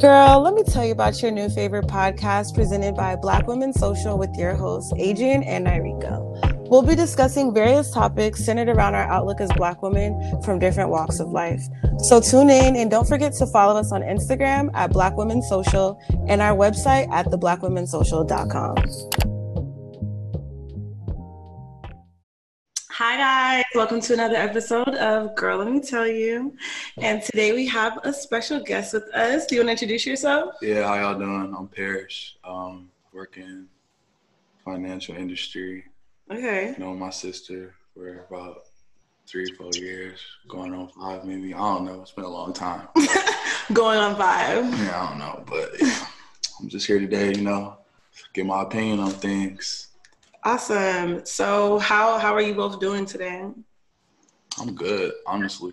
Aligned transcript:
Girl, 0.00 0.40
let 0.42 0.52
me 0.52 0.62
tell 0.62 0.84
you 0.84 0.92
about 0.92 1.22
your 1.22 1.30
new 1.30 1.48
favorite 1.48 1.86
podcast 1.86 2.54
presented 2.54 2.94
by 2.94 3.16
Black 3.16 3.46
Women 3.46 3.72
Social 3.72 4.18
with 4.18 4.36
your 4.36 4.54
hosts, 4.54 4.92
Adrienne 5.00 5.42
and 5.42 5.66
Nyriko. 5.66 6.68
We'll 6.68 6.82
be 6.82 6.94
discussing 6.94 7.54
various 7.54 7.90
topics 7.90 8.44
centered 8.44 8.68
around 8.68 8.94
our 8.94 9.04
outlook 9.04 9.40
as 9.40 9.50
Black 9.56 9.82
women 9.82 10.42
from 10.42 10.58
different 10.58 10.90
walks 10.90 11.18
of 11.18 11.30
life. 11.30 11.62
So 12.00 12.20
tune 12.20 12.50
in 12.50 12.76
and 12.76 12.90
don't 12.90 13.08
forget 13.08 13.32
to 13.34 13.46
follow 13.46 13.80
us 13.80 13.90
on 13.90 14.02
Instagram 14.02 14.70
at 14.74 14.92
Black 14.92 15.16
Women 15.16 15.40
Social 15.40 15.98
and 16.28 16.42
our 16.42 16.54
website 16.54 17.10
at 17.10 17.26
theblackwomenssocial.com. 17.26 19.35
Hi, 22.98 23.18
guys. 23.18 23.64
Welcome 23.74 24.00
to 24.00 24.14
another 24.14 24.36
episode 24.36 24.88
of 24.94 25.34
Girl, 25.34 25.58
Let 25.58 25.70
Me 25.70 25.80
Tell 25.80 26.06
You. 26.06 26.56
And 26.96 27.22
today 27.22 27.52
we 27.52 27.66
have 27.66 27.98
a 28.04 28.10
special 28.10 28.58
guest 28.58 28.94
with 28.94 29.04
us. 29.14 29.44
Do 29.44 29.54
you 29.54 29.60
want 29.60 29.68
to 29.68 29.72
introduce 29.72 30.06
yourself? 30.06 30.54
Yeah, 30.62 30.84
how 30.84 30.94
y'all 30.94 31.18
doing? 31.18 31.54
I'm 31.54 31.68
Parrish. 31.68 32.38
Um, 32.42 32.88
working 33.12 33.66
financial 34.64 35.14
industry. 35.14 35.84
Okay. 36.30 36.74
Know 36.78 36.94
my 36.94 37.10
sister 37.10 37.74
for 37.92 38.24
about 38.30 38.62
three, 39.26 39.52
four 39.52 39.72
years, 39.74 40.18
going 40.48 40.72
on 40.72 40.88
five, 40.88 41.26
maybe. 41.26 41.52
I 41.52 41.58
don't 41.58 41.84
know. 41.84 42.00
It's 42.00 42.12
been 42.12 42.24
a 42.24 42.30
long 42.30 42.54
time. 42.54 42.88
going 43.74 43.98
on 43.98 44.16
five. 44.16 44.64
Yeah, 44.80 45.02
I 45.02 45.08
don't 45.10 45.18
know. 45.18 45.44
But 45.46 45.72
yeah, 45.82 46.06
I'm 46.58 46.70
just 46.70 46.86
here 46.86 46.98
today, 46.98 47.34
you 47.34 47.42
know, 47.42 47.76
get 48.32 48.46
my 48.46 48.62
opinion 48.62 49.00
on 49.00 49.10
things 49.10 49.88
Awesome. 50.46 51.26
So 51.26 51.80
how 51.80 52.18
how 52.18 52.32
are 52.32 52.40
you 52.40 52.54
both 52.54 52.78
doing 52.78 53.04
today? 53.04 53.50
I'm 54.60 54.76
good, 54.76 55.12
honestly. 55.26 55.72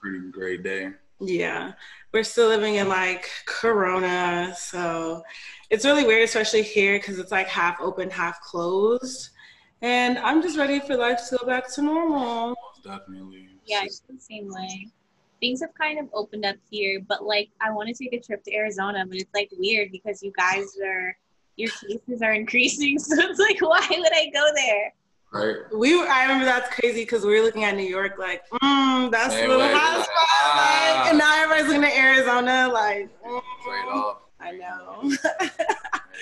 Pretty 0.00 0.32
great 0.32 0.64
day. 0.64 0.90
Yeah. 1.20 1.74
We're 2.12 2.24
still 2.24 2.48
living 2.48 2.74
in 2.74 2.88
like 2.88 3.30
corona, 3.46 4.52
so 4.58 5.22
it's 5.70 5.84
really 5.84 6.04
weird 6.04 6.24
especially 6.24 6.62
here 6.62 6.98
cuz 6.98 7.20
it's 7.20 7.30
like 7.30 7.46
half 7.46 7.80
open, 7.80 8.10
half 8.10 8.40
closed. 8.40 9.30
And 9.80 10.18
I'm 10.18 10.42
just 10.42 10.58
ready 10.58 10.80
for 10.80 10.96
life 10.96 11.20
to 11.28 11.36
go 11.38 11.46
back 11.46 11.72
to 11.74 11.82
normal. 11.82 12.56
Definitely. 12.82 13.48
Yeah, 13.64 13.84
it's 13.84 14.00
the 14.00 14.18
same 14.18 14.48
way. 14.48 14.88
Things 15.38 15.60
have 15.60 15.74
kind 15.80 16.00
of 16.00 16.08
opened 16.12 16.44
up 16.44 16.56
here, 16.68 17.00
but 17.00 17.22
like 17.24 17.50
I 17.60 17.70
want 17.70 17.90
to 17.90 17.94
take 17.94 18.12
a 18.12 18.18
trip 18.18 18.42
to 18.42 18.54
Arizona, 18.56 19.06
but 19.06 19.18
it's 19.18 19.32
like 19.32 19.50
weird 19.56 19.92
because 19.92 20.20
you 20.20 20.32
guys 20.36 20.76
are 20.84 21.16
your 21.56 21.70
cases 21.70 22.22
are 22.22 22.32
increasing. 22.32 22.98
So 23.04 23.16
it's 23.18 23.38
like, 23.38 23.60
why 23.60 23.86
would 23.90 24.12
I 24.12 24.30
go 24.32 24.48
there? 24.54 24.92
Right. 25.32 25.56
We 25.74 25.96
were, 25.96 26.06
I 26.06 26.22
remember 26.22 26.44
that's 26.44 26.72
crazy 26.74 27.02
because 27.02 27.24
we 27.24 27.38
were 27.38 27.44
looking 27.44 27.64
at 27.64 27.74
New 27.76 27.82
York 27.82 28.18
like, 28.18 28.48
mm, 28.50 29.10
that's 29.10 29.34
Same 29.34 29.50
a 29.50 29.56
little 29.56 29.76
hot 29.76 30.04
spot. 30.04 30.14
Ah. 30.42 31.00
Like, 31.02 31.10
and 31.10 31.18
now 31.18 31.42
everybody's 31.42 31.66
looking 31.66 31.84
at 31.84 31.96
Arizona 31.96 32.72
like, 32.72 33.10
mm, 33.24 33.42
off. 33.92 34.18
I 34.40 34.52
know. 34.52 34.98
yeah, 35.02 35.48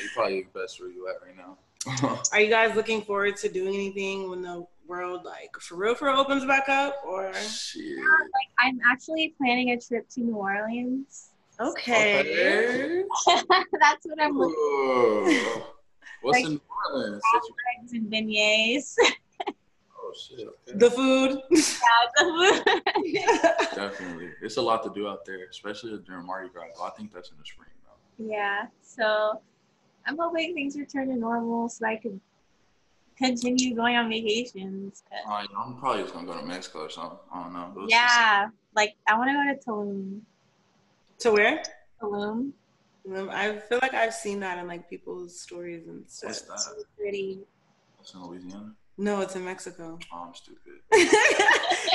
you 0.03 0.09
probably 0.15 0.43
the 0.53 0.61
best 0.61 0.81
where 0.81 0.91
you 0.91 1.09
at 1.09 1.17
right 1.27 1.37
now. 1.37 1.59
Are 2.33 2.41
you 2.41 2.49
guys 2.49 2.77
looking 2.77 3.03
forward 3.03 3.37
to 3.39 3.49
doing 3.49 3.75
anything 3.75 4.31
when 4.31 4.43
the 4.43 4.65
world 4.87 5.25
like 5.25 5.55
for 5.61 5.75
real 5.77 5.95
for 5.95 6.07
real 6.07 6.21
opens 6.21 6.45
back 6.45 6.69
up 6.69 7.03
or? 7.05 7.33
Shit. 7.35 7.83
Yeah, 7.83 7.97
like 7.97 8.49
I'm 8.59 8.81
actually 8.91 9.35
planning 9.37 9.71
a 9.71 9.81
trip 9.81 10.09
to 10.11 10.21
New 10.21 10.37
Orleans. 10.37 11.32
Okay. 11.69 13.05
That's 13.27 14.07
what 14.07 14.21
I'm 14.21 14.39
looking 14.39 14.55
for. 14.55 15.63
What's 16.23 16.39
like, 16.39 16.45
in 16.45 16.53
New 16.53 16.61
Orleans? 16.93 17.23
Eggs 17.79 17.93
and 17.93 18.13
beignets. 18.13 18.95
oh 19.99 20.13
shit. 20.19 20.41
Okay. 20.41 20.79
The 20.79 20.91
food. 20.91 21.43
Yeah, 21.51 22.07
the 22.17 22.25
food. 22.25 23.75
Definitely. 23.75 24.31
It's 24.43 24.57
a 24.57 24.63
lot 24.63 24.83
to 24.85 24.91
do 24.95 25.09
out 25.09 25.25
there, 25.25 25.47
especially 25.51 25.99
during 26.07 26.27
Mardi 26.27 26.49
Gras. 26.49 26.67
I 26.83 26.91
think 26.91 27.13
that's 27.13 27.31
in 27.31 27.37
the 27.39 27.45
spring 27.45 27.71
though. 27.85 28.33
Yeah. 28.33 28.67
So 28.83 29.41
I'm 30.07 30.17
hoping 30.19 30.55
things 30.55 30.77
return 30.77 31.09
to 31.09 31.17
normal 31.17 31.69
so 31.69 31.87
I 31.87 31.97
can 31.97 32.21
continue 33.17 33.75
going 33.75 33.97
on 33.97 34.09
vacations. 34.09 35.03
Uh, 35.29 35.45
I'm 35.57 35.77
probably 35.77 36.03
just 36.03 36.15
gonna 36.15 36.27
go 36.27 36.39
to 36.39 36.47
Mexico 36.47 36.81
or 36.81 36.91
something. 36.91 37.19
I 37.33 37.43
don't 37.43 37.53
know. 37.53 37.73
Those 37.75 37.89
yeah, 37.91 38.49
like 38.75 38.95
I 39.07 39.17
want 39.19 39.31
to 39.31 39.35
go 39.35 39.45
to 39.45 39.71
Tulum. 39.71 40.21
To 41.23 41.31
where? 41.31 41.63
Tulum. 42.01 42.51
I 43.31 43.57
feel 43.69 43.79
like 43.81 43.95
I've 43.95 44.13
seen 44.13 44.41
that 44.41 44.59
in 44.59 44.67
like 44.67 44.91
people's 44.91 45.39
stories 45.39 45.87
and 45.87 46.03
stuff. 46.11 46.31
What's 46.31 46.43
that? 46.43 46.75
It's 46.75 46.87
pretty. 46.99 47.39
That's 47.97 48.15
in 48.15 48.25
Louisiana. 48.25 48.73
No, 48.99 49.21
it's 49.21 49.37
in 49.37 49.45
Mexico. 49.45 50.01
Oh, 50.13 50.25
I'm 50.27 50.35
stupid. 50.35 50.81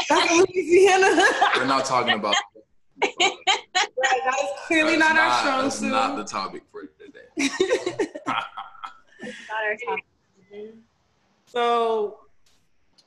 That's 0.10 0.32
Louisiana. 0.32 1.26
We're 1.58 1.66
not 1.66 1.84
talking 1.84 2.14
about. 2.14 2.36
right, 3.04 3.12
that 3.20 4.38
is 4.44 4.50
clearly 4.66 4.96
not, 4.96 5.16
not, 5.16 5.28
our 5.28 5.40
strong 5.40 5.72
suit. 5.72 5.92
Not 5.92 6.16
the 6.16 6.24
topic 6.24 6.64
for 6.72 6.84
today. 6.84 7.28
not 8.28 8.46
our 9.26 9.76
topic. 9.86 10.06
So, 11.48 12.20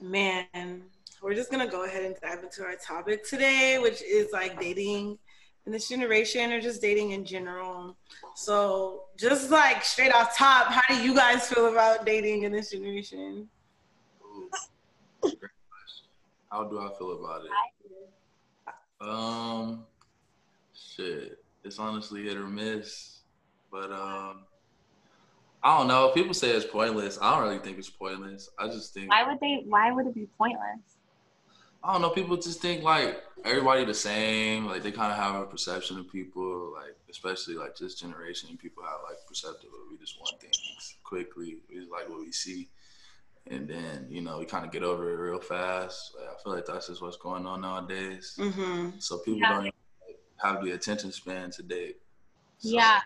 man, 0.03 0.83
we're 1.23 1.35
just 1.35 1.51
gonna 1.51 1.67
go 1.67 1.85
ahead 1.85 2.05
and 2.05 2.15
dive 2.23 2.45
into 2.45 2.63
our 2.63 2.77
topic 2.77 3.27
today, 3.27 3.79
which 3.79 4.03
is 4.03 4.33
like 4.33 4.61
dating 4.61 5.19
in 5.67 5.73
this 5.73 5.89
generation 5.89 6.53
or 6.53 6.61
just 6.61 6.81
dating 6.81 7.13
in 7.13 7.25
general. 7.25 7.97
So, 8.35 9.05
just 9.19 9.51
like 9.51 9.85
straight 9.85 10.13
off 10.13 10.37
top, 10.37 10.67
how 10.73 10.83
do 10.89 11.03
you 11.03 11.15
guys 11.15 11.49
feel 11.49 11.69
about 11.73 12.07
dating 12.07 12.45
in 12.45 12.53
this 12.53 12.71
generation? 12.71 13.49
How 16.51 16.65
do 16.65 16.81
I 16.81 16.91
feel 16.99 17.13
about 17.13 17.43
it? 17.45 17.51
Um, 19.01 19.85
shit, 20.75 21.39
it's 21.65 21.79
honestly 21.79 22.25
hit 22.25 22.37
or 22.37 22.47
miss, 22.47 23.21
but 23.71 23.93
um, 23.93 24.45
I 25.63 25.79
don't 25.79 25.89
know. 25.89 26.11
People 26.11 26.35
say 26.35 26.51
it's 26.51 26.67
pointless. 26.67 27.19
I 27.21 27.35
don't 27.35 27.49
really 27.49 27.59
think 27.61 27.79
it's 27.79 27.91
pointless. 27.91 28.51
I 28.59 28.67
just 28.67 28.93
think. 28.93 29.11
Why 29.11 29.27
would 29.29 29.39
they? 29.41 29.63
Why 29.67 29.93
would 29.93 30.07
it 30.07 30.15
be 30.15 30.27
pointless? 30.37 30.81
I 31.83 31.93
don't 31.93 32.03
know. 32.03 32.11
People 32.11 32.37
just 32.37 32.61
think 32.61 32.83
like 32.83 33.23
everybody 33.45 33.85
the 33.85 33.95
same. 33.95 34.67
Like 34.67 34.83
they 34.83 34.93
kind 34.93 35.13
of 35.13 35.19
have 35.19 35.35
a 35.41 35.47
perception 35.47 35.99
of 35.99 36.11
people. 36.11 36.73
Like 36.75 36.97
especially 37.09 37.55
like 37.55 37.77
this 37.77 37.95
generation, 37.95 38.57
people 38.57 38.83
have 38.83 39.01
like 39.09 39.19
perceptive. 39.27 39.71
We 39.91 39.97
just 39.97 40.19
want 40.21 40.41
things 40.41 40.97
quickly. 41.03 41.59
We 41.69 41.77
just 41.77 41.91
like 41.91 42.09
what 42.09 42.21
we 42.21 42.33
see, 42.33 42.69
and 43.47 43.67
then 43.67 44.07
you 44.11 44.21
know 44.21 44.39
we 44.39 44.45
kind 44.45 44.65
of 44.65 44.73
get 44.73 44.83
over 44.83 45.11
it 45.11 45.17
real 45.17 45.41
fast. 45.41 46.15
Like, 46.19 46.29
I 46.29 46.43
feel 46.43 46.55
like 46.55 46.67
that's 46.67 46.89
just 46.89 47.01
what's 47.01 47.17
going 47.17 47.47
on 47.47 47.63
nowadays. 47.63 48.37
Mm-hmm. 48.39 48.99
So 48.99 49.19
people 49.19 49.41
yeah. 49.41 49.63
don't 49.63 49.75
have 50.37 50.63
the 50.63 50.73
attention 50.73 51.13
span 51.13 51.51
to 51.53 51.63
date. 51.63 51.97
So. 52.59 52.71
Yeah. 52.71 53.01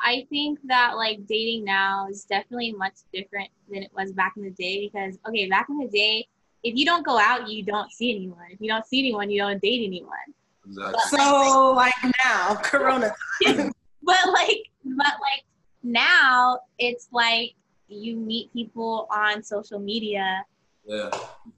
I 0.00 0.26
think 0.30 0.60
that 0.66 0.96
like 0.96 1.26
dating 1.26 1.64
now 1.64 2.06
is 2.08 2.24
definitely 2.24 2.72
much 2.72 2.94
different 3.12 3.50
than 3.68 3.82
it 3.82 3.90
was 3.92 4.12
back 4.12 4.34
in 4.36 4.44
the 4.44 4.50
day 4.50 4.88
because 4.88 5.18
okay, 5.28 5.48
back 5.48 5.66
in 5.68 5.78
the 5.78 5.88
day, 5.88 6.28
if 6.62 6.74
you 6.74 6.84
don't 6.84 7.04
go 7.04 7.18
out, 7.18 7.48
you 7.48 7.62
don't 7.62 7.90
see 7.92 8.14
anyone. 8.14 8.46
If 8.50 8.60
you 8.60 8.68
don't 8.68 8.86
see 8.86 9.00
anyone, 9.00 9.30
you 9.30 9.40
don't 9.40 9.60
date 9.60 9.84
anyone. 9.86 10.18
Exactly. 10.66 11.18
so 11.18 11.72
like 11.74 11.94
now, 12.24 12.54
Corona 12.62 13.12
time. 13.44 13.72
but 14.02 14.16
like, 14.32 14.62
but 14.84 15.14
like 15.20 15.44
now, 15.82 16.60
it's 16.78 17.08
like 17.12 17.54
you 17.88 18.16
meet 18.16 18.52
people 18.52 19.08
on 19.10 19.42
social 19.42 19.78
media. 19.78 20.44
Yeah. 20.84 21.10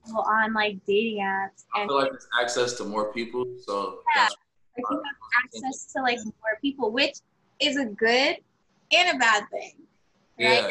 People 0.05 0.21
on 0.21 0.53
like 0.53 0.77
dating 0.85 1.21
apps. 1.21 1.65
I 1.75 1.85
feel 1.87 1.95
like 1.95 2.13
it's 2.13 2.27
access 2.39 2.73
to 2.73 2.83
more 2.83 3.11
people. 3.13 3.45
So 3.65 3.99
yeah, 4.15 4.27
I 4.77 4.81
think 4.89 5.01
access 5.43 5.91
to 5.93 6.01
like 6.01 6.19
more 6.25 6.59
people, 6.61 6.91
which 6.91 7.15
is 7.59 7.77
a 7.77 7.85
good 7.85 8.37
and 8.91 9.15
a 9.15 9.19
bad 9.19 9.43
thing. 9.51 9.73
Right? 10.39 10.47
Yeah, 10.47 10.69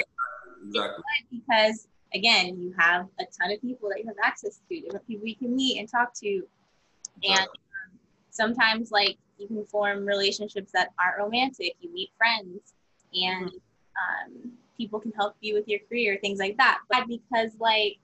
exactly. 0.67 1.05
because 1.31 1.89
again, 2.15 2.61
you 2.61 2.75
have 2.79 3.07
a 3.19 3.25
ton 3.25 3.53
of 3.53 3.61
people 3.61 3.89
that 3.89 4.01
you 4.01 4.07
have 4.07 4.17
access 4.23 4.61
to, 4.69 4.81
different 4.81 5.07
people 5.07 5.27
you 5.27 5.37
can 5.37 5.55
meet 5.55 5.79
and 5.79 5.89
talk 5.89 6.15
to. 6.15 6.43
And 7.23 7.41
um, 7.41 7.99
sometimes, 8.31 8.91
like, 8.91 9.17
you 9.39 9.47
can 9.47 9.65
form 9.65 10.07
relationships 10.07 10.73
that 10.73 10.91
aren't 10.99 11.19
romantic. 11.19 11.75
You 11.81 11.93
meet 11.93 12.11
friends, 12.17 12.75
and 13.15 13.51
um, 13.51 14.53
people 14.77 15.01
can 15.01 15.13
help 15.13 15.37
you 15.41 15.55
with 15.55 15.69
your 15.69 15.81
career, 15.89 16.19
things 16.21 16.39
like 16.39 16.57
that. 16.57 16.79
But 16.91 17.07
because, 17.09 17.51
like, 17.59 17.99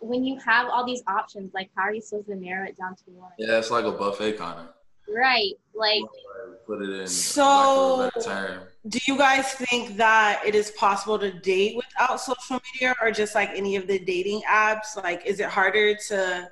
when 0.00 0.24
you 0.24 0.38
have 0.38 0.68
all 0.68 0.84
these 0.84 1.02
options, 1.06 1.52
like, 1.52 1.70
how 1.76 1.82
are 1.82 1.94
you 1.94 2.00
supposed 2.00 2.28
to 2.28 2.36
narrow 2.36 2.66
it 2.66 2.76
down 2.76 2.96
to 2.96 3.10
one? 3.10 3.30
Yeah, 3.38 3.58
it's 3.58 3.70
like 3.70 3.84
a 3.84 3.92
buffet 3.92 4.32
kind 4.38 4.60
of. 4.60 4.68
Right. 5.14 5.52
Like, 5.74 6.02
put 6.66 6.82
it 6.82 6.90
in. 7.00 7.06
So, 7.06 8.10
do 8.88 8.98
you 9.06 9.16
guys 9.18 9.52
think 9.52 9.96
that 9.96 10.42
it 10.44 10.54
is 10.54 10.70
possible 10.72 11.18
to 11.18 11.32
date 11.32 11.76
without 11.76 12.20
social 12.20 12.60
media 12.74 12.94
or 13.00 13.10
just 13.10 13.34
like 13.34 13.50
any 13.54 13.76
of 13.76 13.86
the 13.86 13.98
dating 13.98 14.42
apps? 14.50 14.96
Like, 14.96 15.26
is 15.26 15.40
it 15.40 15.46
harder 15.46 15.94
to, 16.08 16.50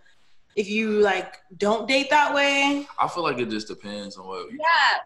if 0.56 0.68
you 0.68 1.00
like 1.00 1.36
don't 1.56 1.86
date 1.86 2.10
that 2.10 2.34
way? 2.34 2.86
I 2.98 3.08
feel 3.08 3.22
like 3.22 3.38
it 3.38 3.50
just 3.50 3.68
depends 3.68 4.16
on 4.16 4.26
what. 4.26 4.48
yeah. 4.50 4.98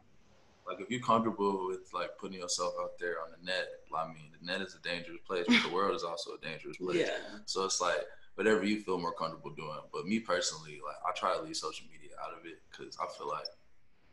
Like, 0.66 0.80
if 0.80 0.90
you're 0.90 1.00
comfortable 1.00 1.66
with 1.66 1.92
like 1.92 2.16
putting 2.18 2.38
yourself 2.40 2.74
out 2.80 2.92
there 2.98 3.16
on 3.22 3.30
the 3.32 3.44
net, 3.44 3.66
I 3.94 4.06
mean, 4.06 4.30
the 4.38 4.46
net 4.46 4.62
is 4.62 4.74
a 4.74 4.88
dangerous 4.88 5.18
place, 5.26 5.44
but 5.46 5.62
the 5.62 5.74
world 5.74 5.94
is 5.94 6.04
also 6.04 6.32
a 6.32 6.38
dangerous 6.38 6.76
place. 6.78 6.96
Yeah. 6.98 7.38
So 7.44 7.64
it's 7.64 7.80
like 7.80 8.06
whatever 8.34 8.64
you 8.64 8.80
feel 8.80 8.98
more 8.98 9.14
comfortable 9.14 9.50
doing. 9.50 9.80
But 9.92 10.06
me 10.06 10.20
personally, 10.20 10.80
like, 10.84 10.96
I 11.06 11.12
try 11.18 11.36
to 11.36 11.42
leave 11.42 11.56
social 11.56 11.86
media 11.92 12.16
out 12.24 12.38
of 12.38 12.46
it 12.46 12.60
because 12.70 12.96
I 13.00 13.06
feel 13.16 13.28
like 13.28 13.46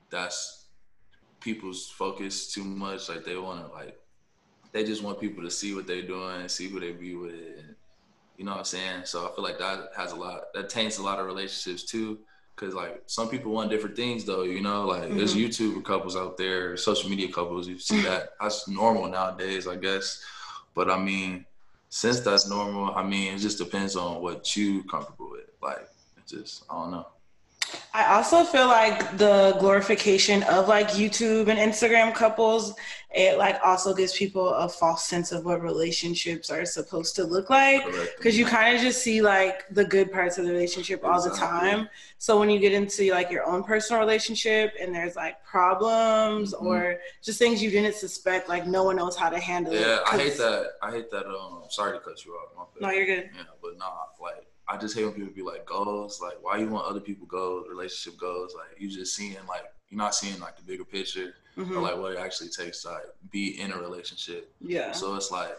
that's 0.10 0.66
people's 1.40 1.90
focus 1.90 2.52
too 2.52 2.64
much. 2.64 3.10
Like 3.10 3.24
they 3.24 3.38
want 3.38 3.66
to 3.66 3.74
like 3.74 4.00
they 4.72 4.84
just 4.84 5.04
want 5.04 5.20
people 5.20 5.44
to 5.44 5.52
see 5.52 5.74
what 5.74 5.88
they're 5.88 6.04
doing 6.04 6.48
see 6.48 6.68
who 6.68 6.80
they 6.80 6.92
be 6.92 7.16
with. 7.16 7.34
And, 7.34 7.76
you 8.38 8.46
know 8.46 8.52
what 8.52 8.60
I'm 8.60 8.66
saying? 8.66 9.02
So 9.06 9.28
I 9.28 9.36
feel 9.36 9.44
like 9.44 9.60
that 9.60 9.90
has 9.96 10.12
a 10.12 10.16
lot 10.16 10.54
that 10.54 10.70
taints 10.70 10.98
a 10.98 11.04
lot 11.04 11.20
of 11.20 11.26
relationships 11.26 11.84
too. 11.84 12.20
Cause 12.56 12.74
like 12.74 13.04
some 13.06 13.30
people 13.30 13.54
want 13.54 13.70
different 13.70 13.96
things 13.96 14.26
though, 14.26 14.44
you 14.44 14.62
know, 14.62 14.86
like 14.86 15.04
mm-hmm. 15.04 15.18
there's 15.18 15.34
YouTuber 15.34 15.84
couples 15.84 16.18
out 16.18 16.38
there, 16.38 16.76
social 16.76 17.10
media 17.10 17.32
couples, 17.32 17.70
you 17.70 17.80
see 17.80 18.02
that. 18.02 18.32
That's 18.42 18.68
normal 18.68 19.08
nowadays, 19.08 19.66
I 19.66 19.78
guess. 19.78 20.22
But 20.76 20.90
I 20.90 20.98
mean, 20.98 21.46
since 21.90 22.20
that's 22.20 22.48
normal, 22.48 22.94
I 22.96 23.04
mean, 23.04 23.34
it 23.34 23.40
just 23.40 23.58
depends 23.58 23.96
on 23.96 24.22
what 24.22 24.56
you 24.56 24.84
comfortable 24.84 25.32
with. 25.32 25.50
Like, 25.62 25.82
it 26.18 26.28
just, 26.28 26.64
I 26.70 26.76
don't 26.76 26.92
know. 26.92 27.08
I 27.94 28.16
also 28.16 28.44
feel 28.44 28.68
like 28.68 29.18
the 29.18 29.58
glorification 29.60 30.44
of 30.44 30.68
like 30.68 30.90
YouTube 30.90 31.48
and 31.48 31.58
Instagram 31.58 32.14
couples, 32.14 32.76
it 33.12 33.40
like 33.40 33.60
also 33.64 33.96
gives 33.96 34.16
people 34.16 34.50
a 34.50 34.70
false 34.70 35.06
sense 35.06 35.32
of 35.32 35.44
what 35.44 35.64
relationships 35.64 36.52
are 36.52 36.66
supposed 36.66 37.16
to 37.16 37.24
look 37.24 37.50
like 37.50 37.84
because 38.18 38.38
you 38.38 38.46
kind 38.46 38.76
of 38.76 38.82
just 38.82 39.02
see 39.02 39.24
like 39.24 39.68
the 39.70 39.84
good 39.84 40.12
parts 40.12 40.38
of 40.38 40.46
the 40.46 40.52
relationship 40.52 41.04
all 41.04 41.20
the 41.22 41.36
time. 41.36 41.90
So 42.20 42.40
when 42.40 42.52
you 42.52 42.60
get 42.60 42.74
into 42.74 43.12
like 43.12 43.32
your 43.32 43.48
own 43.48 43.64
personal 43.64 44.00
relationship 44.00 44.74
and 44.80 44.94
there's 44.94 45.16
like 45.16 45.44
problems 45.44 46.54
mm-hmm. 46.54 46.68
or 46.68 47.00
just 47.24 47.40
things 47.40 47.64
you 47.64 47.72
didn't 47.72 47.96
suspect, 47.96 48.48
like 48.50 48.68
no 48.68 48.84
one 48.84 48.98
knows 48.98 49.16
how 49.16 49.30
to 49.30 49.40
handle. 49.40 49.74
Yeah, 49.74 50.00
I 50.06 50.16
hate 50.16 50.38
that. 50.38 50.74
I 50.84 50.92
hate 50.92 51.10
that. 51.10 51.26
Um, 51.26 51.64
sorry 51.70 51.98
to 51.98 52.04
cut 52.04 52.24
you 52.24 52.34
off. 52.34 52.68
No, 52.80 52.92
you're 52.92 53.08
good. 53.08 53.32
Yeah, 53.36 53.44
but 53.64 53.80
nah, 53.80 53.90
like 54.22 54.46
I 54.70 54.78
just 54.78 54.96
hate 54.96 55.04
when 55.04 55.14
people 55.14 55.34
be 55.34 55.42
like 55.42 55.66
goals. 55.66 56.22
Like, 56.22 56.38
why 56.42 56.58
you 56.58 56.70
want 56.70 56.86
other 56.86 57.00
people 57.00 57.26
goals, 57.26 57.66
relationship 57.68 58.20
goals? 58.20 58.54
Like, 58.56 58.80
you 58.80 58.88
just 58.88 59.16
seeing 59.16 59.36
like 59.48 59.64
you're 59.90 59.98
not 59.98 60.14
seeing 60.14 60.40
like 60.40 60.56
the 60.56 60.64
bigger 60.64 60.86
picture 60.86 61.34
mm-hmm. 61.58 61.76
or 61.76 61.82
like 61.82 61.98
what 61.98 62.14
it 62.14 62.20
actually 62.20 62.50
takes 62.50 62.84
to 62.84 62.90
like 62.90 63.06
be 63.32 63.60
in 63.60 63.72
a 63.72 63.78
relationship. 63.78 64.54
Yeah. 64.62 64.92
So 64.92 65.16
it's 65.16 65.32
like 65.32 65.58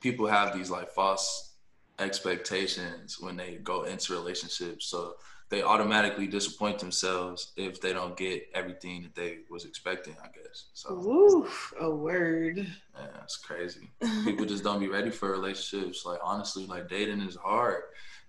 people 0.00 0.26
have 0.26 0.56
these 0.56 0.70
like 0.70 0.90
false 0.90 1.54
expectations 1.98 3.18
when 3.20 3.36
they 3.36 3.56
go 3.56 3.82
into 3.82 4.12
relationships. 4.12 4.86
So 4.86 5.16
they 5.50 5.62
automatically 5.62 6.28
disappoint 6.28 6.78
themselves 6.78 7.52
if 7.56 7.80
they 7.80 7.92
don't 7.92 8.16
get 8.16 8.48
everything 8.54 9.02
that 9.02 9.14
they 9.14 9.38
was 9.50 9.64
expecting, 9.64 10.14
I 10.22 10.26
guess. 10.26 10.66
So 10.74 10.92
Oof, 10.94 11.72
a 11.80 11.90
word. 11.90 12.58
Yeah, 12.58 13.06
it's 13.24 13.36
crazy. 13.36 13.90
People 14.24 14.46
just 14.46 14.62
don't 14.62 14.78
be 14.78 14.88
ready 14.88 15.10
for 15.10 15.32
relationships. 15.32 16.04
Like 16.06 16.20
honestly, 16.22 16.66
like 16.66 16.88
dating 16.88 17.22
is 17.22 17.34
hard 17.34 17.82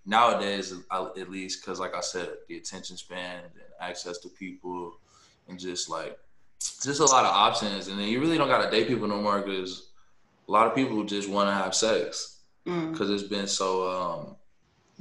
nowadays, 0.06 0.74
at 0.92 1.30
least, 1.30 1.62
because 1.62 1.80
like 1.80 1.96
I 1.96 2.02
said, 2.02 2.30
the 2.48 2.58
attention 2.58 2.98
span 2.98 3.44
and 3.44 3.54
access 3.80 4.18
to 4.20 4.30
people, 4.30 4.98
and 5.48 5.60
just 5.60 5.90
like 5.90 6.18
just 6.82 7.00
a 7.00 7.06
lot 7.06 7.26
of 7.26 7.34
options, 7.34 7.88
and 7.88 8.00
then 8.00 8.08
you 8.08 8.20
really 8.20 8.38
don't 8.38 8.48
gotta 8.48 8.70
date 8.70 8.88
people 8.88 9.08
no 9.08 9.22
more 9.22 9.42
because 9.42 9.90
a 10.48 10.52
lot 10.52 10.68
of 10.68 10.76
people 10.76 11.04
just 11.04 11.30
want 11.30 11.48
to 11.50 11.54
have 11.54 11.76
sex 11.76 12.40
because 12.64 13.10
mm. 13.10 13.14
it's 13.14 13.24
been 13.24 13.48
so 13.48 13.90
um, 13.90 14.36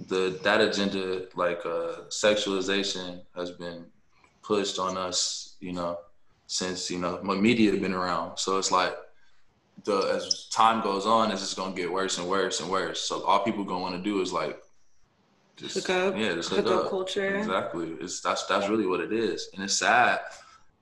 the 0.07 0.39
that 0.43 0.61
agenda 0.61 1.27
like 1.35 1.65
uh, 1.65 2.03
sexualization 2.09 3.21
has 3.35 3.51
been 3.51 3.85
pushed 4.43 4.79
on 4.79 4.97
us, 4.97 5.57
you 5.61 5.73
know, 5.73 5.99
since 6.47 6.91
you 6.91 6.99
know 6.99 7.21
my 7.23 7.35
media 7.35 7.73
been 7.73 7.95
around. 7.95 8.39
So 8.39 8.59
it's 8.59 8.71
like 8.71 8.95
the 9.85 9.99
as 10.15 10.49
time 10.51 10.83
goes 10.83 11.07
on, 11.07 11.31
it's 11.31 11.41
just 11.41 11.57
gonna 11.57 11.75
get 11.75 11.93
worse 11.93 12.19
and 12.19 12.29
worse 12.29 12.61
and 12.61 12.71
worse. 12.71 13.01
So 13.01 13.23
all 13.25 13.41
people 13.41 13.65
gonna 13.65 13.81
want 13.81 13.97
to 13.97 14.03
do 14.03 14.21
is 14.21 14.33
like 14.33 14.61
just, 15.59 15.75
hook 15.75 15.91
up. 15.91 16.17
Yeah, 16.17 16.35
just 16.35 16.51
hook, 16.51 16.67
hook 16.67 16.85
up. 16.85 16.91
culture. 16.91 17.37
Exactly. 17.37 17.97
It's 18.01 18.21
that's 18.21 18.47
that's 18.47 18.69
really 18.69 18.87
what 18.87 19.01
it 19.01 19.13
is, 19.13 19.49
and 19.55 19.63
it's 19.63 19.75
sad 19.75 20.21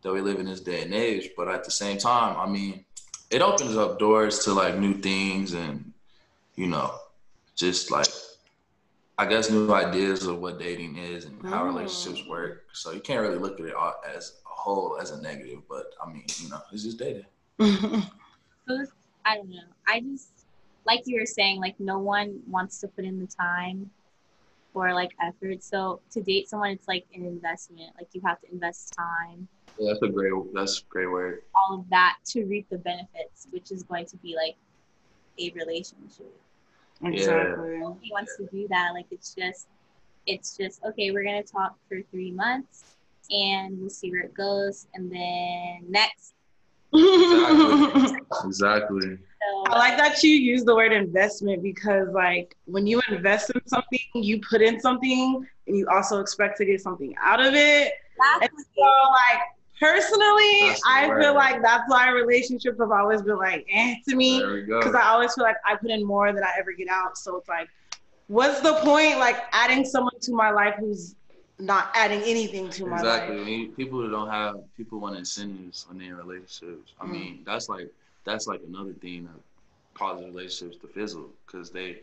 that 0.02 0.12
we 0.12 0.20
live 0.20 0.38
in 0.38 0.46
this 0.46 0.61
day 0.61 0.82
and 0.82 0.94
age. 0.94 1.31
But 1.37 1.49
at 1.49 1.64
the 1.64 1.70
same 1.70 1.99
time, 1.99 2.37
I 2.37 2.50
mean, 2.50 2.84
it 3.31 3.43
opens 3.43 3.76
up 3.76 3.99
doors 3.99 4.40
to 4.40 4.52
like 4.52 4.78
new 4.78 4.94
things, 4.94 5.55
and 5.55 5.93
you 6.55 6.67
know, 6.67 6.94
just 7.55 7.90
like 7.90 8.06
I 9.19 9.25
guess 9.25 9.50
new 9.50 9.73
ideas 9.73 10.26
of 10.26 10.40
what 10.40 10.58
dating 10.58 10.99
is 10.99 11.25
and 11.25 11.43
how 11.43 11.62
mm. 11.62 11.75
relationships 11.75 12.28
work. 12.28 12.67
So 12.73 12.93
you 12.93 13.00
can't 13.00 13.23
really 13.23 13.38
look 13.38 13.58
at 13.58 13.67
it 13.67 13.75
as 14.14 14.40
a 14.44 14.55
whole 14.55 14.99
as 15.00 15.11
a 15.11 15.23
negative, 15.23 15.61
but 15.69 15.94
I 16.02 16.12
mean, 16.12 16.25
you 16.38 16.50
know, 16.50 16.61
it's 16.70 16.82
just 16.82 16.99
dating. 16.99 17.26
I 17.58 19.37
don't 19.37 19.49
know. 19.49 19.58
I 19.88 20.00
just 20.00 20.28
like 20.84 21.02
you 21.06 21.19
were 21.19 21.26
saying, 21.26 21.61
like 21.61 21.81
no 21.81 21.99
one 21.99 22.40
wants 22.46 22.78
to 22.81 22.88
put 22.88 23.05
in 23.05 23.19
the 23.19 23.26
time 23.26 23.90
for 24.76 24.93
like 24.93 25.12
effort. 25.23 25.62
So 25.62 26.00
to 26.11 26.20
date 26.20 26.50
someone, 26.50 26.73
it's 26.73 26.87
like 26.87 27.06
an 27.14 27.25
investment. 27.25 27.93
Like 27.96 28.08
you 28.12 28.20
have 28.26 28.38
to 28.43 28.52
invest 28.52 28.93
time. 28.93 29.49
Yeah, 29.78 29.94
that's 29.94 30.02
a 30.02 30.08
great. 30.08 30.34
That's 30.52 30.81
a 30.81 30.84
great 30.90 31.11
word. 31.11 31.44
All 31.55 31.78
of 31.78 31.88
that 31.88 32.19
to 32.32 32.44
reap 32.44 32.69
the 32.69 32.76
benefits, 32.76 33.46
which 33.52 33.73
is 33.73 33.84
going 33.84 34.05
to 34.05 34.19
be 34.19 34.37
like 34.37 34.56
a 35.38 35.50
relationship. 35.58 36.31
Exactly. 37.02 37.78
Yeah. 37.78 37.93
He 38.02 38.12
wants 38.12 38.37
to 38.37 38.46
do 38.52 38.69
that. 38.69 38.90
Like 38.93 39.06
it's 39.11 39.34
just, 39.34 39.69
it's 40.26 40.58
just 40.58 40.84
okay. 40.84 41.11
We're 41.11 41.25
gonna 41.25 41.43
talk 41.43 41.76
for 41.88 42.02
three 42.11 42.31
months, 42.31 42.96
and 43.31 43.81
we'll 43.81 43.88
see 43.88 44.11
where 44.11 44.25
it 44.25 44.34
goes, 44.34 44.88
and 44.93 45.11
then 45.11 45.87
next. 45.88 46.34
exactly. 46.93 48.19
exactly. 48.44 49.19
I 49.68 49.76
like 49.76 49.96
that 49.98 50.22
you 50.22 50.30
use 50.30 50.62
the 50.64 50.74
word 50.74 50.92
investment 50.92 51.62
because, 51.62 52.08
like, 52.12 52.56
when 52.66 52.86
you 52.86 53.02
invest 53.08 53.50
in 53.50 53.60
something, 53.66 53.98
you 54.14 54.40
put 54.48 54.62
in 54.62 54.78
something 54.78 55.46
and 55.66 55.76
you 55.76 55.88
also 55.88 56.20
expect 56.20 56.56
to 56.58 56.64
get 56.64 56.80
something 56.80 57.14
out 57.20 57.44
of 57.44 57.54
it. 57.54 57.92
And 58.40 58.50
so, 58.76 58.82
like, 58.82 59.40
personally, 59.80 60.76
I 60.86 61.06
word. 61.08 61.22
feel 61.22 61.34
like 61.34 61.62
that's 61.62 61.82
why 61.88 62.10
relationships 62.10 62.78
have 62.78 62.92
always 62.92 63.22
been 63.22 63.38
like, 63.38 63.66
eh, 63.72 63.96
to 64.08 64.14
me. 64.14 64.40
Because 64.66 64.94
I 64.94 65.08
always 65.08 65.34
feel 65.34 65.44
like 65.44 65.56
I 65.64 65.74
put 65.74 65.90
in 65.90 66.04
more 66.04 66.32
than 66.32 66.44
I 66.44 66.52
ever 66.58 66.72
get 66.72 66.88
out. 66.88 67.18
So 67.18 67.36
it's 67.36 67.48
like, 67.48 67.68
what's 68.28 68.60
the 68.60 68.74
point, 68.74 69.18
like, 69.18 69.36
adding 69.52 69.84
someone 69.84 70.18
to 70.20 70.32
my 70.32 70.50
life 70.50 70.74
who's 70.78 71.16
not 71.58 71.90
adding 71.94 72.22
anything 72.22 72.70
to 72.70 72.86
my 72.86 72.98
exactly. 72.98 73.36
life? 73.36 73.48
Exactly. 73.48 73.84
People 73.84 74.00
who 74.00 74.10
don't 74.10 74.30
have, 74.30 74.56
people 74.76 75.00
want 75.00 75.16
incentives 75.16 75.86
when 75.88 75.98
they're 75.98 76.10
in 76.10 76.16
their 76.16 76.24
relationships. 76.24 76.92
I 77.00 77.04
mm-hmm. 77.04 77.12
mean, 77.12 77.42
that's 77.44 77.68
like, 77.68 77.90
that's 78.24 78.46
like 78.46 78.60
another 78.66 78.92
thing 78.92 79.24
that 79.24 79.40
causes 79.96 80.26
relationships 80.26 80.76
to 80.82 80.88
fizzle 80.88 81.31
because 81.46 81.70
they 81.70 81.98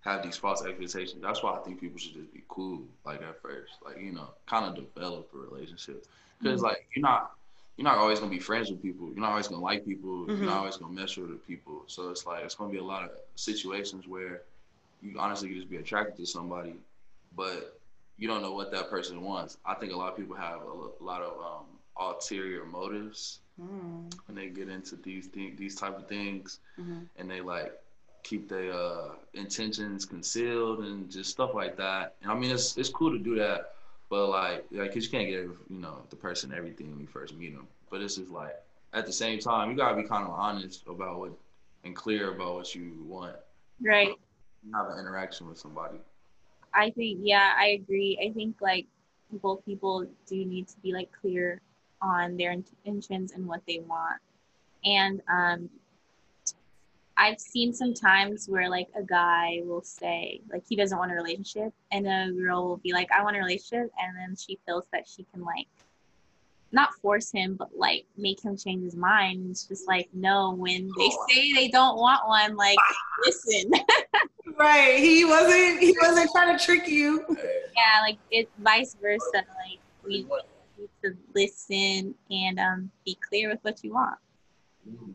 have 0.00 0.22
these 0.22 0.36
false 0.36 0.64
expectations. 0.64 1.22
That's 1.22 1.42
why 1.42 1.52
I 1.52 1.58
think 1.58 1.80
people 1.80 1.98
should 1.98 2.14
just 2.14 2.32
be 2.32 2.42
cool, 2.48 2.82
like 3.04 3.22
at 3.22 3.40
first, 3.40 3.72
like 3.84 4.00
you 4.00 4.12
know, 4.12 4.28
kind 4.46 4.64
of 4.66 4.74
develop 4.74 5.30
a 5.34 5.38
relationship. 5.38 6.06
Because 6.40 6.60
mm-hmm. 6.60 6.68
like 6.68 6.86
you're 6.94 7.02
not 7.02 7.32
you're 7.76 7.84
not 7.84 7.98
always 7.98 8.18
gonna 8.18 8.30
be 8.30 8.38
friends 8.38 8.70
with 8.70 8.82
people. 8.82 9.08
You're 9.08 9.20
not 9.20 9.30
always 9.30 9.48
gonna 9.48 9.62
like 9.62 9.84
people. 9.84 10.10
Mm-hmm. 10.10 10.30
You're 10.30 10.40
not 10.40 10.46
mm-hmm. 10.46 10.58
always 10.58 10.76
gonna 10.76 10.94
mess 10.94 11.16
with 11.16 11.46
people. 11.46 11.82
So 11.86 12.10
it's 12.10 12.26
like 12.26 12.44
it's 12.44 12.54
gonna 12.54 12.72
be 12.72 12.78
a 12.78 12.84
lot 12.84 13.04
of 13.04 13.10
situations 13.34 14.06
where 14.06 14.42
you 15.02 15.18
honestly 15.18 15.48
could 15.48 15.58
just 15.58 15.70
be 15.70 15.76
attracted 15.76 16.16
to 16.16 16.26
somebody, 16.26 16.74
but 17.36 17.78
you 18.18 18.26
don't 18.26 18.42
know 18.42 18.52
what 18.52 18.72
that 18.72 18.88
person 18.88 19.20
wants. 19.22 19.58
I 19.64 19.74
think 19.74 19.92
a 19.92 19.96
lot 19.96 20.10
of 20.10 20.16
people 20.16 20.36
have 20.36 20.60
a, 20.62 21.04
lot 21.04 21.20
of 21.20 21.38
um, 21.38 21.66
ulterior 21.98 22.64
motives 22.64 23.40
mm. 23.60 24.12
when 24.26 24.34
they 24.34 24.48
get 24.48 24.68
into 24.68 24.96
these 24.96 25.28
th- 25.28 25.56
these 25.56 25.74
type 25.74 25.98
of 25.98 26.08
things, 26.08 26.60
mm-hmm. 26.78 27.00
and 27.16 27.30
they 27.30 27.40
like 27.40 27.72
keep 28.22 28.48
their 28.48 28.72
uh, 28.72 29.10
intentions 29.34 30.04
concealed 30.04 30.80
and 30.80 31.08
just 31.10 31.30
stuff 31.30 31.54
like 31.54 31.76
that. 31.76 32.16
And 32.22 32.30
I 32.30 32.34
mean, 32.34 32.50
it's 32.50 32.76
it's 32.76 32.88
cool 32.88 33.12
to 33.12 33.18
do 33.18 33.36
that, 33.36 33.74
but 34.10 34.28
like 34.28 34.66
like 34.72 34.92
cause 34.92 35.04
you 35.04 35.10
can't 35.10 35.28
give 35.28 35.56
you 35.68 35.78
know 35.78 36.02
the 36.10 36.16
person 36.16 36.52
everything 36.52 36.90
when 36.90 37.00
you 37.00 37.06
first 37.06 37.36
meet 37.36 37.54
them. 37.54 37.68
But 37.90 38.02
it's 38.02 38.16
just 38.16 38.30
like 38.30 38.56
at 38.92 39.06
the 39.06 39.12
same 39.12 39.38
time, 39.38 39.70
you 39.70 39.76
gotta 39.76 39.96
be 39.96 40.08
kind 40.08 40.24
of 40.24 40.30
honest 40.30 40.84
about 40.86 41.18
what 41.18 41.32
and 41.84 41.94
clear 41.94 42.34
about 42.34 42.54
what 42.54 42.74
you 42.74 43.04
want. 43.06 43.36
Right. 43.80 44.12
Have 44.74 44.88
an 44.88 44.98
interaction 44.98 45.48
with 45.48 45.58
somebody. 45.58 45.98
I 46.74 46.90
think 46.90 47.20
yeah, 47.22 47.52
I 47.56 47.78
agree. 47.80 48.18
I 48.20 48.32
think 48.32 48.56
like 48.60 48.86
both 49.40 49.64
people 49.64 50.06
do 50.26 50.44
need 50.44 50.68
to 50.68 50.76
be 50.80 50.92
like 50.92 51.10
clear 51.20 51.60
on 52.02 52.36
their 52.36 52.52
intentions 52.52 53.32
and 53.32 53.46
what 53.46 53.62
they 53.66 53.80
want. 53.80 54.20
And 54.84 55.20
um, 55.28 55.70
I've 57.16 57.40
seen 57.40 57.72
some 57.72 57.94
times 57.94 58.46
where 58.48 58.68
like 58.68 58.88
a 58.96 59.02
guy 59.02 59.62
will 59.64 59.82
say 59.82 60.40
like 60.52 60.64
he 60.68 60.76
doesn't 60.76 60.98
want 60.98 61.12
a 61.12 61.14
relationship, 61.14 61.72
and 61.90 62.06
a 62.06 62.30
girl 62.32 62.68
will 62.68 62.76
be 62.76 62.92
like, 62.92 63.08
"I 63.10 63.22
want 63.22 63.36
a 63.36 63.40
relationship," 63.40 63.90
and 63.98 64.16
then 64.16 64.36
she 64.36 64.58
feels 64.66 64.84
that 64.92 65.08
she 65.08 65.26
can 65.32 65.42
like 65.42 65.66
not 66.72 66.94
force 66.96 67.30
him, 67.32 67.54
but 67.54 67.70
like 67.76 68.04
make 68.16 68.44
him 68.44 68.56
change 68.56 68.84
his 68.84 68.96
mind. 68.96 69.50
It's 69.50 69.64
just 69.64 69.88
like 69.88 70.08
no, 70.12 70.52
when 70.52 70.90
they 70.98 71.10
say 71.28 71.52
they 71.52 71.68
don't 71.68 71.96
want 71.96 72.28
one, 72.28 72.54
like 72.56 72.78
listen. 73.24 73.70
right. 74.58 74.98
He 74.98 75.24
wasn't. 75.24 75.80
He 75.80 75.96
wasn't 76.00 76.30
trying 76.32 76.56
to 76.56 76.62
trick 76.62 76.86
you. 76.86 77.24
Yeah, 77.28 78.02
like 78.02 78.18
it's 78.30 78.50
vice 78.58 78.94
versa. 79.00 79.24
Like 79.34 79.78
we 80.04 80.26
to 81.06 81.16
listen 81.34 82.14
and 82.30 82.58
um, 82.58 82.90
be 83.04 83.18
clear 83.28 83.48
with 83.48 83.60
what 83.62 83.82
you 83.84 83.92
want. 83.92 84.18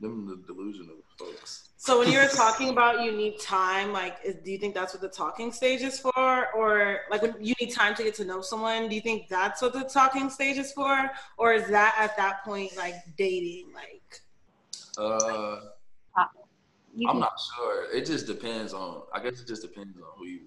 them 0.01 0.25
the 0.27 0.53
delusional 0.53 0.95
folks. 1.17 1.69
So 1.77 1.99
when 1.99 2.11
you 2.11 2.19
were 2.19 2.27
talking 2.27 2.69
about 2.69 3.03
you 3.03 3.11
need 3.11 3.39
time, 3.39 3.91
like, 3.91 4.17
is, 4.23 4.35
do 4.43 4.51
you 4.51 4.59
think 4.59 4.75
that's 4.75 4.93
what 4.93 5.01
the 5.01 5.09
talking 5.09 5.51
stage 5.51 5.81
is 5.81 5.99
for, 5.99 6.47
or 6.53 6.99
like 7.09 7.21
when 7.21 7.35
you 7.39 7.55
need 7.59 7.71
time 7.71 7.95
to 7.95 8.03
get 8.03 8.13
to 8.15 8.25
know 8.25 8.41
someone? 8.41 8.87
Do 8.87 8.95
you 8.95 9.01
think 9.01 9.29
that's 9.29 9.61
what 9.61 9.73
the 9.73 9.83
talking 9.83 10.29
stage 10.29 10.57
is 10.57 10.71
for, 10.73 11.09
or 11.37 11.53
is 11.53 11.67
that 11.69 11.95
at 11.97 12.15
that 12.17 12.43
point 12.43 12.75
like 12.77 12.95
dating? 13.17 13.67
Like, 13.73 14.21
Uh, 14.97 15.57
You 16.93 17.09
I'm 17.09 17.19
not 17.19 17.39
sure. 17.55 17.91
It 17.95 18.05
just 18.05 18.27
depends 18.27 18.73
on. 18.73 19.03
I 19.13 19.21
guess 19.23 19.39
it 19.39 19.47
just 19.47 19.61
depends 19.61 19.97
on 19.97 20.03
who 20.17 20.25
you. 20.25 20.41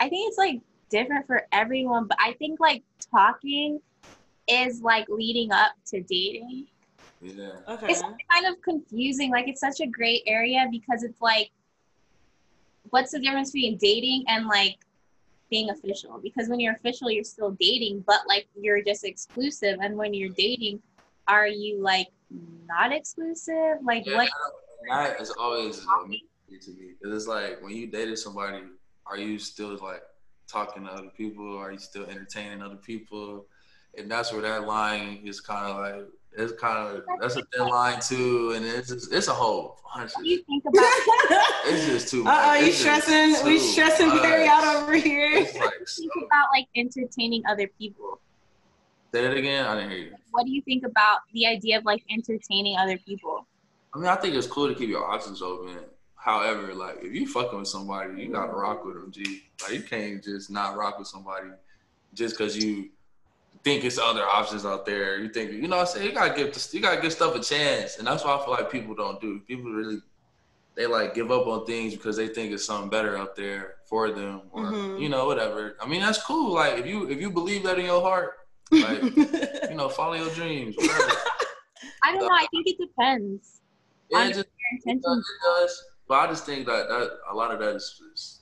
I 0.00 0.08
think 0.08 0.28
it's 0.28 0.38
like 0.38 0.60
different 0.88 1.26
for 1.26 1.46
everyone, 1.52 2.06
but 2.06 2.18
I 2.20 2.32
think 2.34 2.58
like 2.58 2.82
talking 3.14 3.80
is 4.52 4.80
like 4.82 5.06
leading 5.08 5.52
up 5.52 5.72
to 5.86 6.02
dating. 6.02 6.66
Yeah. 7.20 7.50
okay, 7.68 7.86
It's 7.88 8.02
kind 8.30 8.46
of 8.46 8.60
confusing. 8.62 9.30
Like 9.30 9.48
it's 9.48 9.60
such 9.60 9.80
a 9.80 9.86
gray 9.86 10.22
area 10.26 10.66
because 10.70 11.02
it's 11.04 11.20
like, 11.20 11.50
what's 12.90 13.12
the 13.12 13.20
difference 13.20 13.50
between 13.50 13.76
dating 13.78 14.24
and 14.28 14.46
like 14.46 14.76
being 15.50 15.70
official? 15.70 16.18
Because 16.22 16.48
when 16.48 16.60
you're 16.60 16.74
official, 16.74 17.10
you're 17.10 17.24
still 17.24 17.52
dating, 17.60 18.04
but 18.06 18.20
like 18.28 18.46
you're 18.60 18.82
just 18.82 19.04
exclusive. 19.04 19.78
And 19.80 19.96
when 19.96 20.12
you're 20.14 20.30
dating, 20.30 20.82
are 21.28 21.46
you 21.46 21.80
like 21.80 22.08
not 22.66 22.92
exclusive? 22.92 23.76
Like 23.84 24.04
Yeah, 24.06 24.16
what? 24.16 24.28
That 24.90 25.20
is 25.20 25.30
always 25.38 25.78
a 25.78 26.08
mystery 26.08 26.58
to 26.60 26.70
me. 26.80 26.94
'Cause 27.02 27.12
it's 27.14 27.26
like 27.28 27.62
when 27.62 27.74
you 27.76 27.86
dated 27.86 28.18
somebody, 28.18 28.64
are 29.06 29.16
you 29.16 29.38
still 29.38 29.76
like 29.76 30.02
talking 30.48 30.84
to 30.84 30.90
other 30.90 31.10
people? 31.16 31.56
Are 31.56 31.70
you 31.72 31.78
still 31.78 32.04
entertaining 32.06 32.62
other 32.62 32.76
people? 32.76 33.46
And 33.96 34.10
that's 34.10 34.32
where 34.32 34.42
that 34.42 34.66
line 34.66 35.20
is 35.24 35.40
kind 35.40 35.70
of 35.70 35.76
like 35.76 36.08
it's 36.34 36.52
kind 36.58 36.96
of 36.96 37.04
that's 37.20 37.36
a 37.36 37.42
thin 37.52 37.66
line 37.68 38.00
too, 38.00 38.52
and 38.56 38.64
it's 38.64 38.88
just, 38.88 39.12
it's 39.12 39.28
a 39.28 39.32
whole 39.32 39.80
bunch. 39.94 40.12
What 40.12 40.20
Of, 40.20 40.24
do 40.24 40.30
you 40.30 40.42
think 40.44 40.64
about? 40.64 40.82
it's 41.66 41.86
just 41.86 42.08
too. 42.08 42.22
Uh 42.22 42.24
much. 42.24 42.44
oh, 42.46 42.54
you 42.64 42.72
stressing? 42.72 43.44
We 43.44 43.58
too 43.58 43.64
stressing 43.64 44.10
Perry 44.10 44.48
out 44.48 44.64
over 44.64 44.94
here. 44.94 45.30
It's 45.30 45.54
like 45.54 45.74
think 45.86 46.12
about 46.16 46.48
like 46.54 46.68
entertaining 46.74 47.42
other 47.46 47.68
people? 47.78 48.18
say 49.12 49.26
it 49.26 49.36
again. 49.36 49.66
I 49.66 49.74
didn't 49.74 49.90
hear 49.90 49.98
you. 49.98 50.12
What 50.30 50.46
do 50.46 50.52
you 50.52 50.62
think 50.62 50.84
about 50.84 51.18
the 51.34 51.46
idea 51.46 51.78
of 51.78 51.84
like 51.84 52.02
entertaining 52.10 52.78
other 52.78 52.96
people? 52.96 53.46
I 53.94 53.98
mean, 53.98 54.08
I 54.08 54.16
think 54.16 54.34
it's 54.34 54.46
cool 54.46 54.68
to 54.68 54.74
keep 54.74 54.88
your 54.88 55.04
options 55.04 55.42
open. 55.42 55.76
However, 56.16 56.72
like 56.72 56.98
if 57.02 57.12
you 57.12 57.26
fucking 57.26 57.58
with 57.58 57.68
somebody, 57.68 58.22
you 58.22 58.32
gotta 58.32 58.52
rock 58.52 58.84
with 58.84 58.94
them, 58.94 59.10
G. 59.10 59.42
Like 59.62 59.72
you 59.72 59.82
can't 59.82 60.22
just 60.22 60.50
not 60.50 60.76
rock 60.76 60.98
with 60.98 61.08
somebody 61.08 61.48
just 62.14 62.38
because 62.38 62.56
you 62.56 62.90
think 63.64 63.84
it's 63.84 63.98
other 63.98 64.24
options 64.26 64.64
out 64.66 64.84
there. 64.84 65.18
You 65.18 65.28
think 65.28 65.52
you 65.52 65.68
know 65.68 65.76
what 65.78 65.88
I'm 65.88 65.94
saying? 65.94 66.08
You 66.08 66.14
gotta 66.14 66.34
give 66.34 66.52
this, 66.52 66.72
you 66.74 66.80
gotta 66.80 67.00
give 67.00 67.12
stuff 67.12 67.34
a 67.34 67.40
chance, 67.40 67.98
and 67.98 68.06
that's 68.06 68.24
what 68.24 68.40
I 68.40 68.44
feel 68.44 68.54
like 68.54 68.70
people 68.70 68.94
don't 68.94 69.20
do. 69.20 69.40
People 69.40 69.72
really 69.72 70.00
they 70.74 70.86
like 70.86 71.14
give 71.14 71.30
up 71.30 71.46
on 71.46 71.66
things 71.66 71.94
because 71.94 72.16
they 72.16 72.28
think 72.28 72.52
it's 72.52 72.64
something 72.64 72.88
better 72.88 73.16
out 73.16 73.36
there 73.36 73.76
for 73.88 74.10
them, 74.10 74.42
or 74.52 74.64
Mhm. 74.64 75.00
you 75.00 75.08
know 75.08 75.26
whatever. 75.26 75.76
I 75.80 75.86
mean 75.86 76.00
that's 76.00 76.22
cool. 76.22 76.54
Like 76.54 76.78
if 76.78 76.86
you 76.86 77.08
if 77.08 77.20
you 77.20 77.30
believe 77.30 77.62
that 77.64 77.78
in 77.78 77.84
your 77.86 78.00
heart, 78.00 78.34
like 78.70 79.02
you 79.70 79.76
know 79.76 79.88
follow 79.88 80.14
your 80.14 80.30
dreams, 80.34 80.74
whatever. 80.76 81.12
I 82.04 82.12
don't 82.12 82.22
know. 82.22 82.34
I 82.34 82.46
think 82.50 82.66
it 82.66 82.78
depends. 82.78 83.60
Yeah, 84.10 84.18
On 84.18 84.26
it 84.26 84.34
just 84.34 84.48
Your 84.84 84.96
It 84.96 85.02
does, 85.02 85.18
it 85.18 85.60
does. 85.60 85.84
But 86.08 86.14
I 86.14 86.26
just 86.26 86.44
think 86.44 86.66
that, 86.66 86.88
that 86.88 87.10
a 87.30 87.34
lot 87.34 87.52
of 87.52 87.60
that 87.60 87.76
is, 87.76 88.02
is 88.12 88.40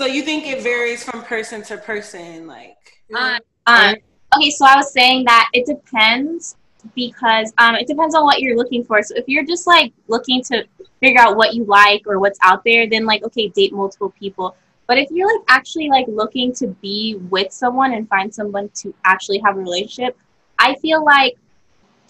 so 0.00 0.06
you 0.06 0.22
think 0.22 0.46
it 0.46 0.62
varies 0.62 1.04
from 1.04 1.22
person 1.22 1.62
to 1.64 1.78
person, 1.78 2.46
like? 2.48 2.76
Uh, 3.14 3.38
um, 3.66 3.94
okay, 4.36 4.50
so 4.50 4.64
I 4.66 4.76
was 4.76 4.92
saying 4.92 5.24
that 5.24 5.48
it 5.52 5.66
depends 5.66 6.56
because 6.94 7.52
um, 7.58 7.74
it 7.76 7.86
depends 7.86 8.14
on 8.14 8.24
what 8.24 8.40
you're 8.40 8.56
looking 8.56 8.84
for. 8.84 9.02
So 9.02 9.14
if 9.16 9.24
you're 9.26 9.44
just 9.44 9.66
like 9.66 9.92
looking 10.08 10.42
to 10.44 10.64
figure 11.00 11.20
out 11.20 11.36
what 11.36 11.54
you 11.54 11.64
like 11.64 12.02
or 12.06 12.18
what's 12.18 12.38
out 12.42 12.62
there, 12.64 12.88
then 12.88 13.06
like 13.06 13.22
okay, 13.24 13.48
date 13.48 13.72
multiple 13.72 14.10
people. 14.18 14.56
But 14.86 14.98
if 14.98 15.10
you're 15.10 15.26
like 15.26 15.44
actually 15.48 15.88
like 15.88 16.06
looking 16.08 16.52
to 16.54 16.68
be 16.68 17.16
with 17.30 17.52
someone 17.52 17.94
and 17.94 18.08
find 18.08 18.34
someone 18.34 18.68
to 18.76 18.94
actually 19.04 19.38
have 19.38 19.56
a 19.56 19.60
relationship, 19.60 20.16
I 20.58 20.74
feel 20.76 21.04
like 21.04 21.36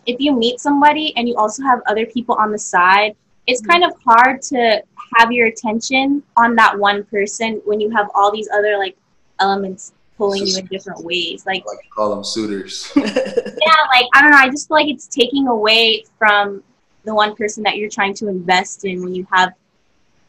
if 0.06 0.20
you 0.20 0.36
meet 0.36 0.60
somebody 0.60 1.16
and 1.16 1.28
you 1.28 1.36
also 1.36 1.62
have 1.62 1.80
other 1.86 2.04
people 2.06 2.34
on 2.34 2.50
the 2.50 2.58
side, 2.58 3.16
it's 3.46 3.60
kind 3.60 3.84
of 3.84 3.92
hard 4.04 4.42
to 4.42 4.82
have 5.16 5.30
your 5.30 5.46
attention 5.46 6.22
on 6.36 6.56
that 6.56 6.78
one 6.78 7.04
person 7.04 7.60
when 7.64 7.80
you 7.80 7.90
have 7.90 8.08
all 8.14 8.32
these 8.32 8.48
other 8.52 8.76
like 8.76 8.96
elements 9.40 9.92
pulling 10.16 10.46
you 10.46 10.58
in 10.58 10.66
different 10.66 11.04
ways. 11.04 11.44
Like 11.46 11.64
like 11.66 11.78
call 11.90 12.14
them 12.14 12.24
suitors. 12.24 12.90
yeah, 12.96 13.04
like 13.04 14.06
I 14.14 14.20
don't 14.20 14.30
know, 14.30 14.36
I 14.36 14.48
just 14.50 14.68
feel 14.68 14.76
like 14.76 14.88
it's 14.88 15.06
taking 15.06 15.48
away 15.48 16.04
from 16.18 16.62
the 17.04 17.14
one 17.14 17.34
person 17.36 17.62
that 17.64 17.76
you're 17.76 17.90
trying 17.90 18.14
to 18.14 18.28
invest 18.28 18.84
in 18.84 19.02
when 19.02 19.14
you 19.14 19.26
have 19.30 19.52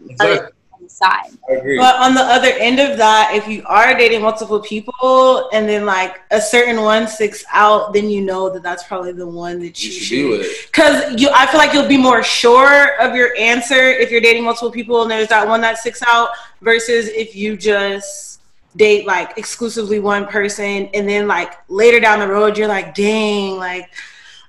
exactly. 0.10 0.52
on 0.74 0.84
the 0.84 0.90
side. 0.90 1.32
I 1.50 1.54
agree. 1.54 1.78
But 1.78 1.96
on 1.96 2.14
the 2.14 2.22
other 2.22 2.50
end 2.50 2.80
of 2.80 2.98
that, 2.98 3.32
if 3.34 3.48
you 3.48 3.64
are 3.66 3.98
dating 3.98 4.22
multiple 4.22 4.60
people 4.60 5.50
and 5.54 5.68
then 5.70 5.86
like 5.86 6.22
a 6.32 6.42
certain 6.42 6.82
one 6.82 7.08
sticks 7.08 7.46
out, 7.54 7.94
then 7.94 8.10
you 8.10 8.22
know 8.22 8.50
that 8.50 8.62
that's 8.62 8.84
probably 8.84 9.14
the 9.14 9.28
one 9.28 9.60
that 9.60 9.82
you 9.82 9.90
you, 9.90 10.00
should 10.00 10.16
be 10.16 10.30
with 10.30 10.42
it. 10.42 10.68
Because 10.68 11.20
you, 11.20 11.30
I 11.34 11.46
feel 11.46 11.60
like 11.60 11.74
you'll 11.74 11.88
be 11.88 11.98
more 11.98 12.24
sure 12.24 13.00
of 13.00 13.16
your 13.16 13.36
answer 13.38 13.76
if 13.76 14.12
you're 14.12 14.22
dating 14.22 14.44
multiple 14.44 14.72
people 14.72 15.02
and 15.02 15.10
there's 15.10 15.30
that 15.30 15.48
one 15.48 15.62
that 15.62 15.78
sticks 15.78 16.04
out 16.08 16.30
versus 16.62 17.08
if 17.08 17.36
you 17.36 17.56
just 17.56 18.35
date 18.76 19.06
like 19.08 19.38
exclusively 19.38 20.00
one 20.00 20.26
person 20.28 20.90
and 20.94 21.08
then 21.08 21.28
like 21.28 21.54
later 21.70 22.00
down 22.00 22.20
the 22.20 22.28
road 22.28 22.58
you're 22.58 22.68
like, 22.68 22.94
dang, 22.96 23.58
like 23.58 23.90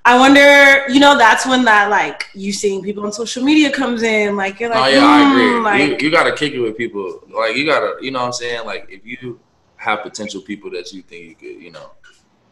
I 0.05 0.19
wonder, 0.19 0.89
you 0.93 1.01
know, 1.01 1.19
that's 1.19 1.47
when 1.47 1.65
that 1.65 1.91
like 1.91 2.29
you 2.35 2.53
seeing 2.53 2.83
people 2.83 3.05
on 3.05 3.13
social 3.13 3.43
media 3.45 3.71
comes 3.73 4.03
in. 4.03 4.37
Like 4.37 4.61
you're 4.61 4.71
like, 4.71 4.79
Oh 4.79 4.87
like, 4.87 4.95
yeah, 4.95 5.05
I 5.07 5.23
hmm, 5.23 5.29
agree. 5.31 5.61
Like, 5.61 5.91
you, 6.01 6.07
you 6.09 6.11
gotta 6.11 6.33
kick 6.35 6.53
it 6.53 6.61
with 6.61 6.77
people. 6.77 7.21
Like 7.29 7.57
you 7.57 7.65
gotta, 7.67 7.97
you 8.03 8.11
know 8.11 8.21
what 8.21 8.27
I'm 8.27 8.33
saying? 8.33 8.67
Like 8.67 8.87
if 8.91 9.05
you 9.07 9.41
have 9.77 10.03
potential 10.03 10.41
people 10.43 10.71
that 10.73 10.93
you 10.93 11.03
think 11.03 11.25
you 11.29 11.35
could, 11.37 11.63
you 11.63 11.71
know, 11.71 11.93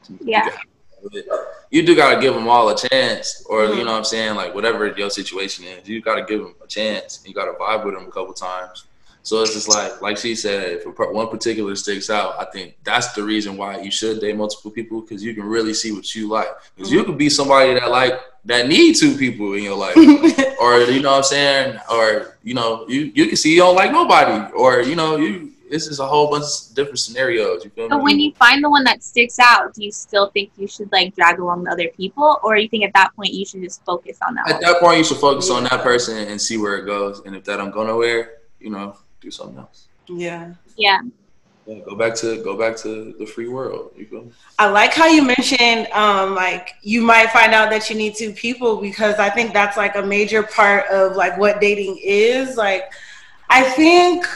you 0.09 0.19
Yeah. 0.21 0.43
could 0.43 0.53
have 0.53 0.63
with 1.03 1.27
you 1.71 1.85
do 1.85 1.95
gotta 1.97 2.21
give 2.21 2.35
them 2.35 2.49
all 2.49 2.69
a 2.71 2.77
chance, 2.77 3.45
or 3.49 3.67
Mhm. 3.67 3.77
you 3.77 3.85
know 3.85 3.93
what 3.93 3.99
I'm 3.99 4.05
saying? 4.05 4.37
Like 4.37 4.55
whatever 4.55 4.87
your 4.89 5.11
situation 5.11 5.65
is, 5.67 5.89
you 5.89 6.01
gotta 6.01 6.25
give 6.25 6.41
them 6.41 6.55
a 6.63 6.67
chance. 6.67 7.23
You 7.27 7.35
gotta 7.35 7.53
vibe 7.53 7.85
with 7.85 7.95
them 7.95 8.07
a 8.07 8.11
couple 8.13 8.33
times. 8.35 8.85
So 9.25 9.41
it's 9.41 9.55
just 9.55 9.69
like, 9.69 10.03
like 10.03 10.19
she 10.19 10.35
said, 10.35 10.73
if 10.73 10.87
a 10.87 10.91
one 10.91 11.29
particular 11.29 11.75
sticks 11.77 12.11
out, 12.11 12.39
I 12.39 12.45
think 12.45 12.77
that's 12.85 13.15
the 13.15 13.23
reason 13.23 13.57
why 13.57 13.81
you 13.81 13.91
should 13.91 14.21
date 14.21 14.37
multiple 14.37 14.71
people 14.71 15.01
because 15.01 15.25
you 15.25 15.35
can 15.35 15.45
really 15.45 15.73
see 15.73 15.93
what 15.93 16.15
you 16.15 16.29
like. 16.29 16.49
Because 16.77 16.93
you 16.93 16.99
mm-hmm. 16.99 17.11
could 17.11 17.19
be 17.19 17.31
somebody 17.31 17.73
that 17.73 17.91
like 17.91 18.21
that 18.45 18.69
need 18.69 18.97
two 18.97 19.17
people 19.17 19.55
in 19.55 19.63
your 19.63 19.79
life 19.79 19.97
or 20.61 20.81
you 20.83 21.01
know 21.01 21.13
what 21.13 21.17
I'm 21.17 21.23
saying, 21.23 21.81
or 21.91 22.37
you 22.43 22.53
know, 22.53 22.87
you 22.87 23.13
you 23.15 23.27
can 23.27 23.37
see 23.37 23.55
you 23.55 23.61
don't 23.61 23.75
like 23.75 23.93
nobody, 23.93 24.53
or 24.53 24.83
you 24.83 24.95
know, 24.95 25.17
you 25.17 25.53
this 25.71 25.87
is 25.87 26.01
a 26.01 26.07
whole 26.07 26.31
bunch 26.31 26.45
of 26.45 26.75
different 26.75 26.99
scenarios. 26.99 27.65
You 27.65 27.71
feel 27.71 27.85
me? 27.85 27.89
But 27.89 27.99
me? 27.99 28.05
when 28.05 28.21
you 28.21 28.33
find 28.35 28.63
the 28.63 28.69
one 28.69 28.85
that 28.85 29.03
sticks 29.03 29.39
out, 29.39 29.73
do 29.73 29.83
you 29.83 29.91
still 29.91 30.29
think 30.33 30.53
you 30.59 30.69
should 30.69 30.93
like 30.93 31.15
drag 31.17 31.39
along 31.39 31.65
the 31.65 31.71
other 31.71 31.89
people, 31.97 32.39
or 32.43 32.59
you 32.59 32.69
think 32.69 32.85
at 32.85 32.93
that 32.93 33.17
point 33.17 33.33
you 33.33 33.47
should 33.47 33.63
just 33.63 33.83
focus 33.85 34.19
on 34.27 34.35
that? 34.35 34.49
At 34.49 34.53
one? 34.53 34.61
that 34.61 34.81
point, 34.81 34.99
you 34.99 35.05
should 35.05 35.17
focus 35.17 35.49
on 35.51 35.65
that 35.65 35.83
person 35.83 36.29
and 36.29 36.39
see 36.39 36.59
where 36.59 36.77
it 36.77 36.85
goes. 36.85 37.23
And 37.25 37.35
if 37.35 37.45
that 37.45 37.57
don't 37.57 37.71
go 37.71 37.87
nowhere, 37.87 38.35
you 38.61 38.69
know, 38.71 38.97
do 39.25 39.31
something 39.31 39.59
else. 39.59 39.89
yeah. 40.09 40.55
Yeah, 40.77 41.01
Yeah, 41.67 41.79
go 41.89 41.95
back 41.97 42.15
to 42.17 42.43
go 42.43 42.59
back 42.59 42.77
to 42.79 43.15
the 43.19 43.27
free 43.27 43.49
world. 43.49 43.93
You 43.97 44.07
feel 44.07 44.25
me? 44.25 44.33
I 44.59 44.69
like 44.69 44.93
how 44.93 45.07
you 45.07 45.23
mentioned 45.23 45.87
um 45.93 46.35
like 46.35 46.75
you 46.83 47.01
might 47.01 47.31
find 47.31 47.55
out 47.55 47.71
that 47.71 47.89
you 47.89 47.97
need 47.97 48.15
two 48.17 48.33
people 48.33 48.81
because 48.81 49.17
I 49.17 49.31
think 49.31 49.53
that's 49.53 49.77
like 49.77 49.97
a 49.97 50.03
major 50.03 50.43
part 50.43 50.87
of 50.89 51.17
like 51.17 51.39
what 51.39 51.61
dating 51.61 52.01
is. 52.03 52.57
Like 52.57 52.93
I 53.49 53.63
think 53.63 54.27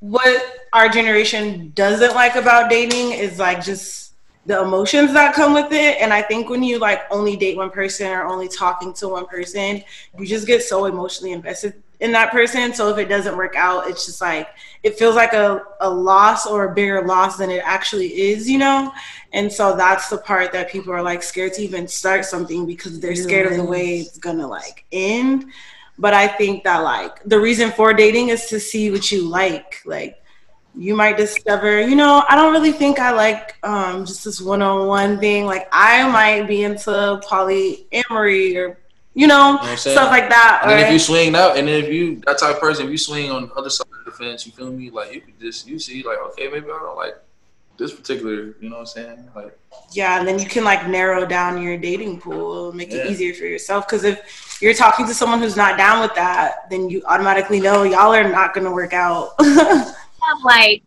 what 0.00 0.42
our 0.72 0.88
generation 0.88 1.72
doesn't 1.74 2.14
like 2.14 2.36
about 2.36 2.70
dating 2.70 3.12
is 3.12 3.38
like 3.38 3.64
just 3.64 4.12
the 4.44 4.60
emotions 4.60 5.12
that 5.12 5.34
come 5.34 5.54
with 5.54 5.72
it 5.72 6.00
and 6.00 6.12
I 6.12 6.22
think 6.22 6.48
when 6.48 6.62
you 6.62 6.78
like 6.78 7.02
only 7.10 7.36
date 7.36 7.56
one 7.56 7.70
person 7.70 8.06
or 8.06 8.26
only 8.26 8.48
talking 8.48 8.92
to 8.94 9.08
one 9.08 9.26
person, 9.26 9.82
you 10.16 10.26
just 10.26 10.46
get 10.46 10.62
so 10.62 10.84
emotionally 10.84 11.32
invested 11.32 11.82
in 12.00 12.12
that 12.12 12.30
person. 12.30 12.74
So 12.74 12.90
if 12.90 12.98
it 12.98 13.08
doesn't 13.08 13.36
work 13.36 13.56
out, 13.56 13.88
it's 13.88 14.06
just 14.06 14.20
like 14.20 14.48
it 14.82 14.98
feels 14.98 15.14
like 15.14 15.32
a, 15.32 15.62
a 15.80 15.88
loss 15.88 16.46
or 16.46 16.64
a 16.64 16.74
bigger 16.74 17.06
loss 17.06 17.36
than 17.38 17.50
it 17.50 17.62
actually 17.64 18.08
is, 18.08 18.48
you 18.48 18.58
know? 18.58 18.92
And 19.32 19.52
so 19.52 19.76
that's 19.76 20.08
the 20.08 20.18
part 20.18 20.52
that 20.52 20.70
people 20.70 20.92
are 20.92 21.02
like 21.02 21.22
scared 21.22 21.54
to 21.54 21.62
even 21.62 21.88
start 21.88 22.24
something 22.24 22.66
because 22.66 23.00
they're 23.00 23.14
scared 23.14 23.50
of 23.50 23.56
the 23.56 23.64
way 23.64 24.00
it's 24.00 24.18
gonna 24.18 24.46
like 24.46 24.84
end. 24.92 25.46
But 25.98 26.12
I 26.12 26.28
think 26.28 26.64
that 26.64 26.78
like 26.78 27.22
the 27.24 27.40
reason 27.40 27.70
for 27.72 27.94
dating 27.94 28.28
is 28.28 28.46
to 28.46 28.60
see 28.60 28.90
what 28.90 29.10
you 29.10 29.26
like. 29.26 29.82
Like 29.86 30.22
you 30.76 30.94
might 30.94 31.16
discover, 31.16 31.80
you 31.80 31.96
know, 31.96 32.22
I 32.28 32.36
don't 32.36 32.52
really 32.52 32.72
think 32.72 32.98
I 32.98 33.12
like 33.12 33.56
um, 33.64 34.04
just 34.04 34.24
this 34.24 34.40
one-on-one 34.40 35.18
thing. 35.18 35.46
Like 35.46 35.68
I 35.72 36.06
might 36.10 36.46
be 36.46 36.64
into 36.64 36.90
polyamory 37.24 38.56
or 38.56 38.78
you 39.16 39.26
know, 39.26 39.46
You 39.48 39.52
know 39.54 39.56
what 39.56 39.62
I'm 39.70 39.76
saying? 39.78 39.96
stuff 39.96 40.10
like 40.10 40.28
that. 40.28 40.60
And 40.62 40.70
then 40.70 40.86
if 40.86 40.92
you 40.92 40.98
swing 40.98 41.34
out, 41.34 41.56
and 41.56 41.68
if 41.68 41.88
you 41.88 42.16
that 42.26 42.38
type 42.38 42.54
of 42.56 42.60
person, 42.60 42.84
if 42.84 42.90
you 42.92 42.98
swing 42.98 43.30
on 43.30 43.48
the 43.48 43.54
other 43.54 43.70
side 43.70 43.86
of 43.98 44.04
the 44.04 44.10
fence, 44.12 44.44
you 44.46 44.52
feel 44.52 44.70
me? 44.70 44.90
Like 44.90 45.12
you 45.14 45.20
could 45.22 45.40
just 45.40 45.66
you 45.66 45.78
see 45.78 46.02
like 46.02 46.18
okay, 46.28 46.48
maybe 46.48 46.66
I 46.66 46.78
don't 46.78 46.96
like 46.96 47.16
this 47.78 47.92
particular, 47.92 48.54
you 48.60 48.68
know 48.70 48.76
what 48.76 48.80
I'm 48.80 48.86
saying? 48.86 49.30
Like, 49.34 49.58
yeah, 49.92 50.18
and 50.18 50.26
then 50.28 50.38
you 50.38 50.46
can 50.46 50.64
like 50.64 50.86
narrow 50.88 51.26
down 51.26 51.60
your 51.62 51.76
dating 51.76 52.20
pool, 52.20 52.72
make 52.72 52.90
Yeah. 52.90 52.98
it 53.04 53.10
easier 53.10 53.34
for 53.34 53.44
yourself. 53.44 53.86
Because 53.86 54.04
if 54.04 54.58
you're 54.62 54.72
talking 54.74 55.06
to 55.06 55.12
someone 55.14 55.40
who's 55.40 55.56
not 55.56 55.76
down 55.78 56.00
with 56.00 56.14
that, 56.14 56.68
then 56.70 56.88
you 56.90 57.02
automatically 57.06 57.60
know 57.60 57.82
y'all 57.84 58.14
are 58.14 58.28
not 58.28 58.52
gonna 58.54 58.72
work 58.72 58.92
out. 58.94 59.30
Have 59.40 60.42
like 60.44 60.82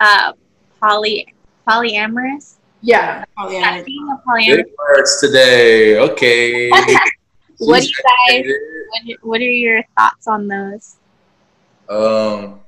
uh 0.00 0.32
poly 0.80 1.34
polyamorous. 1.68 2.56
yeah, 2.82 3.24
Yeah, 3.50 3.82
being 3.82 4.08
a 4.10 4.16
polyamorous. 4.28 4.56
big 4.56 4.66
words 4.78 5.20
today. 5.20 5.98
Okay. 5.98 6.70
What 7.66 7.82
do 7.82 7.88
you 7.88 7.94
guys? 8.28 8.52
What, 9.06 9.18
what 9.22 9.40
are 9.40 9.44
your 9.44 9.82
thoughts 9.96 10.26
on 10.26 10.48
those? 10.48 10.96
Um, 11.88 12.60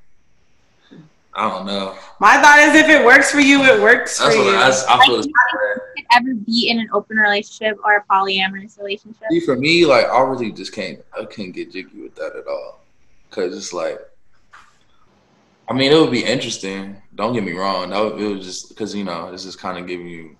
I 1.34 1.50
don't 1.50 1.66
know. 1.66 1.96
My 2.18 2.40
thought 2.40 2.58
is, 2.60 2.74
if 2.74 2.88
it 2.88 3.04
works 3.04 3.30
for 3.30 3.40
you, 3.40 3.62
it 3.62 3.80
works 3.80 4.18
That's 4.18 4.34
for 4.34 4.42
what 4.42 4.52
you. 4.52 4.56
I, 4.56 4.68
I 4.68 5.06
feel. 5.06 5.16
Like, 5.16 5.24
the 5.24 5.28
do 5.28 5.28
you 5.28 5.82
could 5.96 6.06
ever 6.12 6.34
be 6.34 6.68
in 6.70 6.80
an 6.80 6.88
open 6.92 7.16
relationship 7.18 7.78
or 7.84 7.96
a 7.96 8.04
polyamorous 8.04 8.78
relationship? 8.78 9.24
See, 9.30 9.40
for 9.40 9.56
me, 9.56 9.84
like 9.84 10.06
I 10.06 10.20
really 10.20 10.50
just 10.50 10.72
can't. 10.72 10.98
I 11.18 11.26
can't 11.26 11.52
get 11.52 11.72
jiggy 11.72 12.00
with 12.00 12.14
that 12.16 12.36
at 12.36 12.46
all. 12.46 12.80
Cause 13.30 13.54
it's 13.54 13.74
like, 13.74 13.98
I 15.68 15.74
mean, 15.74 15.92
it 15.92 16.00
would 16.00 16.10
be 16.10 16.24
interesting. 16.24 16.96
Don't 17.14 17.34
get 17.34 17.44
me 17.44 17.52
wrong. 17.52 17.90
That 17.90 18.02
would, 18.02 18.20
it 18.20 18.36
was 18.36 18.46
just 18.46 18.70
because 18.70 18.94
you 18.94 19.04
know 19.04 19.30
this 19.30 19.44
is 19.44 19.56
kind 19.56 19.78
of 19.78 19.86
giving 19.86 20.06
you 20.06 20.36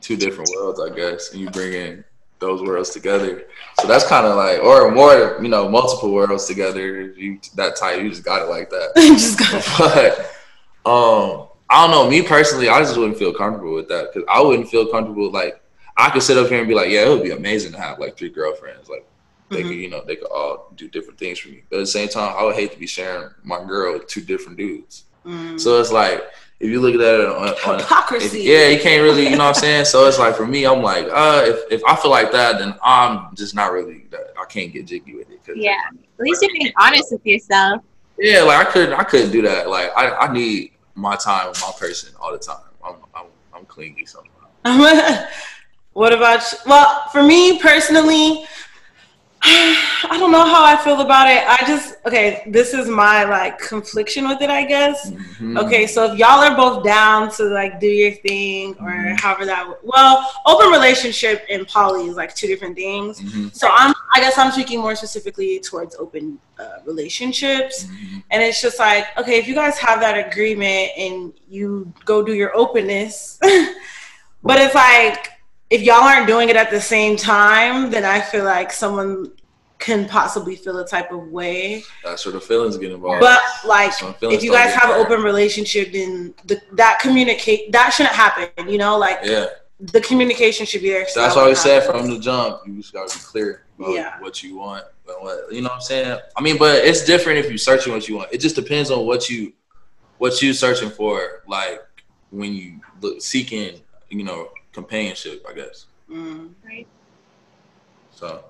two 0.00 0.16
different 0.16 0.50
worlds, 0.56 0.80
I 0.80 0.92
guess, 0.92 1.30
and 1.30 1.40
you 1.40 1.50
bring 1.50 1.72
in 1.72 2.04
those 2.42 2.60
worlds 2.60 2.90
together. 2.90 3.44
So 3.80 3.86
that's 3.86 4.06
kind 4.06 4.26
of 4.26 4.36
like, 4.36 4.58
or 4.62 4.90
more, 4.90 5.38
you 5.40 5.48
know, 5.48 5.68
multiple 5.68 6.12
worlds 6.12 6.44
together. 6.46 7.12
You 7.12 7.38
that 7.54 7.76
tight, 7.76 8.02
you 8.02 8.10
just 8.10 8.24
got 8.24 8.42
it 8.42 8.50
like 8.50 8.68
that. 8.70 8.92
Just 8.96 9.38
go- 9.38 9.60
but 9.78 10.18
um, 10.84 11.48
I 11.70 11.86
don't 11.86 11.90
know. 11.92 12.10
Me 12.10 12.22
personally, 12.22 12.68
I 12.68 12.80
just 12.80 12.96
wouldn't 12.98 13.16
feel 13.18 13.32
comfortable 13.32 13.74
with 13.74 13.88
that 13.88 14.12
because 14.12 14.28
I 14.28 14.42
wouldn't 14.42 14.68
feel 14.68 14.86
comfortable. 14.88 15.30
Like 15.30 15.62
I 15.96 16.10
could 16.10 16.22
sit 16.22 16.36
up 16.36 16.48
here 16.48 16.58
and 16.58 16.68
be 16.68 16.74
like, 16.74 16.90
yeah, 16.90 17.06
it 17.06 17.08
would 17.08 17.22
be 17.22 17.30
amazing 17.30 17.72
to 17.72 17.80
have 17.80 17.98
like 17.98 18.18
three 18.18 18.28
girlfriends. 18.30 18.88
Like 18.90 19.06
they 19.48 19.62
Mhm. 19.62 19.68
could, 19.68 19.76
you 19.76 19.88
know, 19.90 20.02
they 20.04 20.16
could 20.16 20.30
all 20.30 20.72
do 20.76 20.88
different 20.88 21.18
things 21.18 21.38
for 21.38 21.48
me. 21.48 21.62
But 21.70 21.76
at 21.76 21.80
the 21.80 21.86
same 21.86 22.08
time, 22.08 22.34
I 22.36 22.42
would 22.44 22.56
hate 22.56 22.72
to 22.72 22.78
be 22.78 22.86
sharing 22.86 23.30
my 23.44 23.64
girl 23.64 23.94
with 23.94 24.06
two 24.08 24.20
different 24.22 24.58
dudes. 24.58 25.04
Mm. 25.24 25.58
So 25.60 25.80
it's 25.80 25.92
like 25.92 26.22
if 26.62 26.70
you 26.70 26.80
look 26.80 26.94
at 26.94 27.00
it 27.00 27.26
on, 27.26 27.48
on 27.48 27.74
if- 27.80 27.82
hypocrisy. 27.82 28.40
yeah, 28.42 28.68
you 28.68 28.80
can't 28.80 29.02
really, 29.02 29.24
you 29.24 29.30
know 29.36 29.44
what 29.46 29.56
I'm 29.56 29.62
saying. 29.62 29.84
So 29.84 30.06
it's 30.06 30.18
like 30.18 30.34
for 30.36 30.46
me, 30.46 30.64
I'm 30.64 30.80
like, 30.80 31.06
uh, 31.12 31.42
if 31.44 31.72
if 31.72 31.82
I 31.84 31.96
feel 31.96 32.10
like 32.10 32.30
that, 32.32 32.58
then 32.58 32.74
I'm 32.82 33.34
just 33.34 33.54
not 33.54 33.72
really. 33.72 34.06
That, 34.10 34.32
I 34.40 34.44
can't 34.46 34.72
get 34.72 34.86
jiggy 34.86 35.14
with 35.16 35.28
it. 35.30 35.44
'cause- 35.44 35.56
Yeah. 35.56 35.76
At 36.18 36.20
least 36.24 36.40
you're 36.42 36.52
being 36.52 36.72
honest 36.78 37.10
with 37.12 37.26
yourself. 37.26 37.82
yeah, 38.18 38.42
like 38.42 38.66
I 38.66 38.70
couldn't, 38.70 38.94
I 38.94 39.02
couldn't 39.04 39.32
do 39.32 39.42
that. 39.42 39.68
Like 39.68 39.90
I, 39.96 40.10
I 40.26 40.32
need 40.32 40.72
my 40.94 41.16
time 41.16 41.48
with 41.48 41.60
my 41.60 41.72
person 41.78 42.14
all 42.20 42.30
the 42.32 42.38
time. 42.38 42.58
I'm, 42.84 42.96
I'm, 43.14 43.26
I'm 43.54 43.64
clingy 43.64 44.06
sometimes. 44.06 44.30
what 45.94 46.12
about 46.12 46.40
you? 46.52 46.58
well 46.66 47.04
for 47.10 47.22
me 47.22 47.58
personally 47.58 48.44
i 49.44 50.16
don't 50.20 50.30
know 50.30 50.44
how 50.44 50.64
i 50.64 50.76
feel 50.76 51.00
about 51.00 51.28
it 51.28 51.42
i 51.48 51.56
just 51.66 51.96
okay 52.06 52.44
this 52.46 52.72
is 52.72 52.88
my 52.88 53.24
like 53.24 53.58
confliction 53.58 54.28
with 54.28 54.40
it 54.40 54.48
i 54.50 54.64
guess 54.64 55.10
Mhm. 55.10 55.58
okay 55.58 55.86
so 55.88 56.12
if 56.12 56.18
y'all 56.18 56.40
are 56.46 56.56
both 56.56 56.84
down 56.84 57.28
to 57.32 57.44
like 57.44 57.80
do 57.80 57.88
your 57.88 58.12
thing 58.12 58.76
or 58.80 58.90
Mhm. 58.90 59.20
however 59.20 59.44
that 59.46 59.66
well 59.82 60.30
open 60.46 60.70
relationship 60.70 61.44
and 61.50 61.66
poly 61.66 62.06
is 62.06 62.14
like 62.14 62.32
two 62.36 62.46
different 62.46 62.76
things 62.76 63.20
Mhm. 63.20 63.52
so 63.52 63.66
i'm 63.72 63.92
i 64.14 64.20
guess 64.20 64.38
i'm 64.38 64.52
speaking 64.52 64.78
more 64.80 64.94
specifically 64.94 65.58
towards 65.58 65.96
open 65.96 66.38
uh, 66.60 66.78
relationships 66.84 67.84
Mhm. 67.84 68.22
and 68.30 68.42
it's 68.44 68.60
just 68.62 68.78
like, 68.78 69.06
okay, 69.18 69.36
if 69.38 69.48
you 69.48 69.54
guys 69.56 69.76
have 69.78 69.98
that 70.00 70.16
agreement 70.28 70.90
and 70.96 71.32
you 71.48 71.92
go 72.04 72.22
do 72.22 72.34
your 72.34 72.56
openness, 72.56 73.38
but 74.44 74.60
it's 74.60 74.74
like, 74.74 75.31
if 75.72 75.82
y'all 75.82 76.02
aren't 76.02 76.26
doing 76.26 76.48
it 76.48 76.56
at 76.56 76.70
the 76.70 76.80
same 76.80 77.16
time, 77.16 77.90
then 77.90 78.04
I 78.04 78.20
feel 78.20 78.44
like 78.44 78.72
someone 78.72 79.32
can 79.78 80.06
possibly 80.06 80.54
feel 80.54 80.78
a 80.78 80.86
type 80.86 81.10
of 81.10 81.28
way. 81.28 81.82
That's 82.04 82.24
where 82.24 82.32
the 82.32 82.40
feelings 82.40 82.76
get 82.76 82.92
involved. 82.92 83.20
But 83.20 83.40
like, 83.66 83.92
if 84.22 84.42
you 84.42 84.52
guys 84.52 84.74
have 84.74 84.90
an 84.90 85.00
open 85.00 85.22
relationship, 85.22 85.92
then 85.92 86.34
the, 86.44 86.60
that 86.72 87.00
communicate 87.00 87.72
that 87.72 87.90
shouldn't 87.90 88.14
happen. 88.14 88.68
You 88.68 88.78
know, 88.78 88.96
like 88.98 89.18
yeah, 89.24 89.46
the 89.80 90.00
communication 90.00 90.66
should 90.66 90.82
be 90.82 90.90
there. 90.90 91.08
so 91.08 91.20
that's 91.20 91.34
that 91.34 91.40
why 91.40 91.48
we 91.48 91.54
said 91.54 91.84
from 91.84 92.08
the 92.08 92.18
jump, 92.20 92.60
you 92.66 92.76
just 92.76 92.92
gotta 92.92 93.12
be 93.12 93.22
clear 93.24 93.64
about 93.78 93.94
Yeah. 93.94 94.20
what 94.20 94.42
you 94.42 94.56
want 94.58 94.84
what 95.20 95.52
you 95.52 95.62
know. 95.62 95.68
what 95.68 95.76
I'm 95.76 95.80
saying. 95.80 96.18
I 96.36 96.42
mean, 96.42 96.58
but 96.58 96.84
it's 96.84 97.04
different 97.04 97.38
if 97.38 97.48
you're 97.48 97.58
searching 97.58 97.92
what 97.92 98.08
you 98.08 98.16
want. 98.16 98.32
It 98.32 98.40
just 98.40 98.56
depends 98.56 98.90
on 98.90 99.06
what 99.06 99.28
you, 99.28 99.52
what 100.18 100.40
you 100.42 100.52
searching 100.52 100.90
for. 100.90 101.42
Like 101.46 101.80
when 102.30 102.52
you 102.54 102.80
look 103.00 103.20
seeking, 103.20 103.80
you 104.10 104.24
know, 104.24 104.48
companionship. 104.72 105.44
I 105.48 105.52
guess. 105.52 105.86
Mm. 106.10 106.50
Right. 106.64 106.86
So 108.10 108.44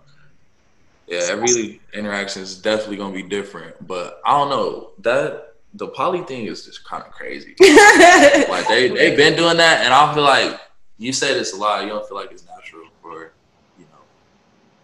yeah, 1.07 1.27
every 1.29 1.81
interaction 1.93 2.43
is 2.43 2.57
definitely 2.59 2.97
gonna 2.97 3.15
be 3.15 3.23
different. 3.23 3.87
But 3.87 4.21
I 4.25 4.39
don't 4.39 4.51
know 4.51 4.91
that 5.01 5.55
the 5.75 5.89
poly 5.89 6.23
thing 6.23 6.47
is 6.47 6.65
just 6.65 6.85
kind 6.85 7.03
of 7.03 7.11
crazy. 7.13 7.55
like 7.61 8.69
they 8.69 8.89
they've 8.89 9.17
been 9.17 9.37
doing 9.37 9.57
that, 9.57 9.85
and 9.85 9.93
I 9.93 10.15
feel 10.15 10.25
like 10.25 10.59
you 10.99 11.13
say 11.13 11.35
this 11.35 11.53
a 11.53 11.57
lot. 11.57 11.83
You 11.83 11.91
don't 11.91 12.07
feel 12.07 12.17
like 12.17 12.31
it's 12.31 12.47
natural 12.47 12.87
for 13.01 13.33
you 13.79 13.85
know 13.85 14.01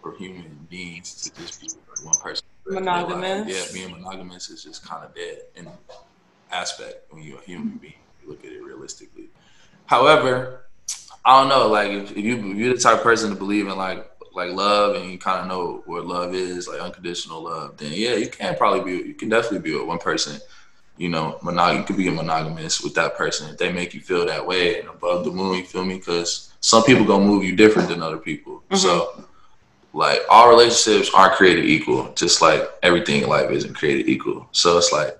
for 0.01 0.15
human 0.17 0.67
beings 0.69 1.21
to 1.21 1.41
just 1.41 1.61
be 1.61 1.67
like 1.67 2.05
one 2.05 2.15
person. 2.21 2.45
Monogamous. 2.67 3.47
Like, 3.47 3.55
yeah, 3.55 3.73
being 3.73 3.91
monogamous 3.91 4.49
is 4.49 4.63
just 4.63 4.85
kind 4.85 5.03
of 5.03 5.15
dead 5.15 5.39
in 5.55 5.67
aspect 6.51 7.11
when 7.11 7.23
you're 7.23 7.39
a 7.39 7.43
human 7.43 7.77
being. 7.77 7.93
You 8.21 8.29
look 8.29 8.45
at 8.45 8.51
it 8.51 8.63
realistically. 8.63 9.29
However, 9.87 10.65
I 11.25 11.39
don't 11.39 11.49
know. 11.49 11.67
Like 11.67 11.91
if, 11.91 12.11
if 12.11 12.17
you 12.17 12.37
if 12.51 12.57
you're 12.57 12.73
the 12.73 12.79
type 12.79 12.97
of 12.97 13.03
person 13.03 13.29
to 13.29 13.35
believe 13.35 13.67
in 13.67 13.77
like 13.77 14.09
like 14.33 14.51
love 14.51 14.95
and 14.95 15.11
you 15.11 15.17
kind 15.17 15.41
of 15.41 15.47
know 15.47 15.83
what 15.85 16.05
love 16.05 16.33
is, 16.33 16.67
like 16.67 16.79
unconditional 16.79 17.43
love, 17.43 17.77
then 17.77 17.91
yeah, 17.93 18.15
you 18.15 18.29
can 18.29 18.55
probably 18.55 18.83
be. 18.83 19.07
You 19.07 19.13
can 19.13 19.29
definitely 19.29 19.59
be 19.59 19.75
with 19.75 19.87
one 19.87 19.99
person. 19.99 20.39
You 20.97 21.09
know, 21.09 21.39
monog- 21.41 21.77
you 21.77 21.83
could 21.83 21.97
be 21.97 22.07
a 22.09 22.11
monogamous 22.11 22.81
with 22.81 22.93
that 22.95 23.15
person 23.15 23.49
if 23.49 23.57
they 23.57 23.71
make 23.71 23.93
you 23.93 24.01
feel 24.01 24.25
that 24.25 24.45
way 24.45 24.79
and 24.79 24.89
above 24.89 25.23
the 25.23 25.31
moon. 25.31 25.57
You 25.57 25.63
feel 25.63 25.85
me? 25.85 25.97
Because 25.97 26.53
some 26.59 26.83
people 26.83 27.05
gonna 27.05 27.25
move 27.25 27.43
you 27.43 27.55
different 27.55 27.89
than 27.89 28.01
other 28.01 28.17
people. 28.17 28.63
Mm-hmm. 28.69 28.75
So, 28.75 29.25
like 29.93 30.21
all 30.29 30.49
relationships 30.49 31.09
aren't 31.13 31.33
created 31.33 31.65
equal. 31.65 32.11
Just 32.13 32.41
like 32.41 32.63
everything 32.83 33.23
in 33.23 33.29
life 33.29 33.49
isn't 33.49 33.75
created 33.75 34.09
equal. 34.09 34.47
So 34.51 34.77
it's 34.77 34.91
like 34.91 35.17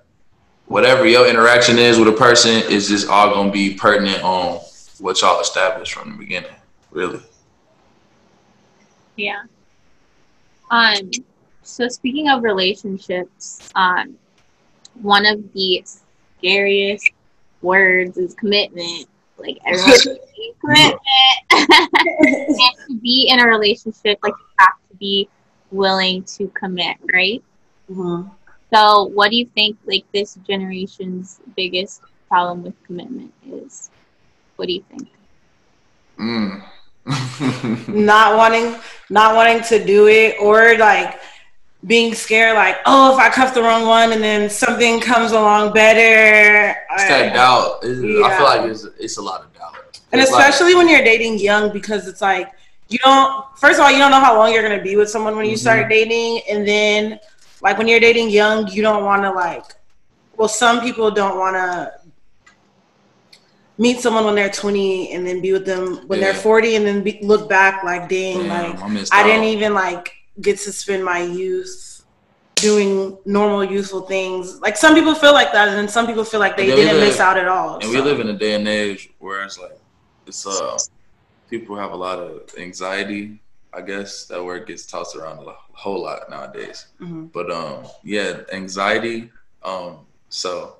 whatever 0.66 1.06
your 1.06 1.28
interaction 1.28 1.78
is 1.78 1.98
with 1.98 2.08
a 2.08 2.12
person 2.12 2.62
is 2.70 2.88
just 2.88 3.08
all 3.08 3.34
gonna 3.34 3.50
be 3.50 3.74
pertinent 3.74 4.22
on 4.22 4.60
what 5.00 5.20
y'all 5.20 5.40
established 5.40 5.92
from 5.94 6.12
the 6.12 6.16
beginning. 6.18 6.50
Really. 6.90 7.20
Yeah. 9.16 9.42
Um. 10.70 11.10
So 11.62 11.88
speaking 11.88 12.28
of 12.28 12.42
relationships, 12.42 13.70
um, 13.74 14.16
one 14.94 15.26
of 15.26 15.52
the 15.52 15.84
scariest 16.38 17.10
words 17.62 18.16
is 18.16 18.34
commitment. 18.34 19.06
Like 19.36 19.58
everyone 19.64 20.18
needs 20.36 20.56
commitment. 20.60 21.00
and 21.50 21.68
to 22.88 22.98
be 23.00 23.28
in 23.30 23.40
a 23.40 23.46
relationship, 23.46 24.18
like 24.22 24.34
you 24.38 24.46
have 24.58 24.72
to 24.90 24.96
be 24.96 25.28
willing 25.70 26.24
to 26.24 26.48
commit, 26.48 26.96
right? 27.12 27.42
Mm-hmm. 27.90 28.28
So, 28.72 29.04
what 29.04 29.30
do 29.30 29.36
you 29.36 29.46
think 29.54 29.78
like 29.84 30.04
this 30.12 30.38
generation's 30.46 31.40
biggest 31.56 32.02
problem 32.28 32.62
with 32.62 32.74
commitment 32.84 33.32
is? 33.46 33.90
What 34.60 34.68
do 34.68 34.74
you 34.74 34.84
think? 34.90 35.08
Mm. 36.18 36.62
not 37.88 38.36
wanting 38.36 38.78
not 39.08 39.34
wanting 39.34 39.62
to 39.64 39.82
do 39.82 40.06
it 40.08 40.36
or 40.38 40.76
like 40.76 41.18
being 41.86 42.12
scared 42.12 42.54
like 42.56 42.76
oh 42.84 43.14
if 43.14 43.18
i 43.18 43.30
cuff 43.30 43.54
the 43.54 43.62
wrong 43.62 43.86
one 43.86 44.12
and 44.12 44.22
then 44.22 44.50
something 44.50 45.00
comes 45.00 45.32
along 45.32 45.72
better 45.72 46.76
it's 46.92 47.04
I- 47.04 47.08
that 47.08 47.32
doubt. 47.34 47.82
It's- 47.82 48.00
I 48.22 48.36
feel 48.36 48.44
like 48.46 48.70
it's, 48.70 48.84
it's 48.98 49.16
a 49.16 49.22
lot 49.22 49.40
of 49.40 49.54
doubt. 49.54 49.76
and 50.12 50.20
It's 50.20 50.30
like- 50.30 50.46
especially 50.50 50.74
when 50.74 50.90
you're 50.90 51.02
dating 51.02 51.38
young 51.38 51.72
because 51.72 52.06
it's 52.06 52.20
like 52.20 52.50
you 52.90 52.98
don't 52.98 53.46
first 53.56 53.78
of 53.80 53.84
all 53.86 53.90
you 53.90 53.96
don't 53.96 54.10
know 54.10 54.20
how 54.20 54.36
long 54.36 54.52
you're 54.52 54.62
going 54.62 54.76
to 54.76 54.84
be 54.84 54.96
with 54.96 55.08
someone 55.08 55.34
when 55.38 55.46
you 55.46 55.56
Mhm. 55.56 55.58
start 55.66 55.88
dating 55.88 56.42
and 56.50 56.68
then 56.68 57.18
like 57.62 57.78
when 57.78 57.88
you're 57.88 57.98
dating 58.08 58.28
young 58.28 58.68
you 58.68 58.82
don't 58.82 59.04
want 59.04 59.22
to 59.22 59.30
like 59.32 59.64
well 60.36 60.48
some 60.48 60.82
people 60.82 61.10
don't 61.10 61.38
want 61.38 61.56
to 61.56 61.92
meet 63.84 63.98
someone 64.04 64.24
when 64.26 64.34
they're 64.34 64.50
20 64.50 65.12
and 65.12 65.26
then 65.26 65.40
be 65.40 65.52
with 65.56 65.64
them 65.64 65.84
when 66.06 66.20
they're 66.20 66.34
40 66.34 66.76
and 66.76 66.84
then 66.86 67.02
be, 67.02 67.18
look 67.22 67.48
back 67.48 67.82
like 67.82 68.08
dang 68.10 68.46
like 68.46 68.78
Damn, 68.78 68.96
I 68.96 69.06
I 69.18 69.22
didn't 69.26 69.44
even 69.56 69.72
like 69.74 70.12
get 70.46 70.58
to 70.66 70.70
spend 70.82 71.02
my 71.04 71.20
youth 71.22 72.04
doing 72.56 73.16
normal 73.24 73.64
useful 73.64 74.02
things. 74.02 74.60
Like 74.60 74.76
some 74.76 74.94
people 74.94 75.14
feel 75.14 75.32
like 75.32 75.50
that, 75.52 75.66
and 75.68 75.76
then 75.78 75.88
some 75.88 76.06
people 76.06 76.24
feel 76.24 76.40
like 76.40 76.56
they 76.58 76.64
And 76.64 76.72
then 76.72 76.78
we 76.78 76.84
didn't 76.84 77.00
live- 77.00 77.08
miss 77.08 77.20
out 77.20 77.38
at 77.38 77.48
all. 77.48 77.78
And 77.80 77.88
we 77.90 78.00
live 78.02 78.20
in 78.20 78.28
a 78.28 78.38
day 78.44 78.54
and 78.54 78.68
age 78.68 79.10
where 79.18 79.42
it's 79.44 79.58
like 79.58 79.78
it's 80.26 80.46
uh 80.46 80.76
people 81.48 81.74
have 81.76 81.92
a 81.92 81.96
lot 81.96 82.18
of 82.18 82.52
anxiety. 82.58 83.40
I 83.72 83.80
guess 83.80 84.26
that 84.26 84.44
word 84.44 84.66
gets 84.66 84.84
tossed 84.84 85.16
around 85.16 85.38
a 85.46 85.54
whole 85.72 86.02
lot 86.02 86.28
nowadays. 86.28 86.78
Mhm. 87.00 87.32
But 87.32 87.50
um, 87.50 87.86
yeah, 88.04 88.40
anxiety. 88.52 89.30
Um, 89.62 90.00
so 90.28 90.76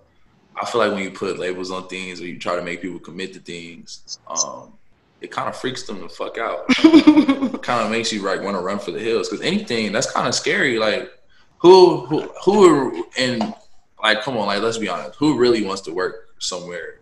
I 0.61 0.67
feel 0.67 0.81
like 0.81 0.93
when 0.93 1.03
you 1.03 1.11
put 1.11 1.39
labels 1.39 1.71
on 1.71 1.89
things 1.89 2.21
or 2.21 2.27
you 2.27 2.39
try 2.39 2.57
to 2.57 2.63
make 2.63 2.83
people 2.83 2.99
commit 2.99 3.33
to 3.35 3.41
things, 3.41 4.19
um, 4.29 4.73
it 5.21 5.31
kind 5.31 5.49
of 5.49 5.57
freaks 5.57 5.85
them 5.85 6.01
the 6.01 6.09
fuck 6.09 6.39
out. 6.39 6.65
it 6.69 7.63
kind 7.63 7.85
of 7.85 7.91
makes 7.91 8.13
you 8.13 8.23
like 8.23 8.43
want 8.43 8.57
to 8.57 8.63
run 8.63 8.79
for 8.79 8.91
the 8.91 8.99
hills 8.99 9.29
because 9.29 9.45
anything 9.45 9.93
that's 9.93 10.11
kind 10.11 10.29
of 10.29 10.35
scary. 10.35 10.79
Like 10.79 11.11
who 11.59 12.07
who 12.07 12.21
who 12.45 13.07
and 13.19 13.55
like 14.03 14.23
come 14.23 14.37
on, 14.37 14.47
like 14.47 14.63
let's 14.63 14.79
be 14.79 14.89
honest, 14.89 15.19
who 15.19 15.39
really 15.39 15.65
wants 15.65 15.83
to 15.83 15.95
work 15.95 16.29
somewhere 16.39 17.01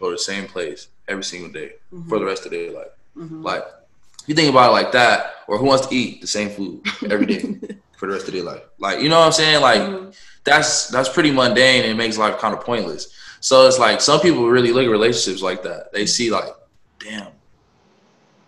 or 0.00 0.10
the 0.10 0.18
same 0.18 0.46
place 0.46 0.88
every 1.08 1.24
single 1.24 1.50
day 1.50 1.72
mm-hmm. 1.92 2.08
for 2.08 2.18
the 2.18 2.24
rest 2.24 2.44
of 2.44 2.52
their 2.52 2.72
life? 2.72 2.88
Mm-hmm. 3.16 3.42
Like 3.42 3.64
you 4.26 4.34
think 4.34 4.50
about 4.50 4.70
it 4.70 4.72
like 4.72 4.92
that, 4.92 5.34
or 5.48 5.58
who 5.58 5.66
wants 5.66 5.86
to 5.86 5.94
eat 5.94 6.20
the 6.20 6.26
same 6.26 6.50
food 6.50 6.82
every 7.10 7.26
day 7.26 7.40
for 7.96 8.06
the 8.06 8.14
rest 8.14 8.28
of 8.28 8.34
their 8.34 8.42
life? 8.42 8.62
Like 8.78 9.00
you 9.00 9.08
know 9.08 9.20
what 9.20 9.26
I'm 9.26 9.32
saying? 9.32 9.62
Like 9.62 9.80
mm-hmm. 9.80 10.10
That's 10.46 10.88
that's 10.88 11.08
pretty 11.08 11.30
mundane 11.30 11.82
and 11.82 11.90
it 11.90 11.96
makes 11.96 12.16
life 12.16 12.38
kind 12.38 12.54
of 12.54 12.64
pointless. 12.64 13.12
So 13.40 13.66
it's 13.66 13.78
like 13.78 14.00
some 14.00 14.20
people 14.20 14.48
really 14.48 14.72
look 14.72 14.84
at 14.84 14.90
relationships 14.90 15.42
like 15.42 15.62
that. 15.64 15.92
They 15.92 16.06
see 16.06 16.30
like, 16.30 16.48
damn, 16.98 17.32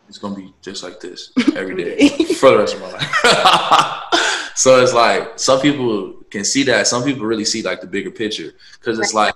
it's 0.08 0.16
gonna 0.16 0.36
be 0.36 0.54
just 0.62 0.82
like 0.82 1.00
this 1.00 1.32
every 1.54 1.76
day 1.76 2.08
for 2.34 2.50
the 2.50 2.58
rest 2.58 2.74
of 2.74 2.80
my 2.80 2.92
life. 2.92 4.52
so 4.54 4.80
it's 4.80 4.94
like 4.94 5.38
some 5.38 5.60
people 5.60 6.14
can 6.30 6.44
see 6.44 6.62
that. 6.64 6.86
Some 6.86 7.04
people 7.04 7.26
really 7.26 7.44
see 7.44 7.62
like 7.62 7.80
the 7.80 7.86
bigger 7.86 8.10
picture 8.10 8.52
because 8.78 8.98
it's 8.98 9.12
like 9.12 9.34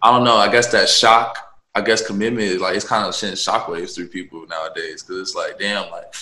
I 0.00 0.12
don't 0.12 0.24
know. 0.24 0.36
I 0.36 0.50
guess 0.50 0.68
that 0.68 0.88
shock. 0.88 1.38
I 1.74 1.80
guess 1.80 2.06
commitment 2.06 2.46
is 2.46 2.60
like 2.60 2.76
it's 2.76 2.86
kind 2.86 3.04
of 3.04 3.14
sending 3.16 3.36
shockwaves 3.36 3.96
through 3.96 4.06
people 4.08 4.46
nowadays 4.46 5.02
because 5.02 5.20
it's 5.20 5.34
like 5.34 5.58
damn, 5.58 5.90
like 5.90 6.14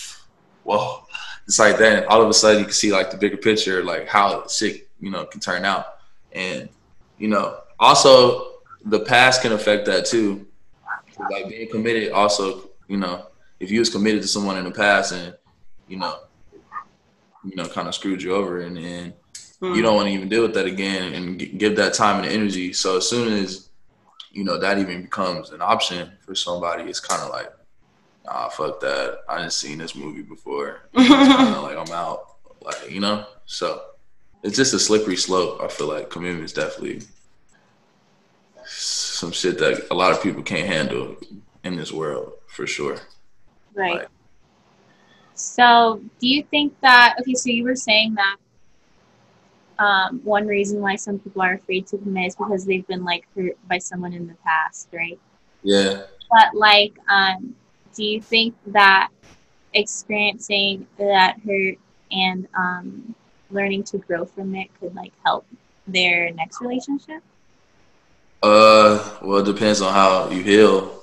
whoa. 0.63 1.05
It's 1.47 1.59
like 1.59 1.77
then 1.77 2.05
all 2.07 2.23
of 2.23 2.29
a 2.29 2.33
sudden 2.33 2.61
you 2.61 2.65
can 2.65 2.73
see 2.73 2.93
like 2.93 3.11
the 3.11 3.19
bigger 3.19 3.37
picture, 3.37 3.85
like 3.85 4.09
how 4.09 4.47
sick 4.47 4.89
you 5.03 5.11
know 5.11 5.27
can 5.27 5.41
turn 5.41 5.67
out, 5.67 5.99
and 6.33 6.69
you 7.19 7.29
know 7.29 7.59
also 7.79 8.53
the 8.87 9.01
past 9.01 9.43
can 9.43 9.53
affect 9.53 9.85
that 9.87 10.07
too. 10.07 10.47
Like 11.31 11.49
being 11.49 11.69
committed 11.69 12.13
also, 12.13 12.71
you 12.89 12.97
know, 12.97 13.27
if 13.61 13.71
you 13.71 13.81
was 13.81 13.91
committed 13.91 14.23
to 14.23 14.29
someone 14.29 14.57
in 14.57 14.65
the 14.65 14.71
past 14.71 15.13
and 15.13 15.35
you 15.89 15.99
know, 15.99 16.21
you 17.45 17.55
know, 17.57 17.67
kind 17.67 17.89
of 17.89 17.95
screwed 17.95 18.23
you 18.23 18.35
over, 18.35 18.63
and 18.63 18.77
then 18.77 19.13
mm-hmm. 19.61 19.75
you 19.75 19.83
don't 19.83 19.97
want 19.97 20.09
to 20.09 20.15
even 20.15 20.29
deal 20.29 20.43
with 20.43 20.55
that 20.55 20.67
again 20.67 21.13
and 21.15 21.39
g- 21.39 21.47
give 21.47 21.77
that 21.77 21.95
time 21.95 22.23
and 22.23 22.33
energy. 22.33 22.73
So 22.73 22.97
as 22.97 23.09
soon 23.09 23.33
as 23.33 23.69
you 24.31 24.45
know 24.45 24.57
that 24.59 24.79
even 24.79 25.03
becomes 25.03 25.51
an 25.51 25.61
option 25.61 26.13
for 26.21 26.35
somebody, 26.35 26.85
it's 26.85 27.01
kind 27.01 27.23
of 27.23 27.31
like, 27.31 27.53
ah, 28.27 28.49
fuck 28.49 28.81
that. 28.81 29.19
I 29.29 29.39
didn't 29.39 29.53
seen 29.53 29.79
this 29.79 29.95
movie 29.95 30.23
before. 30.23 30.81
like 30.95 31.11
I'm 31.11 31.93
out, 31.93 32.37
like 32.63 32.91
you 32.91 33.01
know. 33.01 33.27
So 33.47 33.83
it's 34.43 34.57
just 34.57 34.75
a 34.75 34.79
slippery 34.79 35.17
slope. 35.17 35.61
I 35.63 35.69
feel 35.69 35.89
like 35.89 36.11
commitment 36.11 36.45
is 36.45 36.53
definitely 36.53 37.03
some 38.67 39.33
shit 39.33 39.59
that 39.59 39.87
a 39.91 39.95
lot 39.95 40.13
of 40.13 40.23
people 40.23 40.43
can't 40.43 40.67
handle 40.67 41.17
in 41.65 41.77
this 41.77 41.93
world 41.93 42.33
for 42.47 42.67
sure. 42.67 42.99
Right. 43.75 44.01
Like, 44.01 44.09
so, 45.35 46.01
do 46.21 46.29
you 46.29 46.43
think 46.45 46.79
that 46.81 47.17
okay? 47.21 47.35
So 47.35 47.51
you 47.51 47.65
were 47.65 47.77
saying 47.77 48.15
that 48.15 48.37
um, 49.79 50.21
one 50.25 50.47
reason 50.47 50.81
why 50.81 50.97
some 50.97 51.19
people 51.19 51.43
are 51.43 51.55
afraid 51.55 51.87
to 51.89 51.99
commit 51.99 52.29
is 52.29 52.37
because 52.37 52.65
they've 52.65 52.87
been 52.87 53.05
like 53.05 53.27
hurt 53.35 53.57
by 53.69 53.79
someone 53.79 54.13
in 54.13 54.27
the 54.27 54.37
past, 54.45 54.89
right? 54.93 55.19
Yeah. 55.63 56.03
But 56.31 56.55
like, 56.55 56.95
um, 57.09 57.55
do 57.95 58.05
you 58.05 58.21
think 58.21 58.55
that 58.67 59.09
experiencing 59.75 60.87
that 60.99 61.39
hurt 61.47 61.79
and 62.11 62.47
um, 62.57 63.15
learning 63.53 63.85
to 63.85 63.99
grow 63.99 64.25
from 64.25 64.55
it 64.55 64.69
could 64.81 64.95
like 64.95 65.13
help 65.25 65.47
their 65.87 66.33
next 66.33 66.61
relationship? 66.61 67.23
Uh, 68.43 69.19
well, 69.23 69.39
it 69.39 69.47
depends 69.47 69.81
on 69.81 69.93
how 69.93 70.29
you 70.31 70.43
heal 70.43 71.03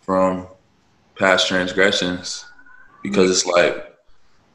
from 0.00 0.46
past 1.16 1.46
transgressions 1.46 2.44
because 3.02 3.30
it's 3.30 3.46
like 3.46 3.96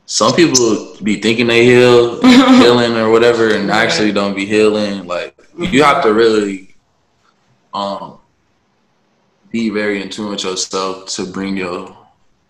some 0.05 0.33
people 0.33 0.95
be 1.03 1.21
thinking 1.21 1.47
they 1.47 1.65
heal, 1.65 2.21
healing 2.21 2.95
or 2.95 3.09
whatever, 3.09 3.53
and 3.53 3.69
actually 3.69 4.11
don't 4.11 4.35
be 4.35 4.45
healing. 4.45 5.05
Like 5.07 5.35
you 5.57 5.83
have 5.83 6.03
to 6.03 6.13
really 6.13 6.75
um 7.73 8.19
be 9.51 9.69
very 9.69 10.01
in 10.01 10.09
tune 10.09 10.29
with 10.29 10.43
yourself 10.43 11.07
to 11.07 11.25
bring 11.25 11.55
your 11.57 11.96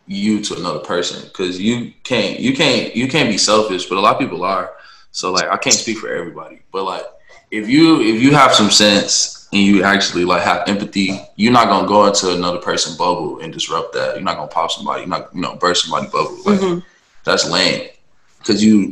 you 0.07 0.41
to 0.41 0.55
another 0.55 0.79
person 0.79 1.23
because 1.23 1.59
you 1.59 1.93
can't 2.03 2.39
you 2.39 2.55
can't 2.55 2.95
you 2.95 3.07
can't 3.07 3.29
be 3.29 3.37
selfish, 3.37 3.85
but 3.85 3.97
a 3.97 4.01
lot 4.01 4.15
of 4.15 4.19
people 4.19 4.43
are. 4.43 4.73
So 5.11 5.31
like 5.31 5.49
I 5.49 5.57
can't 5.57 5.75
speak 5.75 5.97
for 5.97 6.09
everybody, 6.09 6.61
but 6.71 6.83
like 6.83 7.03
if 7.51 7.67
you 7.67 8.01
if 8.01 8.21
you 8.21 8.31
have 8.33 8.53
some 8.53 8.69
sense 8.69 9.47
and 9.51 9.61
you 9.61 9.83
actually 9.83 10.25
like 10.25 10.43
have 10.43 10.67
empathy, 10.67 11.19
you're 11.35 11.53
not 11.53 11.67
gonna 11.67 11.87
go 11.87 12.05
into 12.05 12.33
another 12.33 12.59
person 12.59 12.97
bubble 12.97 13.39
and 13.39 13.53
disrupt 13.53 13.93
that. 13.93 14.15
You're 14.15 14.23
not 14.23 14.37
gonna 14.37 14.47
pop 14.47 14.71
somebody. 14.71 15.01
You're 15.01 15.09
not 15.09 15.33
you 15.35 15.41
know 15.41 15.55
burst 15.55 15.85
somebody 15.85 16.07
bubble. 16.07 16.37
Like 16.45 16.59
mm-hmm. 16.59 16.79
that's 17.23 17.49
lame 17.49 17.89
because 18.39 18.63
you 18.63 18.91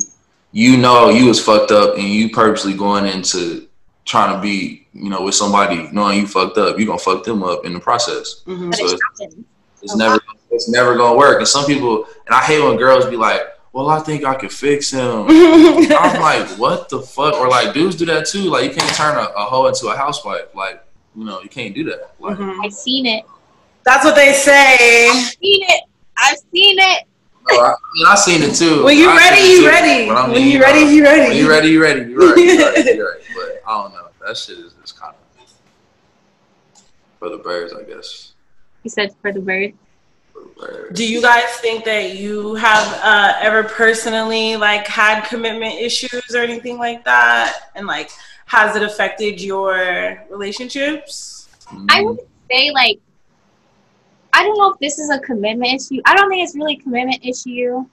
you 0.52 0.78
know 0.78 1.10
you 1.10 1.28
was 1.28 1.44
fucked 1.44 1.72
up 1.72 1.96
and 1.96 2.04
you 2.04 2.30
purposely 2.30 2.74
going 2.74 3.06
into 3.06 3.68
trying 4.06 4.36
to 4.36 4.42
be 4.42 4.88
you 4.94 5.10
know 5.10 5.24
with 5.24 5.36
somebody 5.36 5.90
knowing 5.92 6.20
you 6.20 6.28
fucked 6.28 6.58
up. 6.58 6.78
you're 6.78 6.88
gonna 6.88 7.00
fuck 7.00 7.24
them 7.24 7.44
up 7.44 7.66
in 7.66 7.74
the 7.74 7.80
process. 7.80 8.44
Mm-hmm. 8.46 8.72
So 8.74 8.98
it's, 9.86 9.94
it's 9.94 9.96
never 9.96 10.20
it's 10.52 10.70
never 10.70 10.96
gonna 10.96 11.18
work. 11.18 11.40
And 11.40 11.48
some 11.48 11.66
people 11.66 12.06
and 12.26 12.36
I 12.36 12.42
hate 12.42 12.62
when 12.62 12.78
girls 12.78 13.06
be 13.06 13.16
like 13.16 13.42
well, 13.76 13.90
I 13.90 14.00
think 14.00 14.24
I 14.24 14.36
can 14.36 14.48
fix 14.48 14.90
him. 14.90 15.26
I'm 15.28 16.22
like, 16.22 16.48
what 16.58 16.88
the 16.88 17.02
fuck? 17.02 17.34
Or 17.34 17.50
like, 17.50 17.74
dudes 17.74 17.98
do 17.98 18.06
that 18.06 18.26
too. 18.26 18.44
Like, 18.44 18.64
you 18.64 18.70
can't 18.70 18.96
turn 18.96 19.18
a, 19.18 19.24
a 19.36 19.44
hoe 19.44 19.68
into 19.68 19.88
a 19.88 19.98
housewife. 19.98 20.56
Like, 20.56 20.82
you 21.14 21.26
know, 21.26 21.42
you 21.42 21.50
can't 21.50 21.76
do 21.76 21.84
that. 21.90 22.16
Like, 22.18 22.38
mm-hmm. 22.38 22.62
I've 22.62 22.72
seen 22.72 23.06
it. 23.06 23.26
That's 23.84 24.06
what 24.06 24.16
they 24.16 24.32
say. 24.32 25.10
I've 25.10 25.26
seen 25.26 25.64
it. 25.64 25.84
I've 26.16 26.38
seen 26.54 26.80
it. 26.80 27.04
No, 27.52 27.60
I, 27.60 27.76
mean, 27.94 28.08
I 28.08 28.16
seen 28.16 28.44
it 28.44 28.56
too. 28.56 28.86
When 28.86 28.98
you 28.98 29.10
I 29.10 29.18
ready, 29.18 29.42
you 29.42 29.68
ready. 29.68 30.08
When, 30.08 30.16
I 30.16 30.24
mean, 30.24 30.32
when 30.36 30.48
you 30.48 30.62
ready, 30.62 30.80
you 30.80 31.04
ready. 31.04 31.22
When 31.28 31.38
you 31.38 31.50
ready, 31.50 31.68
you 31.68 31.82
ready. 31.82 32.02
You 32.12 32.26
right. 32.26 32.38
You 32.38 32.66
right. 32.66 32.96
You 32.96 33.08
right. 33.08 33.18
But 33.36 33.62
I 33.68 33.82
don't 33.82 33.94
know. 33.94 34.08
That 34.26 34.38
shit 34.38 34.58
is 34.58 34.74
just 34.82 34.98
kind 34.98 35.14
of 35.14 35.50
for 37.20 37.28
the 37.28 37.40
birds, 37.40 37.74
I 37.74 37.84
guess. 37.84 38.35
He 38.86 38.90
said 38.90 39.16
for 39.20 39.34
the 39.34 39.40
birds. 39.40 39.74
Do 40.94 41.12
you 41.12 41.20
guys 41.20 41.50
think 41.56 41.86
that 41.86 42.18
you 42.18 42.54
have 42.54 43.00
uh, 43.04 43.34
ever 43.42 43.64
personally 43.64 44.58
like 44.58 44.86
had 44.86 45.24
commitment 45.24 45.74
issues 45.82 46.36
or 46.36 46.38
anything 46.38 46.78
like 46.78 47.04
that, 47.04 47.72
and 47.74 47.88
like 47.88 48.12
has 48.46 48.76
it 48.76 48.84
affected 48.84 49.42
your 49.42 50.24
relationships? 50.30 51.50
I 51.90 52.04
would 52.04 52.20
say 52.52 52.70
like 52.70 53.00
I 54.32 54.44
don't 54.44 54.56
know 54.60 54.72
if 54.72 54.78
this 54.78 55.00
is 55.00 55.10
a 55.10 55.18
commitment 55.18 55.74
issue. 55.74 56.00
I 56.06 56.16
don't 56.16 56.30
think 56.30 56.44
it's 56.44 56.56
really 56.56 56.76
a 56.76 56.84
commitment 56.84 57.26
issue. 57.26 57.84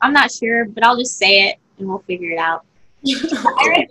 I'm 0.00 0.12
not 0.12 0.32
sure, 0.32 0.64
but 0.64 0.84
I'll 0.84 0.98
just 0.98 1.16
say 1.16 1.50
it 1.50 1.58
and 1.78 1.86
we'll 1.86 2.00
figure 2.00 2.32
it 2.32 2.38
out. 2.38 2.66
I, 3.06 3.84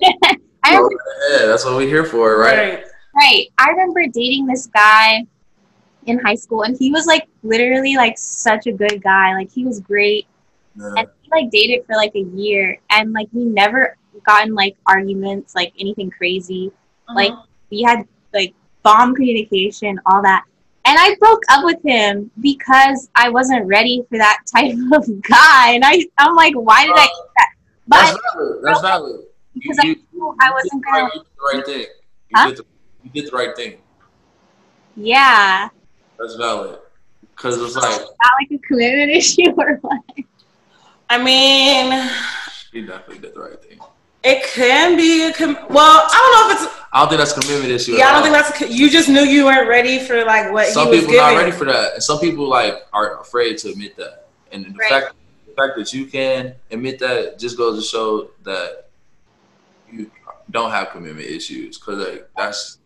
remember, 0.66 0.90
yeah, 1.32 1.46
that's 1.46 1.64
what 1.64 1.78
we're 1.78 1.88
here 1.88 2.04
for, 2.04 2.38
right? 2.38 2.58
right? 2.58 2.86
Right. 3.16 3.48
I 3.58 3.70
remember 3.70 4.06
dating 4.08 4.48
this 4.48 4.68
guy 4.68 5.26
in 6.06 6.20
high 6.20 6.36
school 6.36 6.64
and 6.64 6.78
he 6.78 6.92
was 6.92 7.06
like 7.06 7.28
literally 7.44 7.96
like 7.96 8.18
such 8.18 8.68
a 8.68 8.72
good 8.72 9.02
guy 9.02 9.34
like 9.34 9.52
he 9.52 9.66
was 9.66 9.80
great 9.80 10.28
yeah. 10.76 10.94
and 10.98 11.08
he 11.22 11.30
like 11.32 11.50
dated 11.50 11.86
for 11.86 11.96
like 11.96 12.12
a 12.16 12.24
year 12.36 12.80
and 12.92 13.12
like 13.14 13.28
we 13.32 13.44
never 13.44 13.98
gotten 14.26 14.54
like 14.54 14.76
arguments 14.86 15.56
like 15.56 15.74
anything 15.80 16.10
crazy 16.10 16.72
uh-huh. 17.08 17.16
like 17.16 17.34
we 17.72 17.82
had 17.82 18.04
like 18.34 18.54
bomb 18.84 19.16
communication 19.16 20.00
all 20.06 20.22
that 20.22 20.44
and 20.86 20.98
I 21.00 21.16
broke 21.16 21.42
up 21.50 21.66
with 21.66 21.82
him 21.84 22.30
because 22.40 23.10
I 23.16 23.30
wasn't 23.30 23.66
ready 23.66 24.04
for 24.08 24.20
that 24.20 24.44
type 24.56 24.76
of 24.94 25.22
guy. 25.24 25.72
And 25.72 25.84
I, 25.84 26.06
I'm 26.20 26.36
like, 26.36 26.54
why 26.54 26.84
did 26.84 26.92
uh, 26.92 27.00
I 27.00 27.08
do 27.08 27.24
that? 27.38 27.50
But 27.88 27.98
that's 27.98 28.18
valid. 28.36 28.64
That's 28.64 28.82
valid. 28.82 29.22
Because 29.56 29.78
you, 29.84 29.92
I 29.92 29.96
knew 30.14 30.36
I 30.40 30.52
wasn't 30.52 30.86
gonna. 30.86 31.10
You 31.16 31.22
did 31.22 31.26
the 31.26 31.58
right 31.58 31.66
thing. 31.66 31.80
You, 31.80 31.88
huh? 32.36 32.50
did 32.50 32.58
the, 32.58 32.66
you 33.04 33.10
did 33.10 33.32
the 33.32 33.36
right 33.36 33.56
thing. 33.56 33.78
Yeah. 34.96 35.70
That's 36.18 36.36
valid. 36.36 36.80
Because 37.22 37.62
it's 37.62 37.76
like 37.76 38.00
not 38.00 38.32
like 38.40 38.52
a 38.52 38.58
commitment 38.60 39.12
issue 39.12 39.52
or 39.58 39.76
what. 39.82 40.02
I 41.10 41.22
mean, 41.22 42.10
he 42.72 42.82
definitely 42.82 43.20
did 43.20 43.34
the 43.34 43.40
right 43.40 43.62
thing. 43.62 43.80
It 44.24 44.44
can 44.44 44.98
be 44.98 45.28
a 45.28 45.34
com- 45.34 45.58
well. 45.70 46.08
I 46.12 46.18
don't 46.18 46.50
know 46.50 46.56
if 46.56 46.64
it's. 46.64 46.82
I 46.92 47.00
don't 47.00 47.10
think 47.10 47.20
that's 47.20 47.38
a 47.38 47.42
commitment 47.42 47.72
issue. 47.72 47.92
Yeah, 47.92 48.08
I 48.08 48.14
don't 48.14 48.24
think 48.24 48.34
that's. 48.34 48.62
A, 48.62 48.74
you 48.74 48.90
just 48.90 49.08
knew 49.10 49.22
you 49.22 49.46
weren't 49.46 49.68
ready 49.68 50.00
for 50.00 50.24
like 50.26 50.52
what 50.52 50.68
some 50.68 50.90
people 50.90 51.02
giving. 51.08 51.18
not 51.18 51.36
ready 51.36 51.52
for 51.52 51.66
that, 51.66 51.94
and 51.94 52.04
some 52.04 52.20
people 52.20 52.48
like 52.48 52.88
are 52.94 53.20
afraid 53.22 53.58
to 53.60 53.70
admit 53.70 53.96
that. 53.98 54.28
And 54.52 54.66
the 54.66 54.72
right. 54.72 54.90
fact 54.90 55.14
the 55.46 55.54
fact 55.54 55.78
that 55.78 55.94
you 55.94 56.06
can 56.06 56.56
admit 56.72 57.00
that 57.00 57.38
just 57.38 57.58
goes 57.58 57.78
to 57.78 57.88
show 57.88 58.30
that 58.44 58.88
you 59.92 60.10
don't 60.50 60.72
have 60.72 60.90
commitment 60.90 61.28
issues 61.28 61.78
because 61.78 62.08
like 62.08 62.28
that's 62.36 62.80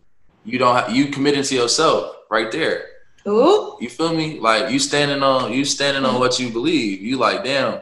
you 0.43 0.57
don't 0.57 0.75
have, 0.75 0.95
you 0.95 1.07
committed 1.07 1.45
to 1.45 1.55
yourself 1.55 2.17
right 2.29 2.51
there. 2.51 2.85
Ooh. 3.29 3.77
You 3.79 3.89
feel 3.89 4.13
me? 4.13 4.39
Like 4.39 4.71
you 4.71 4.79
standing 4.79 5.23
on 5.23 5.53
you 5.53 5.65
standing 5.65 6.05
on 6.05 6.19
what 6.19 6.39
you 6.39 6.49
believe. 6.49 7.01
You 7.01 7.17
like, 7.17 7.43
damn, 7.43 7.81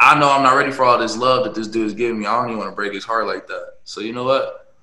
I 0.00 0.18
know 0.18 0.30
I'm 0.30 0.42
not 0.42 0.56
ready 0.56 0.72
for 0.72 0.84
all 0.84 0.98
this 0.98 1.16
love 1.16 1.44
that 1.44 1.54
this 1.54 1.68
dude 1.68 1.86
is 1.86 1.94
giving 1.94 2.20
me. 2.20 2.26
I 2.26 2.36
don't 2.36 2.48
even 2.48 2.58
want 2.58 2.70
to 2.70 2.76
break 2.76 2.92
his 2.92 3.04
heart 3.04 3.26
like 3.26 3.46
that. 3.48 3.74
So 3.84 4.00
you 4.00 4.12
know 4.12 4.24
what? 4.24 4.74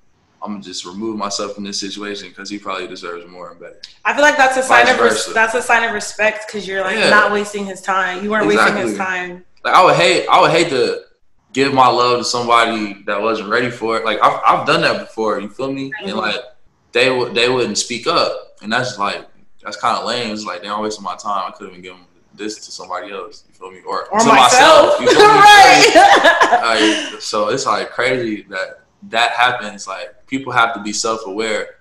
I'm 0.42 0.52
gonna 0.52 0.62
just 0.62 0.86
remove 0.86 1.16
myself 1.16 1.54
from 1.54 1.64
this 1.64 1.78
situation 1.78 2.30
because 2.30 2.48
he 2.48 2.58
probably 2.58 2.86
deserves 2.86 3.26
more 3.26 3.50
and 3.50 3.60
better. 3.60 3.80
I 4.04 4.14
feel 4.14 4.22
like 4.22 4.38
that's 4.38 4.56
a 4.56 4.62
sign 4.62 4.86
Vice 4.86 4.94
of 4.94 5.00
res- 5.00 5.34
that's 5.34 5.54
a 5.54 5.62
sign 5.62 5.86
of 5.86 5.92
respect 5.92 6.46
because 6.46 6.66
you're 6.66 6.80
like 6.80 6.96
Yeah. 6.96 7.10
not 7.10 7.32
wasting 7.32 7.66
his 7.66 7.82
time. 7.82 8.24
You 8.24 8.30
weren't 8.30 8.46
wasting 8.46 8.76
his 8.76 8.96
time. 8.96 9.44
Like 9.64 9.74
I 9.74 9.84
would 9.84 9.96
hate, 9.96 10.26
I 10.28 10.40
would 10.40 10.50
hate 10.50 10.70
to 10.70 11.02
give 11.52 11.74
my 11.74 11.88
love 11.88 12.20
to 12.20 12.24
somebody 12.24 13.02
that 13.04 13.20
wasn't 13.20 13.50
ready 13.50 13.70
for 13.70 13.98
it. 13.98 14.04
Like 14.04 14.18
I've, 14.22 14.40
I've 14.46 14.66
done 14.66 14.80
that 14.80 15.00
before. 15.00 15.38
You 15.40 15.50
feel 15.50 15.70
me? 15.70 15.92
And 16.00 16.10
mm-hmm. 16.10 16.18
like 16.18 16.40
they 16.92 17.10
would, 17.10 17.34
they 17.34 17.50
wouldn't 17.50 17.76
speak 17.76 18.06
up, 18.06 18.56
and 18.62 18.72
that's 18.72 18.98
like 18.98 19.26
that's 19.62 19.76
kind 19.76 19.96
of 19.98 20.04
lame. 20.06 20.32
It's 20.32 20.44
like 20.44 20.60
they're 20.62 20.70
not 20.70 20.82
wasting 20.82 21.04
my 21.04 21.16
time. 21.16 21.44
I 21.48 21.50
could 21.52 21.64
have 21.64 21.72
been 21.72 21.82
giving 21.82 22.04
this 22.34 22.64
to 22.64 22.70
somebody 22.72 23.12
else. 23.12 23.44
You 23.48 23.54
feel 23.54 23.70
me? 23.70 23.80
Or, 23.86 24.06
Or 24.08 24.20
to 24.20 24.26
myself, 24.26 25.00
You 25.00 25.08
feel 25.08 25.18
me? 25.20 25.24
right? 25.40 26.60
Like, 27.12 27.20
so 27.20 27.48
it's 27.48 27.66
like 27.66 27.90
crazy 27.90 28.42
that 28.50 28.80
that 29.10 29.32
happens. 29.32 29.86
Like 29.86 30.26
people 30.26 30.52
have 30.52 30.74
to 30.74 30.82
be 30.82 30.92
self 30.92 31.26
aware. 31.26 31.76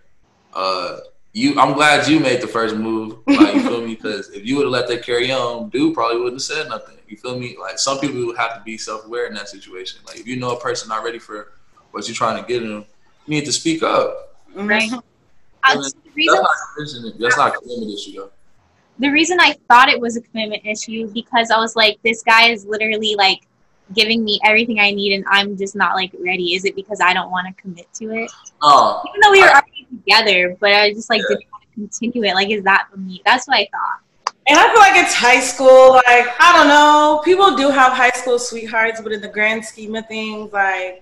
Uh, 0.54 1.00
you, 1.34 1.60
I'm 1.60 1.74
glad 1.74 2.08
you 2.08 2.20
made 2.20 2.42
the 2.42 2.48
first 2.48 2.76
move. 2.76 3.18
Like 3.28 3.54
you 3.56 3.62
feel 3.62 3.82
me? 3.82 3.96
Because 4.00 4.30
if 4.30 4.46
you 4.46 4.56
would 4.58 4.64
have 4.64 4.72
let 4.72 4.88
that 4.88 5.04
carry 5.04 5.32
on, 5.32 5.70
dude 5.70 5.94
probably 5.94 6.18
wouldn't 6.18 6.36
have 6.36 6.42
said 6.42 6.70
nothing. 6.70 6.96
You 7.08 7.18
feel 7.18 7.38
me? 7.40 7.56
Like 7.60 7.78
some 7.80 8.00
people 8.00 8.26
would 8.26 8.38
have 8.38 8.56
to 8.58 8.62
be 8.64 8.78
self 8.78 9.06
aware 9.06 9.28
in 9.28 9.34
that 9.34 9.50
situation. 9.50 10.00
Like 10.06 10.20
if 10.20 10.28
you 10.28 10.38
know 10.38 10.52
a 10.52 10.60
person 10.60 10.90
not 10.90 11.04
ready 11.04 11.20
for 11.20 11.52
what 11.92 12.08
you're 12.08 12.16
trying 12.16 12.42
to 12.42 12.48
get 12.48 12.62
them, 12.62 12.86
you 13.26 13.36
need 13.36 13.46
to 13.46 13.52
speak 13.52 13.84
up. 13.84 14.36
Right. 14.56 14.90
Mhm. 14.92 15.04
Yeah. 16.26 16.34
so 16.36 16.42
the 16.76 16.82
reason 16.82 17.04
That's 17.04 17.14
not. 17.14 17.20
That's 17.22 17.38
not 17.38 17.56
a 17.56 17.58
commitment 17.60 17.94
issue 17.94 18.14
though. 18.18 18.32
the 19.00 19.10
reason 19.10 19.40
I 19.40 19.56
thought 19.70 19.90
it 19.90 20.00
was 20.00 20.18
a 20.18 20.22
commitment 20.22 20.66
issue 20.66 21.08
because 21.14 21.52
I 21.52 21.58
was 21.58 21.76
like, 21.76 22.00
this 22.04 22.22
guy 22.24 22.50
is 22.50 22.66
literally 22.66 23.16
like 23.16 23.40
giving 23.94 24.24
me 24.24 24.40
everything 24.46 24.80
I 24.80 24.92
need, 24.92 25.16
and 25.16 25.26
I'm 25.30 25.58
just 25.58 25.76
not 25.76 25.96
like 25.96 26.12
ready. 26.20 26.54
Is 26.56 26.64
it 26.66 26.76
because 26.76 27.00
I 27.02 27.14
don't 27.14 27.32
want 27.32 27.48
to 27.48 27.62
commit 27.62 27.88
to 27.96 28.06
it? 28.12 28.32
No, 28.62 29.02
Even 29.08 29.20
though 29.22 29.32
we 29.32 29.42
were 29.42 29.48
I- 29.48 29.62
already 29.62 29.88
together, 29.90 30.56
but 30.60 30.72
I 30.74 30.94
just 30.94 31.10
like 31.10 31.22
Yeah. 31.22 31.36
didn't 31.38 31.52
want 31.52 31.64
to 31.64 31.74
continue 31.76 32.24
it. 32.30 32.36
Like, 32.36 32.50
is 32.52 32.64
that 32.66 32.88
for 32.92 32.98
me? 32.98 33.22
That's 33.26 33.48
what 33.48 33.58
I 33.58 33.68
thought. 33.72 34.34
And 34.48 34.58
I 34.58 34.68
feel 34.72 34.80
like 34.80 34.96
it's 34.96 35.14
high 35.14 35.40
school. 35.40 35.94
Like 35.94 36.28
I 36.40 36.54
don't 36.58 36.68
know, 36.68 37.22
people 37.24 37.56
do 37.56 37.70
have 37.70 37.94
high 37.94 38.10
school 38.12 38.38
sweethearts, 38.40 39.00
but 39.02 39.12
in 39.12 39.22
the 39.22 39.28
grand 39.28 39.64
scheme 39.66 39.96
of 39.96 40.08
things, 40.08 40.52
like 40.54 40.96
Yeah. 40.96 41.00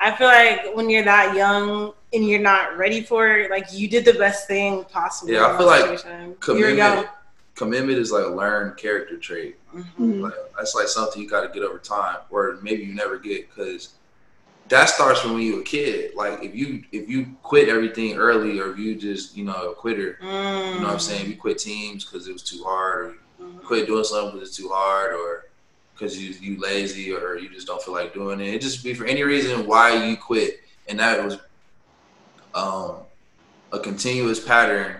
I 0.00 0.14
feel 0.16 0.28
like 0.28 0.74
when 0.76 0.88
you're 0.90 1.04
that 1.04 1.34
young 1.36 1.92
and 2.12 2.26
you're 2.26 2.40
not 2.40 2.76
ready 2.76 3.02
for 3.02 3.28
it, 3.38 3.50
like 3.50 3.66
you 3.72 3.88
did 3.88 4.04
the 4.04 4.14
best 4.14 4.46
thing 4.48 4.84
possible. 4.84 5.32
Yeah, 5.32 5.46
I 5.46 5.58
feel 5.58 5.66
like 5.66 5.98
situation. 5.98 6.36
You're 6.46 6.70
young. 6.70 6.90
commitment. 6.90 7.08
Commitment 7.54 7.98
is 7.98 8.12
like 8.12 8.24
a 8.24 8.28
learned 8.28 8.76
character 8.76 9.16
trait. 9.16 9.56
Mhm. 9.74 10.20
Like, 10.22 10.32
that's 10.56 10.74
like 10.74 10.88
something 10.88 11.20
you 11.20 11.28
got 11.28 11.42
to 11.42 11.48
get 11.48 11.62
over 11.62 11.78
time, 11.78 12.18
or 12.30 12.58
maybe 12.62 12.84
you 12.84 12.94
never 12.94 13.18
get 13.18 13.48
because 13.54 13.90
that 14.68 14.88
starts 14.88 15.20
from 15.20 15.32
when 15.34 15.42
you 15.42 15.56
were 15.56 15.60
a 15.62 15.64
kid. 15.64 16.14
Like 16.14 16.42
if 16.42 16.54
you 16.54 16.84
if 16.92 17.08
you 17.08 17.34
quit 17.42 17.68
everything 17.68 18.16
early, 18.16 18.60
or 18.60 18.70
if 18.72 18.78
you 18.78 18.94
just 18.94 19.36
you 19.36 19.44
know 19.44 19.70
a 19.72 19.74
quitter, 19.74 20.18
you 20.22 20.26
know 20.28 20.80
what 20.82 20.92
I'm 20.92 20.98
saying? 21.00 21.28
You 21.28 21.36
quit 21.36 21.58
teams 21.58 22.04
because 22.04 22.28
it 22.28 22.32
was 22.32 22.42
too 22.42 22.62
hard, 22.64 23.06
or 23.06 23.10
you 23.10 23.44
Mhm. 23.44 23.64
quit 23.64 23.86
doing 23.86 24.04
something 24.04 24.34
because 24.34 24.48
it's 24.50 24.56
too 24.58 24.68
hard, 24.72 25.12
or 25.14 25.46
because 25.98 26.20
you 26.22 26.34
you 26.40 26.60
lazy, 26.60 27.12
or 27.12 27.36
you 27.36 27.48
just 27.48 27.66
don't 27.66 27.82
feel 27.82 27.94
like 27.94 28.14
doing 28.14 28.40
it. 28.40 28.54
It 28.54 28.60
just 28.60 28.84
be 28.84 28.94
for 28.94 29.04
any 29.04 29.22
reason 29.22 29.66
why 29.66 30.06
you 30.06 30.16
quit, 30.16 30.60
and 30.88 30.98
that 31.00 31.24
was 31.24 31.38
um 32.54 32.96
a 33.72 33.78
continuous 33.78 34.40
pattern, 34.40 34.96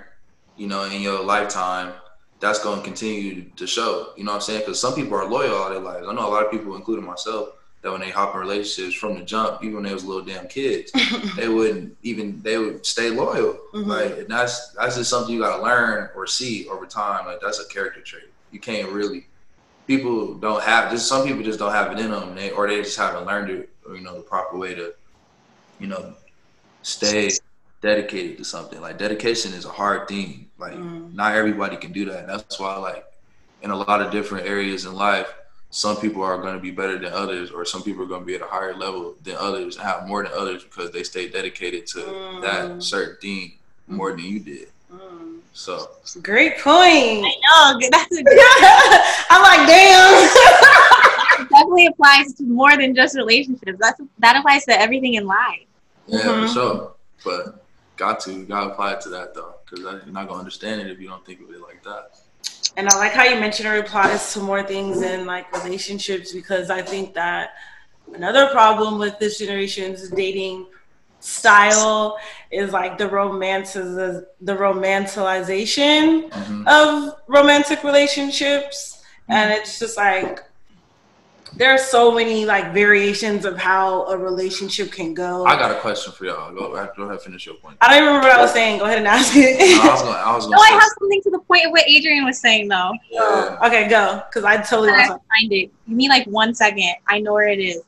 you 0.57 0.67
know, 0.67 0.85
in 0.85 1.01
your 1.01 1.23
lifetime 1.23 1.93
that's 2.41 2.63
going 2.63 2.79
to 2.79 2.85
continue 2.85 3.45
to 3.57 3.67
show. 3.67 4.13
You 4.17 4.25
know 4.25 4.33
what 4.33 4.37
I'm 4.37 4.43
saying? 4.43 4.61
Because 4.61 4.81
some 4.81 4.95
people 4.95 5.15
are 5.15 5.29
loyal 5.29 5.57
all 5.57 5.71
their 5.71 5.81
lives. 5.81 6.07
I 6.07 6.13
know 6.13 6.29
a 6.29 6.31
lot 6.31 6.45
of 6.45 6.51
people, 6.53 6.77
including 6.77 7.05
myself, 7.05 7.49
that 7.83 7.91
when 7.91 8.01
they 8.01 8.11
hop 8.11 8.35
in 8.35 8.41
relationships 8.41 8.95
from 8.95 9.15
the 9.19 9.25
jump, 9.25 9.63
even 9.63 9.75
when 9.77 9.85
they 9.85 9.93
was 9.93 10.05
little 10.05 10.25
damn 10.25 10.47
kids, 10.49 10.93
they 11.37 11.49
wouldn't 11.49 11.97
even 12.03 12.41
they 12.43 12.59
would 12.59 12.85
stay 12.85 13.11
loyal. 13.11 13.59
Mhm. 13.73 13.87
Like 13.87 14.19
and 14.19 14.29
that's 14.29 14.71
that's 14.71 14.97
just 14.97 15.11
something 15.11 15.35
you 15.35 15.41
got 15.41 15.57
to 15.57 15.63
learn 15.63 16.11
or 16.15 16.27
see 16.27 16.69
over 16.69 16.87
time. 16.87 17.27
Like 17.27 17.41
that's 17.41 17.61
a 17.61 17.69
character 17.69 18.01
trait. 18.01 18.25
You 18.51 18.61
can't 18.61 18.91
really. 18.91 19.27
People 19.89 20.35
don't 20.35 20.63
have 20.63 20.91
just 20.93 21.09
some 21.09 21.27
people 21.27 21.43
just 21.43 21.59
don't 21.59 21.73
have 21.73 21.91
it 21.93 21.99
in 21.99 22.11
them, 22.11 22.35
they, 22.37 22.51
or 22.51 22.69
they 22.69 22.77
just 22.83 22.99
haven't 22.99 23.25
learned 23.27 23.51
it, 23.51 23.71
you 23.89 24.03
know, 24.03 24.15
the 24.17 24.21
proper 24.23 24.59
way 24.59 24.75
to, 24.75 24.93
you 25.81 25.87
know, 25.89 26.15
stay 26.83 27.31
dedicated 27.81 28.37
to 28.39 28.45
something. 28.45 28.81
Like 28.83 28.99
dedication 28.99 29.55
is 29.55 29.65
a 29.65 29.71
hard 29.71 30.07
thing. 30.07 30.51
Like 30.59 30.75
Mm. 30.75 31.15
not 31.15 31.35
everybody 31.35 31.77
can 31.79 31.93
do 31.93 32.05
that. 32.05 32.21
And 32.21 32.29
that's 32.29 32.61
why 32.61 32.77
like 32.77 33.05
in 33.63 33.71
a 33.71 33.77
lot 33.77 34.03
of 34.03 34.13
different 34.13 34.47
areas 34.47 34.85
in 34.85 34.95
life, 34.95 35.33
some 35.71 35.97
people 35.97 36.23
are 36.23 36.41
going 36.41 36.55
to 36.55 36.61
be 36.61 36.71
better 36.71 36.99
than 36.99 37.13
others, 37.13 37.51
or 37.51 37.65
some 37.65 37.83
people 37.83 38.03
are 38.03 38.07
going 38.07 38.21
to 38.23 38.27
be 38.27 38.35
at 38.35 38.43
a 38.43 38.47
higher 38.47 38.75
level 38.75 39.17
than 39.23 39.37
others 39.37 39.77
and 39.77 39.85
have 39.87 40.07
more 40.07 40.23
than 40.23 40.33
others 40.35 40.65
because 40.65 40.91
they 40.93 41.03
stay 41.03 41.29
dedicated 41.29 41.87
to 41.89 41.99
Mm. 42.01 42.43
that 42.43 42.83
certain 42.83 43.17
thing 43.23 43.59
more 43.87 44.11
than 44.13 44.25
you 44.25 44.41
did. 44.41 44.69
So 45.59 45.91
Great 46.23 46.57
point. 46.59 47.23
No, 47.23 47.79
that's 47.91 48.17
a, 48.17 48.23
I'm 49.29 49.43
like, 49.43 49.67
damn. 49.67 50.31
it 51.41 51.49
definitely 51.51 51.87
applies 51.87 52.33
to 52.35 52.45
more 52.45 52.77
than 52.77 52.95
just 52.95 53.17
relationships. 53.17 53.77
That's 53.81 54.01
that 54.21 54.37
applies 54.37 54.65
to 54.67 54.81
everything 54.81 55.15
in 55.15 55.27
life. 55.27 55.67
yeah, 56.07 56.21
Mhm. 56.21 56.43
for 56.47 56.55
sure. 56.55 56.93
But 57.25 57.65
got 57.97 58.21
to, 58.21 58.45
got 58.45 58.67
to 58.67 58.71
apply 58.71 58.93
it 58.93 59.01
to 59.01 59.09
that 59.09 59.35
though, 59.35 59.57
because 59.69 59.81
you're 59.81 60.13
not 60.15 60.29
gonna 60.29 60.39
understand 60.39 60.81
it 60.81 60.93
if 60.93 61.01
you 61.01 61.09
don't 61.09 61.27
think 61.27 61.41
of 61.41 61.51
it 61.51 61.61
like 61.61 61.83
that. 61.83 62.13
And 62.77 62.89
I 62.89 62.97
like 62.97 63.11
how 63.13 63.25
you 63.25 63.41
mentioned 63.41 63.69
it 63.69 63.81
applies 63.81 64.33
to 64.35 64.41
more 64.41 64.63
things 64.63 65.03
in 65.03 65.27
like 65.27 65.53
relationships 65.65 66.33
because 66.33 66.71
I 66.71 66.83
think 66.83 67.15
that 67.15 67.51
another 68.15 68.47
problem 68.51 69.01
with 69.01 69.19
this 69.19 69.41
generation's 69.41 70.09
dating 70.11 70.67
style 71.21 72.17
is 72.51 72.73
like 72.73 72.97
the 72.99 73.09
romances 73.09 74.25
the 74.41 74.55
romanticization 74.55 76.31
Mhm. 76.31 76.67
of 76.67 77.15
romantic 77.27 77.83
relationships 77.83 79.03
and 79.29 79.53
it's 79.53 79.79
just 79.79 79.97
like 79.97 80.45
there 81.57 81.71
are 81.75 81.79
so 81.79 82.13
many 82.13 82.45
like 82.45 82.73
variations 82.73 83.45
of 83.45 83.59
how 83.59 84.05
a 84.07 84.17
relationship 84.17 84.93
can 84.93 85.13
go. 85.15 85.45
I 85.47 85.59
got 85.59 85.71
a 85.73 85.81
question 85.81 86.13
for 86.13 86.27
y'all. 86.27 86.53
Go, 86.55 86.69
go 86.95 87.03
ahead, 87.05 87.21
finish 87.23 87.47
your 87.47 87.57
point. 87.57 87.79
I 87.81 87.89
don't 87.89 87.97
even 87.97 88.07
remember 88.09 88.29
what 88.29 88.39
I 88.39 88.43
was 88.43 88.53
saying. 88.53 88.79
Go 88.79 88.85
ahead 88.85 88.99
and 88.99 89.09
ask 89.09 89.35
No, 89.35 89.41
I 89.43 89.45
it. 89.45 89.91
was 89.91 90.03
gonna, 90.03 90.19
I 90.19 90.37
was 90.37 90.45
No, 90.51 90.57
gonna 90.57 90.63
I 90.63 90.71
have 90.79 90.91
something 91.01 91.23
to 91.23 91.31
the 91.31 91.39
point 91.41 91.65
of 91.65 91.73
what 91.73 91.83
Adrienne 91.89 92.25
was 92.27 92.39
saying 92.39 92.69
though. 92.69 92.93
yeah. 93.11 93.59
okay, 93.65 93.89
go. 93.89 94.23
Because 94.29 94.45
I 94.45 94.59
totally 94.59 94.91
I 94.91 95.07
to 95.07 95.09
find 95.09 95.53
it. 95.53 95.71
Give 95.89 95.97
me 95.97 96.09
like 96.09 96.27
one 96.27 96.55
second. 96.55 96.95
I 97.09 97.19
know 97.21 97.33
where 97.33 97.49
it 97.49 97.59
is. 97.59 97.81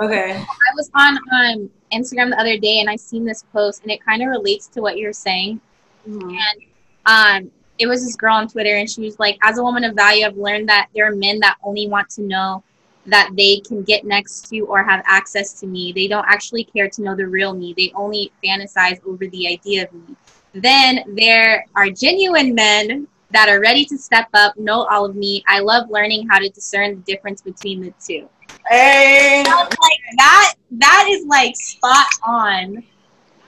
okay. 0.00 0.32
I 0.36 0.70
was 0.74 0.90
on 0.94 1.16
um, 1.32 1.70
Instagram 1.92 2.30
the 2.30 2.40
other 2.40 2.58
day 2.58 2.80
and 2.80 2.88
I 2.88 2.96
seen 2.96 3.24
this 3.24 3.44
post 3.52 3.82
and 3.82 3.90
it 3.90 4.04
kind 4.04 4.22
of 4.22 4.28
relates 4.28 4.66
to 4.68 4.80
what 4.80 4.96
you're 4.96 5.12
saying. 5.12 5.60
Mhm. 6.08 6.36
And 6.36 6.62
um, 7.06 7.50
it 7.78 7.86
was 7.86 8.04
this 8.04 8.16
girl 8.16 8.34
on 8.34 8.48
Twitter 8.48 8.76
and 8.76 8.88
she 8.88 9.02
was 9.02 9.18
like, 9.18 9.38
as 9.42 9.58
a 9.58 9.62
woman 9.62 9.84
of 9.84 9.94
value, 9.94 10.26
I've 10.26 10.36
learned 10.36 10.68
that 10.68 10.88
there 10.94 11.06
are 11.06 11.14
men 11.14 11.38
that 11.40 11.56
only 11.62 11.88
want 11.88 12.08
to 12.10 12.22
know 12.22 12.62
that 13.06 13.30
they 13.36 13.60
can 13.60 13.82
get 13.82 14.04
next 14.04 14.48
to 14.48 14.60
or 14.62 14.82
have 14.82 15.02
access 15.06 15.52
to 15.60 15.66
me. 15.66 15.92
They 15.92 16.08
don't 16.08 16.26
actually 16.26 16.64
care 16.64 16.88
to 16.88 17.02
know 17.02 17.14
the 17.14 17.26
real 17.26 17.54
me. 17.54 17.72
They 17.76 17.92
only 17.94 18.32
fantasize 18.44 19.04
over 19.06 19.26
the 19.28 19.46
idea 19.48 19.84
of 19.84 19.92
me. 19.92 20.16
Then 20.54 21.04
there 21.14 21.66
are 21.76 21.90
genuine 21.90 22.54
men 22.54 23.06
that 23.30 23.48
are 23.48 23.60
ready 23.60 23.84
to 23.84 23.98
step 23.98 24.28
up, 24.34 24.56
know 24.56 24.84
all 24.84 25.04
of 25.04 25.14
me. 25.14 25.44
I 25.46 25.60
love 25.60 25.90
learning 25.90 26.28
how 26.28 26.38
to 26.38 26.48
discern 26.48 26.96
the 26.96 27.12
difference 27.12 27.42
between 27.42 27.80
the 27.80 27.92
two. 28.04 28.28
Hey, 28.68 29.44
like 29.46 30.00
that 30.18 30.54
that 30.72 31.06
is 31.08 31.24
like 31.26 31.54
spot 31.56 32.06
on. 32.26 32.82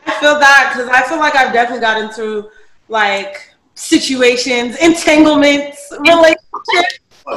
I 0.06 0.12
feel 0.20 0.38
that 0.38 0.72
because 0.72 0.88
I 0.88 1.02
feel 1.08 1.18
like 1.18 1.34
I've 1.37 1.52
definitely 1.52 1.80
gotten 1.80 2.08
into 2.08 2.50
like 2.88 3.50
situations, 3.74 4.76
entanglements, 4.76 5.92
relationships. 6.00 7.00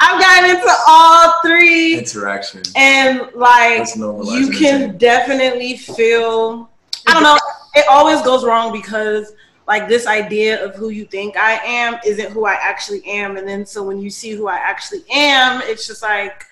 I've 0.00 0.20
gotten 0.20 0.50
into 0.50 0.74
all 0.86 1.40
three, 1.42 1.98
Interaction. 1.98 2.62
and 2.76 3.28
like 3.34 3.88
you 3.96 4.50
can 4.50 4.98
definitely 4.98 5.76
feel. 5.76 6.68
I 7.06 7.14
don't 7.14 7.22
know. 7.22 7.38
It 7.74 7.86
always 7.88 8.20
goes 8.22 8.44
wrong 8.44 8.72
because 8.72 9.32
like 9.68 9.88
this 9.88 10.06
idea 10.06 10.64
of 10.64 10.74
who 10.74 10.88
you 10.90 11.04
think 11.04 11.36
I 11.36 11.52
am 11.64 11.98
isn't 12.04 12.32
who 12.32 12.44
I 12.46 12.54
actually 12.54 13.04
am, 13.06 13.36
and 13.36 13.46
then 13.46 13.64
so 13.64 13.82
when 13.82 13.98
you 14.00 14.10
see 14.10 14.30
who 14.32 14.48
I 14.48 14.56
actually 14.56 15.04
am, 15.10 15.62
it's 15.64 15.86
just 15.86 16.02
like 16.02 16.44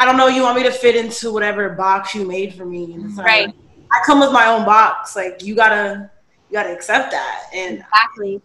I 0.00 0.04
don't 0.04 0.16
know. 0.16 0.28
You 0.28 0.42
want 0.42 0.56
me 0.56 0.62
to 0.64 0.70
fit 0.70 0.94
into 0.96 1.32
whatever 1.32 1.68
box 1.70 2.14
you 2.14 2.24
made 2.26 2.54
for 2.54 2.64
me, 2.64 2.94
and 2.94 3.04
it's 3.06 3.16
like, 3.16 3.26
Right. 3.26 3.54
I 3.90 4.00
come 4.06 4.20
with 4.20 4.32
my 4.32 4.46
own 4.46 4.64
box. 4.64 5.16
Like 5.16 5.42
you 5.42 5.54
gotta, 5.56 6.10
you 6.50 6.52
gotta 6.54 6.72
accept 6.72 7.10
that, 7.12 7.44
and 7.54 7.78
Exactly. 7.78 8.40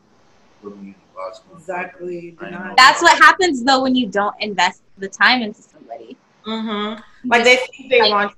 exactly. 1.56 2.36
That's 2.78 3.02
what 3.02 3.18
happens 3.22 3.64
though 3.64 3.82
when 3.84 3.96
you 3.96 4.08
don't 4.08 4.36
invest 4.40 4.82
the 4.98 5.08
time 5.08 5.42
into 5.42 5.62
somebody. 5.62 6.18
hmm 6.46 6.94
Like 7.26 7.44
they 7.44 7.58
think 7.58 7.90
they 7.90 8.02
Like- 8.02 8.12
want. 8.12 8.34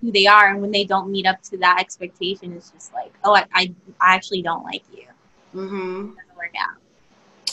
who 0.00 0.12
they 0.12 0.26
are 0.28 0.50
and 0.50 0.60
when 0.60 0.70
they 0.70 0.84
don't 0.84 1.10
meet 1.10 1.26
up 1.26 1.42
to 1.42 1.56
that 1.58 1.78
expectation 1.80 2.52
it's 2.52 2.70
just 2.70 2.94
like 2.94 3.12
oh 3.24 3.34
i, 3.34 3.44
I, 3.52 3.74
I 4.00 4.14
actually 4.14 4.42
don't 4.42 4.62
like 4.62 4.84
you 4.94 5.02
it 5.54 5.56
hmm 5.58 6.10
doesn't 6.16 6.36
work 6.36 6.52
out 6.58 6.76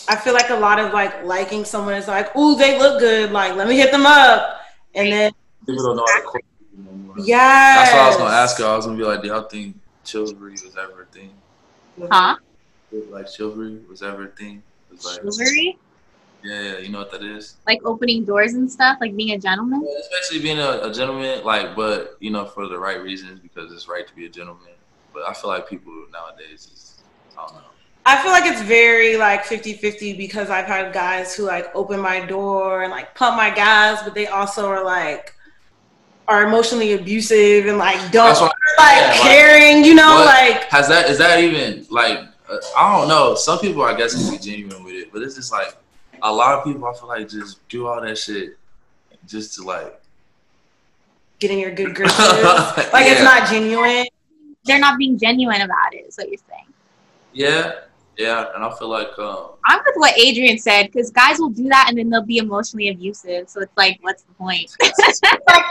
I 0.07 0.15
feel 0.15 0.33
like 0.33 0.49
a 0.51 0.55
lot 0.55 0.79
of 0.79 0.93
like 0.93 1.23
liking 1.23 1.65
someone 1.65 1.95
is 1.95 2.07
like, 2.07 2.35
ooh, 2.35 2.55
they 2.55 2.77
look 2.77 2.99
good. 2.99 3.31
Like 3.31 3.55
let 3.55 3.67
me 3.67 3.75
hit 3.75 3.91
them 3.91 4.05
up, 4.05 4.61
and 4.93 5.11
then 5.11 5.31
People 5.65 5.83
don't 5.83 5.95
know 5.95 6.05
how 6.05 6.19
to 6.19 6.25
court 6.27 6.43
no. 6.77 7.13
Yeah. 7.23 7.75
That's 7.75 7.93
what 7.93 8.01
I 8.01 8.07
was 8.07 8.17
gonna 8.17 8.35
ask 8.35 8.57
her. 8.59 8.65
I 8.65 8.75
was 8.75 8.85
gonna 8.85 8.97
be 8.97 9.03
like, 9.03 9.21
do 9.21 9.29
y'all 9.29 9.47
think 9.47 9.77
chivalry 10.03 10.51
was 10.51 10.75
ever 10.77 11.03
a 11.03 11.05
thing? 11.05 11.31
Huh? 12.11 12.35
Like 13.09 13.27
chivalry 13.27 13.79
was 13.89 14.03
ever 14.03 14.25
a 14.25 14.27
thing? 14.27 14.61
Like, 15.03 15.19
Chivalry? 15.21 15.77
yeah, 16.43 16.61
yeah, 16.61 16.77
you 16.79 16.89
know 16.89 16.99
what 16.99 17.11
that 17.11 17.23
is? 17.23 17.55
Like 17.65 17.79
opening 17.83 18.23
doors 18.25 18.53
and 18.53 18.71
stuff, 18.71 18.97
like 19.01 19.15
being 19.15 19.31
a 19.31 19.39
gentleman? 19.39 19.81
Well, 19.81 19.95
especially 19.99 20.41
being 20.43 20.59
a, 20.59 20.81
a 20.83 20.93
gentleman, 20.93 21.43
like, 21.43 21.75
but 21.75 22.17
you 22.19 22.31
know, 22.31 22.45
for 22.45 22.67
the 22.67 22.77
right 22.77 23.01
reasons 23.01 23.39
because 23.39 23.71
it's 23.71 23.87
right 23.87 24.07
to 24.07 24.15
be 24.15 24.25
a 24.25 24.29
gentleman. 24.29 24.73
But 25.13 25.23
I 25.27 25.33
feel 25.33 25.49
like 25.49 25.67
people 25.69 25.93
nowadays 26.11 26.69
is, 26.71 27.03
I 27.37 27.45
don't 27.47 27.55
know. 27.55 27.74
I 28.07 28.21
feel 28.21 28.31
like 28.31 28.45
it's 28.45 28.61
very 28.61 29.17
like 29.17 29.43
50-50 29.45 30.15
because 30.17 30.49
I've 30.51 30.65
had 30.65 30.93
guys 30.93 31.35
who 31.35 31.43
like 31.43 31.75
open 31.75 31.99
my 31.99 32.23
door 32.23 32.83
and 32.83 32.91
like 32.91 33.15
pump 33.15 33.35
my 33.35 33.49
gas, 33.49 34.03
but 34.03 34.13
they 34.13 34.27
also 34.27 34.67
are 34.67 34.83
like 34.83 35.33
are 36.27 36.45
emotionally 36.47 36.93
abusive 36.93 37.65
and 37.67 37.77
like 37.77 38.11
don't 38.11 38.29
what- 38.39 38.53
like 38.77 38.97
yeah, 38.97 39.07
like, 39.09 39.21
caring, 39.21 39.83
you 39.85 39.95
know, 39.95 40.23
like 40.25 40.63
Has 40.65 40.87
that 40.89 41.09
is 41.09 41.17
that 41.17 41.39
even 41.43 41.85
like 41.89 42.19
uh, 42.49 42.57
I 42.77 42.95
don't 42.99 43.07
know. 43.07 43.33
Some 43.35 43.57
people 43.59 43.81
I 43.83 43.95
guess 43.95 44.13
can 44.13 44.31
be 44.31 44.37
genuine 44.37 44.83
with 44.83 44.93
it, 44.93 45.11
but 45.13 45.21
it's 45.23 45.35
just 45.35 45.51
like 45.51 45.75
a 46.21 46.31
lot 46.31 46.53
of 46.57 46.63
people 46.63 46.85
I 46.85 46.93
feel 46.93 47.07
like 47.07 47.27
just 47.29 47.67
do 47.69 47.87
all 47.87 48.01
that 48.01 48.17
shit 48.17 48.57
just 49.27 49.55
to 49.55 49.63
like 49.63 49.99
getting 51.39 51.57
your 51.59 51.71
good 51.71 51.95
graces. 51.95 52.19
like 52.19 53.07
it's 53.07 53.23
not 53.23 53.49
genuine. 53.49 54.05
They're 54.65 54.79
not 54.79 54.97
being 54.99 55.17
genuine 55.17 55.61
about 55.61 55.93
it, 55.93 56.05
is 56.07 56.17
what 56.17 56.29
you're 56.29 56.39
saying. 56.49 56.65
yeah 57.33 57.71
yeah, 58.17 58.47
and 58.55 58.63
I 58.63 58.73
feel 58.77 58.89
like 58.89 59.17
um 59.19 59.51
I'm 59.65 59.79
with 59.85 59.95
what 59.95 60.13
Adrienne 60.13 60.57
said, 60.57 60.87
because 60.87 61.11
guys 61.11 61.39
will 61.39 61.49
do 61.49 61.67
that 61.69 61.87
and 61.89 61.97
then 61.97 62.09
they'll 62.09 62.23
be 62.23 62.37
emotionally 62.37 62.89
abusive. 62.89 63.49
So 63.49 63.61
it's 63.61 63.75
like, 63.75 63.97
what's 64.01 64.23
the 64.23 64.33
point? 64.33 64.75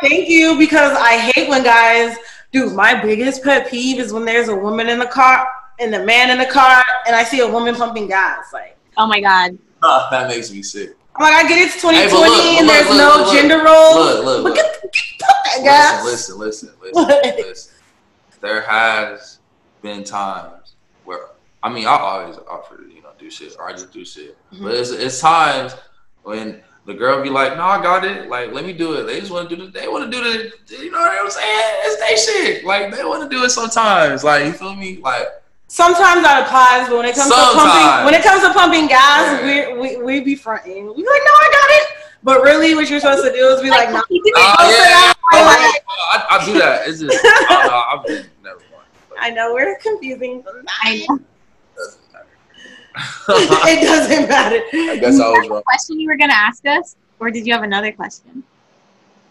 Thank 0.00 0.28
you 0.28 0.58
because 0.58 0.96
I 0.96 1.30
hate 1.34 1.48
when 1.48 1.62
guys 1.62 2.16
dude, 2.52 2.74
my 2.74 3.00
biggest 3.00 3.42
pet 3.42 3.68
peeve 3.68 3.98
is 3.98 4.12
when 4.12 4.24
there's 4.24 4.48
a 4.48 4.56
woman 4.56 4.88
in 4.88 4.98
the 4.98 5.06
car 5.06 5.46
and 5.80 5.94
a 5.94 6.04
man 6.04 6.30
in 6.30 6.38
the 6.38 6.52
car 6.52 6.84
and 7.06 7.16
I 7.16 7.24
see 7.24 7.40
a 7.40 7.48
woman 7.50 7.74
pumping 7.74 8.08
gas. 8.08 8.52
Like 8.52 8.76
oh 8.96 9.06
my 9.06 9.20
God. 9.20 9.58
that 9.82 10.28
makes 10.28 10.52
me 10.52 10.62
sick. 10.62 10.96
I'm 11.16 11.22
like, 11.22 11.44
I 11.44 11.48
get 11.48 11.58
it's 11.58 11.80
2020 11.80 11.96
Hey, 11.96 12.10
but 12.10 12.20
look, 12.20 12.44
and 12.44 12.66
look, 12.66 12.74
there's 12.74 12.88
look, 12.88 12.98
no 12.98 13.24
look, 13.24 13.34
gender 13.34 13.64
roles. 13.64 13.94
Look, 13.94 14.24
look, 14.24 14.42
but 14.42 14.48
look. 14.50 14.56
get, 14.56 14.82
get 14.92 15.20
pump 15.20 15.44
that 15.44 15.60
gas. 15.62 16.04
Listen, 16.04 16.38
listen, 16.38 16.70
listen, 16.80 17.04
listen, 17.06 17.46
listen. 17.46 17.70
There 18.40 18.60
has 18.60 19.38
been 19.80 20.04
times 20.04 20.63
where 20.63 20.63
I 21.64 21.72
mean 21.72 21.86
I 21.86 21.96
always 21.96 22.36
offer 22.48 22.76
to, 22.76 22.84
you 22.94 23.02
know, 23.02 23.08
do 23.18 23.30
shit 23.30 23.56
or 23.58 23.66
I 23.68 23.72
just 23.72 23.90
do 23.92 24.04
shit. 24.04 24.36
Mhm. 24.52 24.62
But 24.64 24.74
it's 24.74 24.90
it's 24.90 25.18
times 25.20 25.74
when 26.22 26.62
the 26.86 26.92
girl 26.94 27.22
be 27.22 27.30
like, 27.30 27.56
No, 27.56 27.64
I 27.64 27.82
got 27.82 28.04
it, 28.04 28.28
like 28.28 28.52
let 28.52 28.64
me 28.66 28.74
do 28.74 28.92
it. 28.94 29.04
They 29.04 29.18
just 29.18 29.32
wanna 29.32 29.48
do 29.48 29.56
the 29.56 29.66
they 29.68 29.88
wanna 29.88 30.10
do 30.10 30.20
the 30.22 30.52
you 30.84 30.90
know 30.90 30.98
what 30.98 31.18
I'm 31.20 31.30
saying? 31.30 31.74
It's 31.86 31.96
they 32.02 32.16
shit. 32.32 32.64
Like 32.64 32.94
they 32.94 33.02
wanna 33.04 33.28
do 33.28 33.42
it 33.44 33.50
sometimes. 33.50 34.22
Like 34.22 34.44
you 34.44 34.52
feel 34.52 34.74
me? 34.76 34.98
Like 34.98 35.26
Sometimes 35.66 36.22
that 36.22 36.44
applies, 36.44 36.88
but 36.88 36.98
when 36.98 37.06
it 37.06 37.16
comes 37.16 37.30
to 37.30 37.34
pumping, 37.34 38.04
when 38.04 38.14
it 38.14 38.22
comes 38.22 38.42
to 38.42 38.52
pumping 38.52 38.86
gas, 38.86 39.40
Yeah. 39.42 39.72
we 39.74 39.96
we 39.96 40.02
we 40.04 40.20
be 40.20 40.36
fronting. 40.36 40.86
We 40.86 41.02
be 41.02 41.08
like, 41.08 41.24
no, 41.24 41.34
I 41.46 41.48
got 41.58 41.70
it. 41.80 41.86
But 42.22 42.42
really, 42.42 42.74
what 42.74 42.88
you're 42.88 43.00
supposed 43.00 43.24
to 43.24 43.32
do 43.32 43.48
is 43.48 43.62
be 43.62 43.70
like, 43.70 43.90
no. 43.90 44.02
you 44.10 44.22
do 44.22 44.28
it. 44.28 44.34
Oh 44.36 44.54
Go 44.58 44.70
yeah, 44.70 44.88
yeah. 44.88 45.12
down. 45.12 45.14
I, 45.32 45.80
I, 46.12 46.36
I 46.38 46.44
do 46.44 46.52
that. 46.58 46.86
It's 46.86 47.00
just 47.00 47.18
I 47.24 47.46
don't 47.48 47.66
know, 47.66 47.82
I've 47.92 48.06
been 48.06 48.26
never 48.44 48.56
mind. 48.58 48.88
I 49.18 49.30
know 49.30 49.54
we're 49.54 49.76
confusing. 49.78 50.44
I 50.82 51.06
know. 51.08 51.18
it 53.28 53.86
doesn't 53.86 54.28
matter. 54.28 54.62
I 54.72 54.96
guess 54.98 55.18
I 55.18 55.30
was 55.30 55.48
wrong. 55.48 55.62
question 55.62 55.98
you 55.98 56.08
were 56.08 56.16
gonna 56.16 56.32
ask 56.32 56.64
us, 56.66 56.96
or 57.18 57.30
did 57.30 57.46
you 57.46 57.52
have 57.52 57.62
another 57.62 57.92
question? 57.92 58.44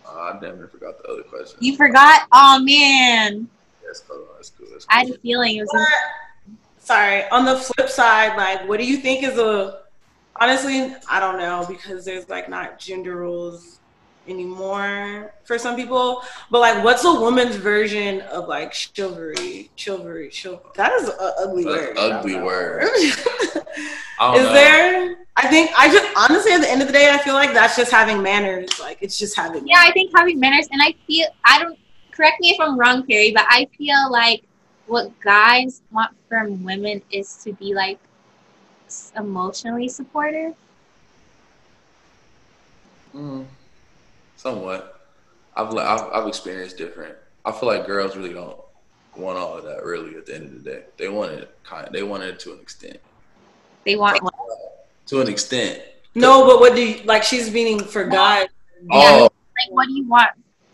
Uh, 0.06 0.34
I 0.34 0.40
never 0.42 0.68
forgot 0.68 1.02
the 1.02 1.10
other 1.10 1.24
question. 1.24 1.58
You 1.62 1.78
forgot? 1.78 2.28
Oh 2.34 2.60
man, 2.62 3.48
That's 3.86 4.02
cool. 4.02 4.28
That's 4.36 4.50
cool. 4.50 4.68
That's 4.72 4.86
I 4.90 5.00
had 5.00 5.10
a 5.12 5.18
feeling 5.20 5.58
it 5.58 5.62
was. 5.62 5.70
But, 5.72 6.56
sorry. 6.80 7.24
On 7.30 7.46
the 7.46 7.58
flip 7.58 7.90
side, 7.90 8.36
like, 8.36 8.68
what 8.68 8.80
do 8.80 8.86
you 8.86 8.98
think 8.98 9.24
is 9.24 9.38
a? 9.38 9.80
Honestly, 10.42 10.94
I 11.10 11.20
don't 11.20 11.38
know 11.38 11.66
because 11.68 12.04
there's 12.04 12.28
like 12.28 12.50
not 12.50 12.80
gender 12.80 13.18
roles 13.18 13.73
anymore 14.28 15.34
for 15.44 15.58
some 15.58 15.76
people. 15.76 16.22
But 16.50 16.60
like, 16.60 16.84
what's 16.84 17.04
a 17.04 17.12
woman's 17.14 17.56
version 17.56 18.22
of 18.22 18.48
like 18.48 18.74
chivalry? 18.74 19.70
Chivalry, 19.76 20.30
chivalry. 20.32 20.64
That 20.76 20.94
is 20.94 21.10
an 21.10 21.16
ugly 21.40 21.64
That's 21.64 21.98
word. 21.98 21.98
ugly 21.98 22.34
I 22.36 22.38
don't 22.38 22.40
know. 22.40 22.46
word. 22.46 22.84
is 22.96 23.18
know. 24.18 24.54
there? 24.54 25.18
I 25.36 25.48
think 25.48 25.72
I 25.76 25.92
just 25.92 26.06
honestly 26.16 26.52
at 26.52 26.62
the 26.62 26.70
end 26.70 26.82
of 26.82 26.88
the 26.88 26.94
day, 26.94 27.10
I 27.10 27.18
feel 27.18 27.34
like 27.34 27.54
that's 27.54 27.76
just 27.76 27.92
having 27.92 28.22
manners. 28.22 28.80
Like 28.80 29.00
it's 29.02 29.18
just 29.18 29.36
having. 29.36 29.68
Yeah, 29.68 29.80
I 29.80 29.92
think 29.92 30.12
having 30.16 30.40
manners, 30.40 30.68
and 30.72 30.82
I 30.82 30.94
feel 31.08 31.28
I 31.44 31.60
don't. 31.62 31.78
Correct 32.12 32.40
me 32.40 32.52
if 32.52 32.60
I'm 32.60 32.78
wrong, 32.78 33.08
Perry, 33.08 33.32
but 33.32 33.46
I 33.50 33.68
feel 33.76 34.12
like 34.12 34.44
what 34.86 35.20
guys 35.20 35.82
want 35.92 36.16
from 36.30 36.64
women 36.64 37.02
is 37.12 37.38
to 37.38 37.54
be 37.54 37.74
like 37.74 37.98
emotionally 39.18 39.90
supportive. 39.90 40.54
Mm, 43.16 43.46
somewhat. 44.44 45.00
I've, 45.56 45.76
I've 45.76 46.14
I've 46.14 46.28
experienced 46.28 46.78
different. 46.78 47.16
I 47.46 47.52
feel 47.52 47.70
like 47.70 47.88
girls 47.88 48.16
really 48.16 48.34
don't 48.34 48.58
want 49.16 49.38
all 49.38 49.58
of 49.58 49.64
that. 49.64 49.84
Really, 49.84 50.16
at 50.16 50.26
the 50.26 50.36
end 50.36 50.46
of 50.46 50.64
the 50.64 50.70
day, 50.70 50.84
they 50.98 51.10
want 51.10 51.32
it 51.32 51.58
kind. 51.64 51.88
They 51.92 52.04
want 52.04 52.24
it 52.24 52.40
to 52.42 52.54
an 52.54 52.60
extent. 52.60 52.98
They 53.86 53.96
want 53.96 54.20
To 55.08 55.22
an 55.22 55.28
extent. 55.30 55.82
No, 56.16 56.46
but 56.46 56.60
what 56.60 56.76
do 56.76 56.86
you 56.86 57.04
like? 57.06 57.24
She's 57.24 57.52
meaning 57.52 57.80
for 57.80 58.06
guys. 58.06 58.48
Oh, 58.92 59.24
like, 59.24 59.32
what 59.72 59.88
do 59.88 59.94
you 59.94 60.08
want? 60.08 60.30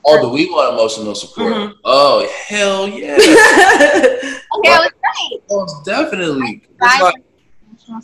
oh, 0.05 0.21
do 0.21 0.29
we 0.29 0.49
want 0.49 0.73
emotional 0.73 1.13
support? 1.13 1.53
Mhm. 1.53 1.73
Oh, 1.84 2.27
hell 2.47 2.88
yeah, 2.88 3.15
Okay, 3.19 4.71
I 4.71 4.79
was 4.79 4.91
right. 5.03 5.41
most 5.51 5.86
definitely. 5.86 6.63
It's 6.82 7.01
like, 7.01 7.15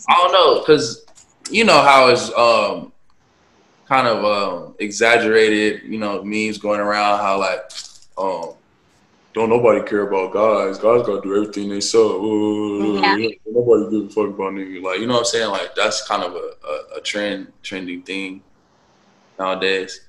I 0.10 0.14
don't 0.14 0.32
know, 0.32 0.64
cause 0.64 1.06
you 1.50 1.64
know 1.64 1.82
how 1.82 2.10
it's 2.10 2.32
um 2.34 2.92
kind 3.96 4.08
of 4.08 4.26
um 4.26 4.76
exaggerated, 4.80 5.84
you 5.84 5.98
know, 5.98 6.24
memes 6.24 6.58
going 6.58 6.80
around 6.80 7.20
how 7.20 7.40
like 7.40 7.62
um 8.18 8.54
don't 9.34 9.50
nobody 9.50 9.82
care 9.88 10.08
about 10.08 10.34
guys. 10.34 10.78
Guys 10.78 11.06
gotta 11.06 11.22
do 11.22 11.36
everything 11.36 11.70
they. 11.70 11.82
Ooh, 11.98 13.02
Yeah. 13.02 13.28
Nobody 13.46 13.92
gives 13.92 14.12
a 14.12 14.16
fuck 14.16 14.34
about 14.34 14.54
niggas. 14.54 14.82
Like 14.84 15.00
you 15.00 15.08
know 15.08 15.14
what 15.14 15.20
I'm 15.20 15.26
saying? 15.26 15.50
Like 15.50 15.76
that's 15.76 16.08
kind 16.08 16.24
of 16.24 16.34
a, 16.36 16.52
a, 16.68 16.98
a 16.98 17.02
trend 17.02 17.52
trending 17.64 18.02
thing 18.02 18.42
nowadays. 19.40 20.02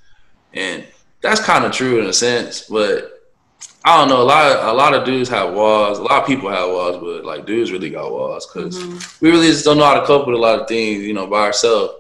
And 0.55 0.85
that's 1.21 1.41
kind 1.41 1.65
of 1.65 1.73
true 1.73 2.01
in 2.01 2.07
a 2.07 2.13
sense, 2.13 2.63
but 2.63 3.13
I 3.85 3.99
don't 3.99 4.09
know. 4.09 4.23
A 4.23 4.29
lot 4.35 4.53
of 4.53 4.69
a 4.69 4.73
lot 4.73 4.95
of 4.95 5.05
dudes 5.05 5.29
have 5.29 5.55
walls. 5.55 5.99
A 5.99 6.03
lot 6.03 6.23
of 6.23 6.27
people 6.27 6.49
have 6.51 6.69
walls, 6.69 6.97
but 6.99 7.25
like 7.25 7.47
dudes 7.47 7.73
really 7.73 7.91
got 7.91 8.11
walls 8.13 8.47
because 8.47 8.79
Mhm. 8.79 9.21
we 9.21 9.31
really 9.31 9.49
just 9.49 9.65
don't 9.65 9.79
know 9.79 9.85
how 9.85 9.99
to 10.01 10.07
cope 10.07 10.27
with 10.27 10.37
a 10.37 10.39
lot 10.39 10.61
of 10.61 10.69
things, 10.69 11.03
you 11.03 11.15
know, 11.15 11.27
by 11.27 11.41
ourselves. 11.41 11.95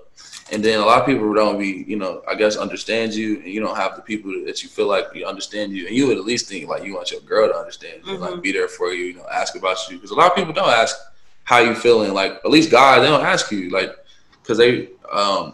And 0.52 0.64
then 0.64 0.78
a 0.78 0.84
lot 0.86 1.00
of 1.00 1.06
people 1.06 1.32
don't 1.34 1.58
be, 1.58 1.84
you 1.88 1.96
know, 1.96 2.22
I 2.28 2.36
guess 2.36 2.56
understand 2.56 3.14
you, 3.14 3.36
and 3.38 3.46
you 3.48 3.60
don't 3.60 3.76
have 3.76 3.96
the 3.96 4.02
people 4.02 4.30
that 4.46 4.62
you 4.62 4.68
feel 4.68 4.86
like 4.86 5.06
you 5.12 5.26
understand 5.26 5.72
you, 5.72 5.86
and 5.88 5.96
you 5.96 6.06
would 6.06 6.18
at 6.18 6.24
least 6.24 6.48
think 6.48 6.68
like 6.68 6.84
you 6.84 6.94
want 6.94 7.10
your 7.10 7.20
girl 7.22 7.48
to 7.48 7.56
understand 7.56 8.02
you, 8.06 8.16
like 8.18 8.34
Mhm. 8.34 8.42
be 8.42 8.52
there 8.52 8.68
for 8.68 8.92
you, 8.92 9.06
you 9.06 9.14
know, 9.14 9.26
ask 9.32 9.56
about 9.56 9.76
you, 9.90 9.96
because 9.96 10.12
a 10.12 10.14
lot 10.14 10.30
of 10.30 10.36
people 10.36 10.52
don't 10.52 10.68
ask 10.70 10.96
how 11.42 11.58
you 11.58 11.74
feeling. 11.74 12.14
Like 12.14 12.32
at 12.44 12.50
least 12.50 12.70
guys, 12.70 13.02
they 13.02 13.08
don't 13.08 13.24
ask 13.24 13.50
you, 13.50 13.70
like, 13.70 13.92
because 14.40 14.58
they, 14.58 14.90
um, 15.10 15.52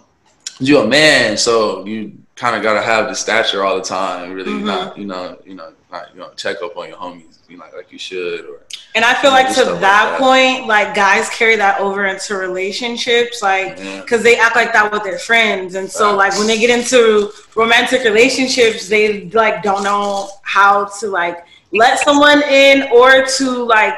you're 0.61 0.85
a 0.85 0.89
man, 0.89 1.39
so 1.39 1.85
you 1.87 2.13
kind 2.37 2.55
of 2.55 2.63
gotta 2.63 2.83
have 2.83 3.09
the 3.09 3.15
stature 3.15 3.65
all 3.65 3.77
the 3.77 3.83
time, 3.83 4.33
really 4.35 4.53
Mhm. 4.53 4.65
not, 4.65 4.99
you 4.99 5.07
know, 5.07 5.39
you 5.47 5.55
know, 5.55 5.73
not 5.91 6.11
you 6.13 6.21
know, 6.21 6.31
check 6.37 6.63
up 6.63 6.77
on 6.77 6.89
your 6.89 6.99
homies, 6.99 7.39
you 7.49 7.57
know, 7.57 7.65
like 7.75 7.91
you 7.91 7.99
should, 7.99 8.41
or 8.45 8.61
And 8.95 9.07
I 9.07 9.15
feel 9.15 9.31
like 9.31 9.49
to 9.55 9.65
that, 9.65 9.71
like 9.71 9.81
that. 9.81 10.19
point, 10.19 10.67
like 10.67 10.95
guys 10.95 11.31
carry 11.31 11.57
that 11.57 11.81
over 11.81 12.05
into 12.07 12.37
relationships, 12.37 13.41
like 13.41 13.79
yeah. 13.79 14.03
because 14.03 14.23
they 14.23 14.39
act 14.39 14.55
like 14.55 14.75
that 14.75 14.93
with 14.93 15.03
their 15.03 15.19
friends, 15.19 15.77
and 15.77 15.91
so 15.91 16.15
like 16.15 16.37
when 16.37 16.47
they 16.47 16.59
get 16.59 16.69
into 16.69 17.31
romantic 17.55 18.05
relationships, 18.05 18.89
they 18.89 19.31
like 19.31 19.63
don't 19.63 19.83
know 19.83 20.29
how 20.43 20.85
to 21.01 21.09
like 21.09 21.47
let 21.73 22.01
someone 22.01 22.43
in 22.43 22.83
or 22.93 23.25
to 23.25 23.65
like 23.65 23.97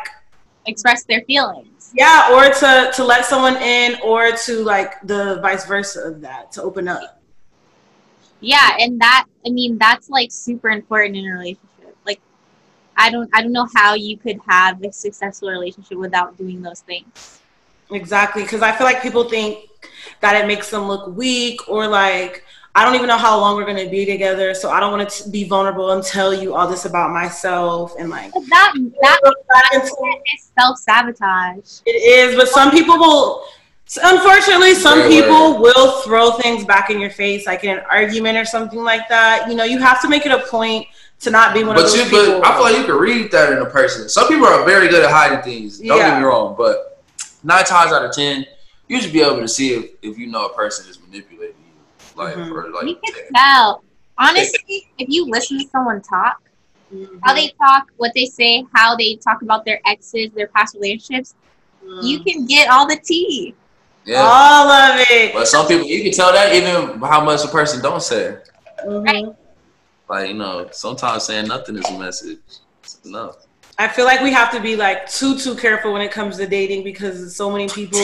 Express 0.66 1.04
their 1.04 1.22
feelings. 1.22 1.90
yeah, 1.92 2.30
or 2.32 2.44
to 2.54 2.92
to 2.94 3.04
let 3.04 3.24
someone 3.24 3.56
in 3.56 3.96
or 4.02 4.30
to 4.30 4.62
like 4.62 5.00
the 5.02 5.40
vice 5.42 5.66
versa 5.66 6.02
of 6.02 6.20
that 6.20 6.52
to 6.52 6.62
open 6.62 6.86
up. 6.86 7.20
Yeah, 8.40 8.76
and 8.78 9.00
that 9.00 9.26
I 9.44 9.50
mean 9.50 9.76
that's 9.76 10.08
like 10.08 10.30
super 10.30 10.70
important 10.70 11.16
in 11.16 11.26
a 11.26 11.32
relationship. 11.32 11.68
Like 12.96 13.06
I 13.06 13.10
don't 13.10 13.30
I 13.32 13.42
don't 13.42 13.52
know 13.52 13.68
how 13.74 13.94
you 13.94 14.16
could 14.16 14.38
have 14.48 14.82
a 14.82 14.92
successful 14.92 15.48
relationship 15.50 15.98
without 15.98 16.36
doing 16.38 16.62
those 16.62 16.80
things. 16.80 17.40
Exactly, 17.90 18.42
because 18.42 18.62
I 18.62 18.72
feel 18.72 18.86
like 18.86 19.02
people 19.02 19.28
think 19.28 19.68
that 20.20 20.42
it 20.42 20.46
makes 20.46 20.70
them 20.70 20.84
look 20.88 21.14
weak 21.16 21.68
or 21.68 21.86
like 21.86 22.44
I 22.76 22.84
don't 22.84 22.96
even 22.96 23.06
know 23.06 23.18
how 23.18 23.38
long 23.38 23.54
we're 23.56 23.66
gonna 23.66 23.88
be 23.88 24.04
together, 24.04 24.52
so 24.54 24.70
I 24.70 24.80
don't 24.80 24.90
want 24.90 25.08
to 25.08 25.30
be 25.30 25.44
vulnerable 25.44 25.92
and 25.92 26.02
tell 26.02 26.34
you 26.34 26.54
all 26.54 26.66
this 26.66 26.86
about 26.86 27.10
myself 27.12 27.94
and 27.98 28.10
like 28.10 28.32
But 28.32 28.42
that 28.50 28.72
that 29.02 29.20
back 29.22 29.74
into- 29.74 29.86
is 30.34 30.50
self 30.58 30.78
sabotage. 30.78 31.80
it 31.86 31.90
is. 31.90 32.36
But 32.36 32.48
some 32.48 32.70
people 32.70 32.98
will. 32.98 33.44
Unfortunately, 34.02 34.74
some 34.74 35.02
people 35.08 35.58
will 35.60 36.00
throw 36.02 36.32
things 36.32 36.64
back 36.64 36.88
in 36.88 36.98
your 36.98 37.10
face, 37.10 37.46
like 37.46 37.62
in 37.64 37.70
an 37.78 37.84
argument 37.90 38.36
or 38.38 38.44
something 38.46 38.82
like 38.82 39.08
that. 39.10 39.46
You 39.48 39.54
know, 39.54 39.64
you 39.64 39.78
have 39.78 40.00
to 40.00 40.08
make 40.08 40.24
it 40.24 40.32
a 40.32 40.38
point 40.38 40.86
to 41.20 41.30
not 41.30 41.54
be 41.54 41.64
one 41.64 41.74
but 41.76 41.84
of 41.84 41.90
those 41.90 41.96
you, 41.98 42.04
people. 42.04 42.40
but 42.40 42.46
I 42.46 42.54
feel 42.54 42.62
like 42.62 42.76
you 42.78 42.84
can 42.84 42.96
read 42.96 43.30
that 43.32 43.52
in 43.52 43.58
a 43.58 43.66
person. 43.66 44.08
Some 44.08 44.28
people 44.28 44.46
are 44.46 44.64
very 44.64 44.88
good 44.88 45.04
at 45.04 45.10
hiding 45.10 45.42
things. 45.42 45.78
Don't 45.78 45.96
Yeah. 45.96 46.10
get 46.10 46.18
me 46.20 46.24
wrong, 46.24 46.54
but 46.56 47.02
nine 47.42 47.64
times 47.64 47.92
out 47.92 48.04
of 48.04 48.12
ten, 48.14 48.44
you 48.88 49.00
should 49.00 49.12
be 49.12 49.22
able 49.22 49.38
to 49.40 49.48
see 49.48 49.72
if, 49.74 49.90
if 50.02 50.18
you 50.18 50.26
know 50.26 50.46
a 50.46 50.52
person 50.54 50.88
is 50.90 50.98
manipulating 51.00 51.56
you, 51.58 52.22
like 52.22 52.34
Mhm. 52.34 52.50
or 52.52 52.70
like. 52.70 52.86
you 52.86 52.96
can 53.04 53.14
tell. 53.34 53.82
Honestly, 54.18 54.88
if 54.98 55.08
you 55.08 55.26
listen 55.26 55.58
to 55.58 55.68
someone 55.70 56.00
talk, 56.02 56.40
Mhm. 56.94 57.18
how 57.24 57.34
they 57.34 57.48
talk, 57.60 57.86
what 57.96 58.12
they 58.14 58.26
say, 58.26 58.64
how 58.74 58.94
they 58.94 59.16
talk 59.16 59.42
about 59.42 59.64
their 59.64 59.80
exes, 59.86 60.30
their 60.36 60.48
past 60.48 60.74
relationships, 60.74 61.34
you 62.02 62.20
Mm. 62.20 62.26
can 62.26 62.46
get 62.46 62.68
all 62.70 62.86
the 62.86 62.96
tea. 62.96 63.54
Yeah, 64.04 64.20
all 64.22 64.68
of 64.70 65.00
it. 65.10 65.32
but 65.32 65.48
some 65.48 65.66
people 65.66 65.86
you 65.86 66.02
can 66.02 66.12
tell 66.12 66.30
that 66.32 66.52
even 66.54 67.00
how 67.00 67.22
much 67.24 67.42
a 67.44 67.48
person 67.48 67.80
don't 67.80 68.02
say. 68.02 68.36
Mhm. 68.86 69.34
Like 70.08 70.28
you 70.28 70.34
know, 70.34 70.68
sometimes 70.72 71.24
saying 71.24 71.48
nothing 71.48 71.76
is 71.76 71.88
a 71.88 71.98
message. 71.98 72.38
It's 72.82 73.00
enough. 73.04 73.46
I 73.78 73.88
feel 73.88 74.04
like 74.04 74.20
we 74.20 74.32
have 74.32 74.52
to 74.52 74.60
be 74.60 74.76
like 74.76 75.08
too 75.08 75.38
too 75.38 75.56
careful 75.56 75.92
when 75.92 76.02
it 76.02 76.12
comes 76.12 76.36
to 76.36 76.46
dating 76.46 76.84
because 76.84 77.34
so 77.34 77.50
many 77.50 77.68
people 77.68 77.98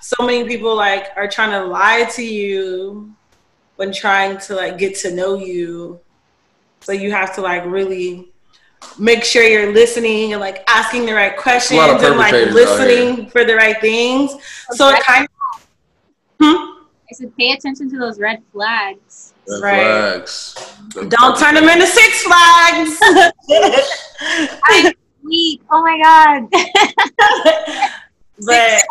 so 0.00 0.24
many 0.24 0.46
people 0.46 0.76
like 0.76 1.08
are 1.16 1.26
trying 1.26 1.50
to 1.50 1.64
lie 1.64 2.04
to 2.12 2.22
you 2.22 3.14
when 3.76 3.92
trying 3.92 4.38
to 4.38 4.54
like 4.54 4.78
get 4.78 4.94
to 4.96 5.14
know 5.14 5.36
you. 5.36 6.00
So 6.80 6.92
you 6.92 7.10
have 7.10 7.34
to 7.36 7.40
like 7.40 7.64
really 7.64 8.28
make 8.98 9.24
sure 9.24 9.42
you're 9.42 9.72
listening 9.72 10.32
and 10.32 10.40
like 10.40 10.62
asking 10.68 11.06
the 11.06 11.14
right 11.14 11.36
questions 11.36 11.80
and 11.80 12.16
like 12.16 12.32
listening 12.32 13.28
for 13.30 13.44
the 13.44 13.56
right 13.56 13.80
things. 13.80 14.32
So 14.72 14.90
it 14.90 15.02
kind 15.02 15.24
of 15.24 15.68
hmm? 16.40 16.74
I 17.10 17.12
said, 17.12 17.36
pay 17.36 17.52
attention 17.52 17.90
to 17.90 17.98
those 17.98 18.18
red 18.20 18.42
flags. 18.52 19.33
Red 19.48 19.60
Right. 19.62 19.82
flags. 19.82 20.54
The- 20.94 21.06
don't 21.06 21.38
turn 21.38 21.54
them 21.54 21.68
into 21.68 21.86
Six 21.86 22.22
Flags. 22.22 22.98
Sweet. 25.22 25.62
Oh 25.70 25.82
my 25.82 25.98
god. 26.02 26.48
but 28.46 28.82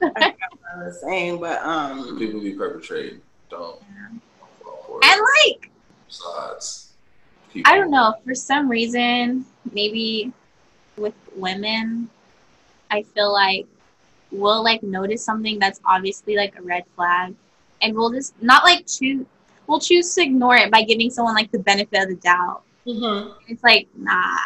what 0.00 0.12
I 0.74 0.84
was 0.84 1.00
saying, 1.00 1.40
but 1.40 1.62
um 1.62 2.18
People 2.18 2.40
be 2.40 2.52
perpetrating. 2.52 3.20
Don't. 3.48 3.80
fall 4.62 5.00
and 5.02 5.20
like, 5.46 5.70
Besides, 6.08 6.92
I 7.64 7.76
don't 7.76 7.90
know, 7.90 8.14
for 8.24 8.34
some 8.34 8.68
reason, 8.68 9.44
maybe 9.72 10.32
with 10.96 11.14
women, 11.36 12.10
I 12.90 13.02
feel 13.02 13.32
like 13.32 13.66
we'll 14.32 14.62
like 14.64 14.82
notice 14.82 15.24
something 15.24 15.58
that's 15.58 15.80
obviously 15.84 16.36
like 16.36 16.56
a 16.58 16.62
red 16.62 16.84
flag 16.96 17.34
and 17.82 17.96
we'll 17.96 18.10
just 18.10 18.40
not 18.42 18.62
like 18.64 18.86
choose 18.86 19.24
we'll 19.70 19.80
choose 19.80 20.12
to 20.16 20.22
ignore 20.22 20.56
it 20.56 20.70
by 20.70 20.82
giving 20.82 21.08
someone 21.10 21.34
like 21.34 21.50
the 21.52 21.60
benefit 21.60 22.02
of 22.02 22.08
the 22.08 22.16
doubt. 22.16 22.62
mhm. 22.86 23.34
It's 23.46 23.62
like, 23.62 23.88
nah. 23.96 24.36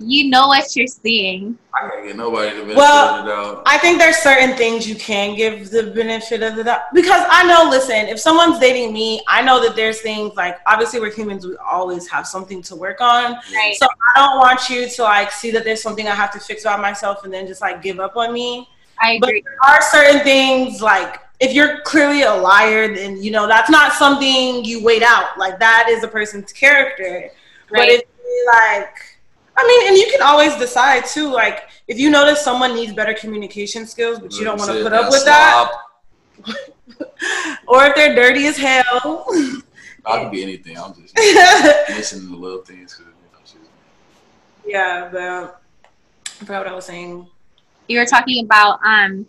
You 0.00 0.30
know 0.30 0.46
what 0.46 0.76
you're 0.76 0.86
seeing. 0.86 1.58
I 1.74 1.88
can't 1.88 2.06
get 2.06 2.16
nobody 2.16 2.50
to 2.50 2.56
benefit 2.60 2.76
Well, 2.76 3.14
of 3.16 3.24
the 3.24 3.30
doubt. 3.32 3.62
I 3.66 3.78
think 3.78 3.98
there's 3.98 4.18
certain 4.18 4.56
things 4.56 4.88
you 4.88 4.94
can 4.94 5.34
give 5.34 5.70
the 5.70 5.90
benefit 5.90 6.40
of 6.44 6.54
the 6.54 6.62
doubt 6.62 6.82
because 6.94 7.24
I 7.28 7.42
know. 7.44 7.68
Listen, 7.68 8.06
if 8.06 8.20
someone's 8.20 8.60
dating 8.60 8.92
me, 8.92 9.20
I 9.26 9.42
know 9.42 9.60
that 9.64 9.74
there's 9.74 10.00
things 10.00 10.36
like 10.36 10.58
obviously 10.68 11.00
we're 11.00 11.10
humans. 11.12 11.44
We 11.44 11.56
always 11.56 12.06
have 12.08 12.28
something 12.28 12.62
to 12.62 12.76
work 12.76 13.00
on. 13.00 13.32
Right. 13.52 13.74
So 13.76 13.88
I 14.14 14.20
don't 14.20 14.38
want 14.38 14.70
you 14.70 14.88
to 14.88 15.02
like 15.02 15.32
see 15.32 15.50
that 15.50 15.64
there's 15.64 15.82
something 15.82 16.06
I 16.06 16.14
have 16.14 16.30
to 16.34 16.38
fix 16.38 16.62
about 16.62 16.80
myself 16.80 17.24
and 17.24 17.32
then 17.34 17.48
just 17.48 17.60
like 17.60 17.82
give 17.82 17.98
up 17.98 18.16
on 18.16 18.32
me. 18.32 18.68
I 19.00 19.14
agree. 19.14 19.42
But 19.42 19.50
there 19.50 19.74
are 19.74 19.82
certain 19.82 20.20
things 20.22 20.80
like 20.80 21.18
if 21.40 21.52
you're 21.52 21.80
clearly 21.82 22.22
a 22.22 22.34
liar, 22.34 22.92
then 22.94 23.22
you 23.22 23.30
know 23.30 23.46
that's 23.46 23.70
not 23.70 23.92
something 23.92 24.64
you 24.64 24.82
wait 24.82 25.02
out. 25.02 25.38
Like 25.38 25.58
that 25.60 25.88
is 25.88 26.02
a 26.02 26.08
person's 26.08 26.52
character. 26.52 27.30
But 27.70 27.78
Right. 27.80 27.90
if 27.90 28.02
you 28.24 28.46
like, 28.46 28.96
I 29.56 29.66
mean, 29.66 29.88
and 29.88 29.96
you 29.96 30.06
can 30.10 30.22
always 30.22 30.54
decide 30.56 31.04
too. 31.06 31.30
Like 31.30 31.64
if 31.86 31.98
you 31.98 32.10
notice 32.10 32.42
someone 32.42 32.74
needs 32.74 32.92
better 32.92 33.14
communication 33.14 33.86
skills, 33.86 34.18
but 34.18 34.32
you 34.38 34.44
don't 34.44 34.58
want 34.58 34.70
to 34.70 34.82
put 34.82 34.92
up 34.92 35.10
that's 35.10 35.16
with 35.16 35.24
that, 35.26 35.70
or 37.68 37.84
if 37.86 37.94
they're 37.94 38.14
dirty 38.14 38.46
as 38.46 38.56
hell. 38.56 39.26
I 40.06 40.20
can 40.20 40.30
be 40.30 40.42
anything. 40.42 40.78
I'm 40.78 40.94
just 40.94 41.16
listening 41.90 42.28
to 42.30 42.36
little 42.36 42.62
things. 42.62 42.94
'cause, 42.94 43.06
you 43.06 43.60
know, 43.60 43.66
yeah, 44.66 45.08
but 45.12 45.20
I 46.40 46.44
forgot 46.44 46.64
what 46.64 46.68
I 46.68 46.74
was 46.74 46.86
saying. 46.86 47.26
You 47.88 47.98
were 47.98 48.06
talking 48.06 48.44
about 48.44 48.80
um 48.84 49.26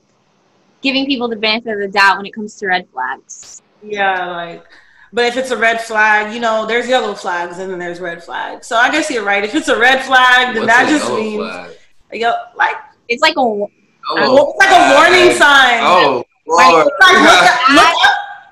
giving 0.81 1.05
people 1.05 1.27
the 1.27 1.35
benefit 1.35 1.73
of 1.73 1.79
the 1.79 1.87
doubt 1.87 2.17
when 2.17 2.25
it 2.25 2.33
comes 2.33 2.55
to 2.55 2.67
red 2.67 2.87
flags. 2.89 3.61
Yeah, 3.81 4.25
like, 4.27 4.65
but 5.11 5.25
if 5.25 5.37
it's 5.37 5.51
a 5.51 5.57
red 5.57 5.81
flag, 5.81 6.33
you 6.33 6.39
know, 6.39 6.65
there's 6.65 6.87
yellow 6.87 7.15
flags 7.15 7.57
and 7.59 7.71
then 7.71 7.79
there's 7.79 7.99
red 7.99 8.23
flags. 8.23 8.67
So 8.67 8.75
I 8.75 8.91
guess 8.91 9.09
you're 9.09 9.23
right. 9.23 9.43
If 9.43 9.55
it's 9.55 9.67
a 9.67 9.79
red 9.79 10.03
flag, 10.03 10.53
then 10.55 10.65
What's 10.65 10.77
that 10.77 10.85
a 10.87 10.89
just 10.89 11.11
means 11.11 11.37
flag? 11.37 11.71
yo, 12.13 12.33
like, 12.55 12.75
It's 13.07 13.21
like 13.21 13.35
a 13.37 13.41
Yellow 13.41 13.69
oh. 14.11 14.49
it's 14.49 14.65
like 14.65 14.71
a 14.71 14.93
warning 14.95 15.37
sign. 15.37 15.79
Oh, 15.81 16.23
Like, 16.45 16.73
Lord. 16.73 16.87
Like, 16.99 17.17
look, 17.17 17.69
look, 17.75 17.95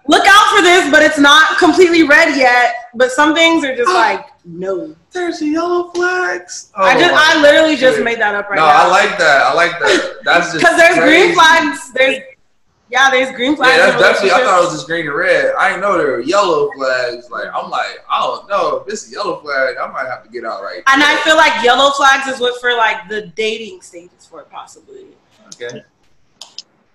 look 0.08 0.28
out 0.28 0.56
for 0.56 0.62
this, 0.62 0.90
but 0.92 1.04
it's 1.04 1.20
not 1.20 1.58
completely 1.58 2.04
red 2.04 2.36
yet. 2.38 2.76
But 2.96 3.12
some 3.12 3.34
things 3.36 3.64
are 3.64 3.76
just 3.76 3.90
like, 3.94 4.26
no. 4.48 4.96
There's 5.12 5.42
yellow 5.42 5.92
flags. 5.92 6.72
Oh, 6.76 6.84
I 6.84 6.98
just, 6.98 7.14
I 7.14 7.42
literally 7.42 7.76
just 7.76 8.02
made 8.02 8.20
that 8.20 8.34
up 8.34 8.50
right 8.50 8.56
no, 8.56 8.66
now. 8.66 8.86
I 8.86 8.88
like 8.88 9.18
that. 9.18 9.42
I 9.44 9.54
like 9.54 9.72
that. 9.80 10.20
That's 10.24 10.54
just 10.54 10.60
because 10.60 10.78
there's 10.78 10.98
crazy. 10.98 11.26
green 11.26 11.36
flags. 11.36 11.92
There's 11.92 12.20
yeah, 12.90 13.12
there's 13.12 13.36
green 13.36 13.58
flags. 13.58 13.78
Yeah, 13.78 13.94
in 13.94 14.00
that's 14.00 14.22
definitely. 14.22 14.32
I 14.32 14.46
thought 14.46 14.60
it 14.60 14.66
was 14.66 14.74
just 14.74 14.88
green 14.88 15.08
and 15.08 15.16
red. 15.16 15.54
I 15.60 15.70
didn't 15.70 15.82
know 15.82 15.98
there 15.98 16.08
were 16.08 16.22
yellow 16.22 16.72
flags. 16.72 17.30
Like 17.30 17.48
I'm 17.54 17.70
like, 17.70 18.06
I 18.10 18.22
don't 18.22 18.50
know. 18.50 18.78
If 18.78 18.88
this 18.88 19.06
is 19.06 19.12
yellow 19.12 19.42
flag, 19.42 19.76
I 19.78 19.92
might 19.92 20.08
have 20.08 20.24
to 20.24 20.30
get 20.30 20.46
out 20.46 20.64
right. 20.64 20.82
And 20.88 21.04
I 21.04 21.18
feel 21.18 21.36
like 21.36 21.64
yellow 21.64 21.92
flags 21.92 22.28
is 22.28 22.40
what 22.40 22.60
for 22.62 22.74
like 22.74 23.10
the 23.10 23.28
dating 23.36 23.82
stages 23.82 24.26
for 24.26 24.42
it 24.42 24.50
possibly. 24.50 25.08
okay. 25.56 25.84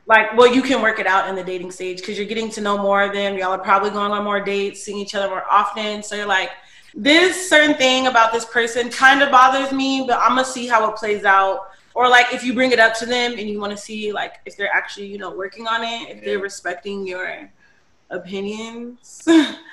like 0.07 0.35
well 0.37 0.53
you 0.53 0.63
can 0.63 0.81
work 0.81 0.99
it 0.99 1.07
out 1.07 1.29
in 1.29 1.35
the 1.35 1.45
dating 1.45 1.71
stage 1.71 1.99
because 1.99 2.17
you're 2.17 2.27
getting 2.27 2.51
to 2.51 2.61
know 2.61 2.79
more 2.79 3.03
of 3.03 3.13
them 3.13 3.37
y'all 3.37 3.53
are 3.53 3.59
probably 3.59 3.91
going 3.91 4.13
on 4.13 4.25
more 4.25 4.41
dates 4.41 4.83
seeing 4.83 4.99
each 4.99 5.15
other 5.15 5.29
more 5.29 5.45
often 5.51 6.03
so 6.03 6.15
you're 6.15 6.27
like 6.27 6.51
this 6.95 7.49
certain 7.49 7.75
thing 7.77 8.07
about 8.07 8.33
this 8.33 8.45
person 8.45 8.91
kind 8.91 9.23
of 9.23 9.31
bothers 9.31 9.73
me 9.73 10.05
but 10.07 10.19
i'm 10.19 10.31
gonna 10.31 10.45
see 10.45 10.67
how 10.67 10.89
it 10.91 10.97
plays 10.97 11.25
out 11.25 11.69
or 11.95 12.09
like 12.09 12.33
if 12.33 12.45
you 12.45 12.53
bring 12.55 12.71
it 12.73 12.79
up 12.79 12.95
to 12.95 13.07
them 13.07 13.33
and 13.33 13.49
you 13.49 13.59
want 13.59 13.71
to 13.71 13.77
see 13.77 14.13
like 14.13 14.35
if 14.47 14.57
they're 14.57 14.75
actually 14.75 15.07
you 15.07 15.19
know 15.19 15.31
working 15.31 15.67
on 15.67 15.83
it 15.83 16.17
if 16.17 16.25
they're 16.25 16.39
respecting 16.39 17.07
your 17.07 17.51
opinions 18.11 19.27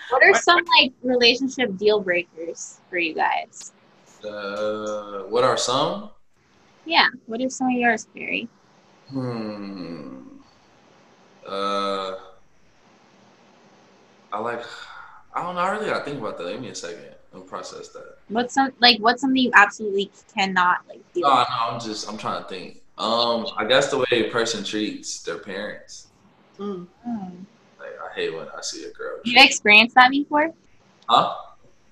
what 0.10 0.24
are 0.24 0.34
some 0.42 0.62
like 0.80 0.92
relationship 1.04 1.78
deal 1.78 2.00
breakers 2.00 2.80
for 2.90 2.98
you 2.98 3.14
guys? 3.14 3.72
Uh, 4.24 5.24
what 5.30 5.44
are 5.44 5.58
some? 5.58 6.10
Yeah. 6.86 7.08
What 7.28 7.42
are 7.42 7.50
some 7.50 7.68
of 7.68 7.74
yours, 7.74 8.08
Barry? 8.14 8.50
Hmm. 9.10 10.22
Uh, 11.48 12.16
I 14.32 14.40
like. 14.40 14.66
I 15.34 15.44
don't 15.44 15.56
know. 15.56 15.62
I 15.62 15.70
really 15.72 15.88
gotta 15.88 16.04
think 16.06 16.20
about 16.20 16.38
that. 16.38 16.52
Give 16.52 16.62
me 16.62 16.70
a 16.70 16.76
second 16.76 17.04
and 17.34 17.46
process 17.46 17.90
that. 17.90 18.18
What's 18.30 18.54
some 18.54 18.72
like 18.80 19.00
what's 19.00 19.22
something 19.22 19.42
you 19.42 19.52
absolutely 19.54 20.12
cannot 20.34 20.80
like 20.88 21.02
deal 21.14 21.28
No, 21.28 21.36
with? 21.40 21.48
no. 21.50 21.56
I'm 21.74 21.80
just. 21.80 22.10
I'm 22.10 22.18
trying 22.18 22.44
to 22.44 22.50
think. 22.50 22.82
Um, 22.98 23.48
I 23.56 23.66
guess 23.66 23.90
the 23.90 24.00
way 24.00 24.06
a 24.12 24.30
person 24.30 24.64
treats 24.64 25.22
their 25.24 25.38
parents. 25.38 26.08
Mm. 26.58 26.88
Like 27.80 27.90
I 28.04 28.14
hate 28.14 28.34
when 28.34 28.48
I 28.56 28.62
see 28.62 28.84
a 28.86 28.92
girl. 28.92 29.20
You've 29.24 29.44
experienced 29.44 29.96
that 29.96 30.12
before? 30.12 30.52
Huh? 31.08 31.36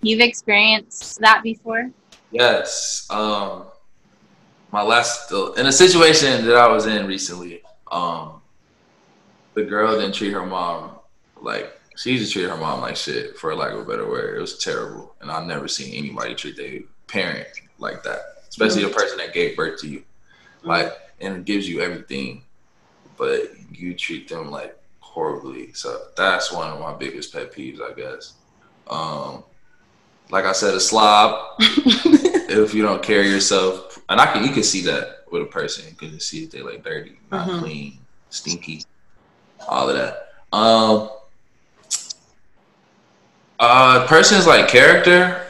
You've 0.01 0.19
experienced 0.19 1.19
that 1.21 1.41
before? 1.43 1.89
Yes. 2.31 3.07
Um, 3.09 3.67
my 4.71 4.81
last 4.83 5.31
in 5.57 5.65
a 5.65 5.71
situation 5.71 6.45
that 6.45 6.55
I 6.57 6.67
was 6.67 6.85
in 6.87 7.07
recently. 7.07 7.61
Um, 7.89 8.41
the 9.53 9.63
girl 9.63 9.97
didn't 9.97 10.13
treat 10.13 10.33
her 10.33 10.45
mom 10.45 10.91
like 11.41 11.76
she 11.97 12.11
used 12.11 12.27
to 12.27 12.31
treat 12.39 12.49
her 12.49 12.57
mom 12.57 12.81
like 12.81 12.95
shit, 12.95 13.37
for 13.37 13.53
lack 13.55 13.73
of 13.73 13.79
a 13.79 13.85
better 13.85 14.07
word. 14.07 14.37
It 14.37 14.41
was 14.41 14.57
terrible, 14.59 15.15
and 15.21 15.31
I've 15.31 15.47
never 15.47 15.67
seen 15.67 15.93
anybody 15.93 16.35
treat 16.35 16.55
their 16.55 16.81
parent 17.07 17.47
like 17.79 18.03
that, 18.03 18.19
especially 18.49 18.83
the 18.83 18.89
person 18.89 19.17
that 19.17 19.33
gave 19.33 19.55
birth 19.57 19.79
to 19.81 19.87
you, 19.87 20.03
like 20.63 20.93
and 21.19 21.45
gives 21.45 21.67
you 21.67 21.81
everything, 21.81 22.43
but 23.17 23.41
you 23.71 23.93
treat 23.95 24.29
them 24.29 24.51
like 24.51 24.77
horribly. 24.99 25.73
So 25.73 25.99
that's 26.15 26.51
one 26.51 26.71
of 26.71 26.79
my 26.79 26.93
biggest 26.93 27.33
pet 27.33 27.51
peeves, 27.51 27.81
I 27.81 27.93
guess. 27.93 28.33
Um, 28.87 29.43
like 30.29 30.45
I 30.45 30.51
said, 30.51 30.73
a 30.75 30.79
slob 30.79 31.55
if 31.59 32.73
you 32.73 32.83
don't 32.83 33.01
carry 33.01 33.27
yourself, 33.29 33.99
and 34.09 34.21
I 34.21 34.31
can 34.31 34.43
you 34.43 34.51
can 34.51 34.63
see 34.63 34.81
that 34.81 35.23
with 35.31 35.41
a 35.41 35.45
person. 35.45 35.85
You 35.89 35.95
can 35.95 36.19
see 36.19 36.43
if 36.43 36.51
they 36.51 36.61
like 36.61 36.83
dirty, 36.83 37.17
not 37.31 37.47
Mhm. 37.47 37.59
clean, 37.59 37.99
stinky, 38.29 38.83
all 39.67 39.89
of 39.89 39.95
that. 39.95 40.29
Um, 40.53 41.09
uh, 43.59 44.05
person's 44.07 44.45
like 44.47 44.67
character, 44.67 45.43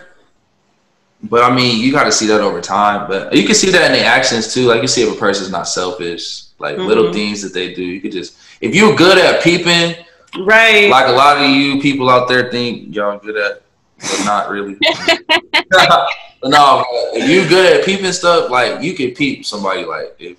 but 1.24 1.44
I 1.44 1.54
mean 1.54 1.80
you 1.82 1.92
got 1.92 2.06
to 2.06 2.12
see 2.12 2.28
that 2.28 2.42
over 2.42 2.62
time. 2.62 3.08
But 3.08 3.34
you 3.34 3.46
can 3.46 3.56
see 3.56 3.70
that 3.72 3.92
in 3.92 3.92
the 4.00 4.06
actions 4.06 4.54
too. 4.54 4.66
Like 4.68 4.82
you 4.82 4.88
see 4.88 5.02
if 5.04 5.14
a 5.14 5.20
person's 5.20 5.52
not 5.52 5.68
selfish, 5.68 6.44
like 6.60 6.78
little 6.78 7.06
Mhm. 7.06 7.14
things 7.14 7.42
that 7.42 7.54
they 7.54 7.74
do. 7.74 7.84
You 7.84 8.02
could 8.02 8.12
just 8.12 8.38
if 8.62 8.74
you're 8.76 8.96
good 8.96 9.18
at 9.18 9.44
peeping, 9.44 9.96
right 10.40 10.90
like 10.90 11.08
a 11.08 11.12
lot 11.12 11.38
of 11.38 11.50
you 11.50 11.82
people 11.82 12.10
out 12.10 12.28
there 12.28 12.50
think 12.52 12.96
y'all 12.96 13.18
good 13.18 13.38
at 13.38 13.62
but 14.00 14.22
not 14.26 14.50
really. 14.52 14.78
no, 16.44 16.86
if 17.14 17.30
you 17.30 17.48
good 17.50 17.80
at 17.80 17.86
peeping 17.86 18.12
stuff, 18.12 18.50
like 18.52 18.82
you 18.84 18.94
can 18.94 19.12
peep 19.12 19.44
somebody 19.46 19.86
like 19.86 20.16
if 20.20 20.38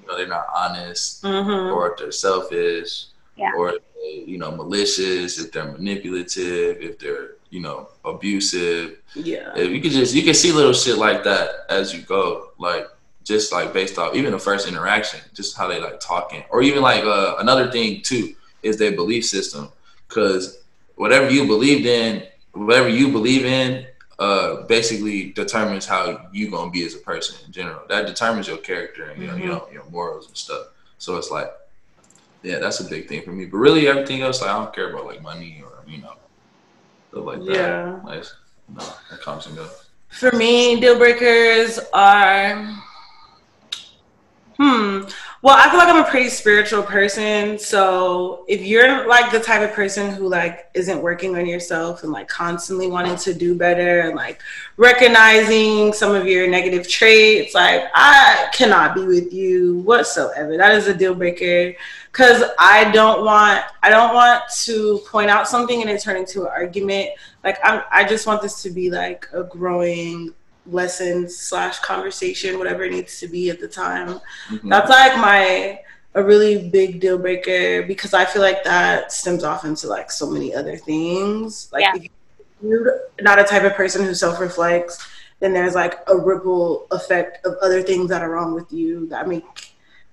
you 0.00 0.06
know 0.06 0.16
they're 0.16 0.26
not 0.28 0.46
honest 0.54 1.22
Mhm. 1.24 1.72
or 1.74 1.92
if 1.92 1.98
they're 1.98 2.12
selfish 2.12 3.06
Yeah. 3.36 3.52
or 3.56 3.74
you 4.02 4.38
know 4.38 4.50
malicious, 4.50 5.38
if 5.38 5.52
they're 5.52 5.70
manipulative, 5.72 6.78
if 6.80 6.98
they're 6.98 7.32
you 7.50 7.60
know 7.60 7.88
abusive. 8.04 8.98
Yeah. 9.14 9.52
If 9.56 9.70
you 9.70 9.80
could 9.80 9.92
just 9.92 10.14
you 10.14 10.22
can 10.22 10.34
see 10.34 10.52
little 10.52 10.72
shit 10.72 10.98
like 10.98 11.24
that 11.24 11.66
as 11.68 11.94
you 11.94 12.02
go, 12.02 12.50
like 12.58 12.86
just 13.24 13.52
like 13.52 13.72
based 13.72 13.98
off 13.98 14.14
even 14.14 14.32
the 14.32 14.38
first 14.38 14.68
interaction, 14.68 15.20
just 15.34 15.56
how 15.56 15.68
they 15.68 15.80
like 15.80 16.00
talking, 16.00 16.42
or 16.50 16.62
even 16.62 16.82
like 16.82 17.04
uh, 17.04 17.36
another 17.38 17.70
thing 17.70 18.02
too 18.02 18.34
is 18.62 18.76
their 18.76 18.92
belief 18.92 19.24
system, 19.24 19.68
because 20.08 20.62
whatever 20.96 21.30
you 21.30 21.46
believed 21.46 21.86
in, 21.86 22.26
whatever 22.52 22.88
you 22.88 23.10
believe 23.10 23.44
in, 23.44 23.86
uh, 24.18 24.62
basically 24.62 25.32
determines 25.32 25.86
how 25.86 26.26
you 26.32 26.50
gonna 26.50 26.70
be 26.70 26.84
as 26.84 26.94
a 26.94 26.98
person 26.98 27.36
in 27.46 27.52
general. 27.52 27.80
That 27.88 28.06
determines 28.06 28.48
your 28.48 28.58
character 28.58 29.04
and 29.04 29.20
you 29.20 29.28
know, 29.28 29.36
you 29.36 29.46
know 29.46 29.68
your 29.72 29.84
morals 29.90 30.28
and 30.28 30.36
stuff. 30.36 30.66
So 30.98 31.16
it's 31.16 31.30
like, 31.30 31.50
yeah, 32.42 32.58
that's 32.58 32.80
a 32.80 32.84
big 32.84 33.08
thing 33.08 33.22
for 33.22 33.32
me. 33.32 33.46
But 33.46 33.58
really, 33.58 33.88
everything 33.88 34.22
else, 34.22 34.40
like 34.40 34.50
I 34.50 34.54
don't 34.54 34.74
care 34.74 34.90
about 34.90 35.06
like 35.06 35.22
money 35.22 35.62
or 35.64 35.84
you 35.86 35.98
know 35.98 36.14
stuff 37.10 37.24
like 37.24 37.44
that. 37.44 37.54
Yeah. 37.54 38.00
Like, 38.04 38.24
no, 38.68 38.84
that 39.10 39.20
comes 39.20 39.46
and 39.46 39.56
goes. 39.56 39.86
For 40.08 40.32
me, 40.32 40.80
deal 40.80 40.98
breakers 40.98 41.78
are. 41.92 42.64
Hmm. 44.56 45.02
Well, 45.42 45.56
I 45.56 45.70
feel 45.70 45.78
like 45.78 45.88
I'm 45.88 46.04
a 46.04 46.06
pretty 46.06 46.28
spiritual 46.28 46.82
person. 46.82 47.58
So 47.58 48.44
if 48.46 48.60
you're 48.60 49.08
like 49.08 49.32
the 49.32 49.40
type 49.40 49.62
of 49.62 49.74
person 49.74 50.12
who 50.12 50.28
like 50.28 50.68
isn't 50.74 51.00
working 51.00 51.34
on 51.34 51.46
yourself 51.46 52.02
and 52.02 52.12
like 52.12 52.28
constantly 52.28 52.88
wanting 52.88 53.16
to 53.16 53.32
do 53.32 53.54
better 53.54 54.00
and 54.00 54.14
like 54.14 54.42
recognizing 54.76 55.94
some 55.94 56.14
of 56.14 56.26
your 56.26 56.46
negative 56.46 56.86
traits, 56.86 57.54
like 57.54 57.84
I 57.94 58.50
cannot 58.52 58.94
be 58.94 59.06
with 59.06 59.32
you 59.32 59.78
whatsoever. 59.78 60.58
That 60.58 60.74
is 60.74 60.88
a 60.88 60.94
deal 60.94 61.14
breaker 61.14 61.74
because 62.12 62.42
I 62.58 62.90
don't 62.90 63.24
want 63.24 63.64
I 63.82 63.88
don't 63.88 64.12
want 64.12 64.42
to 64.64 65.00
point 65.06 65.30
out 65.30 65.48
something 65.48 65.80
and 65.80 65.88
it 65.88 66.02
turn 66.02 66.18
into 66.18 66.42
an 66.42 66.48
argument. 66.48 67.12
Like 67.42 67.56
I'm 67.64 67.82
I 67.90 68.04
just 68.04 68.26
want 68.26 68.42
this 68.42 68.60
to 68.64 68.70
be 68.70 68.90
like 68.90 69.26
a 69.32 69.44
growing 69.44 70.34
lesson 70.66 71.28
slash 71.28 71.78
conversation, 71.80 72.58
whatever 72.58 72.84
it 72.84 72.92
needs 72.92 73.18
to 73.20 73.28
be 73.28 73.50
at 73.50 73.60
the 73.60 73.68
time. 73.68 74.20
Mhm. 74.50 74.68
That's 74.68 74.90
like 74.90 75.16
my 75.16 75.80
a 76.14 76.22
really 76.22 76.68
big 76.70 77.00
deal 77.00 77.16
breaker 77.18 77.82
because 77.82 78.14
I 78.14 78.24
feel 78.24 78.42
like 78.42 78.64
that 78.64 79.12
stems 79.12 79.44
off 79.44 79.64
into 79.64 79.86
like 79.86 80.10
so 80.10 80.28
many 80.28 80.54
other 80.54 80.76
things. 80.76 81.68
Like 81.72 81.82
Yeah. 81.82 81.92
if 81.96 82.10
you're 82.62 83.00
not 83.20 83.38
a 83.38 83.44
type 83.44 83.62
of 83.62 83.74
person 83.74 84.04
who 84.04 84.14
self 84.14 84.40
reflects, 84.40 84.98
then 85.38 85.52
there's 85.52 85.74
like 85.74 86.00
a 86.08 86.16
ripple 86.16 86.86
effect 86.90 87.44
of 87.46 87.54
other 87.62 87.82
things 87.82 88.08
that 88.08 88.22
are 88.22 88.30
wrong 88.30 88.54
with 88.54 88.72
you 88.72 89.06
that 89.08 89.28
make 89.28 89.44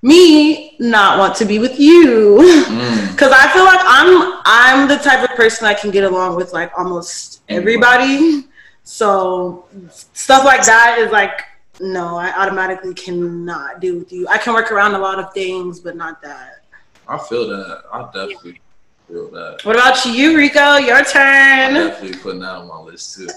me 0.03 0.77
not 0.79 1.17
want 1.17 1.35
to 1.35 1.45
be 1.45 1.57
with 1.59 1.79
you. 1.79 2.37
Mm. 2.67 3.17
Cause 3.17 3.31
I 3.31 3.51
feel 3.51 3.65
like 3.65 3.79
I'm 3.83 4.39
I'm 4.45 4.87
the 4.87 4.97
type 4.97 5.27
of 5.27 5.35
person 5.35 5.65
that 5.65 5.81
can 5.81 5.89
get 5.91 6.03
along 6.03 6.35
with 6.35 6.53
like 6.53 6.71
almost 6.77 7.41
everybody. 7.49 8.45
So 8.87 9.65
stuff 9.89 10.45
like 10.45 10.65
that 10.65 10.97
is 10.97 11.11
like 11.11 11.41
no, 11.81 12.15
I 12.15 12.33
automatically 12.41 12.93
cannot 12.93 13.81
deal 13.81 13.99
with 13.99 14.13
you. 14.13 14.25
I 14.29 14.37
can 14.37 14.53
work 14.53 14.71
around 14.71 14.95
a 14.95 14.97
lot 14.97 15.19
of 15.19 15.33
things, 15.33 15.81
but 15.81 15.97
not 15.97 16.21
that. 16.21 16.63
I 17.05 17.17
feel 17.17 17.49
that. 17.49 17.83
I 17.91 18.03
definitely 18.05 18.61
feel 19.09 19.29
that. 19.31 19.59
What 19.63 19.75
about 19.75 20.05
you, 20.05 20.37
Rico? 20.37 20.77
Your 20.77 20.95
I'm 20.95 21.05
turn. 21.05 21.73
definitely 21.73 22.17
putting 22.17 22.39
that 22.39 22.51
on 22.51 22.67
my 22.69 22.79
list 22.79 23.17
too. 23.17 23.27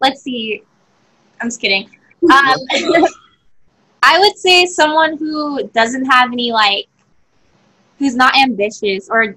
Let's 0.00 0.22
see. 0.22 0.62
I'm 1.40 1.48
just 1.48 1.60
kidding. 1.60 1.90
Um, 2.22 2.56
I 4.04 4.20
would 4.20 4.36
say 4.36 4.66
someone 4.66 5.18
who 5.18 5.68
doesn't 5.74 6.04
have 6.04 6.32
any 6.32 6.52
like, 6.52 6.86
who's 7.98 8.14
not 8.14 8.36
ambitious 8.36 9.08
or, 9.10 9.36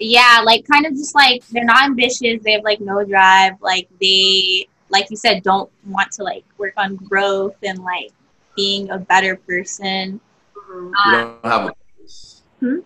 yeah, 0.00 0.42
like 0.44 0.66
kind 0.66 0.86
of 0.86 0.92
just 0.92 1.14
like 1.14 1.46
they're 1.48 1.64
not 1.64 1.84
ambitious. 1.84 2.42
They 2.42 2.52
have 2.52 2.64
like 2.64 2.80
no 2.80 3.04
drive. 3.04 3.54
Like 3.60 3.88
they, 4.00 4.68
like 4.90 5.10
you 5.10 5.16
said, 5.16 5.42
don't 5.42 5.70
want 5.86 6.12
to 6.12 6.22
like 6.22 6.44
work 6.56 6.74
on 6.76 6.96
growth 6.96 7.56
and 7.62 7.78
like 7.80 8.12
being 8.56 8.90
a 8.90 8.98
better 8.98 9.36
person. 9.36 10.20
You 10.68 10.92
Uh, 11.04 11.10
don't 11.10 11.44
have 11.44 11.64
a 11.66 11.72
purpose. 11.72 12.42
Hmm? 12.60 12.78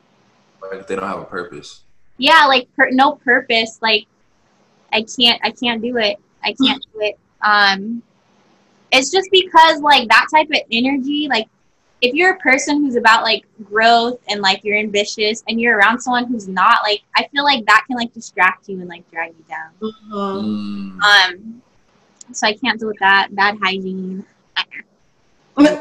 Like 0.63 0.87
they 0.87 0.97
don't 0.97 1.07
have 1.09 1.21
a 1.21 1.25
purpose. 1.25 1.83
yeah, 2.19 2.47
like 2.47 2.69
per- 2.77 2.91
no 2.91 3.13
purpose. 3.17 3.79
Like 3.83 4.07
I 4.93 5.03
can't, 5.03 5.41
I 5.43 5.51
can't 5.51 5.83
do 5.83 5.97
it. 5.97 6.19
I 6.45 6.55
can't 6.55 6.85
do 6.93 7.01
it. 7.01 7.19
Um, 7.43 8.03
it's 8.93 9.11
just 9.11 9.29
because 9.33 9.81
like 9.81 10.09
that 10.09 10.27
type 10.33 10.49
of 10.51 10.61
energy, 10.71 11.27
like 11.29 11.49
if 12.03 12.15
you're 12.15 12.33
a 12.35 12.39
person 12.39 12.85
who's 12.85 12.97
about 12.97 13.23
like 13.23 13.45
growth 13.65 14.21
and 14.29 14.41
like 14.43 14.65
you're 14.65 14.77
ambitious 14.77 15.43
and 15.49 15.61
you're 15.61 15.79
around 15.79 16.01
someone 16.01 16.27
who's 16.27 16.49
not, 16.49 16.83
like 16.83 17.03
I 17.17 17.29
feel 17.33 17.45
like 17.45 17.65
that 17.67 17.85
can 17.87 17.97
like 17.97 18.13
distract 18.13 18.69
you 18.69 18.81
and 18.81 18.89
like 18.89 19.09
drag 19.11 19.33
you 19.39 19.45
down. 19.49 19.71
Mhm. 19.81 20.99
Mm. 20.99 21.01
Um, 21.03 21.63
so 22.33 22.47
I 22.49 22.55
can't 22.55 22.79
deal 22.79 22.89
with 22.89 22.99
that. 22.99 23.35
Bad 23.35 23.57
hygiene. 23.63 24.25
Bad 25.57 25.81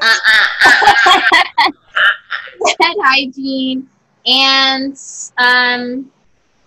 hygiene 3.04 3.88
and 4.26 4.98
um, 5.38 6.12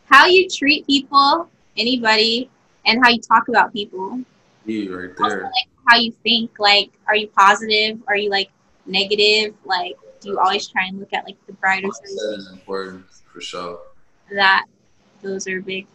how 0.07 0.27
you 0.27 0.49
treat 0.49 0.87
people, 0.87 1.49
anybody, 1.77 2.51
and 2.87 3.05
how 3.05 3.11
you 3.11 3.21
talk 3.21 3.49
about 3.49 3.73
people. 3.73 4.21
You 4.67 4.97
right 4.99 5.11
Also, 5.21 5.37
there. 5.37 5.43
like 5.45 5.69
how 5.87 5.97
you 5.99 6.11
think. 6.25 6.59
Like, 6.59 6.91
are 7.07 7.15
you 7.15 7.29
positive? 7.29 8.01
Are 8.09 8.17
you 8.17 8.31
like 8.31 8.51
negative? 8.87 9.55
Like, 9.65 9.95
do 10.21 10.31
you 10.31 10.39
always 10.39 10.67
try 10.69 10.87
and 10.87 10.99
look 10.99 11.13
at 11.13 11.25
like 11.25 11.37
the 11.47 11.53
brighter 11.55 11.89
side? 11.93 12.03
That 12.05 12.35
is 12.39 12.51
important 12.53 13.05
for 13.33 13.41
sure. 13.41 13.81
That 14.33 14.65
those 15.23 15.47
are 15.49 15.61
big. 15.61 15.87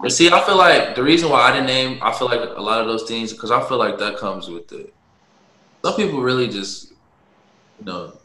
But 0.00 0.10
see, 0.10 0.28
I 0.30 0.40
feel 0.44 0.56
like 0.56 0.96
the 0.96 1.02
reason 1.02 1.30
why 1.30 1.42
I 1.42 1.52
didn't 1.52 1.66
name, 1.66 1.98
I 2.02 2.12
feel 2.12 2.26
like 2.28 2.40
a 2.56 2.60
lot 2.60 2.80
of 2.80 2.86
those 2.88 3.04
things, 3.04 3.32
because 3.32 3.50
I 3.52 3.62
feel 3.68 3.78
like 3.78 3.98
that 3.98 4.16
comes 4.16 4.48
with 4.48 4.72
it. 4.72 4.92
Some 5.84 5.94
people 5.94 6.20
really 6.20 6.48
just, 6.48 6.90
you 7.78 7.84
know, 7.84 8.18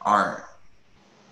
aren't 0.00 0.40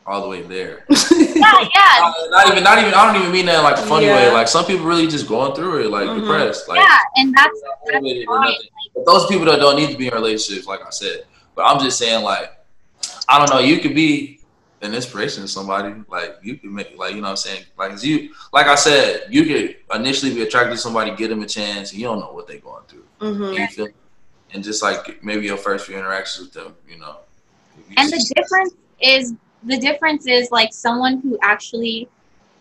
all 0.07 0.23
the 0.23 0.29
way 0.29 0.43
there. 0.43 0.87
Yeah, 1.41 1.59
yeah, 1.75 2.01
not, 2.01 2.31
not 2.31 2.53
even, 2.53 2.65
not 2.65 2.79
even. 2.79 2.93
I 2.93 3.07
don't 3.07 3.17
even 3.23 3.33
mean 3.33 3.47
that 3.47 3.57
in, 3.59 3.63
like 3.65 3.79
a 3.79 3.83
funny 3.83 4.07
way. 4.07 4.31
Like 4.31 4.47
some 4.47 4.67
people 4.67 4.85
really 4.85 5.07
just 5.07 5.27
going 5.27 5.55
through 5.55 5.85
it, 5.85 5.91
like 5.91 6.07
Mhm. 6.07 6.21
depressed, 6.21 6.69
like 6.69 6.79
yeah, 6.81 6.99
and 7.17 7.35
that's 7.35 7.63
that's 7.63 7.95
motivated 7.95 8.29
or 8.29 8.37
fine. 8.37 8.51
nothing. 8.51 8.69
But 8.95 9.07
those 9.07 9.27
people 9.27 9.47
that 9.47 9.57
don't 9.59 9.77
need 9.77 9.91
to 9.91 9.97
be 9.97 10.09
in 10.09 10.13
relationships, 10.15 10.67
like 10.67 10.85
I 10.87 10.91
said. 10.91 11.25
But 11.55 11.63
I'm 11.63 11.81
just 11.81 11.99
saying, 11.99 12.23
like, 12.25 12.53
I 13.29 13.39
don't 13.39 13.51
know. 13.51 13.61
You 13.61 13.79
could 13.81 13.95
be 13.95 14.41
an 14.83 14.95
inspiration 14.95 15.43
to 15.43 15.49
somebody. 15.49 15.95
Like 16.09 16.39
you 16.43 16.57
could 16.57 16.71
make, 16.71 16.97
like 16.99 17.15
you 17.15 17.21
know, 17.21 17.29
what 17.29 17.31
I'm 17.31 17.37
saying, 17.37 17.65
like 17.79 18.03
you, 18.03 18.31
like 18.53 18.67
I 18.67 18.75
said, 18.75 19.27
you 19.31 19.45
could 19.45 19.77
initially 19.95 20.35
be 20.35 20.43
attracted 20.43 20.73
to 20.73 20.79
somebody, 20.79 21.15
give 21.15 21.31
them 21.31 21.43
a 21.43 21.47
chance, 21.47 21.93
and 21.93 22.01
you 22.01 22.07
don't 22.07 22.21
know 22.21 22.33
what 22.33 22.47
they're 22.47 22.59
going 22.59 22.85
through. 22.89 23.05
Mhm. 23.21 23.59
You 23.59 23.67
feel? 23.69 23.89
And 24.53 24.65
just 24.65 24.83
like 24.83 25.23
maybe 25.23 25.47
your 25.47 25.57
first 25.57 25.87
few 25.87 25.97
interactions 25.97 26.47
with 26.47 26.55
them, 26.55 26.75
you 26.89 26.99
know. 26.99 27.19
you 27.89 27.95
And 27.97 28.11
the 28.11 28.33
difference 28.35 28.75
is 29.01 29.35
the 29.65 29.79
difference 29.79 30.27
is 30.27 30.51
like 30.51 30.73
someone 30.73 31.21
who 31.21 31.39
actually 31.43 32.09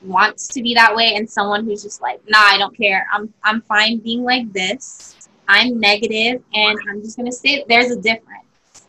wants 0.03 0.47
to 0.49 0.61
be 0.61 0.73
that 0.73 0.95
way 0.95 1.15
and 1.15 1.29
someone 1.29 1.65
who's 1.65 1.83
just 1.83 2.01
like, 2.01 2.21
nah, 2.27 2.39
I 2.39 2.57
don't 2.57 2.75
care. 2.75 3.07
I'm 3.11 3.33
I'm 3.43 3.61
fine 3.61 3.97
being 3.99 4.23
like 4.23 4.51
this. 4.53 5.15
I'm 5.47 5.79
negative 5.79 6.43
and 6.53 6.77
I'm 6.89 7.01
just 7.01 7.17
gonna 7.17 7.31
say 7.31 7.65
there's 7.67 7.91
a 7.91 7.99
difference. 7.99 8.38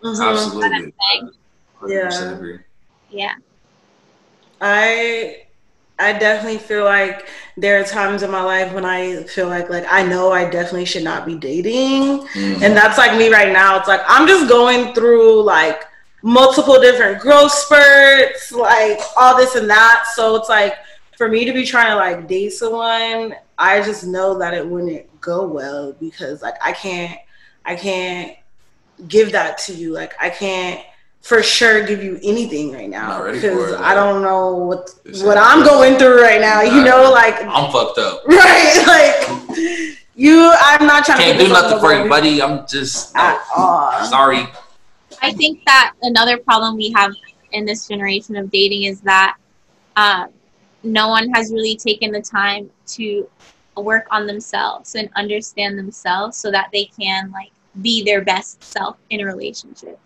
Mhm. 0.03 0.30
absolutely, 0.30 0.92
saying. 1.12 1.30
100% 1.80 2.32
agree. 2.34 2.59
Yeah. 3.11 3.34
I 4.61 5.44
I 5.98 6.14
definitely 6.14 6.59
feel 6.59 6.84
like 6.84 7.28
there 7.57 7.78
are 7.80 7.84
times 7.84 8.22
in 8.22 8.30
my 8.30 8.42
life 8.42 8.72
when 8.72 8.84
I 8.86 9.24
feel 9.24 9.48
like 9.48 9.68
like 9.68 9.84
I 9.90 10.03
know 10.03 10.32
I 10.32 10.48
definitely 10.48 10.86
should 10.86 11.05
not 11.05 11.26
be 11.26 11.36
dating. 11.36 12.26
Mm. 12.28 12.62
And 12.62 12.76
that's 12.76 12.96
like 12.98 13.16
me 13.18 13.30
right 13.30 13.53
now. 13.53 13.78
It's 13.78 13.88
like 13.88 14.01
I'm 14.07 14.26
just 14.26 14.48
going 14.48 14.94
through 14.94 15.42
like 15.42 15.84
multiple 16.22 16.80
different 16.80 17.20
growth 17.20 17.53
spurts, 17.53 18.53
like 18.53 19.01
all 19.16 19.36
this 19.36 19.55
and 19.55 19.68
that. 19.68 20.05
So 20.14 20.36
it's 20.36 20.48
like 20.48 20.74
for 21.16 21.28
me 21.28 21.44
to 21.44 21.53
be 21.53 21.66
trying 21.66 21.90
to 21.90 21.96
like 21.96 22.26
date 22.26 22.53
someone, 22.53 23.34
I 23.59 23.82
just 23.82 24.07
know 24.07 24.38
that 24.38 24.55
it 24.55 24.66
wouldn't 24.66 25.20
go 25.20 25.46
well 25.46 25.92
because 25.92 26.40
like 26.40 26.55
I 26.62 26.72
can't 26.72 27.18
I 27.66 27.76
can't 27.76 28.36
give 29.09 29.32
that 29.32 29.59
to 29.59 29.74
you. 29.74 29.92
Like 29.92 30.14
I 30.20 30.30
can't 30.30 30.80
for 31.20 31.42
sure 31.42 31.84
give 31.84 32.03
you 32.03 32.18
anything 32.22 32.72
right 32.72 32.88
now 32.88 33.09
Not 33.09 33.24
ready 33.24 33.40
for 33.40 33.48
because 33.48 33.72
it, 33.72 33.80
I 33.80 33.94
don't 33.94 34.22
know 34.22 34.55
what 34.57 34.90
It's 35.05 35.22
what 35.22 35.36
I'm 35.36 35.62
going 35.64 35.98
through 35.98 36.20
right 36.20 36.40
now. 36.40 36.62
You 36.62 36.82
know, 36.82 37.11
like 37.12 37.42
I'm 37.42 37.70
fucked 37.70 37.98
up. 37.98 38.24
right, 38.26 38.84
like 38.86 39.98
you. 40.14 40.53
I'm 40.57 40.86
not 40.86 41.05
trying 41.05 41.18
Can't 41.18 41.38
to 41.38 41.46
do 41.46 41.53
nothing 41.53 41.78
for 41.78 41.92
you, 41.94 42.09
buddy. 42.09 42.42
I'm 42.42 42.66
just 42.66 43.14
no. 43.14 43.40
all. 43.57 44.05
sorry. 44.07 44.46
I 45.22 45.32
think 45.32 45.64
that 45.66 45.92
another 46.03 46.38
problem 46.38 46.76
we 46.76 46.90
have 46.92 47.12
in 47.53 47.64
this 47.64 47.86
generation 47.88 48.36
of 48.36 48.51
dating 48.51 48.84
is 48.84 49.01
that 49.03 49.36
uh, 49.96 50.26
no 50.82 51.09
one 51.09 51.28
has 51.30 51.53
really 51.53 51.76
taken 51.76 52.11
the 52.11 52.22
time 52.22 52.70
to 52.86 53.28
work 53.76 54.07
on 54.11 54.26
themselves 54.26 54.94
and 54.94 55.09
understand 55.16 55.78
themselves 55.78 56.36
so 56.36 56.51
that 56.51 56.68
they 56.72 56.84
can 56.98 57.30
like 57.32 57.53
be 57.82 58.02
their 58.04 58.22
best 58.22 58.62
self 58.62 58.96
in 59.10 59.20
a 59.20 59.26
relationship. 59.26 59.98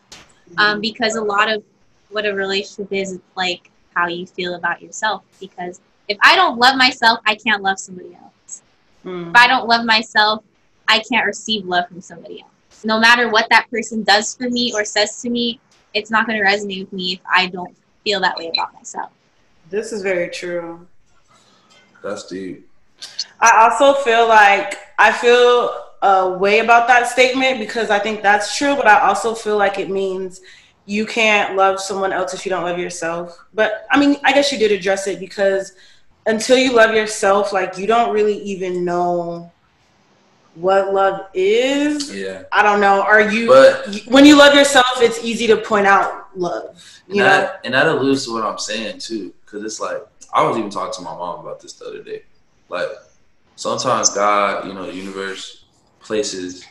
Um, 0.58 0.80
because 0.80 1.16
a 1.16 1.22
lot 1.22 1.50
of 1.50 1.62
what 2.10 2.26
a 2.26 2.34
relationship 2.34 2.92
is, 2.92 3.12
it's 3.12 3.24
like 3.36 3.70
how 3.94 4.06
you 4.06 4.26
feel 4.26 4.54
about 4.54 4.82
yourself. 4.82 5.22
Because 5.40 5.80
if 6.08 6.18
I 6.22 6.36
don't 6.36 6.58
love 6.58 6.76
myself, 6.76 7.20
I 7.26 7.34
can't 7.34 7.62
love 7.62 7.78
somebody 7.78 8.14
else. 8.14 8.62
Mm. 9.04 9.30
If 9.30 9.36
I 9.36 9.46
don't 9.46 9.66
love 9.66 9.84
myself, 9.84 10.44
I 10.86 11.02
can't 11.10 11.26
receive 11.26 11.64
love 11.64 11.88
from 11.88 12.00
somebody 12.00 12.42
else. 12.42 12.84
No 12.84 13.00
matter 13.00 13.30
what 13.30 13.46
that 13.50 13.70
person 13.70 14.02
does 14.02 14.34
for 14.36 14.48
me 14.50 14.72
or 14.74 14.84
says 14.84 15.20
to 15.22 15.30
me, 15.30 15.60
it's 15.94 16.10
not 16.10 16.26
going 16.26 16.38
to 16.38 16.44
resonate 16.44 16.80
with 16.80 16.92
me 16.92 17.14
if 17.14 17.20
I 17.32 17.46
don't 17.46 17.74
feel 18.04 18.20
that 18.20 18.36
way 18.36 18.50
about 18.52 18.74
myself. 18.74 19.10
This 19.70 19.92
is 19.92 20.02
very 20.02 20.28
true. 20.28 20.86
That's 22.02 22.26
deep. 22.26 22.68
I 23.40 23.62
also 23.62 24.00
feel 24.02 24.28
like 24.28 24.78
I 24.98 25.10
feel 25.10 25.83
a 26.04 26.36
way 26.36 26.58
about 26.58 26.86
that 26.86 27.08
statement 27.08 27.58
because 27.58 27.88
I 27.88 27.98
think 27.98 28.22
that's 28.22 28.58
true, 28.58 28.76
but 28.76 28.86
I 28.86 29.00
also 29.00 29.34
feel 29.34 29.56
like 29.56 29.78
it 29.78 29.88
means 29.88 30.42
you 30.84 31.06
can't 31.06 31.56
love 31.56 31.80
someone 31.80 32.12
else 32.12 32.34
if 32.34 32.44
you 32.44 32.50
don't 32.50 32.62
love 32.62 32.78
yourself. 32.78 33.42
But 33.54 33.86
I 33.90 33.98
mean, 33.98 34.16
I 34.22 34.32
guess 34.34 34.52
you 34.52 34.58
did 34.58 34.70
address 34.70 35.06
it 35.06 35.18
because 35.18 35.72
until 36.26 36.58
you 36.58 36.74
love 36.74 36.94
yourself, 36.94 37.54
like 37.54 37.78
you 37.78 37.86
don't 37.86 38.12
really 38.12 38.36
even 38.42 38.84
know 38.84 39.50
what 40.56 40.92
love 40.92 41.28
is. 41.32 42.14
Yeah. 42.14 42.42
I 42.52 42.62
don't 42.62 42.82
know. 42.82 43.02
Are 43.02 43.22
you 43.22 43.48
But 43.48 44.02
when 44.06 44.26
you 44.26 44.36
love 44.36 44.54
yourself, 44.54 44.86
it's 44.98 45.24
easy 45.24 45.46
to 45.46 45.56
point 45.56 45.86
out 45.86 46.36
love. 46.38 47.02
and 47.08 47.16
know? 47.16 47.24
that 47.24 47.60
and 47.64 47.72
that 47.72 47.86
alludes 47.86 48.26
to 48.26 48.34
what 48.34 48.44
I'm 48.44 48.58
saying 48.58 48.98
too, 48.98 49.32
because 49.44 49.64
it's 49.64 49.80
like 49.80 50.02
I 50.34 50.46
was 50.46 50.58
even 50.58 50.68
talking 50.68 50.92
to 50.96 51.00
my 51.00 51.16
mom 51.16 51.40
about 51.40 51.60
this 51.60 51.72
the 51.72 51.86
other 51.86 52.02
day. 52.02 52.24
Like 52.68 52.88
sometimes 53.56 54.10
God, 54.10 54.66
you 54.66 54.74
know, 54.74 54.84
the 54.84 54.94
universe 54.94 55.63
places 56.04 56.64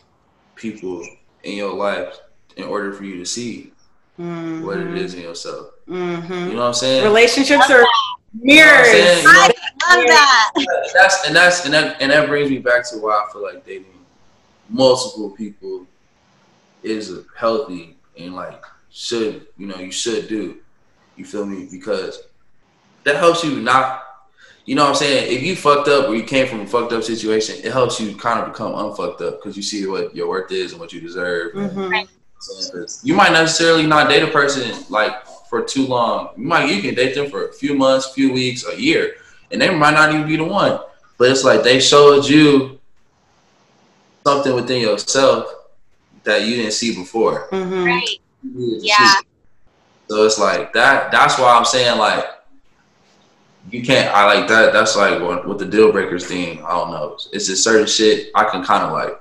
people 0.56 1.06
in 1.44 1.56
your 1.58 1.74
life 1.74 2.20
in 2.56 2.64
order 2.66 2.94
for 2.94 3.04
you 3.04 3.18
to 3.18 3.26
see 3.26 3.72
what 4.18 4.78
it 4.78 4.96
is 4.96 5.16
in 5.16 5.22
yourself. 5.22 5.72
Mm-hmm. 5.90 6.34
You 6.34 6.40
know 6.54 6.60
what 6.62 6.68
I'm 6.68 6.74
saying? 6.74 7.04
Relationships 7.04 7.70
are 7.70 7.80
You 7.80 7.84
know 7.84 7.88
mirrors. 8.34 8.88
what 8.88 8.88
I'm 8.88 9.52
saying? 9.52 9.54
I 9.86 9.96
love 9.98 10.08
that. 10.08 10.52
that's 10.94 11.28
and 11.28 11.36
that's 11.36 11.66
and 11.66 11.74
that 11.74 12.02
and 12.02 12.12
that 12.12 12.28
brings 12.30 12.50
me 12.50 12.60
back 12.60 12.88
to 12.90 12.98
why 12.98 13.12
I 13.28 13.32
feel 13.34 13.44
like 13.44 13.66
dating 13.66 13.86
multiple 14.70 15.32
people 15.32 15.86
is 16.84 17.12
healthy 17.36 17.98
and 18.18 18.36
like 18.36 18.64
should 18.92 19.48
you 19.58 19.68
know 19.68 19.76
you 19.78 19.92
should 19.92 20.28
do. 20.28 20.58
You 21.18 21.26
feel 21.26 21.46
me? 21.46 21.68
Because 21.70 22.22
that 23.04 23.18
helps 23.18 23.44
you 23.44 23.60
not. 23.60 24.04
You 24.66 24.76
know 24.76 24.84
what 24.84 24.90
I'm 24.92 24.96
saying? 24.96 25.36
If 25.36 25.44
you 25.44 25.56
fucked 25.58 25.90
up 25.90 26.08
or 26.08 26.16
you 26.16 26.24
came 26.24 26.48
from 26.48 26.62
a 26.62 26.66
fucked 26.68 26.94
up 26.94 27.04
situation, 27.04 27.58
it 27.64 27.74
helps 27.74 28.00
you 28.00 28.16
kind 28.16 28.40
of 28.40 28.48
become 28.52 28.74
unfucked 28.74 29.22
up 29.22 29.40
because 29.42 29.58
you 29.58 29.64
see 29.64 29.86
what 29.88 30.16
your 30.16 30.30
worth 30.30 30.52
is 30.52 30.72
and 30.72 30.80
what 30.80 30.94
you 30.94 31.02
deserve. 31.02 31.54
Mhm. 31.54 32.08
Because 32.38 33.02
You 33.04 33.14
might 33.14 33.32
necessarily 33.32 33.86
not 33.86 34.10
date 34.10 34.24
a 34.24 34.28
person 34.28 34.86
like 34.90 35.14
for 35.50 35.62
too 35.62 35.86
long. 35.86 36.30
You 36.38 36.46
might 36.46 36.70
you 36.70 36.82
can 36.82 36.96
date 36.96 37.14
them 37.14 37.30
for 37.30 37.48
a 37.48 37.54
few 37.54 37.74
months, 37.74 38.12
few 38.14 38.32
weeks, 38.32 38.66
a 38.68 38.80
year, 38.80 39.16
and 39.52 39.62
they 39.62 39.70
might 39.74 39.94
not 39.94 40.14
even 40.14 40.28
be 40.28 40.38
the 40.38 40.44
one. 40.46 40.80
But 41.18 41.30
it's 41.32 41.44
like 41.44 41.64
they 41.64 41.80
showed 41.80 42.26
you 42.26 42.80
something 44.26 44.56
within 44.56 44.82
yourself 44.82 45.54
that 46.24 46.44
you 46.44 46.56
didn't 46.56 46.72
see 46.72 46.96
before. 46.96 47.50
Mhm. 47.52 47.86
Right. 47.86 48.20
You 48.44 48.52
needed 48.60 48.80
to 48.82 48.86
Yeah. 48.88 49.16
see. 49.16 49.26
So 50.10 50.24
it's 50.26 50.40
like 50.40 50.74
that. 50.74 51.12
That's 51.12 51.38
why 51.38 51.54
I'm 51.56 51.66
saying 51.66 51.98
like 51.98 52.26
you 53.72 53.82
can't. 53.84 54.14
I 54.14 54.26
like 54.26 54.48
that. 54.50 54.74
That's 54.74 54.96
like 54.96 55.22
what, 55.22 55.48
with 55.48 55.60
the 55.60 55.66
deal 55.66 55.92
breakers 55.92 56.26
thing. 56.26 56.64
I 56.64 56.72
don't 56.72 56.92
know. 56.92 57.18
It's 57.32 57.48
just 57.48 57.64
certain 57.64 57.88
shit 57.88 58.30
I 58.36 58.44
can 58.46 58.64
kind 58.64 58.84
of 58.84 58.92
like 58.92 59.20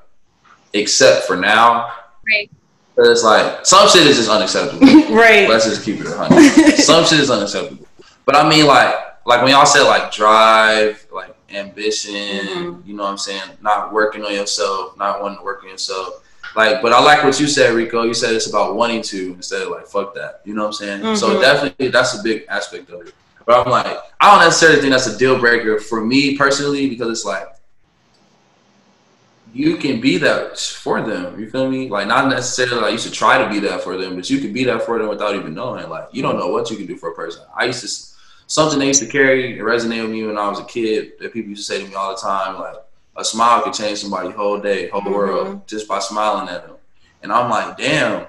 accept 0.75 1.27
for 1.27 1.37
now. 1.37 1.91
Right. 2.29 2.51
But 2.97 3.07
it's 3.07 3.25
like 3.25 3.65
some 3.65 3.89
shit 3.89 4.07
is 4.07 4.17
just 4.17 4.31
unacceptable. 4.31 4.87
right. 5.15 5.49
Let's 5.49 5.65
just 5.65 5.85
keep 5.85 6.01
it 6.01 6.07
a 6.07 6.17
hundred. 6.17 6.43
Some 6.77 7.05
shit 7.07 7.21
is 7.21 7.31
unacceptable. 7.31 7.87
But 8.27 8.37
I 8.37 8.47
mean, 8.49 8.67
like, 8.67 8.95
like 9.25 9.41
when 9.43 9.51
y'all 9.53 9.65
said 9.65 9.85
like 9.85 10.13
drive, 10.13 11.07
like 11.11 11.35
ambition, 11.51 12.13
Mhm. 12.15 12.87
you 12.87 12.95
know 12.95 13.05
what 13.05 13.11
I'm 13.11 13.19
saying? 13.19 13.43
Not 13.63 13.93
working 13.93 14.25
on 14.25 14.33
yourself, 14.35 14.97
not 14.99 15.23
wanting 15.23 15.39
to 15.39 15.45
work 15.45 15.63
on 15.63 15.71
yourself. 15.71 16.23
Like, 16.55 16.83
but 16.83 16.93
I 16.93 17.03
like 17.03 17.25
what 17.25 17.41
you 17.41 17.47
said, 17.47 17.73
Rico. 17.75 18.03
You 18.03 18.13
said 18.15 18.35
it's 18.35 18.47
about 18.49 18.75
wanting 18.77 19.01
to 19.05 19.33
instead 19.33 19.63
of 19.63 19.69
like 19.71 19.87
fuck 19.87 20.15
that. 20.15 20.43
You 20.45 20.53
know 20.55 20.63
what 20.63 20.81
I'm 20.81 21.03
saying? 21.03 21.17
So 21.17 21.31
Mhm. 21.31 21.41
definitely 21.41 21.89
that's 21.89 22.19
a 22.19 22.23
big 22.23 22.45
aspect 22.51 22.91
of 22.91 23.07
it. 23.07 23.15
But 23.47 23.67
I'm 23.67 23.71
like, 23.71 23.99
I 24.21 24.31
don't 24.35 24.45
necessarily 24.45 24.81
think 24.81 24.93
that's 24.93 25.07
a 25.07 25.19
deal 25.19 25.39
breaker 25.39 25.79
for 25.79 26.05
me 26.05 26.37
personally 26.37 26.89
because 26.89 27.11
it's 27.11 27.25
like 27.25 27.49
you 29.53 29.77
can 29.77 30.01
be 30.01 30.17
that 30.19 30.59
for 30.59 31.03
them. 31.03 31.39
You 31.39 31.51
feel 31.51 31.71
me? 31.71 31.89
Like 31.89 32.07
not 32.07 32.29
necessarily 32.29 32.81
like 32.81 32.93
you 32.93 32.99
should 32.99 33.13
try 33.13 33.43
to 33.43 33.49
be 33.51 33.59
that 33.61 33.83
for 33.83 33.97
them, 33.97 34.17
but 34.17 34.31
you 34.31 34.39
can 34.41 34.53
be 34.53 34.65
that 34.65 34.83
for 34.83 34.99
them 34.99 35.09
without 35.09 35.35
even 35.35 35.55
knowing. 35.55 35.89
Like 35.89 36.09
you 36.13 36.23
don't 36.23 36.39
know 36.39 36.49
what 36.49 36.71
you 36.71 36.77
can 36.77 36.87
do 36.87 36.97
for 36.97 37.11
a 37.11 37.15
person. 37.15 37.43
I 37.55 37.67
used 37.67 37.81
to 37.83 38.13
something 38.47 38.79
they 38.79 38.87
used 38.87 39.01
to 39.03 39.07
carry 39.09 39.59
it 39.59 39.63
resonated 39.63 40.03
with 40.03 40.11
me 40.13 40.25
when 40.27 40.39
I 40.39 40.49
was 40.49 40.61
a 40.61 40.65
kid 40.65 41.13
that 41.21 41.33
people 41.33 41.51
used 41.51 41.67
to 41.67 41.73
say 41.75 41.83
to 41.83 41.89
me 41.89 41.95
all 41.95 42.15
the 42.15 42.21
time, 42.21 42.59
like 42.59 42.77
a 43.17 43.25
smile 43.25 43.63
could 43.63 43.75
change 43.75 43.99
somebody's 43.99 44.35
whole 44.35 44.59
day, 44.59 44.89
whole 44.89 45.03
Mhm. 45.03 45.13
world 45.13 45.69
just 45.69 45.87
by 45.87 45.99
smiling 45.99 46.49
at 46.49 46.67
them. 46.67 46.77
And 47.23 47.33
I'm 47.33 47.51
like, 47.51 47.77
damn, 47.77 48.27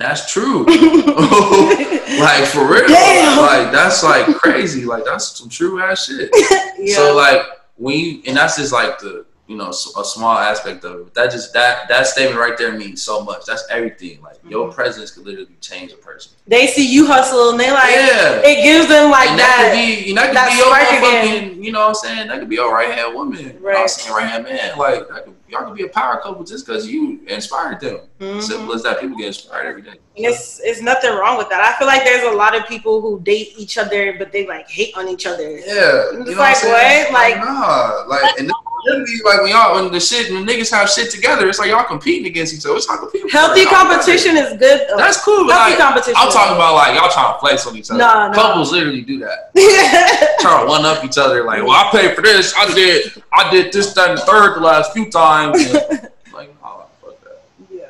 that's 0.00 0.32
true. 0.32 0.64
like 0.66 2.44
for 2.46 2.66
real. 2.66 2.86
Damn. 2.88 3.38
Like 3.38 3.72
that's 3.72 4.02
like 4.02 4.26
crazy. 4.36 4.84
Like 4.84 5.04
that's 5.04 5.38
some 5.38 5.48
true 5.48 5.80
ass 5.80 6.06
shit. 6.06 6.30
yeah. 6.78 6.94
So 6.94 7.14
like 7.16 7.42
we 7.78 8.22
and 8.26 8.36
that's 8.36 8.56
just 8.56 8.72
like 8.72 8.98
the 8.98 9.24
you 9.46 9.56
know 9.56 9.68
a 9.70 10.04
small 10.04 10.36
aspect 10.38 10.84
of 10.84 11.00
it. 11.08 11.14
That 11.14 11.30
just 11.30 11.52
that 11.54 11.88
that 11.88 12.06
statement 12.06 12.38
right 12.38 12.56
there 12.56 12.72
means 12.72 13.02
so 13.02 13.22
much. 13.24 13.44
That's 13.46 13.64
everything. 13.70 14.20
Like 14.22 14.36
your 14.48 14.68
Mhm. 14.68 14.74
presence 14.74 15.10
could 15.10 15.24
literally 15.26 15.56
change 15.60 15.92
a 15.92 15.96
person. 15.96 16.32
they 16.46 16.66
see 16.66 16.86
you 16.86 17.06
hustle 17.06 17.50
and 17.50 17.60
they 17.60 17.70
like 17.70 17.90
yeah. 17.94 18.40
it 18.44 18.62
gives 18.62 18.88
them 18.88 19.10
like 19.10 19.28
and 19.30 19.38
that. 19.38 19.72
that, 19.72 19.74
could 19.74 20.04
be, 20.04 20.08
and 20.10 20.18
that 20.18 20.26
could 20.28 20.36
that 20.36 20.50
be 20.50 20.56
your 20.56 20.70
motherfucking, 20.74 21.64
you 21.64 21.72
know 21.72 21.80
what 21.80 21.88
I'm 21.88 21.94
saying? 21.94 22.28
That 22.28 22.38
could 22.40 22.48
be 22.48 22.56
your 22.56 22.72
right 22.72 22.90
hand 22.92 23.14
woman. 23.14 23.38
You 23.38 23.44
know 23.52 23.58
I'm 23.58 23.64
Right. 23.64 23.90
saying? 23.90 24.14
Right 24.16 24.26
hand 24.28 24.44
man. 24.44 24.78
Like, 24.78 25.08
that 25.08 25.24
could, 25.24 25.34
y'all 25.50 25.66
could 25.66 25.76
be 25.76 25.84
a 25.84 25.88
power 25.88 26.20
couple 26.22 26.44
just 26.44 26.66
because 26.66 26.86
you 26.88 27.20
inspired 27.26 27.80
them. 27.80 28.00
Mhm. 28.20 28.42
Simple 28.42 28.74
as 28.74 28.82
that. 28.82 29.00
People 29.00 29.16
get 29.16 29.28
inspired 29.28 29.66
every 29.66 29.82
day. 29.82 29.90
And 30.16 30.26
it's 30.26 30.60
it's 30.62 30.80
nothing 30.82 31.12
wrong 31.12 31.38
with 31.38 31.48
that. 31.50 31.60
I 31.60 31.78
feel 31.78 31.86
like 31.86 32.04
there's 32.04 32.24
a 32.24 32.36
lot 32.36 32.56
of 32.56 32.66
people 32.66 33.00
who 33.00 33.20
date 33.20 33.54
each 33.56 33.78
other, 33.78 34.14
but 34.18 34.32
they 34.32 34.46
like 34.46 34.68
hate 34.68 34.96
on 34.96 35.08
each 35.08 35.26
other. 35.26 35.50
Yeah. 35.50 35.58
It's 35.58 36.28
You 36.28 36.34
know 36.34 36.40
like, 36.40 36.62
what? 36.62 37.10
What? 37.10 37.12
Like- 37.12 37.36
nah. 37.38 38.04
Like, 38.06 38.38
and 38.38 38.52
literally, 38.84 39.20
like, 39.24 39.42
when 39.42 39.50
y'all, 39.50 39.74
when 39.74 39.92
the 39.92 40.00
shit, 40.00 40.32
when 40.32 40.46
niggas 40.46 40.70
have 40.70 40.88
shit 40.90 41.10
together, 41.10 41.48
it's 41.48 41.58
like 41.58 41.68
y'all 41.70 41.84
competing 41.84 42.26
against 42.26 42.54
each 42.54 42.64
other. 42.64 42.76
It's 42.76 42.88
not 42.88 42.98
competing. 43.00 43.28
Healthy 43.28 43.64
competition 43.66 44.36
is 44.36 44.56
good. 44.58 44.86
Though. 44.88 44.96
That's 44.96 45.22
cool, 45.22 45.46
but 45.46 45.52
Healthy 45.54 45.70
like, 45.72 45.78
competition. 45.78 46.14
I'm 46.18 46.30
talking 46.32 46.56
about 46.56 46.74
like 46.74 46.94
y'all 46.94 47.10
trying 47.10 47.34
to 47.34 47.40
flex 47.40 47.66
on 47.66 47.76
each 47.76 47.90
other. 47.90 47.98
No, 47.98 48.28
no. 48.28 48.34
Couples 48.34 48.72
literally 48.72 49.02
do 49.02 49.18
that. 49.20 49.50
Trying 50.40 50.64
to 50.64 50.68
one 50.68 50.84
up 50.86 51.04
each 51.04 51.18
other. 51.18 51.44
Like, 51.44 51.62
well, 51.62 51.72
I 51.72 51.90
paid 51.90 52.14
for 52.16 52.22
this. 52.22 52.54
I 52.56 52.72
did. 52.74 53.22
I 53.32 53.50
did 53.50 53.72
this, 53.72 53.92
that, 53.94 54.10
and 54.10 54.18
the 54.18 54.22
third 54.22 54.56
the 54.56 54.60
last 54.60 54.92
few 54.92 55.06
times. 55.10 55.30
Like, 56.32 56.54
oh, 56.62 56.86
fuck 57.02 57.20
that. 57.24 57.42
yeah. 57.70 57.86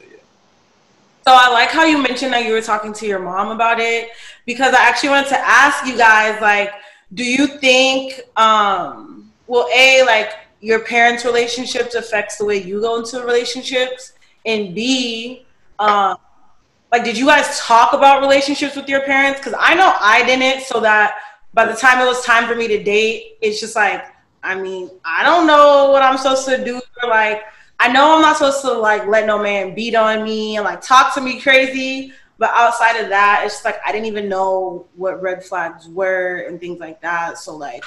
Yeah. 0.00 0.16
So 1.24 1.32
I 1.32 1.50
like 1.50 1.70
how 1.70 1.84
you 1.84 2.02
mentioned 2.02 2.32
that 2.32 2.44
you 2.44 2.52
were 2.52 2.60
talking 2.60 2.92
to 2.94 3.06
your 3.06 3.20
mom 3.20 3.52
about 3.52 3.78
it 3.78 4.10
because 4.44 4.74
I 4.74 4.82
actually 4.82 5.10
wanted 5.10 5.28
to 5.28 5.38
ask 5.38 5.86
you 5.86 5.96
guys 5.96 6.40
like 6.40 6.72
do 7.14 7.24
you 7.24 7.46
think 7.46 8.20
um 8.36 9.30
well 9.46 9.68
A 9.74 10.02
like 10.04 10.32
your 10.60 10.80
parents 10.80 11.24
relationships 11.24 11.94
affects 11.94 12.36
the 12.36 12.44
way 12.44 12.62
you 12.62 12.80
go 12.80 12.98
into 12.98 13.20
relationships 13.20 14.12
and 14.44 14.74
B 14.74 15.44
um 15.78 16.16
like 16.92 17.04
did 17.04 17.16
you 17.16 17.26
guys 17.26 17.60
talk 17.60 17.92
about 17.92 18.20
relationships 18.20 18.74
with 18.74 18.88
your 18.88 19.02
parents 19.02 19.40
cuz 19.40 19.54
I 19.58 19.74
know 19.74 19.94
I 20.00 20.24
didn't 20.24 20.64
so 20.64 20.80
that 20.80 21.16
by 21.54 21.64
the 21.66 21.74
time 21.74 22.00
it 22.00 22.06
was 22.06 22.24
time 22.24 22.46
for 22.48 22.54
me 22.54 22.66
to 22.68 22.82
date 22.82 23.38
it's 23.40 23.60
just 23.60 23.76
like 23.76 24.04
I 24.42 24.54
mean 24.60 24.90
I 25.04 25.22
don't 25.24 25.46
know 25.46 25.90
what 25.90 26.02
I'm 26.02 26.16
supposed 26.18 26.46
to 26.46 26.64
do 26.64 26.80
for 27.00 27.08
like 27.08 27.42
I 27.78 27.90
know 27.92 28.14
I'm 28.16 28.22
not 28.22 28.36
supposed 28.36 28.60
to 28.62 28.72
like 28.72 29.06
let 29.06 29.26
no 29.26 29.38
man 29.42 29.74
beat 29.74 29.94
on 29.94 30.22
me 30.24 30.56
and 30.56 30.64
like 30.64 30.80
talk 30.82 31.14
to 31.14 31.20
me 31.20 31.40
crazy, 31.40 32.12
but 32.38 32.50
outside 32.50 32.96
of 32.96 33.08
that, 33.08 33.42
it's 33.44 33.54
just 33.54 33.64
like 33.64 33.80
I 33.86 33.92
didn't 33.92 34.06
even 34.06 34.28
know 34.28 34.86
what 34.96 35.22
red 35.22 35.42
flags 35.44 35.88
were 35.88 36.44
and 36.48 36.60
things 36.60 36.78
like 36.78 37.00
that. 37.00 37.38
So 37.38 37.56
like 37.56 37.82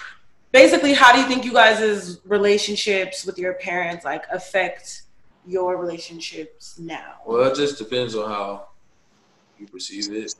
basically 0.51 0.93
how 0.93 1.11
do 1.13 1.19
you 1.19 1.27
think 1.27 1.45
you 1.45 1.53
guys' 1.53 2.19
relationships 2.25 3.25
with 3.25 3.37
your 3.37 3.53
parents 3.53 4.03
like 4.05 4.23
affect 4.31 5.03
your 5.45 5.77
relationships 5.77 6.79
now? 6.79 7.15
Well, 7.25 7.51
it 7.51 7.55
just 7.55 7.77
depends 7.77 8.15
on 8.15 8.29
how 8.29 8.67
you 9.59 9.67
perceive 9.67 10.11
it. 10.11 10.33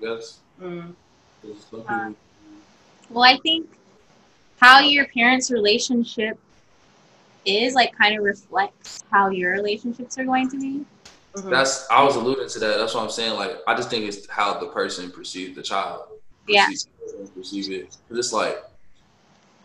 I 0.00 0.04
guess. 0.04 0.38
Mm. 0.62 0.94
'Cause 1.42 1.56
some 1.70 1.80
people- 1.80 2.14
Well, 3.10 3.24
I 3.24 3.38
think 3.38 3.68
how 4.64 4.78
your 4.80 5.06
parents' 5.08 5.50
relationship 5.50 6.38
is 7.44 7.74
like 7.74 7.94
kind 7.96 8.16
of 8.16 8.24
reflects 8.24 9.04
how 9.10 9.28
your 9.28 9.52
relationships 9.52 10.16
are 10.18 10.24
going 10.24 10.48
to 10.50 10.58
be. 10.58 10.84
Mhm. 11.34 11.50
That's 11.50 11.86
I 11.90 12.02
was 12.02 12.16
alluding 12.16 12.48
to 12.48 12.58
that. 12.60 12.78
That's 12.78 12.94
what 12.94 13.02
I'm 13.02 13.10
saying. 13.10 13.34
Like 13.34 13.58
I 13.66 13.74
just 13.74 13.90
think 13.90 14.06
it's 14.06 14.26
how 14.28 14.58
the 14.58 14.68
person 14.68 15.10
perceives 15.10 15.54
the 15.54 15.62
child. 15.62 16.04
Yeah. 16.48 16.66
Perceives, 16.66 16.88
perceive 17.36 17.70
it. 17.72 17.96
'Cause 18.08 18.18
it's 18.18 18.32
like 18.32 18.64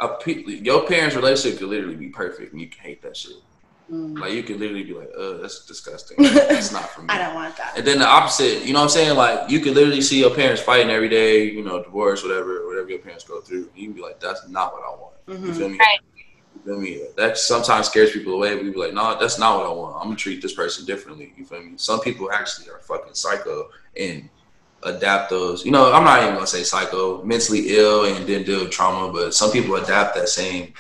a 0.02 0.10
pe- 0.10 0.44
your 0.44 0.86
parents' 0.86 1.16
relationship 1.16 1.60
could 1.60 1.70
literally 1.70 1.96
be 1.96 2.10
perfect, 2.10 2.52
and 2.52 2.60
you 2.62 2.68
can 2.68 2.82
hate 2.84 3.02
that 3.04 3.16
shit. 3.16 3.38
Mm. 3.92 4.20
Like 4.20 4.34
you 4.34 4.44
could 4.44 4.60
literally 4.60 4.84
be 4.84 4.94
like, 4.94 5.10
"Uh, 5.18 5.38
that's 5.38 5.66
disgusting. 5.66 6.18
That's 6.24 6.72
not 6.72 6.90
for 6.90 7.02
me." 7.02 7.08
I 7.10 7.18
don't 7.18 7.34
want 7.34 7.58
that. 7.58 7.76
And 7.78 7.86
then 7.88 7.98
the 8.00 8.06
opposite, 8.08 8.64
you 8.64 8.74
know 8.74 8.80
what 8.80 8.84
I'm 8.84 8.90
saying? 8.90 9.18
Like 9.18 9.50
you 9.50 9.60
could 9.62 9.74
literally 9.74 10.02
see 10.02 10.20
your 10.20 10.34
parents 10.36 10.62
fighting 10.62 10.92
every 10.92 11.10
day, 11.10 11.46
you 11.46 11.64
know, 11.64 11.82
divorce, 11.84 12.22
whatever, 12.24 12.68
whatever 12.68 12.90
your 12.90 13.00
parents 13.00 13.24
go 13.24 13.42
through. 13.42 13.70
You 13.76 13.88
can 13.88 13.94
be 13.94 14.02
like, 14.02 14.20
that's 14.20 14.48
not 14.48 14.74
what 14.74 14.84
I 14.84 14.90
want. 14.90 15.16
You 15.28 15.36
Mhm. 15.52 15.58
feel 15.58 15.70
me? 15.70 15.80
Right. 15.80 16.00
You 16.54 16.62
feel 16.66 16.80
me? 16.80 17.02
That 17.18 17.38
sometimes 17.38 17.88
scares 17.88 18.12
people 18.12 18.34
away. 18.34 18.56
We 18.56 18.70
be 18.70 18.78
like, 18.78 18.94
no, 18.94 19.18
that's 19.20 19.40
not 19.40 19.58
what 19.58 19.66
I 19.66 19.72
want. 19.72 19.96
I'm 19.96 20.04
gonna 20.04 20.16
treat 20.18 20.42
this 20.42 20.54
person 20.54 20.86
differently. 20.86 21.34
You 21.36 21.46
feel 21.46 21.62
me? 21.64 21.74
Some 21.78 22.00
people 22.02 22.32
actually 22.32 22.70
are 22.70 22.80
fucking 22.80 23.16
psycho 23.16 23.70
and 23.98 24.30
adapt 24.84 25.32
those. 25.32 25.66
You 25.66 25.72
know, 25.72 25.92
I'm 25.92 26.04
not 26.04 26.22
even 26.22 26.36
gonna 26.36 26.46
say 26.48 26.64
psycho, 26.64 27.24
mentally 27.24 27.76
ill 27.78 28.06
and 28.06 28.28
then 28.28 28.44
deal 28.44 28.60
with 28.60 28.72
trauma, 28.72 29.12
but 29.12 29.34
some 29.34 29.52
people 29.52 29.76
adapt 29.78 30.14
that 30.16 30.30
same, 30.30 30.74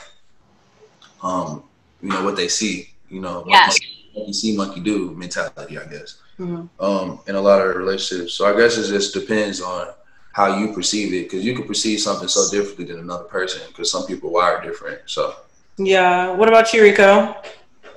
um, 1.21 1.63
you 2.01 2.09
know, 2.09 2.23
what 2.23 2.35
they 2.35 2.47
see. 2.47 2.89
You 3.09 3.21
know, 3.21 3.43
Yeah. 3.47 3.65
monkey, 3.67 3.85
monkey 4.15 4.33
see, 4.33 4.55
monkey 4.55 4.79
do 4.81 5.11
mentality, 5.11 5.77
I 5.77 5.85
guess 5.85 6.15
Mhm. 6.39 6.69
um, 6.79 7.19
in 7.27 7.35
a 7.35 7.41
lot 7.41 7.61
of 7.61 7.75
relationships. 7.75 8.33
So 8.33 8.45
I 8.45 8.57
guess 8.57 8.77
it 8.77 8.87
just 8.87 9.13
depends 9.13 9.61
on 9.61 9.87
how 10.33 10.57
you 10.59 10.73
perceive 10.73 11.13
it, 11.13 11.23
because 11.23 11.43
you 11.43 11.53
can 11.55 11.65
perceive 11.67 11.99
something 11.99 12.27
so 12.27 12.49
differently 12.49 12.85
than 12.85 12.99
another 12.99 13.25
person, 13.25 13.61
because 13.67 13.91
some 13.91 14.05
people 14.05 14.31
wire 14.31 14.61
different. 14.61 14.99
So 15.05 15.35
Yeah. 15.77 16.31
What 16.31 16.47
about 16.49 16.73
you, 16.73 16.81
Rico? 16.83 17.35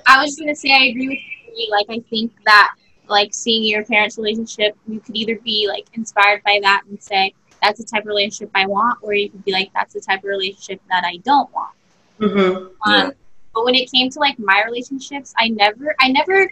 I 0.07 0.21
was 0.21 0.35
gonna 0.37 0.55
say 0.55 0.71
I 0.71 0.85
agree 0.85 1.09
with 1.09 1.19
you. 1.57 1.67
Like 1.71 1.85
I 1.89 1.99
think 2.09 2.31
that 2.45 2.75
like 3.07 3.33
seeing 3.33 3.63
your 3.63 3.83
parents' 3.85 4.17
relationship, 4.17 4.75
you 4.87 4.99
could 4.99 5.15
either 5.15 5.37
be 5.43 5.67
like 5.67 5.85
inspired 5.93 6.41
by 6.43 6.59
that 6.63 6.83
and 6.89 7.01
say 7.01 7.33
that's 7.61 7.79
the 7.79 7.85
type 7.85 8.03
of 8.03 8.07
relationship 8.07 8.49
I 8.55 8.65
want, 8.65 8.99
or 9.01 9.13
you 9.13 9.29
could 9.29 9.43
be 9.45 9.51
like 9.51 9.69
that's 9.73 9.93
the 9.93 10.01
type 10.01 10.19
of 10.19 10.25
relationship 10.25 10.81
that 10.89 11.03
I 11.05 11.17
don't 11.17 11.51
want. 11.53 11.75
Mm-hmm. 12.19 12.91
Yeah. 12.91 13.11
But 13.53 13.65
when 13.65 13.75
it 13.75 13.91
came 13.91 14.09
to 14.11 14.19
like 14.19 14.39
my 14.39 14.63
relationships, 14.65 15.33
I 15.37 15.49
never, 15.49 15.95
I 15.99 16.09
never 16.11 16.51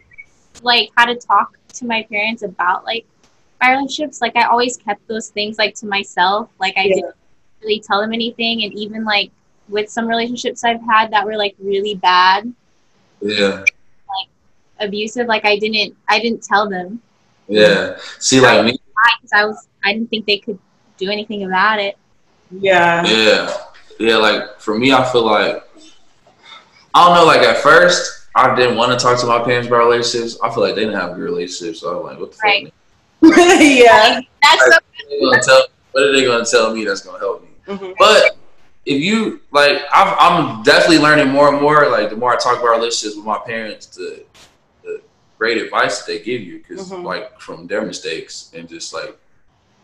like 0.62 0.90
had 0.98 1.06
to 1.08 1.16
talk 1.16 1.58
to 1.74 1.86
my 1.86 2.04
parents 2.04 2.44
about 2.44 2.84
like 2.86 3.06
my 3.60 3.72
relationships. 3.72 4.22
Like 4.22 4.36
I 4.36 4.44
always 4.44 4.78
kept 4.78 5.08
those 5.08 5.30
things 5.30 5.58
like 5.58 5.76
to 5.76 5.86
myself. 5.86 6.50
Like 6.60 6.76
I 6.78 6.84
Yeah. 6.84 6.96
didn't 6.96 7.16
really 7.62 7.80
tell 7.80 8.02
them 8.02 8.14
anything, 8.14 8.64
and 8.64 8.74
even 8.74 9.04
like 9.06 9.32
with 9.70 9.90
some 9.90 10.08
relationships 10.08 10.64
I've 10.64 10.82
had 10.82 11.12
that 11.12 11.26
were 11.26 11.38
like 11.38 11.56
really 11.60 11.96
bad, 11.96 12.52
yeah, 13.22 13.60
Like 13.60 14.30
abusive, 14.80 15.28
like 15.28 15.46
I 15.46 15.58
didn't, 15.58 15.96
I 16.10 16.20
didn't 16.20 16.44
tell 16.44 16.68
them 16.70 17.02
yeah. 17.48 17.98
See, 18.20 18.40
like 18.40 18.64
me, 18.66 18.72
because 18.72 19.32
I 19.34 19.46
was, 19.46 19.68
I 19.84 19.94
didn't 19.94 20.10
think 20.10 20.26
they 20.26 20.38
could 20.38 20.58
do 20.98 21.10
anything 21.10 21.44
about 21.44 21.80
it. 21.80 21.98
Yeah. 22.50 23.04
yeah, 23.06 23.58
yeah. 24.00 24.18
Like 24.18 24.60
for 24.60 24.78
me, 24.78 24.94
I 24.94 25.04
feel 25.12 25.26
like 25.26 25.64
I 26.94 27.06
don't 27.08 27.16
know. 27.16 27.26
Like 27.26 27.42
at 27.42 27.58
first, 27.58 28.28
I 28.36 28.56
didn't 28.56 28.76
want 28.78 28.92
to 28.98 29.04
talk 29.04 29.20
to 29.22 29.26
my 29.26 29.40
parents 29.44 29.68
about 29.68 29.80
relationships. 29.88 30.38
I 30.44 30.50
feel 30.54 30.64
like 30.64 30.76
they 30.76 30.82
didn't 30.86 31.00
have 31.00 31.16
good 31.16 31.24
relationships. 31.24 31.80
So 31.82 32.00
I'm 32.00 32.06
like, 32.06 32.20
what 32.20 32.32
the 32.32 32.38
Right. 32.44 32.66
fuck? 32.66 32.72
yeah. 33.62 34.20
That's 34.42 34.66
so, 34.66 34.72
What 34.72 34.84
are 34.84 35.10
they 35.10 35.20
gonna 35.20 35.44
tell? 35.44 35.66
What 35.92 36.04
are 36.04 36.12
they 36.14 36.26
gonna 36.26 36.46
tell 36.46 36.74
me 36.76 36.86
that's 36.86 37.02
gonna 37.02 37.20
help 37.20 37.44
me? 37.44 37.50
Mhm. 37.68 37.94
But 38.00 38.38
if 38.86 39.02
you 39.02 39.42
like, 39.52 39.82
I'm, 39.92 40.16
I'm 40.18 40.64
definitely 40.64 41.00
learning 41.00 41.28
more 41.30 41.50
and 41.50 41.62
more. 41.62 41.88
Like 41.90 42.10
the 42.10 42.16
more 42.16 42.34
I 42.34 42.38
talk 42.38 42.60
about 42.60 42.72
relationships 42.72 43.16
with 43.16 43.26
my 43.26 43.38
parents, 43.40 43.86
the, 43.88 44.24
the 44.84 45.02
great 45.38 45.62
advice 45.62 46.00
that 46.00 46.08
they 46.08 46.20
give 46.20 46.42
you, 46.42 46.58
because 46.60 46.90
Mhm. 46.92 47.04
like 47.04 47.40
from 47.40 47.68
their 47.68 47.86
mistakes 47.86 48.52
and 48.56 48.68
just 48.68 48.94
like 48.94 49.18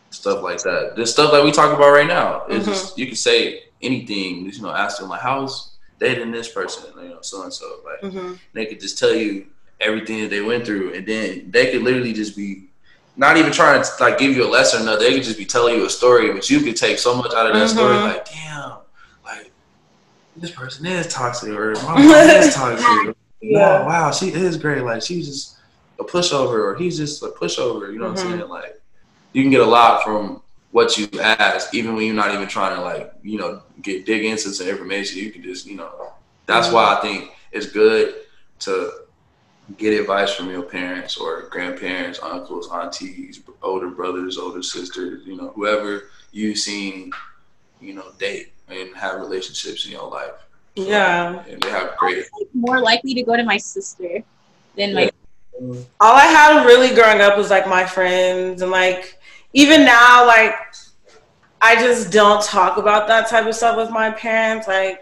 stuff 0.10 0.42
like 0.42 0.60
that. 0.64 0.94
This 0.96 1.12
stuff 1.12 1.32
that 1.32 1.44
we 1.44 1.52
talk 1.52 1.76
about 1.76 1.92
right 1.92 2.08
now 2.08 2.46
is 2.48 2.64
Mm-hmm. 2.64 2.72
just 2.72 2.98
you 2.98 3.06
can 3.06 3.16
say 3.16 3.64
anything. 3.82 4.50
You 4.52 4.62
know, 4.62 4.72
ask 4.72 5.00
them 5.00 5.10
like, 5.10 5.22
how's 5.22 5.77
dating 6.00 6.32
this 6.32 6.50
person? 6.50 6.84
You 7.02 7.10
know, 7.10 7.22
so 7.22 7.44
and 7.44 7.54
so. 7.54 7.80
Like 7.86 8.12
Mhm. 8.12 8.40
they 8.54 8.66
could 8.66 8.80
just 8.80 8.98
tell 8.98 9.14
you 9.14 9.48
everything 9.80 10.22
that 10.22 10.30
they 10.30 10.42
went 10.42 10.66
through, 10.66 10.94
and 10.94 11.06
then 11.08 11.48
they 11.52 11.72
could 11.72 11.82
literally 11.84 12.14
just 12.14 12.36
be 12.36 12.64
not 13.16 13.38
even 13.38 13.52
trying 13.52 13.82
to 13.82 13.90
like 14.00 14.18
give 14.18 14.36
you 14.36 14.44
a 14.44 14.50
lesson. 14.50 14.86
No, 14.86 14.98
they 14.98 15.14
could 15.14 15.24
just 15.24 15.38
be 15.38 15.46
telling 15.46 15.76
you 15.76 15.86
a 15.86 15.90
story, 15.90 16.32
but 16.34 16.50
you 16.50 16.60
could 16.62 16.76
take 16.76 17.00
so 17.00 17.16
much 17.16 17.34
out 17.34 17.48
of 17.48 17.54
that 17.54 17.70
story. 17.70 17.96
Mhm. 17.96 18.04
Like, 18.04 18.26
damn, 18.32 18.74
like 19.26 19.52
this 20.36 20.52
person 20.52 20.86
is 20.86 21.08
toxic, 21.08 21.50
or 21.50 21.74
my 21.74 21.82
mom 21.84 22.00
is 22.02 22.54
toxic. 22.62 23.16
Yeah. 23.42 23.82
Wow, 23.84 23.88
wow, 23.88 24.12
she 24.12 24.30
is 24.30 24.58
great. 24.58 24.84
Like 24.84 25.02
she's 25.04 25.28
just 25.28 25.58
a 26.00 26.04
pushover, 26.04 26.60
or 26.60 26.76
he's 26.76 26.98
just 26.98 27.22
a 27.24 27.28
pushover. 27.28 27.92
You 27.92 28.00
know 28.00 28.10
what 28.10 28.18
Mhm. 28.18 28.26
I'm 28.26 28.38
saying? 28.40 28.50
Like 28.50 28.82
you 29.34 29.44
can 29.44 29.52
get 29.52 29.62
a 29.62 29.66
lot 29.66 30.04
from 30.04 30.42
what 30.78 30.96
you 30.96 31.08
ask, 31.20 31.74
even 31.74 31.96
when 31.96 32.06
you're 32.06 32.14
not 32.14 32.36
even 32.36 32.48
trying 32.48 32.76
to 32.76 32.82
like 32.84 33.12
you 33.24 33.40
know 33.40 33.64
get 33.82 34.06
dig 34.06 34.24
into 34.26 34.54
some 34.54 34.68
information. 34.68 35.18
You 35.18 35.32
can 35.32 35.42
just 35.42 35.66
you 35.66 35.76
know. 35.76 36.14
That's 36.46 36.72
why 36.72 36.84
I 36.84 36.96
mm-hmm. 36.96 37.08
think 37.08 37.32
it's 37.52 37.66
good 37.72 38.14
to 38.60 38.92
get 39.78 40.00
advice 40.00 40.36
from 40.36 40.52
your 40.52 40.62
parents 40.62 41.18
or 41.18 41.50
grandparents, 41.50 42.20
uncles, 42.22 42.70
aunties, 42.72 43.42
older 43.64 43.90
brothers, 43.90 44.38
older 44.38 44.62
sisters, 44.62 45.26
you 45.26 45.36
know, 45.36 45.50
whoever 45.56 46.10
you've 46.32 46.60
seen, 46.60 47.12
you 47.82 47.96
know, 47.96 48.12
date 48.20 48.54
and 48.70 48.96
have 48.96 49.20
relationships 49.20 49.86
in 49.86 49.92
your 49.94 50.08
life. 50.10 50.32
Yeah. 50.76 51.44
And 51.50 51.60
they 51.62 51.70
have 51.72 51.98
great. 51.98 52.18
was 52.18 52.30
like, 52.40 52.48
more 52.54 52.80
likely 52.80 53.16
to 53.16 53.24
go 53.24 53.36
to 53.36 53.44
my 53.44 53.58
sister 53.58 54.24
than 54.78 54.94
my. 54.94 55.10
all 56.00 56.16
I 56.16 56.28
had 56.28 56.66
really 56.66 56.96
growing 56.96 57.20
up 57.20 57.36
was 57.36 57.50
like 57.50 57.68
my 57.68 57.84
friends 57.84 58.62
and 58.62 58.72
like 58.72 59.17
even 59.58 59.84
now 59.84 60.24
like 60.28 60.54
I 61.60 61.74
just 61.76 62.12
don't 62.12 62.44
talk 62.44 62.78
about 62.78 63.08
that 63.08 63.28
type 63.28 63.48
of 63.48 63.56
stuff 63.56 63.76
with 63.76 63.90
my 63.90 64.12
parents. 64.12 64.68
Like 64.68 65.02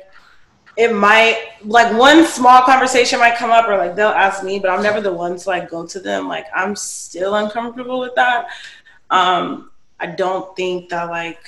it 0.78 0.94
might 0.94 1.48
like 1.66 1.98
one 2.00 2.26
small 2.26 2.62
conversation 2.62 3.20
might 3.20 3.36
come 3.36 3.52
up 3.52 3.68
or 3.68 3.78
like 3.78 3.98
they'll 3.98 4.08
ask 4.08 4.46
me 4.46 4.60
but 4.60 4.70
I'm 4.70 4.82
never 4.82 5.02
the 5.02 5.12
one 5.12 5.38
to 5.38 5.50
like 5.50 5.70
go 5.70 5.86
to 5.86 6.00
them. 6.00 6.30
Like 6.30 6.46
I'm 6.56 6.74
still 6.74 7.36
uncomfortable 7.36 8.00
with 8.00 8.16
that. 8.16 8.48
Um 9.12 9.72
I 10.00 10.08
don't 10.08 10.56
think 10.56 10.90
that 10.90 11.10
like 11.10 11.40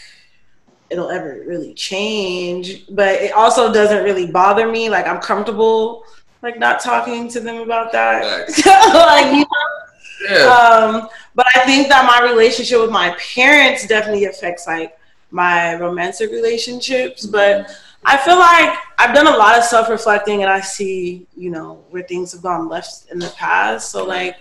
it'll 0.89 1.09
ever 1.09 1.43
really 1.47 1.73
change 1.75 2.85
but 2.89 3.21
it 3.21 3.31
also 3.31 3.71
doesn't 3.71 4.03
really 4.03 4.29
bother 4.29 4.69
me. 4.69 4.89
Like 4.89 5.07
I'm 5.07 5.21
comfortable 5.21 6.03
like 6.41 6.59
not 6.59 6.81
talking 6.81 7.29
to 7.29 7.39
them 7.39 7.61
about 7.61 7.93
that. 7.93 8.49
Like 8.93 9.33
you 9.33 9.45
Yeah. 10.29 10.47
um, 10.47 11.09
but 11.37 11.45
I 11.55 11.65
think 11.65 11.87
that 11.89 12.03
my 12.07 12.27
relationship 12.27 12.81
with 12.81 12.89
my 12.89 13.15
parents 13.19 13.85
definitely 13.85 14.25
affects 14.25 14.65
like 14.65 14.97
my 15.29 15.75
romantic 15.75 16.31
relationships. 16.31 17.27
But 17.27 17.69
I 18.03 18.17
feel 18.17 18.39
like 18.39 18.75
I've 18.97 19.13
done 19.13 19.27
a 19.27 19.37
lot 19.37 19.55
of 19.55 19.63
self 19.63 19.87
reflecting 19.87 20.41
and 20.41 20.51
I 20.51 20.61
see, 20.61 21.27
you 21.35 21.51
know, 21.51 21.85
where 21.91 22.01
things 22.01 22.31
have 22.31 22.41
gone 22.41 22.67
left 22.67 23.11
in 23.11 23.19
the 23.19 23.29
past. 23.37 23.91
So 23.91 24.03
like 24.03 24.37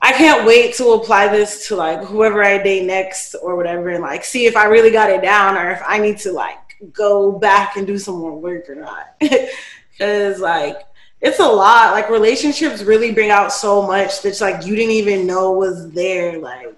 I 0.00 0.12
can't 0.12 0.46
wait 0.46 0.74
to 0.76 0.92
apply 0.92 1.28
this 1.28 1.68
to 1.68 1.76
like 1.76 2.02
whoever 2.02 2.42
I 2.42 2.56
date 2.62 2.86
next 2.86 3.34
or 3.34 3.54
whatever 3.54 3.90
and 3.90 4.00
like 4.00 4.24
see 4.24 4.46
if 4.46 4.56
I 4.56 4.64
really 4.64 4.90
got 4.90 5.10
it 5.10 5.20
down 5.20 5.58
or 5.58 5.70
if 5.70 5.82
I 5.86 5.98
need 5.98 6.16
to 6.20 6.32
like 6.32 6.78
go 6.94 7.32
back 7.32 7.76
and 7.76 7.86
do 7.86 7.98
some 7.98 8.16
more 8.16 8.38
work 8.40 8.70
or 8.70 8.74
not. 8.74 9.20
Cause 9.98 10.40
like 10.40 10.78
it's 11.20 11.38
a 11.38 11.46
lot. 11.46 11.92
Like 11.92 12.08
relationships 12.10 12.82
really 12.82 13.12
bring 13.12 13.30
out 13.30 13.52
so 13.52 13.86
much 13.86 14.22
that's 14.22 14.40
like 14.40 14.64
you 14.66 14.74
didn't 14.74 14.92
even 14.92 15.26
know 15.26 15.52
was 15.52 15.90
there. 15.92 16.38
Like, 16.38 16.74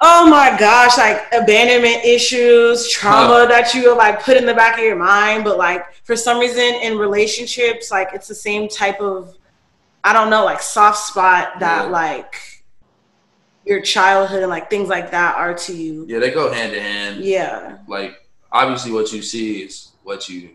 oh 0.00 0.28
my 0.30 0.56
gosh, 0.58 0.96
like 0.96 1.26
abandonment 1.32 2.04
issues, 2.04 2.88
trauma 2.88 3.46
that 3.48 3.74
you 3.74 3.96
like 3.96 4.22
put 4.22 4.36
in 4.36 4.46
the 4.46 4.54
back 4.54 4.78
of 4.78 4.84
your 4.84 4.96
mind. 4.96 5.44
But 5.44 5.58
like 5.58 5.84
for 6.04 6.14
some 6.16 6.38
reason 6.38 6.62
in 6.62 6.96
relationships, 6.96 7.90
like 7.90 8.10
it's 8.14 8.28
the 8.28 8.34
same 8.34 8.68
type 8.68 9.00
of 9.00 9.36
I 10.04 10.12
don't 10.12 10.30
know, 10.30 10.44
like 10.44 10.62
soft 10.62 10.98
spot 10.98 11.60
that 11.60 11.84
Yeah. 11.84 11.90
like 11.90 12.34
your 13.66 13.82
childhood 13.82 14.42
and 14.42 14.48
like 14.48 14.70
things 14.70 14.88
like 14.88 15.10
that 15.10 15.36
are 15.36 15.54
to 15.54 15.74
you. 15.74 16.06
Yeah, 16.08 16.18
they 16.18 16.30
go 16.30 16.50
hand 16.52 16.72
in 16.72 16.82
hand. 16.82 17.24
Yeah. 17.24 17.78
Like 17.86 18.14
obviously, 18.52 18.92
what 18.92 19.12
you 19.12 19.22
see 19.22 19.62
is 19.62 19.88
what 20.02 20.28
you 20.28 20.50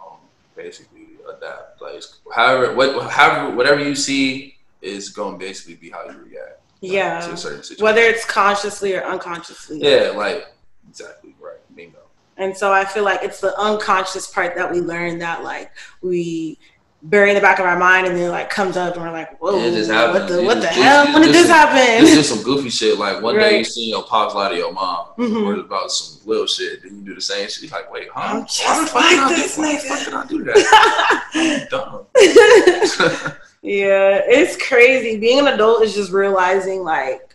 um, 0.00 0.16
basically 0.56 0.91
adapt. 1.36 1.80
Like 1.80 2.02
however, 2.34 2.74
what 2.74 3.10
however 3.10 3.54
whatever 3.54 3.80
you 3.80 3.94
see 3.94 4.56
is 4.80 5.10
going 5.10 5.38
to 5.38 5.38
basically 5.38 5.74
be 5.74 5.90
how 5.90 6.04
you 6.04 6.18
react. 6.18 6.60
like, 6.80 6.92
Yeah. 6.92 7.20
to 7.20 7.32
a 7.32 7.36
certain 7.36 7.62
situation. 7.62 7.84
Whether 7.84 8.00
it's 8.02 8.24
consciously 8.24 8.94
or 8.94 9.02
unconsciously. 9.04 9.78
yeah, 9.80 10.10
like 10.16 10.46
exactly 10.88 11.34
right. 11.40 11.58
Bingo. 11.76 11.98
And 12.38 12.56
so 12.56 12.72
I 12.72 12.84
feel 12.84 13.04
like 13.04 13.22
it's 13.22 13.40
the 13.40 13.56
unconscious 13.58 14.26
part 14.26 14.56
that 14.56 14.70
we 14.72 14.80
learn 14.80 15.18
that 15.18 15.44
like 15.44 15.70
we 16.02 16.58
bury 17.04 17.30
in 17.30 17.34
the 17.34 17.40
back 17.40 17.58
of 17.58 17.66
our 17.66 17.76
mind 17.78 18.06
and 18.06 18.16
then 18.16 18.30
like 18.30 18.48
comes 18.48 18.76
up 18.76 18.94
and 18.94 19.02
we're 19.02 19.10
like, 19.10 19.36
whoa, 19.40 19.58
It 19.58 19.72
just 19.72 19.90
what 19.90 20.28
the 20.28 20.40
It 20.40 20.44
what 20.44 20.60
the 20.60 20.68
hell? 20.68 21.04
it's 21.04 21.12
When 21.14 21.22
did 21.22 21.32
just- 21.32 21.42
this 21.42 21.50
happen? 21.50 22.04
It's 22.04 22.14
just 22.14 22.28
some 22.28 22.42
goofy 22.44 22.70
shit. 22.70 22.96
Like 22.98 23.20
one 23.20 23.34
day 23.36 23.58
you 23.58 23.64
see 23.64 23.90
your 23.90 24.04
pops 24.04 24.34
lie 24.34 24.50
to 24.50 24.56
your 24.56 24.72
mom, 24.72 25.06
Mhm. 25.18 25.44
or 25.46 25.54
about 25.60 25.90
some 25.90 26.20
little 26.26 26.46
shit, 26.46 26.82
then 26.82 26.98
you 26.98 27.04
do 27.04 27.14
the 27.16 27.20
same 27.20 27.48
shit. 27.48 27.62
You're 27.64 27.72
like, 27.72 27.90
wait, 27.92 28.08
huh? 28.14 28.20
I'm 28.20 28.36
Why 28.40 28.46
just 28.46 28.80
the 28.80 28.86
fuck 28.86 28.94
like 28.94 29.10
did 29.10 29.18
I 29.18 29.28
do- 29.28 29.34
this 29.42 29.58
why 29.58 29.72
the 29.72 29.78
nigga. 29.78 29.88
fuck 29.88 30.04
did 30.04 30.14
I 30.14 30.26
do 30.28 30.44
that? 30.44 31.68
Dumb. 31.70 32.06
yeah, 33.62 34.20
it's 34.26 34.56
crazy. 34.68 35.18
Being 35.18 35.40
an 35.40 35.48
adult 35.48 35.82
is 35.82 35.94
just 35.94 36.12
realizing 36.12 36.82
like, 36.84 37.34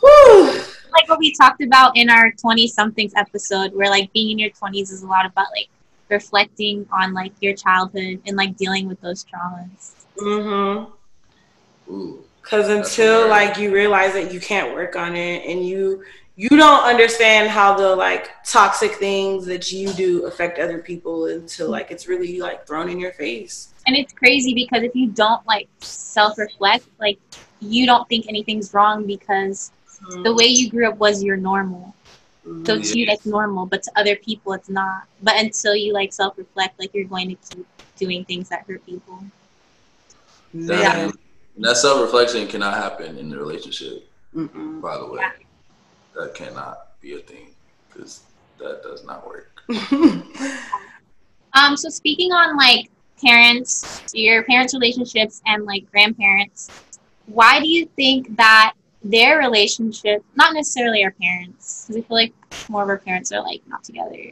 whew, 0.00 0.62
Like 0.92 1.08
what 1.08 1.18
we 1.18 1.32
talked 1.34 1.62
about 1.62 1.96
in 1.96 2.08
our 2.08 2.32
20 2.32 2.68
somethings 2.68 3.12
episode 3.16 3.74
where 3.74 3.90
like 3.90 4.12
being 4.12 4.30
in 4.30 4.38
your 4.38 4.50
20s 4.50 4.90
is 4.92 5.02
a 5.02 5.06
lot 5.06 5.26
about 5.26 5.46
like 5.56 5.68
reflecting 6.08 6.86
on 6.92 7.14
like 7.14 7.32
your 7.40 7.54
childhood 7.54 8.20
and 8.26 8.36
like 8.36 8.56
dealing 8.56 8.88
with 8.88 9.00
those 9.00 9.24
traumas. 9.24 9.92
Mm-hmm. 10.16 10.92
Because 12.42 12.68
until 12.68 13.28
like 13.28 13.58
you 13.58 13.72
realize 13.72 14.12
that 14.14 14.32
you 14.32 14.40
can't 14.40 14.74
work 14.74 14.96
on 14.96 15.16
it 15.16 15.44
and 15.46 15.66
you 15.66 16.04
you 16.36 16.50
don't 16.50 16.84
understand 16.84 17.48
how 17.48 17.74
the 17.74 17.96
like 17.96 18.30
toxic 18.44 18.92
things 18.92 19.46
that 19.46 19.72
you 19.72 19.90
do 19.94 20.26
affect 20.26 20.58
other 20.58 20.78
people 20.78 21.26
until 21.26 21.70
like 21.70 21.90
it's 21.90 22.06
really 22.08 22.38
like 22.40 22.66
thrown 22.66 22.90
in 22.90 23.00
your 23.00 23.12
face. 23.12 23.72
And 23.86 23.96
it's 23.96 24.12
crazy 24.12 24.52
because 24.52 24.82
if 24.82 24.94
you 24.94 25.08
don't 25.08 25.44
like 25.46 25.68
self 25.80 26.36
reflect, 26.38 26.86
like 27.00 27.18
you 27.60 27.86
don't 27.86 28.06
think 28.08 28.26
anything's 28.28 28.74
wrong 28.74 29.06
because 29.06 29.72
the 30.22 30.34
way 30.34 30.44
you 30.44 30.70
grew 30.70 30.86
up 30.88 30.98
was 30.98 31.22
your 31.22 31.36
normal. 31.36 31.94
So 32.64 32.80
to 32.80 32.98
you 32.98 33.06
that's 33.06 33.26
normal, 33.26 33.66
but 33.66 33.82
to 33.84 33.90
other 33.96 34.14
people 34.16 34.52
it's 34.52 34.68
not. 34.68 35.04
But 35.22 35.34
until 35.36 35.74
you 35.74 35.92
like 35.92 36.12
self 36.12 36.38
reflect, 36.38 36.78
like 36.78 36.94
you're 36.94 37.04
going 37.04 37.28
to 37.30 37.56
keep 37.56 37.66
doing 37.96 38.24
things 38.24 38.48
that 38.50 38.64
hurt 38.68 38.84
people. 38.86 39.24
That, 40.54 40.80
Yeah. 40.80 41.12
that 41.58 41.76
self 41.76 42.00
reflection 42.00 42.46
cannot 42.46 42.74
happen 42.74 43.18
in 43.18 43.28
the 43.30 43.36
relationship, 43.36 44.08
Mm-mm. 44.34 44.80
by 44.80 44.96
the 44.96 45.06
way. 45.06 45.20
Yeah. 45.20 45.32
That 46.14 46.34
cannot 46.34 47.00
be 47.00 47.14
a 47.14 47.18
thing 47.18 47.48
because 47.88 48.22
that 48.58 48.82
does 48.82 49.04
not 49.04 49.26
work. 49.26 49.62
Um, 51.56 51.74
so 51.74 51.88
speaking 51.88 52.32
on 52.32 52.54
like 52.54 52.90
parents, 53.24 54.02
your 54.12 54.42
parents' 54.44 54.74
relationships 54.74 55.40
and 55.46 55.64
like 55.64 55.90
grandparents, 55.90 56.70
why 57.24 57.60
do 57.60 57.66
you 57.66 57.86
think 57.96 58.36
that 58.36 58.74
their 59.10 59.38
relationship, 59.38 60.24
not 60.34 60.54
necessarily 60.54 61.04
our 61.04 61.10
parents, 61.12 61.84
because 61.86 62.02
I 62.02 62.06
feel 62.06 62.16
like 62.16 62.34
more 62.68 62.82
of 62.82 62.88
our 62.88 62.98
parents 62.98 63.32
are 63.32 63.42
like 63.42 63.62
not 63.68 63.84
together, 63.84 64.30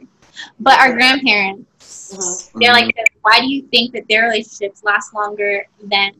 but 0.59 0.79
our 0.79 0.93
grandparents, 0.93 2.13
Mhm. 2.53 2.59
they're 2.61 2.73
like, 2.73 2.93
why 3.21 3.39
do 3.39 3.47
you 3.47 3.63
think 3.71 3.93
that 3.93 4.03
their 4.09 4.23
relationships 4.23 4.83
last 4.83 5.13
longer 5.13 5.65
than 5.83 6.11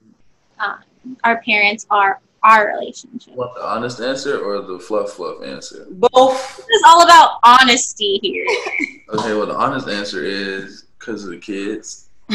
um, 0.60 0.80
our 1.24 1.42
parents 1.44 1.86
are 1.90 2.22
our 2.44 2.68
relationship? 2.68 3.32
You 3.34 3.38
want 3.40 3.56
the 3.56 3.66
honest 3.66 4.00
answer 4.00 4.40
or 4.40 4.62
the 4.62 4.80
fluff 4.80 5.12
fluff 5.14 5.44
answer? 5.44 5.88
Both. 5.92 6.58
This 6.58 6.68
is 6.68 6.84
all 6.86 7.02
about 7.04 7.40
honesty 7.44 8.20
here. 8.22 8.46
Okay, 9.08 9.36
well, 9.36 9.46
the 9.46 9.56
honest 9.56 9.88
answer 9.88 10.24
is 10.24 10.86
because 10.98 11.24
of 11.26 11.30
the 11.30 11.38
kids. 11.38 12.10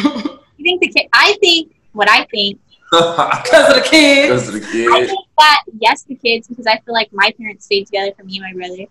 You 0.63 0.65
think 0.65 0.81
the 0.83 0.89
kid? 0.89 1.09
I 1.15 1.37
think 1.41 1.75
what 1.93 2.09
I 2.09 2.27
think 2.27 2.61
Because 2.91 3.69
of 3.69 3.75
the 3.83 3.89
kids. 3.89 4.29
Because 4.29 4.49
of 4.49 4.55
the 4.55 4.61
kids. 4.61 4.91
I 4.93 4.99
kids. 4.99 5.11
think 5.11 5.27
that 5.39 5.63
yes, 5.79 6.03
the 6.03 6.15
kids 6.17 6.49
because 6.49 6.67
I 6.67 6.79
feel 6.79 6.95
like 6.95 7.13
my 7.13 7.33
parents 7.39 7.65
stayed 7.65 7.87
together 7.87 8.13
for 8.17 8.25
me 8.25 8.41
and 8.43 8.45
my 8.45 8.53
brother. 8.67 8.85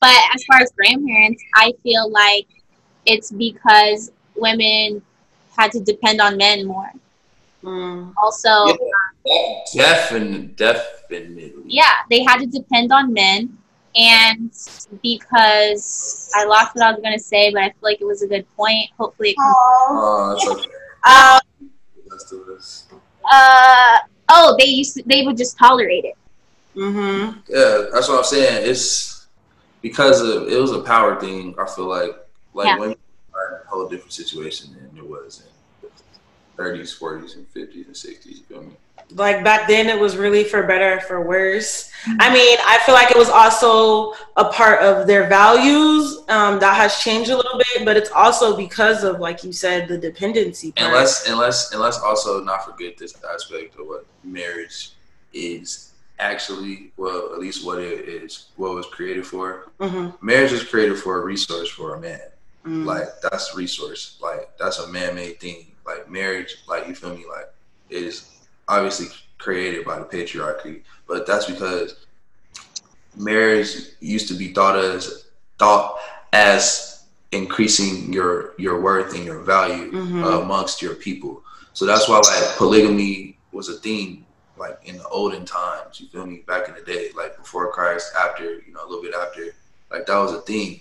But 0.00 0.16
as 0.34 0.44
far 0.44 0.60
as 0.60 0.70
grandparents, 0.72 1.42
I 1.54 1.72
feel 1.82 2.10
like 2.10 2.46
it's 3.06 3.30
because 3.32 4.12
women 4.36 5.02
had 5.56 5.72
to 5.72 5.80
depend 5.80 6.20
on 6.20 6.36
men 6.36 6.66
more. 6.66 6.90
Mm. 7.64 8.12
Also, 8.22 8.48
Yeah. 9.26 9.62
Definitely, 9.74 10.46
definitely. 10.56 11.52
yeah, 11.66 11.96
they 12.08 12.22
had 12.22 12.38
to 12.38 12.46
depend 12.46 12.90
on 12.92 13.12
men. 13.12 13.58
And 13.96 14.50
because 15.02 16.30
I 16.34 16.44
lost 16.44 16.74
what 16.74 16.84
I 16.84 16.92
was 16.92 17.00
gonna 17.02 17.18
say, 17.18 17.52
but 17.52 17.62
I 17.62 17.66
feel 17.70 17.82
like 17.82 18.00
it 18.00 18.06
was 18.06 18.22
a 18.22 18.28
good 18.28 18.46
point. 18.56 18.88
Hopefully, 18.96 19.30
it 19.30 19.36
comes. 19.36 19.54
Oh, 19.58 20.36
that's 20.38 20.48
okay. 20.48 20.70
Um, 21.04 21.70
Let's 22.08 22.30
do 22.30 22.44
this. 22.46 22.86
Uh 23.30 23.98
oh, 24.30 24.56
they 24.58 24.66
used 24.66 24.94
to, 24.96 25.02
they 25.06 25.24
would 25.24 25.36
just 25.36 25.56
tolerate 25.58 26.04
it. 26.04 26.14
mm-hmm. 26.76 27.38
Yeah, 27.48 27.86
that's 27.92 28.08
what 28.08 28.18
I'm 28.18 28.24
saying. 28.24 28.68
It's 28.68 29.28
because 29.82 30.20
of 30.20 30.48
it 30.48 30.60
was 30.60 30.72
a 30.72 30.80
power 30.82 31.18
thing. 31.20 31.54
I 31.58 31.66
feel 31.66 31.86
like 31.88 32.10
like 32.54 32.66
Yeah. 32.66 32.76
women 32.76 32.96
are 33.34 33.56
in 33.56 33.62
a 33.66 33.70
whole 33.70 33.88
different 33.88 34.12
situation 34.12 34.74
than 34.74 34.96
it 34.96 35.08
was 35.08 35.40
in 35.46 35.52
the 35.82 36.62
30s, 36.62 36.98
40s, 36.98 37.36
and 37.36 37.46
50s 37.52 37.86
and 37.86 37.94
60s. 37.96 38.26
You 38.26 38.42
feel 38.44 38.62
me? 38.62 38.76
Like 39.12 39.42
back 39.44 39.68
then 39.68 39.88
it 39.88 39.98
was 39.98 40.16
really 40.16 40.44
for 40.44 40.62
better 40.62 41.00
for 41.00 41.20
worse 41.20 41.90
i 42.18 42.32
mean 42.32 42.58
i 42.66 42.78
feel 42.86 42.94
like 42.94 43.10
it 43.10 43.16
was 43.16 43.28
also 43.28 44.14
a 44.36 44.44
part 44.52 44.80
of 44.80 45.06
their 45.06 45.28
values 45.28 46.18
um, 46.28 46.58
that 46.58 46.74
has 46.74 46.98
changed 46.98 47.30
a 47.30 47.36
little 47.36 47.58
bit 47.58 47.84
but 47.84 47.96
it's 47.96 48.10
also 48.10 48.56
because 48.56 49.04
of 49.04 49.20
like 49.20 49.44
you 49.44 49.52
said 49.52 49.88
the 49.88 49.98
dependency 49.98 50.72
part. 50.72 50.86
And 50.86 50.94
let's 50.94 51.28
and 51.28 51.38
let's 51.38 51.72
and 51.72 51.80
let's 51.80 51.98
also 51.98 52.42
not 52.42 52.64
forget 52.64 52.96
this 52.96 53.14
aspect 53.24 53.78
of 53.78 53.86
what 53.86 54.06
marriage 54.24 54.92
is 55.32 55.92
actually. 56.18 56.92
Well, 56.96 57.32
at 57.32 57.40
least 57.40 57.64
what 57.64 57.78
it 57.78 58.08
is, 58.08 58.50
what 58.56 58.72
it 58.72 58.74
was 58.74 58.86
created 58.86 59.26
for. 59.26 59.70
Mhm. 59.80 60.20
Marriage 60.22 60.52
is 60.52 60.62
created 60.62 60.98
for 60.98 61.20
a 61.20 61.24
resource 61.24 61.68
for 61.68 61.94
a 61.94 62.00
man. 62.00 62.20
Mm. 62.66 62.84
Like 62.84 63.08
that's 63.22 63.54
resource. 63.54 64.18
Like 64.20 64.50
that's 64.58 64.78
a 64.78 64.88
man-made 64.88 65.40
thing. 65.40 65.66
Like 65.86 66.10
marriage, 66.10 66.56
like 66.68 66.86
you 66.86 66.94
feel 66.94 67.14
me? 67.16 67.24
Like 67.28 67.52
is 67.88 68.28
obviously 68.70 69.08
created 69.38 69.84
by 69.84 69.98
the 69.98 70.04
patriarchy, 70.04 70.82
but 71.08 71.26
that's 71.26 71.46
because 71.46 72.06
marriage 73.16 73.74
used 74.00 74.28
to 74.28 74.34
be 74.34 74.52
thought 74.52 74.76
as 74.78 75.26
thought 75.58 75.98
as 76.32 77.04
increasing 77.32 78.12
your 78.12 78.54
your 78.58 78.80
worth 78.80 79.14
and 79.14 79.24
your 79.24 79.40
value 79.40 79.90
Mhm. 79.92 80.24
uh, 80.24 80.40
amongst 80.42 80.80
your 80.80 80.94
people. 80.94 81.42
So 81.72 81.84
that's 81.86 82.08
why 82.08 82.16
like 82.18 82.56
polygamy 82.56 83.38
was 83.52 83.68
a 83.68 83.74
thing 83.74 84.24
like 84.56 84.78
in 84.84 84.98
the 84.98 85.08
olden 85.08 85.44
times. 85.44 86.00
You 86.00 86.06
feel 86.08 86.26
me? 86.26 86.38
Back 86.46 86.68
in 86.68 86.74
the 86.74 86.82
day, 86.82 87.10
like 87.16 87.36
before 87.36 87.72
Christ, 87.72 88.12
after 88.14 88.44
you 88.44 88.72
know 88.72 88.84
a 88.84 88.88
little 88.88 89.02
bit 89.02 89.14
after, 89.14 89.54
like 89.90 90.06
that 90.06 90.16
was 90.18 90.32
a 90.32 90.40
thing. 90.42 90.80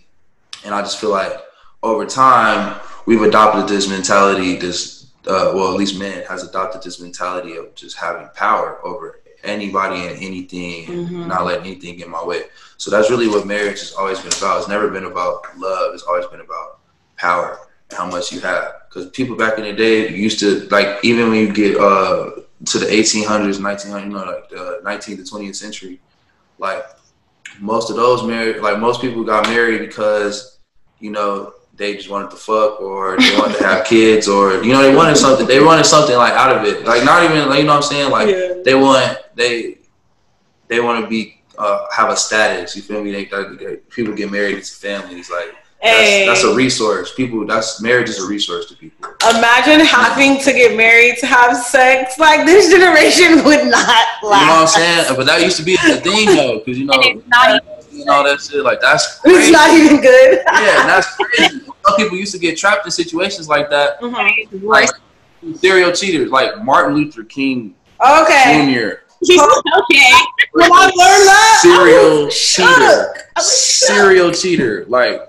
And 0.65 0.73
I 0.75 0.81
just 0.81 0.99
feel 0.99 1.11
like 1.11 1.33
over 1.81 2.05
time 2.05 2.79
we've 3.05 3.21
adopted 3.21 3.67
this 3.67 3.87
mentality. 3.87 4.57
This 4.57 4.98
uh, 5.29 5.53
well, 5.55 5.71
at 5.71 5.77
least 5.77 5.99
man 5.99 6.23
has 6.27 6.43
adopted 6.47 6.81
this 6.83 6.99
mentality 7.01 7.55
of 7.57 7.75
just 7.75 7.97
having 7.97 8.27
power 8.35 8.79
over 8.85 9.19
anybody 9.43 10.07
and 10.07 10.17
anything, 10.21 10.89
and 10.91 11.07
Mhm. 11.09 11.27
not 11.27 11.45
letting 11.45 11.65
anything 11.65 11.97
get 11.97 12.05
in 12.07 12.11
my 12.11 12.23
way. 12.23 12.43
So 12.77 12.91
that's 12.91 13.09
really 13.09 13.27
what 13.27 13.45
marriage 13.47 13.79
has 13.79 13.93
always 13.93 14.19
been 14.19 14.33
about. 14.37 14.59
It's 14.59 14.67
never 14.67 14.89
been 14.89 15.05
about 15.05 15.43
love. 15.57 15.93
It's 15.93 16.03
always 16.03 16.25
been 16.27 16.41
about 16.41 16.79
power 17.17 17.59
and 17.89 17.97
how 17.97 18.05
much 18.07 18.31
you 18.31 18.41
have. 18.41 18.73
Because 18.89 19.09
people 19.11 19.35
back 19.35 19.57
in 19.57 19.63
the 19.65 19.73
day 19.73 20.09
used 20.13 20.39
to 20.39 20.67
like 20.69 20.99
even 21.03 21.29
when 21.29 21.39
you 21.39 21.53
get 21.53 21.77
uh 21.79 22.31
to 22.65 22.79
the 22.79 22.91
1800s, 22.93 23.59
1900s, 23.59 24.07
you 24.13 24.17
know, 24.19 24.25
like 24.25 24.49
the 24.49 24.79
19th 24.83 25.19
to 25.19 25.25
20th 25.25 25.55
century, 25.55 26.01
like 26.57 26.83
most 27.59 27.89
of 27.89 27.95
those 27.95 28.23
married, 28.23 28.57
like 28.61 28.79
most 28.79 29.01
people 29.01 29.23
got 29.23 29.47
married 29.47 29.79
because 29.79 30.59
you 30.99 31.11
know 31.11 31.53
they 31.79 31.95
just 31.95 32.09
wanted 32.09 32.29
to 32.29 32.37
fuck 32.37 32.79
or 32.81 33.17
they 33.17 33.35
wanted 33.39 33.57
to 33.57 33.63
have 33.63 33.85
kids 33.85 34.27
or 34.27 34.61
you 34.63 34.71
know 34.73 34.81
they 34.83 34.93
wanted 34.95 35.15
something. 35.17 35.47
They 35.47 35.61
wanted 35.63 35.85
something 35.85 36.15
like 36.15 36.33
out 36.33 36.55
of 36.55 36.63
it, 36.65 36.85
like 36.85 37.03
not 37.03 37.23
even 37.23 37.49
like 37.49 37.59
you 37.59 37.65
know 37.65 37.73
what 37.75 37.85
I'm 37.85 37.89
saying, 37.91 38.11
like 38.11 38.29
Yeah. 38.29 38.61
they 38.63 38.75
want 38.75 39.17
they 39.35 39.77
they 40.67 40.79
want 40.81 41.03
to 41.03 41.09
be 41.09 41.41
uh, 41.57 41.85
have 41.91 42.09
a 42.09 42.15
status. 42.15 42.75
You 42.75 42.81
feel 42.83 43.03
me? 43.03 43.11
They, 43.11 43.25
they 43.25 43.77
people 43.89 44.13
get 44.13 44.31
married 44.31 44.55
into 44.57 44.71
families. 44.73 45.29
Like 45.31 45.55
Hey, 45.81 46.25
that's, 46.27 46.41
that's 46.43 46.53
a 46.53 46.55
resource. 46.57 47.13
People 47.15 47.45
that's 47.47 47.81
marriage 47.81 48.09
is 48.09 48.19
a 48.19 48.27
resource 48.27 48.65
to 48.67 48.75
people. 48.75 49.11
imagine 49.29 49.79
having 49.85 50.37
to 50.41 50.51
get 50.51 50.75
married 50.75 51.17
to 51.19 51.25
have 51.25 51.55
sex. 51.55 52.17
Like 52.19 52.45
this 52.45 52.69
generation 52.69 53.43
would 53.45 53.65
not 53.67 54.05
like 54.21 54.41
You 54.41 54.47
know 54.47 54.53
what 54.53 54.61
I'm 54.61 54.67
saying? 54.67 55.15
But 55.15 55.25
that 55.27 55.41
used 55.41 55.55
to 55.57 55.63
be 55.63 55.77
the 55.77 55.95
thing 56.01 56.25
though, 56.35 56.59
because 56.59 56.77
you 56.77 56.85
know 56.85 56.93
And 56.95 57.19
it's 57.19 57.27
not 57.29 57.49
even 57.63 57.97
you 57.99 58.05
know 58.05 58.23
that 58.23 58.39
shit. 58.41 58.63
Like 58.63 58.81
that's 58.81 59.19
It's 59.25 59.51
not 59.51 59.69
even 59.71 60.01
good. 60.01 60.41
yeah, 60.45 60.81
and 60.81 60.89
that's 60.89 61.15
crazy. 61.15 61.61
Some 61.89 61.97
people 61.97 62.17
used 62.17 62.31
to 62.33 62.39
get 62.39 62.57
trapped 62.57 62.85
in 62.85 62.91
situations 62.91 63.47
like 63.49 63.69
that. 63.69 63.99
Mhm. 64.01 64.61
worse. 64.61 64.91
Serial 65.55 65.91
cheaters, 65.91 66.29
like 66.31 66.63
Martin 66.63 66.95
Luther 66.95 67.23
King 67.23 67.73
Okay. 68.01 68.73
Jr. 68.73 69.01
okay. 69.31 70.11
When 70.53 70.71
I 70.71 70.85
learned 70.85 71.27
that, 71.27 71.59
serial 71.61 72.29
cheater, 72.29 72.31
shook. 72.31 73.17
I 73.35 73.39
was 73.39 73.77
shook. 73.77 73.87
serial 73.87 74.31
cheater. 74.31 74.85
Like 74.87 75.21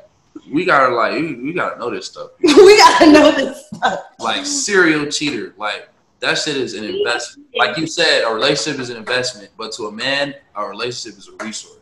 we 0.53 0.65
gotta 0.65 0.95
like 0.95 1.13
we, 1.15 1.35
we 1.37 1.53
gotta 1.53 1.79
know 1.79 1.91
this 1.91 2.07
stuff. 2.07 2.31
we 2.43 2.77
gotta 2.77 3.11
know 3.11 3.31
this 3.33 3.67
stuff. 3.75 4.01
Like 4.19 4.45
serial 4.47 5.07
cheater, 5.07 5.55
like 5.57 5.89
that 6.21 6.39
shit 6.39 6.57
is 6.57 6.75
an 6.75 6.85
investment. 6.85 7.49
Like 7.57 7.77
you 7.79 7.87
said, 7.87 8.23
a 8.25 8.33
relationship 8.33 8.81
is 8.81 8.91
an 8.91 8.97
investment, 8.97 9.51
but 9.57 9.73
to 9.73 9.87
a 9.87 9.93
man, 9.93 10.35
a 10.55 10.67
relationship 10.67 11.19
is 11.19 11.29
a 11.29 11.45
resource. 11.45 11.77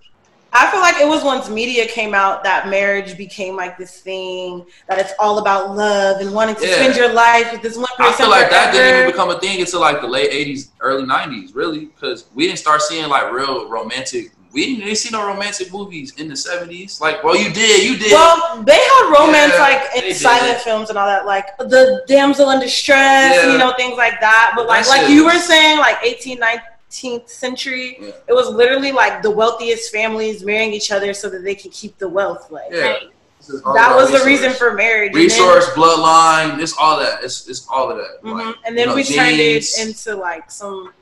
I 0.59 0.71
feel 0.73 0.81
like 0.81 0.97
it 1.01 1.07
was 1.07 1.23
once 1.23 1.49
media 1.49 1.87
came 1.87 2.15
out 2.15 2.43
that 2.43 2.69
marriage 2.69 3.17
became 3.17 3.55
like 3.55 3.79
this 3.79 4.01
thing 4.01 4.67
that 4.89 4.99
it's 4.99 5.13
all 5.21 5.39
about 5.39 5.77
love 5.77 6.21
and 6.21 6.35
wanting 6.35 6.57
to 6.57 6.67
Yeah. 6.67 6.75
spend 6.75 6.97
your 6.97 7.13
life 7.13 7.53
with 7.53 7.63
this 7.63 7.77
one 7.77 7.87
person 7.97 8.09
I 8.09 8.17
feel 8.17 8.29
like 8.31 8.51
that 8.51 8.73
didn't 8.73 8.99
even 9.01 9.11
become 9.13 9.31
a 9.31 9.39
thing 9.39 9.61
until 9.61 9.81
like 9.81 10.01
the 10.01 10.09
late 10.09 10.33
'80s, 10.33 10.69
early 10.81 11.05
'90s, 11.05 11.55
really, 11.55 11.87
because 11.87 12.25
we 12.35 12.47
didn't 12.47 12.59
start 12.59 12.83
seeing 12.83 13.09
like 13.09 13.33
real 13.33 13.69
romantic. 13.69 14.33
We 14.51 14.65
didn't 14.67 14.81
really 14.85 14.95
see 14.97 15.11
no 15.13 15.25
romantic 15.27 15.73
movies 15.73 16.15
in 16.17 16.27
the 16.27 16.35
'70s. 16.35 17.01
Like, 17.01 17.23
well, 17.23 17.37
you 17.37 17.51
did, 17.53 17.85
you 17.85 17.97
did. 17.97 18.13
Well, 18.13 18.63
they 18.65 18.73
had 18.79 19.15
romance 19.21 19.53
Yeah, 19.55 19.61
like 19.61 19.83
in 20.05 20.15
silent 20.15 20.55
did. 20.57 20.63
films 20.63 20.89
and 20.89 20.99
all 20.99 21.07
that, 21.07 21.27
like 21.27 21.57
the 21.59 22.03
damsel 22.09 22.51
in 22.51 22.59
distress, 22.59 23.37
Yeah. 23.37 23.53
you 23.53 23.59
know, 23.59 23.75
things 23.77 23.97
like 23.97 24.19
that. 24.21 24.55
But 24.57 24.67
like, 24.67 24.89
like 24.89 25.09
you 25.11 25.25
were 25.27 25.39
saying, 25.39 25.79
like 25.79 25.99
18, 26.03 26.39
19, 26.41 26.63
19th 26.91 27.29
century. 27.29 27.99
Yeah. 28.01 28.11
It 28.27 28.33
was 28.33 28.49
literally 28.49 28.93
like 28.93 29.23
the 29.23 29.31
wealthiest 29.31 29.93
families 29.93 30.45
marrying 30.45 30.73
each 30.73 30.91
other 30.91 31.13
so 31.15 31.29
that 31.31 31.45
they 31.45 31.55
could 31.55 31.73
keep 31.73 31.97
the 31.99 32.09
wealth. 32.09 32.51
Like 32.51 32.71
Yeah. 32.73 32.81
Right. 32.81 33.03
This 33.39 33.51
is 33.51 33.63
all 33.63 33.75
that 33.75 33.93
about 33.93 34.11
was 34.11 34.21
the 34.21 34.27
reason 34.27 34.53
for 34.53 34.75
marriage. 34.75 35.09
And 35.09 35.17
then- 35.17 35.23
resource, 35.25 35.67
bloodline, 35.71 36.61
it's 36.61 36.77
all 36.77 36.99
that. 36.99 37.23
It's 37.23 37.49
it's 37.49 37.67
all 37.71 37.91
of 37.91 37.99
that. 37.99 38.23
Mhm. 38.23 38.47
Like, 38.47 38.57
and 38.65 38.77
then 38.77 38.85
you 38.85 38.91
know, 38.91 38.95
we 38.97 39.05
turned 39.05 39.39
it 39.39 39.65
into 39.79 40.17
like 40.17 40.51
some. 40.51 40.93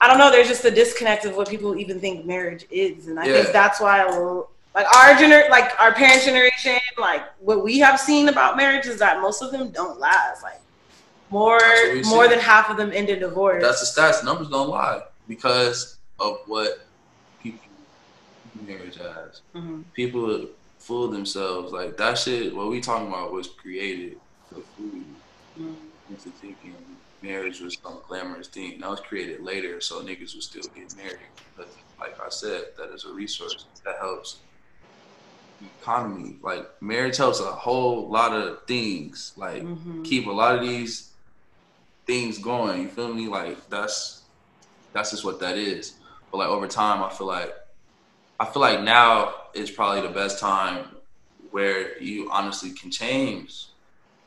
I 0.00 0.08
don't 0.08 0.18
know. 0.18 0.30
There's 0.30 0.48
just 0.48 0.64
a 0.64 0.70
disconnect 0.70 1.24
of 1.26 1.36
what 1.36 1.48
people 1.48 1.76
even 1.76 2.00
think 2.00 2.24
marriage 2.26 2.66
is, 2.70 3.06
and 3.06 3.18
I 3.20 3.26
Yeah. 3.26 3.34
think 3.34 3.52
that's 3.52 3.80
why, 3.80 4.04
will, 4.04 4.50
like 4.74 4.86
our 4.96 5.14
gener, 5.14 5.48
like 5.50 5.78
our 5.80 5.92
parents' 5.92 6.24
generation, 6.24 6.78
like 6.98 7.22
what 7.38 7.62
we 7.62 7.78
have 7.80 8.00
seen 8.00 8.28
about 8.28 8.56
marriage 8.56 8.86
is 8.86 8.98
that 8.98 9.20
most 9.20 9.42
of 9.42 9.50
them 9.52 9.70
don't 9.70 9.98
last. 10.00 10.42
Like 10.42 10.60
more, 11.32 11.58
That's 11.58 11.82
what 11.88 11.94
we 11.94 12.02
more 12.10 12.28
than 12.28 12.38
half 12.38 12.70
of 12.70 12.76
them 12.76 12.92
end 12.92 13.08
in 13.08 13.18
divorce. 13.18 13.62
That's 13.62 13.80
the 13.94 14.00
stats. 14.00 14.22
Numbers 14.24 14.48
don't 14.48 14.68
lie 14.68 15.02
because 15.26 15.96
of 16.20 16.38
what 16.46 16.86
people 17.42 17.60
marriage 18.66 18.98
as. 18.98 19.40
Mhm. 19.54 19.84
People 19.94 20.46
fool 20.78 21.08
themselves 21.08 21.72
like 21.72 21.96
that 21.96 22.18
shit. 22.18 22.54
What 22.54 22.68
we 22.68 22.80
talking 22.80 23.08
about 23.08 23.32
was 23.32 23.48
created 23.48 24.20
to 24.50 24.62
fool 24.76 24.86
you 24.94 25.16
Mhm. 25.58 25.76
into 26.10 26.30
thinking 26.30 26.76
marriage 27.22 27.60
was 27.60 27.78
some 27.82 28.00
glamorous 28.08 28.48
thing. 28.48 28.80
That 28.80 28.90
was 28.90 29.00
created 29.00 29.40
later, 29.42 29.80
so 29.80 30.02
niggas 30.02 30.34
would 30.34 30.42
still 30.42 30.62
get 30.74 30.94
married. 30.96 31.30
But 31.56 31.68
like 32.00 32.20
I 32.20 32.28
said, 32.28 32.72
that 32.76 32.90
is 32.92 33.04
a 33.04 33.12
resource 33.12 33.64
that 33.84 33.96
helps 34.00 34.38
economy. 35.80 36.36
Like 36.42 36.66
marriage 36.82 37.16
helps 37.16 37.38
a 37.40 37.44
whole 37.44 38.08
lot 38.10 38.32
of 38.32 38.64
things. 38.66 39.32
Like 39.36 39.62
Mhm. 39.62 40.04
keep 40.04 40.26
a 40.26 40.30
lot 40.32 40.56
of 40.56 40.62
these 40.62 41.11
things 42.06 42.38
going. 42.38 42.82
You 42.82 42.88
feel 42.88 43.12
me? 43.12 43.28
Like 43.28 43.68
that's 43.68 44.22
that's 44.92 45.10
just 45.10 45.24
what 45.24 45.40
that 45.40 45.56
is. 45.56 45.94
But 46.30 46.38
like 46.38 46.48
over 46.48 46.66
time, 46.66 47.02
I 47.02 47.10
feel 47.10 47.26
like 47.26 47.54
I 48.40 48.44
feel 48.44 48.62
like 48.62 48.82
now 48.82 49.34
is 49.54 49.70
probably 49.70 50.02
the 50.02 50.12
best 50.12 50.38
time 50.38 50.86
where 51.50 51.98
you 52.02 52.30
honestly 52.30 52.70
can 52.70 52.90
change, 52.90 53.66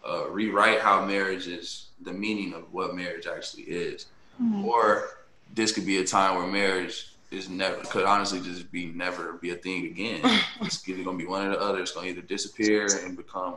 uh, 0.08 0.30
rewrite 0.30 0.80
how 0.80 1.04
marriage 1.04 1.48
is, 1.48 1.88
the 2.02 2.14
meaning 2.14 2.54
of 2.54 2.72
what 2.72 2.96
marriage 2.96 3.26
actually 3.26 3.64
is. 3.64 4.06
Mhm. 4.42 4.64
Or 4.66 5.10
this 5.54 5.72
could 5.72 5.86
be 5.86 5.98
a 5.98 6.04
time 6.06 6.36
where 6.36 6.48
marriage 6.48 7.12
is 7.32 7.50
never 7.50 7.82
could 7.84 8.06
honestly 8.06 8.40
just 8.40 8.72
be 8.72 8.86
never 8.88 9.34
be 9.34 9.50
a 9.52 9.56
thing 9.56 9.86
again. 9.86 10.22
it's 10.62 10.88
either 10.88 11.04
gonna 11.04 11.18
be 11.18 11.26
one 11.26 11.48
or 11.48 11.50
the 11.52 11.60
other. 11.60 11.80
It's 11.82 11.92
gonna 11.92 12.08
either 12.08 12.22
disappear 12.22 12.88
and 13.04 13.18
become, 13.18 13.56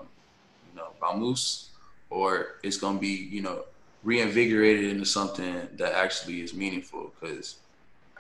you 0.71 0.77
know, 0.77 0.89
vamoose, 1.01 1.69
or 2.11 2.57
it's 2.63 2.79
gonna 2.79 2.99
be, 2.99 3.09
you 3.09 3.43
know, 3.43 3.65
reinvigorated 4.05 4.85
into 4.85 5.05
something 5.05 5.69
that 5.77 5.93
actually 5.95 6.41
is 6.43 6.55
meaningful. 6.55 7.13
Because 7.21 7.57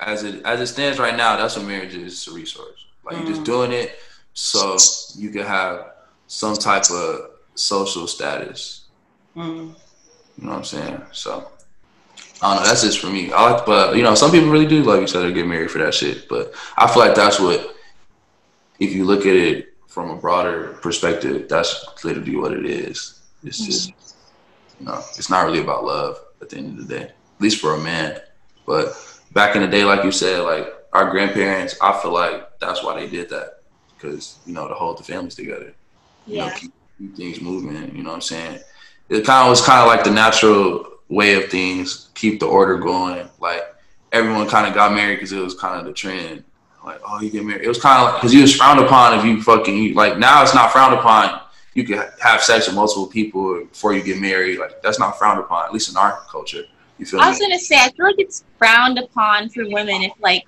as 0.00 0.24
it 0.24 0.42
as 0.44 0.60
it 0.60 0.66
stands 0.66 0.98
right 0.98 1.16
now, 1.16 1.36
that's 1.36 1.56
what 1.56 1.66
marriage 1.66 1.94
is. 1.94 2.12
It's 2.12 2.28
a 2.28 2.32
resource. 2.32 2.86
Like 3.04 3.16
you're 3.18 3.26
just 3.26 3.42
Mm. 3.42 3.46
doing 3.46 3.72
it 3.72 3.98
so 4.34 4.76
you 5.16 5.30
can 5.30 5.46
have 5.46 5.92
some 6.26 6.54
type 6.54 6.90
of 6.90 7.30
social 7.54 8.06
status. 8.06 8.82
Mhm. 9.36 9.74
You 10.36 10.44
know 10.44 10.50
what 10.50 10.58
I'm 10.58 10.64
saying? 10.64 11.02
So 11.12 11.50
I 12.40 12.54
don't 12.54 12.62
know. 12.62 12.68
That's 12.68 12.82
just 12.82 13.00
for 13.00 13.08
me. 13.08 13.32
I 13.32 13.50
like, 13.50 13.66
but 13.66 13.96
you 13.96 14.02
know, 14.02 14.14
some 14.14 14.30
people 14.30 14.50
really 14.50 14.66
do 14.66 14.82
love 14.82 15.02
each 15.02 15.14
other, 15.16 15.30
get 15.32 15.46
married 15.46 15.70
for 15.70 15.78
that 15.78 15.94
shit. 15.94 16.28
But 16.28 16.54
I 16.76 16.86
feel 16.86 17.02
like 17.02 17.16
that's 17.16 17.40
what, 17.40 17.74
if 18.78 18.92
you 18.92 19.04
look 19.04 19.20
at 19.26 19.34
it 19.34 19.74
from 19.88 20.10
a 20.10 20.16
broader 20.16 20.78
perspective, 20.80 21.48
that's 21.48 21.84
literally 22.04 22.36
what 22.36 22.52
it 22.52 22.64
is. 22.64 23.20
It's 23.42 23.58
just, 23.58 23.92
you 24.78 24.86
know, 24.86 24.98
it's 25.16 25.30
not 25.30 25.44
really 25.44 25.60
about 25.60 25.84
love 25.84 26.18
at 26.40 26.50
the 26.50 26.56
end 26.56 26.78
of 26.78 26.86
the 26.86 26.94
day, 26.94 27.04
at 27.04 27.40
least 27.40 27.60
for 27.60 27.74
a 27.74 27.80
man. 27.80 28.20
But 28.66 28.92
back 29.32 29.56
in 29.56 29.62
the 29.62 29.68
day, 29.68 29.84
like 29.84 30.04
you 30.04 30.12
said, 30.12 30.40
like 30.42 30.72
our 30.92 31.10
grandparents, 31.10 31.76
I 31.80 31.98
feel 32.00 32.12
like 32.12 32.58
that's 32.58 32.82
why 32.82 32.98
they 32.98 33.08
did 33.08 33.28
that 33.30 33.60
because 33.94 34.38
you 34.46 34.54
know 34.54 34.68
to 34.68 34.74
hold 34.74 34.98
the 34.98 35.02
families 35.02 35.34
together 35.34 35.74
you 36.28 36.38
know, 36.38 36.50
keep, 36.56 36.72
keep 36.98 37.16
things 37.16 37.40
moving. 37.40 37.94
You 37.96 38.02
know 38.02 38.10
what 38.10 38.16
I'm 38.16 38.20
saying? 38.20 38.60
It 39.08 39.24
kind 39.24 39.46
of 39.46 39.50
was 39.50 39.62
kind 39.62 39.80
of 39.80 39.86
like 39.86 40.04
the 40.04 40.10
natural 40.10 40.86
way 41.08 41.34
of 41.34 41.50
things, 41.50 42.10
keep 42.14 42.40
the 42.40 42.46
order 42.46 42.76
going. 42.76 43.28
Like 43.40 43.62
everyone 44.12 44.48
kind 44.48 44.66
of 44.66 44.74
got 44.74 44.92
married 44.92 45.16
because 45.16 45.32
it 45.32 45.40
was 45.40 45.54
kind 45.54 45.80
of 45.80 45.86
the 45.86 45.92
trend. 45.92 46.44
Like, 46.84 47.00
oh, 47.06 47.20
you 47.20 47.30
get 47.30 47.44
married. 47.44 47.64
It 47.64 47.68
was 47.68 47.80
kind 47.80 48.02
of 48.02 48.08
like 48.08 48.20
because 48.20 48.32
you 48.32 48.42
was 48.42 48.54
frowned 48.54 48.80
upon 48.80 49.18
if 49.18 49.24
you 49.24 49.42
fucking 49.42 49.76
you, 49.76 49.94
like 49.94 50.18
now 50.18 50.42
it's 50.42 50.54
not 50.54 50.72
frowned 50.72 50.94
upon. 50.94 51.40
You 51.78 51.84
can 51.84 52.04
have 52.20 52.42
sex 52.42 52.66
with 52.66 52.74
multiple 52.74 53.06
people 53.06 53.64
before 53.70 53.92
you 53.92 54.02
get 54.02 54.20
married. 54.20 54.58
Like 54.58 54.82
that's 54.82 54.98
not 54.98 55.16
frowned 55.16 55.38
upon, 55.38 55.64
at 55.66 55.72
least 55.72 55.88
in 55.88 55.96
our 55.96 56.18
culture. 56.28 56.64
You 56.98 57.06
feel 57.06 57.20
I 57.20 57.28
was 57.28 57.38
me? 57.38 57.46
gonna 57.46 57.58
say, 57.60 57.76
I 57.76 57.90
feel 57.92 58.06
like 58.06 58.16
it's 58.18 58.42
frowned 58.58 58.98
upon 58.98 59.48
for 59.50 59.62
women 59.68 60.02
if 60.02 60.10
like 60.20 60.42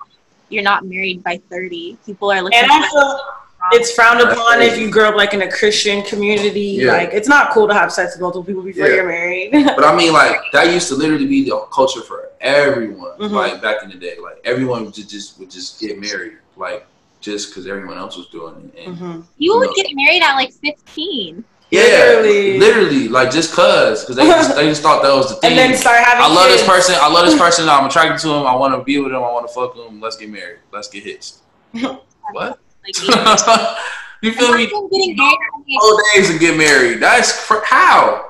you're 0.49 0.61
not 0.71 0.83
married 0.85 1.23
by 1.23 1.37
30. 1.49 1.97
People 2.05 2.29
are 2.33 2.41
looking. 2.41 2.59
And 2.59 2.67
for 2.67 2.99
also, 2.99 3.23
it's 3.71 3.93
frowned 3.93 4.19
upon 4.19 4.61
if 4.61 4.77
you 4.77 4.91
grow 4.91 5.07
up 5.07 5.15
like 5.15 5.33
in 5.33 5.43
a 5.43 5.49
Christian 5.49 6.03
community. 6.03 6.59
Yeah. 6.83 6.91
Like 6.91 7.11
it's 7.13 7.29
not 7.29 7.51
cool 7.51 7.65
to 7.69 7.73
have 7.73 7.93
sex 7.93 8.13
with 8.15 8.21
multiple 8.21 8.43
people 8.43 8.63
before 8.63 8.87
Yeah. 8.87 8.95
you're 8.95 9.07
married. 9.07 9.51
But 9.77 9.85
I 9.85 9.95
mean, 9.95 10.11
like 10.11 10.35
that 10.51 10.73
used 10.73 10.89
to 10.89 10.95
literally 10.95 11.27
be 11.27 11.45
the 11.49 11.57
culture 11.71 12.01
for 12.01 12.27
everyone. 12.41 13.17
Mhm. 13.19 13.31
Like 13.31 13.61
back 13.61 13.83
in 13.83 13.89
the 13.89 13.95
day, 13.95 14.17
like 14.21 14.41
everyone 14.43 14.83
would 14.83 14.93
just 14.95 15.39
would 15.39 15.49
just 15.49 15.79
get 15.79 15.97
married, 15.97 16.39
like 16.57 16.85
just 17.21 17.49
because 17.49 17.67
everyone 17.67 17.97
else 17.97 18.17
was 18.17 18.27
doing 18.27 18.71
it. 18.75 18.87
And 18.87 18.97
Mhm. 18.97 19.23
you 19.37 19.55
would 19.57 19.69
No. 19.69 19.73
get 19.75 19.87
married 19.93 20.21
at 20.23 20.35
like 20.35 20.51
15. 20.53 21.43
Yeah, 21.69 21.81
Literally. 21.83 22.59
literally, 22.59 23.07
like 23.07 23.31
just 23.31 23.53
cause, 23.53 24.01
because 24.03 24.17
they 24.17 24.25
just, 24.25 24.55
they 24.55 24.65
just 24.67 24.81
thought 24.81 25.01
that 25.03 25.15
was 25.15 25.29
the 25.29 25.35
thing. 25.35 25.51
And 25.57 25.59
then 25.71 25.77
start 25.77 25.99
having. 26.03 26.21
I 26.23 26.27
love 26.27 26.49
this 26.49 26.65
person. 26.67 26.95
I 26.99 27.07
love 27.07 27.25
this 27.25 27.39
person. 27.45 27.69
I'm 27.69 27.85
attracted 27.85 28.19
to 28.27 28.33
him. 28.33 28.45
I 28.45 28.53
want 28.55 28.73
to 28.75 28.83
be 28.83 28.99
with 28.99 29.11
him. 29.13 29.19
I 29.23 29.31
want 29.31 29.47
to 29.47 29.53
fuck 29.53 29.75
him. 29.77 30.01
Let's 30.01 30.17
get 30.17 30.29
married. 30.29 30.59
Let's 30.73 30.89
get 30.89 31.03
hitched. 31.03 31.35
what? 31.71 32.59
Like, 32.83 33.01
you 33.01 34.29
you 34.29 34.33
feel 34.33 34.53
me? 34.53 34.63
Imagine 34.65 34.87
getting 34.91 35.15
married 35.17 35.39
at 35.39 35.79
Whole 35.79 36.01
days 36.13 36.29
and 36.29 36.39
get 36.41 36.57
married. 36.57 36.99
That's 36.99 37.45
cr- 37.47 37.63
how. 37.63 38.25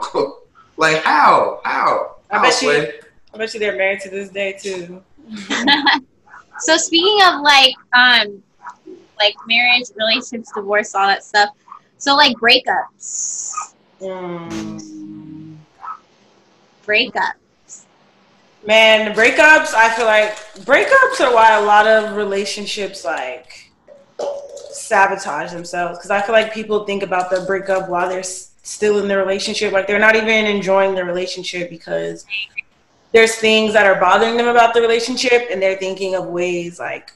like 0.78 0.98
how? 1.04 1.62
How? 1.64 2.18
I 2.30 2.36
How, 2.38 2.44
bet 2.44 2.62
you- 2.62 2.68
Sway? 2.70 2.94
I 3.34 3.38
bet 3.38 3.54
you 3.56 3.60
they're 3.60 3.76
married 3.78 4.02
to 4.02 4.10
this 4.12 4.30
day 4.30 4.54
too. 4.62 5.02
so 6.60 6.78
speaking 6.78 7.20
of 7.26 7.42
like 7.42 7.74
um 7.94 8.44
like 9.22 9.36
marriage, 9.48 9.86
relationships, 9.96 10.52
divorce, 10.54 10.96
all 10.96 11.08
that 11.08 11.24
stuff. 11.24 11.50
So 11.98 12.16
like 12.16 12.36
breakups. 12.38 13.74
Mm. 14.00 15.58
Breakups. 16.86 17.86
Man, 18.66 19.16
breakups. 19.16 19.74
I 19.74 19.90
feel 19.96 20.06
like 20.06 20.36
breakups 20.66 21.20
are 21.20 21.34
why 21.34 21.58
a 21.58 21.62
lot 21.62 21.88
of 21.88 22.16
relationships 22.16 23.04
like 23.06 23.72
sabotage 24.72 25.52
themselves. 25.52 25.98
Because 25.98 26.12
I 26.12 26.22
feel 26.22 26.34
like 26.34 26.54
people 26.54 26.86
think 26.86 27.04
about 27.04 27.30
the 27.30 27.42
breakup 27.42 27.90
while 27.90 28.10
they're 28.10 28.20
s- 28.20 28.52
still 28.64 29.00
in 29.00 29.08
the 29.08 29.18
relationship. 29.18 29.72
Like 29.72 29.88
they're 29.88 30.00
not 30.00 30.16
even 30.16 30.46
enjoying 30.46 30.96
the 30.96 31.04
relationship 31.04 31.70
because 31.70 32.26
there's 33.12 33.36
things 33.36 33.74
that 33.74 33.86
are 33.86 34.00
bothering 34.00 34.38
them 34.38 34.48
about 34.48 34.74
the 34.74 34.82
relationship, 34.82 35.48
and 35.52 35.62
they're 35.62 35.78
thinking 35.78 36.16
of 36.16 36.28
ways 36.28 36.80
like 36.80 37.12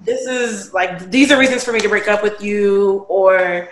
this 0.00 0.26
is 0.26 0.72
like 0.74 1.10
these 1.10 1.30
are 1.30 1.38
reasons 1.38 1.64
for 1.64 1.72
me 1.72 1.80
to 1.80 1.88
break 1.88 2.08
up 2.08 2.22
with 2.22 2.42
you, 2.42 3.06
or 3.08 3.68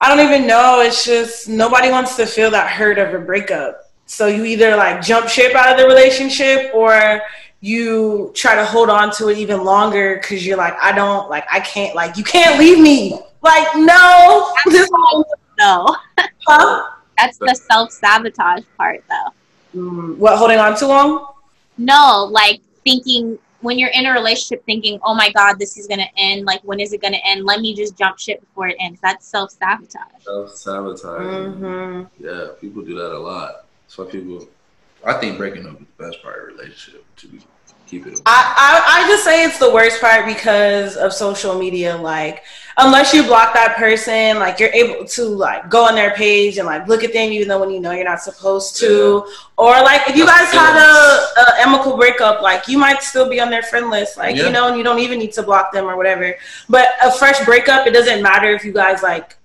I 0.00 0.14
don't 0.14 0.24
even 0.24 0.46
know. 0.46 0.80
It's 0.80 1.04
just 1.04 1.48
nobody 1.48 1.90
wants 1.90 2.16
to 2.16 2.26
feel 2.26 2.50
that 2.50 2.70
hurt 2.70 2.98
of 2.98 3.14
a 3.14 3.18
breakup. 3.18 3.84
So 4.06 4.26
you 4.26 4.44
either 4.44 4.76
like 4.76 5.02
jump 5.02 5.28
ship 5.28 5.54
out 5.54 5.70
of 5.70 5.78
the 5.78 5.86
relationship 5.86 6.74
or 6.74 7.20
you 7.60 8.32
try 8.34 8.54
to 8.54 8.64
hold 8.64 8.88
on 8.88 9.12
to 9.12 9.28
it 9.28 9.38
even 9.38 9.64
longer 9.64 10.16
because 10.16 10.46
you're 10.46 10.56
like, 10.56 10.74
I 10.80 10.92
don't 10.92 11.28
like, 11.28 11.44
I 11.50 11.60
can't 11.60 11.94
like, 11.94 12.16
you 12.16 12.24
can't 12.24 12.58
leave 12.58 12.78
me. 12.78 13.20
Like, 13.42 13.66
no. 13.76 14.54
This 14.66 14.88
No. 15.58 15.96
huh? 16.46 16.90
That's 17.16 17.36
the 17.38 17.54
self 17.54 17.90
sabotage 17.90 18.62
part 18.76 19.02
though. 19.08 19.80
Mm, 19.80 20.16
what, 20.16 20.38
holding 20.38 20.58
on 20.58 20.78
too 20.78 20.86
long? 20.86 21.34
No, 21.76 22.28
like 22.30 22.60
thinking 22.84 23.38
when 23.60 23.78
you're 23.78 23.90
in 23.90 24.06
a 24.06 24.12
relationship 24.12 24.64
thinking, 24.64 24.98
Oh 25.02 25.14
my 25.14 25.30
god, 25.32 25.58
this 25.58 25.76
is 25.76 25.86
gonna 25.86 26.08
end, 26.16 26.46
like 26.46 26.62
when 26.62 26.80
is 26.80 26.92
it 26.92 27.02
gonna 27.02 27.18
end? 27.24 27.44
Let 27.44 27.60
me 27.60 27.74
just 27.74 27.96
jump 27.96 28.18
ship 28.18 28.40
before 28.40 28.68
it 28.68 28.76
ends. 28.80 29.00
That's 29.02 29.26
self 29.26 29.50
sabotage. 29.50 30.22
Self 30.22 30.54
sabotage. 30.54 31.20
Mm-hmm. 31.20 32.24
Yeah, 32.24 32.48
people 32.60 32.82
do 32.82 32.94
that 32.96 33.12
a 33.12 33.18
lot. 33.18 33.66
That's 33.84 33.98
why 33.98 34.04
people. 34.06 34.48
I 35.04 35.14
think 35.14 35.38
breaking 35.38 35.64
up 35.66 35.80
is 35.80 35.86
the 35.96 36.04
best 36.04 36.22
part 36.22 36.38
of 36.38 36.42
a 36.42 36.46
relationship. 36.52 37.04
To 37.16 37.28
be 37.28 37.40
keep 37.88 38.06
it. 38.06 38.20
I, 38.26 38.54
I, 38.56 39.04
I 39.04 39.08
just 39.08 39.24
say 39.24 39.44
it's 39.44 39.58
the 39.58 39.72
worst 39.72 40.00
part 40.00 40.26
because 40.26 40.96
of 40.96 41.12
social 41.12 41.58
media. 41.58 41.96
Like, 41.96 42.44
unless 42.76 43.12
you 43.12 43.22
block 43.24 43.54
that 43.54 43.76
person, 43.76 44.38
like 44.38 44.60
you're 44.60 44.70
able 44.70 45.04
to 45.06 45.24
like 45.24 45.68
go 45.68 45.84
on 45.84 45.94
their 45.94 46.14
page 46.14 46.58
and 46.58 46.66
like 46.66 46.86
look 46.86 47.02
at 47.02 47.12
them, 47.12 47.32
even 47.32 47.48
though 47.48 47.60
when 47.60 47.70
you 47.70 47.80
know 47.80 47.90
you're 47.92 48.04
not 48.04 48.20
supposed 48.20 48.76
to. 48.76 49.26
Or 49.56 49.70
like 49.82 50.08
if 50.08 50.16
you 50.16 50.26
guys 50.26 50.52
had 50.52 50.76
a, 50.76 51.40
a 51.40 51.66
amicable 51.66 51.96
breakup, 51.96 52.42
like 52.42 52.68
you 52.68 52.78
might 52.78 53.02
still 53.02 53.28
be 53.28 53.40
on 53.40 53.50
their 53.50 53.62
friend 53.62 53.90
list, 53.90 54.16
like 54.16 54.36
Yeah. 54.36 54.46
you 54.46 54.52
know, 54.52 54.68
and 54.68 54.76
you 54.76 54.84
don't 54.84 55.00
even 55.00 55.18
need 55.18 55.32
to 55.32 55.42
block 55.42 55.72
them 55.72 55.86
or 55.86 55.96
whatever. 55.96 56.34
But 56.68 56.88
a 57.02 57.10
fresh 57.10 57.44
breakup, 57.44 57.86
it 57.86 57.92
doesn't 57.92 58.22
matter 58.22 58.50
if 58.50 58.64
you 58.64 58.72
guys 58.72 59.02
like 59.02 59.36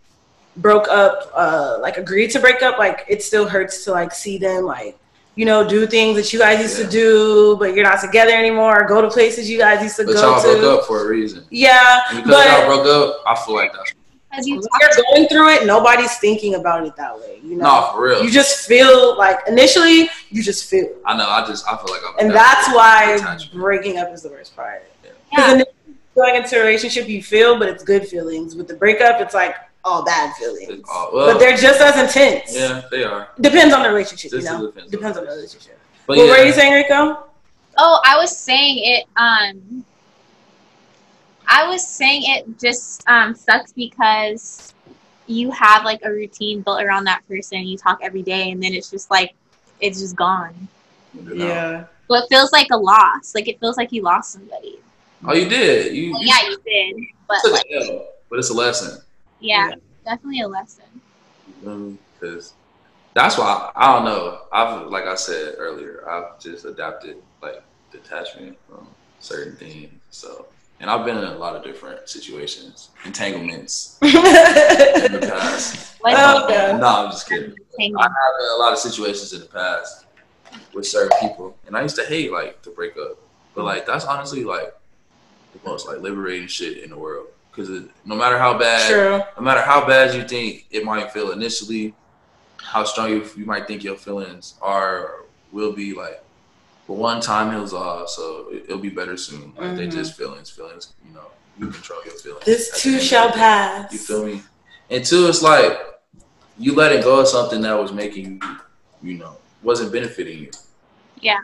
broke 0.57 0.87
up, 0.87 1.31
uh, 1.33 1.77
like 1.81 1.97
agreed 1.97 2.29
to 2.31 2.39
break 2.39 2.61
up. 2.61 2.77
Like 2.77 3.05
it 3.07 3.23
still 3.23 3.47
hurts 3.47 3.83
to 3.85 3.91
like 3.91 4.11
see 4.13 4.37
them 4.37 4.65
like 4.65 4.97
you 5.36 5.45
know, 5.45 5.67
do 5.67 5.88
things 5.88 6.15
that 6.15 6.31
you 6.31 6.39
guys 6.39 6.59
used 6.61 6.77
Yeah. 6.79 6.86
to 6.86 6.91
do, 6.91 7.55
but 7.57 7.73
you're 7.73 7.84
not 7.84 7.99
together 8.01 8.31
anymore, 8.31 8.84
or 8.84 8.88
go 8.88 9.01
to 9.01 9.09
places 9.09 9.49
you 9.49 9.57
guys 9.57 9.81
used 9.81 9.95
to 9.97 10.05
But 10.05 10.13
go 10.15 10.21
y'all 10.21 10.41
to. 10.41 10.59
broke 10.59 10.79
up 10.81 10.86
for 10.88 11.05
a 11.05 11.07
reason. 11.07 11.45
Yeah, 11.49 12.01
And 12.09 12.23
because 12.23 12.31
but 12.45 12.47
y'all 12.67 12.67
broke 12.84 12.88
up, 12.88 13.21
I 13.25 13.36
feel 13.45 13.55
like 13.55 13.71
that's 13.73 13.93
Because 14.29 14.47
you 14.47 14.55
when 14.55 14.63
talk 14.63 14.81
you're 14.81 15.05
going 15.15 15.27
through 15.29 15.49
it, 15.55 15.65
nobody's 15.65 16.15
thinking 16.17 16.55
about 16.55 16.86
it 16.86 16.95
that 16.97 17.15
way. 17.19 17.39
You 17.43 17.55
know, 17.57 17.63
no 17.65 17.89
for 17.93 18.03
real. 18.03 18.23
you 18.23 18.29
just 18.31 18.67
feel 18.67 19.17
like 19.17 19.39
initially 19.47 20.09
you 20.29 20.41
just 20.43 20.69
feel, 20.69 20.88
I 21.05 21.17
know. 21.17 21.27
I 21.29 21.45
just 21.47 21.65
I 21.67 21.77
feel 21.77 21.91
like 21.93 22.01
I'm. 22.07 22.19
and 22.27 22.31
that's 22.36 22.67
why 22.75 23.38
breaking 23.53 23.97
up 23.97 24.11
is 24.13 24.21
the 24.23 24.29
worst 24.29 24.55
part. 24.55 24.84
yeah. 25.31 25.57
Because 25.57 25.73
going 26.15 26.36
into 26.36 26.55
a 26.61 26.63
relationship, 26.63 27.07
you 27.09 27.23
feel, 27.23 27.57
but 27.57 27.67
it's 27.69 27.84
good 27.84 28.07
feelings. 28.07 28.55
With 28.55 28.67
the 28.67 28.75
breakup, 28.75 29.19
it's 29.19 29.34
like 29.34 29.55
all 29.86 30.03
bad 30.03 30.34
feelings. 30.36 30.86
All- 30.89 31.11
well, 31.13 31.34
but 31.34 31.39
they're 31.39 31.57
just 31.57 31.81
as 31.81 31.97
intense. 31.99 32.55
yeah, 32.55 32.84
they 32.91 33.03
are. 33.03 33.29
Depends 33.39 33.73
on 33.73 33.84
the 33.84 33.89
relationship, 33.89 34.31
Just 34.31 34.47
you 34.47 34.53
know. 34.53 34.65
depends 34.67 34.91
Depends, 34.91 35.17
on 35.17 35.23
on 35.23 35.25
the 35.25 35.31
the 35.31 35.36
relationship. 35.38 35.79
But 36.07 36.17
what 36.17 36.25
yeah, 36.27 36.31
were 36.31 36.45
you 36.45 36.53
saying, 36.53 36.73
Rico? 36.73 37.27
Oh, 37.77 38.01
I 38.05 38.17
was 38.17 38.36
saying 38.38 38.79
it. 38.84 39.05
Um, 39.17 39.84
I 41.47 41.67
was 41.67 41.86
saying 41.86 42.23
it 42.25 42.59
just 42.59 43.07
um 43.09 43.36
sucks 43.36 43.73
because 43.73 44.73
you 45.27 45.51
have 45.51 45.84
like 45.84 45.99
a 46.03 46.11
routine 46.11 46.61
built 46.61 46.81
around 46.81 47.05
that 47.05 47.27
person. 47.27 47.59
You 47.63 47.77
talk 47.77 47.99
every 48.01 48.21
day, 48.21 48.51
and 48.51 48.61
then 48.61 48.73
it's 48.73 48.89
just 48.89 49.09
like 49.11 49.34
it's 49.79 49.99
just 49.99 50.15
gone. 50.15 50.67
you 51.13 51.36
know. 51.36 51.86
So 52.09 52.15
it 52.15 52.25
feels 52.29 52.51
like 52.51 52.67
a 52.71 52.77
loss. 52.77 53.34
Like 53.34 53.47
it 53.47 53.59
feels 53.59 53.77
like 53.77 53.91
you 53.91 54.01
lost 54.01 54.34
somebody. 54.34 54.79
Oh, 55.25 55.34
you 55.34 55.47
did. 55.47 55.95
You, 55.95 56.11
Well, 56.11 56.21
you 56.21 56.27
yeah, 56.27 56.49
you 56.49 56.57
did, 56.65 57.03
but 57.27 57.38
took 57.43 57.53
like, 57.53 57.65
a 57.71 57.91
L, 57.93 58.07
but 58.29 58.39
it's 58.39 58.49
a 58.49 58.53
lesson. 58.53 59.01
Yeah, 59.43 59.73
definitely 60.05 60.41
a 60.41 60.47
lesson. 60.47 60.85
Mm-hmm, 61.63 61.95
because 62.19 62.53
that's 63.13 63.37
why 63.37 63.71
I, 63.75 63.85
I 63.85 63.93
don't 63.93 64.05
know. 64.05 64.39
I've 64.51 64.87
like 64.87 65.05
I 65.05 65.15
said 65.15 65.55
earlier, 65.57 66.07
I've 66.09 66.39
just 66.39 66.65
adapted 66.65 67.17
like 67.41 67.61
detachment 67.91 68.57
from 68.67 68.87
certain 69.19 69.55
things. 69.55 69.91
So, 70.11 70.45
and 70.79 70.89
I've 70.89 71.05
been 71.05 71.17
in 71.17 71.25
a 71.25 71.37
lot 71.37 71.55
of 71.55 71.63
different 71.63 72.07
situations, 72.07 72.89
entanglements 73.05 73.97
in 74.01 74.11
the 74.11 75.27
past. 75.29 75.99
What 75.99 76.13
Oh, 76.17 76.45
okay. 76.45 76.77
No, 76.79 76.87
I'm 76.87 77.11
just 77.11 77.27
kidding. 77.27 77.49
I 77.51 77.51
have 77.51 77.99
been 77.99 78.45
in 78.45 78.53
a 78.55 78.59
lot 78.59 78.71
of 78.71 78.79
situations 78.79 79.33
in 79.33 79.41
the 79.41 79.45
past 79.47 80.05
with 80.73 80.87
certain 80.87 81.17
people, 81.19 81.55
and 81.67 81.75
I 81.75 81.81
used 81.81 81.95
to 81.97 82.05
hate 82.05 82.31
like 82.31 82.61
to 82.61 82.69
break 82.69 82.95
up, 82.97 83.17
but 83.55 83.61
mm. 83.61 83.65
like 83.65 83.85
that's 83.85 84.05
honestly 84.05 84.43
like 84.45 84.73
the 85.53 85.69
most 85.69 85.87
like 85.87 85.99
liberating 85.99 86.47
shit 86.47 86.77
in 86.77 86.91
the 86.91 86.97
world. 86.97 87.27
Because 87.53 87.69
no 88.03 88.15
matter 88.15 88.37
how 88.37 88.57
bad, 88.57 88.89
True. 88.89 89.21
no 89.37 89.43
matter 89.43 89.61
how 89.61 89.85
bad 89.85 90.15
you 90.15 90.27
think 90.27 90.65
it 90.71 90.83
might 90.83 91.11
feel 91.11 91.31
initially, 91.31 91.93
how 92.61 92.83
strong 92.83 93.09
you, 93.11 93.29
you 93.37 93.45
might 93.45 93.67
think 93.67 93.83
your 93.83 93.95
feelings 93.95 94.55
are, 94.61 95.25
will 95.51 95.71
be 95.73 95.93
like, 95.93 96.23
but 96.87 96.95
one 96.95 97.21
time 97.21 97.51
heals 97.51 97.73
off, 97.73 98.09
so 98.09 98.47
it, 98.51 98.67
will 98.67 98.79
be 98.79 98.89
better 98.89 99.15
soon. 99.15 99.53
Like 99.55 99.75
they 99.75 99.87
Mhm. 99.87 99.91
just 99.91 100.17
feelings, 100.17 100.49
feelings. 100.49 100.93
You 101.07 101.13
know, 101.13 101.27
you 101.57 101.67
control 101.67 101.99
your 102.03 102.15
feelings. 102.15 102.45
This 102.45 102.69
At 102.69 102.75
the 102.75 102.79
too 102.81 102.99
shall 102.99 103.31
pass. 103.31 103.93
You 103.93 103.99
feel 103.99 104.25
me? 104.25 104.41
And 104.89 105.05
two, 105.05 105.27
it's 105.27 105.41
like 105.43 105.79
you 106.57 106.73
letting 106.75 107.01
go 107.01 107.19
of 107.19 107.27
something 107.27 107.61
that 107.61 107.73
was 107.79 107.93
making 107.93 108.41
you, 108.41 109.11
you 109.11 109.17
know, 109.17 109.37
wasn't 109.61 109.91
benefiting 109.91 110.39
you. 110.39 110.51
Yeah. 111.21 111.39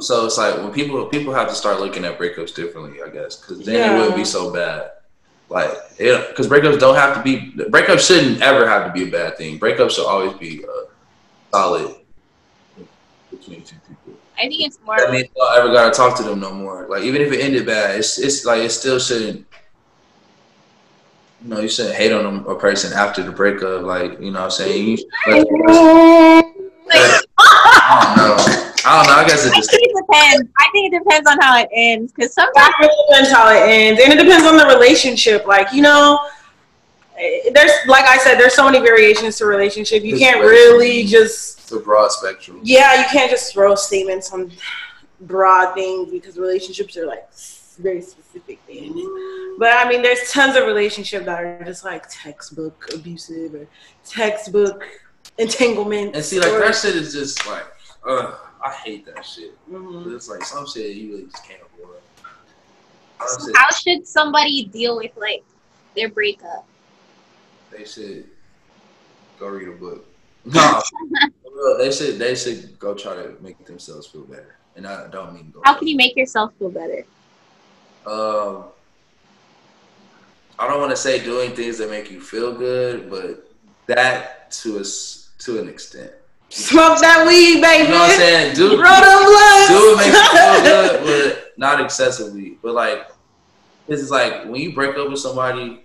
So 0.00 0.26
it's 0.26 0.36
like 0.38 0.56
when 0.56 0.72
people 0.72 1.06
people 1.06 1.32
have 1.32 1.48
to 1.48 1.54
start 1.54 1.80
looking 1.80 2.04
at 2.04 2.18
breakups 2.18 2.54
differently, 2.54 3.00
I 3.02 3.08
guess, 3.08 3.36
because 3.36 3.64
then 3.64 3.76
Yeah. 3.76 3.94
it 3.94 3.96
wouldn't 3.98 4.16
be 4.16 4.24
so 4.24 4.50
bad. 4.52 4.90
Like, 5.50 5.98
because 5.98 6.46
breakups 6.46 6.78
don't 6.78 6.94
have 6.94 7.16
to 7.16 7.22
be 7.22 7.52
breakups 7.56 8.06
shouldn't 8.06 8.40
ever 8.40 8.68
have 8.68 8.86
to 8.86 8.92
be 8.92 9.08
a 9.08 9.10
bad 9.10 9.36
thing. 9.36 9.58
Breakups 9.58 9.90
should 9.90 10.06
always 10.06 10.32
be 10.34 10.64
uh, 10.64 10.84
solid 11.52 11.96
between 13.30 13.62
two 13.62 13.74
people. 13.88 14.14
I 14.38 14.42
think 14.42 14.62
it's 14.62 14.78
more. 14.86 14.96
That 14.96 15.10
means 15.10 15.28
I 15.42 15.58
ever 15.58 15.72
gotta 15.72 15.90
talk 15.90 16.16
to 16.18 16.22
them 16.22 16.38
no 16.38 16.52
more. 16.52 16.86
Like 16.88 17.02
even 17.02 17.20
if 17.20 17.32
it 17.32 17.40
ended 17.40 17.66
bad, 17.66 17.98
it's 17.98 18.18
it's 18.20 18.44
like 18.44 18.62
it 18.62 18.70
still 18.70 19.00
shouldn't. 19.00 19.44
You 21.42 21.48
know, 21.48 21.60
you 21.60 21.68
shouldn't 21.68 21.96
hate 21.96 22.12
on 22.12 22.22
them, 22.22 22.46
a 22.46 22.54
person 22.54 22.92
after 22.92 23.24
the 23.24 23.32
breakup. 23.32 23.82
Like 23.82 24.20
you 24.20 24.30
know, 24.30 24.40
what 24.40 24.44
I'm 24.44 24.50
saying 24.52 24.86
you. 24.86 24.96
Like, 25.26 25.46
I 27.38 28.04
don't 28.04 28.16
know. 28.16 28.72
I 28.84 28.89
don't 29.02 29.12
know. 29.16 29.22
I 29.22 29.26
guess 29.26 29.44
it 29.46 29.52
I 29.52 29.60
think 29.60 29.82
it 29.82 29.96
depends. 30.06 30.50
I 30.58 30.68
think 30.72 30.92
it 30.94 30.98
depends 30.98 31.30
on 31.30 31.38
how 31.40 31.58
it 31.58 31.68
ends. 31.72 32.12
Because 32.12 32.32
sometimes 32.34 32.54
That 32.54 32.76
really 32.80 33.04
depends 33.08 33.30
how 33.32 33.50
it 33.50 33.68
ends, 33.68 34.00
and 34.02 34.12
it 34.12 34.22
depends 34.22 34.46
on 34.46 34.56
the 34.56 34.66
relationship. 34.66 35.46
Like 35.46 35.72
you 35.72 35.82
know, 35.82 36.18
there's 37.52 37.72
like 37.86 38.04
I 38.06 38.18
said, 38.18 38.38
there's 38.38 38.54
so 38.54 38.64
many 38.64 38.78
variations 38.80 39.36
to 39.38 39.46
relationship. 39.46 40.02
You 40.02 40.14
It's 40.14 40.22
can't 40.22 40.40
really 40.40 41.04
just 41.04 41.58
It's 41.60 41.72
a 41.72 41.78
broad 41.80 42.10
spectrum. 42.12 42.60
yeah, 42.62 43.00
you 43.00 43.06
can't 43.10 43.30
just 43.30 43.52
throw 43.52 43.74
statements 43.74 44.32
on 44.32 44.50
broad 45.22 45.74
things 45.74 46.10
because 46.10 46.38
relationships 46.38 46.96
are 46.96 47.06
like 47.06 47.28
very 47.78 48.00
specific 48.00 48.58
things. 48.66 48.96
But 49.58 49.72
I 49.74 49.88
mean, 49.88 50.00
there's 50.02 50.30
tons 50.30 50.56
of 50.56 50.64
relationships 50.66 51.26
that 51.26 51.42
are 51.42 51.62
just 51.64 51.84
like 51.84 52.04
textbook 52.08 52.88
abusive 52.94 53.54
or 53.54 53.66
textbook 54.06 54.86
entanglement. 55.36 56.14
And 56.16 56.24
see, 56.24 56.40
like 56.40 56.52
or- 56.52 56.60
that 56.60 56.74
shit 56.74 56.96
is 56.96 57.12
just 57.12 57.46
like, 57.46 57.64
uh, 58.08 58.34
I 58.62 58.70
hate 58.72 59.06
that 59.06 59.24
shit. 59.24 59.56
Mhm. 59.70 60.14
It's 60.14 60.28
like 60.28 60.44
some 60.44 60.66
shit 60.66 60.94
you 60.96 61.10
really 61.12 61.24
just 61.26 61.44
can't 61.46 61.60
avoid. 61.74 61.96
Some 63.26 63.46
shit, 63.48 63.56
how 63.56 63.70
should 63.70 64.06
somebody 64.06 64.64
deal 64.66 64.96
with 64.96 65.12
like 65.16 65.44
their 65.96 66.08
breakup? 66.08 66.66
they 67.70 67.84
should 67.84 68.26
go 69.38 69.46
read 69.48 69.68
a 69.68 69.72
book. 69.72 70.04
No, 71.52 71.76
they 71.76 71.90
should 71.92 72.18
they 72.18 72.34
should 72.34 72.78
go 72.78 72.94
try 72.94 73.14
to 73.14 73.36
make 73.42 73.64
themselves 73.66 74.06
feel 74.06 74.22
better. 74.22 74.56
And 74.76 74.86
I 74.86 75.08
don't 75.08 75.34
mean 75.34 75.50
go. 75.50 75.60
How 75.64 75.74
can 75.74 75.88
you 75.88 75.96
make 75.96 76.16
yourself 76.16 76.52
feel 76.58 76.70
better? 76.70 77.04
Um, 78.06 78.64
I 80.58 80.66
don't 80.68 80.78
want 80.80 80.90
to 80.90 80.96
say 80.96 81.22
doing 81.22 81.54
things 81.54 81.76
that 81.78 81.90
make 81.90 82.10
you 82.10 82.20
feel 82.20 82.54
good, 82.56 83.10
but 83.10 83.50
that 83.86 84.50
to 84.52 84.78
a 84.78 84.80
s- 84.80 85.28
to 85.40 85.58
an 85.60 85.68
extent. 85.68 86.12
Smoke 86.50 86.98
that 87.00 87.24
weed, 87.26 87.60
baby. 87.62 87.84
You 87.84 87.90
know 87.90 88.00
what 88.00 88.10
I'm 88.10 88.16
saying? 88.18 88.54
Do 88.56 88.70
Roll 88.70 88.76
them 88.76 89.24
blunts. 89.24 89.68
do 89.68 89.74
what 89.86 89.96
makes 89.98 90.16
you 90.16 90.28
feel 90.30 90.62
good, 90.62 91.34
but 91.36 91.52
not 91.56 91.80
excessively. 91.80 92.58
But 92.62 92.74
like, 92.74 93.06
this 93.86 94.00
is 94.00 94.10
like 94.10 94.44
when 94.44 94.56
you 94.60 94.72
break 94.74 94.96
up 94.96 95.08
with 95.10 95.20
somebody, 95.20 95.84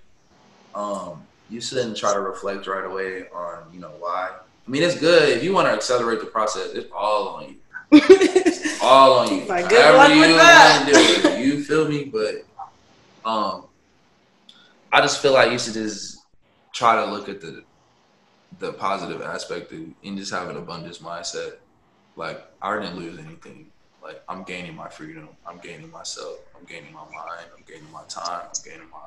um, 0.73 1.23
you 1.49 1.61
shouldn't 1.61 1.95
try 1.95 2.13
to 2.13 2.19
reflect 2.19 2.65
right 2.67 2.83
away 2.83 3.27
on 3.29 3.63
you 3.73 3.79
know 3.79 3.91
why. 3.99 4.31
I 4.67 4.69
mean, 4.71 4.81
it's 4.81 4.99
good 4.99 5.29
if 5.37 5.43
you 5.43 5.53
want 5.53 5.67
to 5.67 5.71
accelerate 5.71 6.19
the 6.19 6.25
process. 6.25 6.71
It's 6.73 6.91
all 6.95 7.27
on 7.27 7.43
you. 7.49 7.55
It's 7.91 8.81
all 8.83 9.19
on 9.19 9.31
you. 9.35 9.45
Like, 9.45 9.69
good 9.69 9.95
luck 9.95 10.09
you 10.11 10.19
with 10.21 10.29
that. 10.37 10.89
do 11.23 11.29
it, 11.29 11.45
you 11.45 11.63
feel 11.63 11.87
me? 11.87 12.05
But 12.05 12.43
um, 13.29 13.65
I 14.91 15.01
just 15.01 15.21
feel 15.21 15.33
like 15.33 15.51
you 15.51 15.59
should 15.59 15.73
just 15.73 16.17
try 16.73 16.95
to 16.95 17.11
look 17.11 17.29
at 17.29 17.39
the 17.41 17.63
the 18.59 18.73
positive 18.73 19.21
aspect 19.21 19.71
of, 19.71 19.79
and 20.03 20.17
just 20.17 20.31
have 20.31 20.49
an 20.49 20.57
abundance 20.57 20.99
mindset. 20.99 21.53
Like 22.15 22.45
I 22.61 22.79
didn't 22.79 22.97
lose 22.97 23.17
anything. 23.19 23.67
Like 24.01 24.21
I'm 24.29 24.43
gaining 24.43 24.75
my 24.75 24.87
freedom. 24.89 25.29
I'm 25.45 25.57
gaining 25.59 25.91
myself. 25.91 26.37
I'm 26.57 26.65
gaining 26.65 26.93
my 26.93 27.01
mind. 27.03 27.47
I'm 27.55 27.63
gaining 27.67 27.91
my 27.91 28.03
time. 28.07 28.43
I'm 28.45 28.61
gaining 28.63 28.89
my 28.89 28.99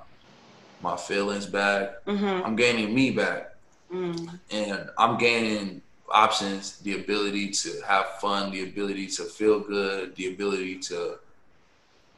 my 0.81 0.97
feelings 0.97 1.47
back. 1.47 2.05
Mhm. 2.07 2.45
I'm 2.45 2.57
gaining 2.57 2.95
me 2.95 3.11
back 3.11 3.55
Mm. 3.93 4.39
and 4.51 4.91
I'm 4.99 5.17
gaining 5.17 5.81
options, 6.11 6.79
the 6.81 7.01
ability 7.01 7.51
to 7.51 7.81
have 7.87 8.21
fun, 8.21 8.51
the 8.51 8.63
ability 8.65 9.07
to 9.09 9.25
feel 9.25 9.61
good, 9.61 10.15
the 10.17 10.33
ability 10.35 10.79
to 10.79 11.19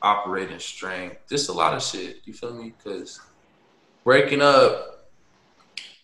operate 0.03 0.51
in 0.51 0.59
strength. 0.59 1.17
Just 1.29 1.49
a 1.49 1.53
lot 1.53 1.75
of 1.75 1.83
shit. 1.83 2.21
You 2.25 2.33
feel 2.33 2.55
me? 2.55 2.73
Because 2.77 3.21
breaking 4.05 4.43
up, 4.43 5.09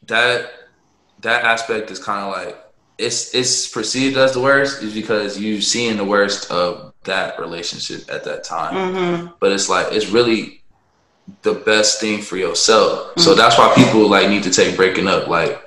that 0.06 0.65
that 1.20 1.44
aspect 1.44 1.90
is 1.90 1.98
kind 2.02 2.24
of 2.24 2.32
like 2.32 2.58
it's 2.98 3.34
it's 3.34 3.68
perceived 3.68 4.16
as 4.16 4.32
the 4.32 4.40
worst 4.40 4.82
is 4.82 4.94
because 4.94 5.38
you 5.38 5.60
seeing 5.60 5.96
the 5.96 6.04
worst 6.04 6.50
of 6.50 6.92
that 7.04 7.38
relationship 7.38 8.02
at 8.10 8.24
that 8.24 8.42
time 8.44 8.74
Mhm. 8.74 9.32
but 9.40 9.52
it's 9.52 9.68
like 9.68 9.92
it's 9.92 10.08
really 10.08 10.62
the 11.42 11.54
best 11.54 12.00
thing 12.00 12.22
for 12.22 12.36
yourself. 12.36 13.12
So 13.18 13.34
that's 13.34 13.58
why 13.58 13.72
people 13.74 14.08
like 14.08 14.28
need 14.28 14.44
to 14.44 14.50
take 14.50 14.76
breaking 14.76 15.08
up 15.08 15.26
like 15.26 15.60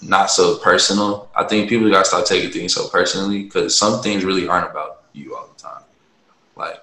not 0.00 0.30
so 0.30 0.58
personal. 0.58 1.28
I 1.34 1.42
think 1.44 1.68
people 1.68 1.90
gotta 1.90 2.04
stop 2.04 2.24
taking 2.24 2.50
things 2.52 2.72
so 2.72 2.88
personally 2.88 3.42
because 3.42 3.76
some 3.76 4.00
things 4.00 4.24
really 4.24 4.46
aren't 4.46 4.70
about 4.70 5.02
you 5.12 5.34
all 5.34 5.48
the 5.54 5.60
time. 5.60 5.82
Like, 6.56 6.78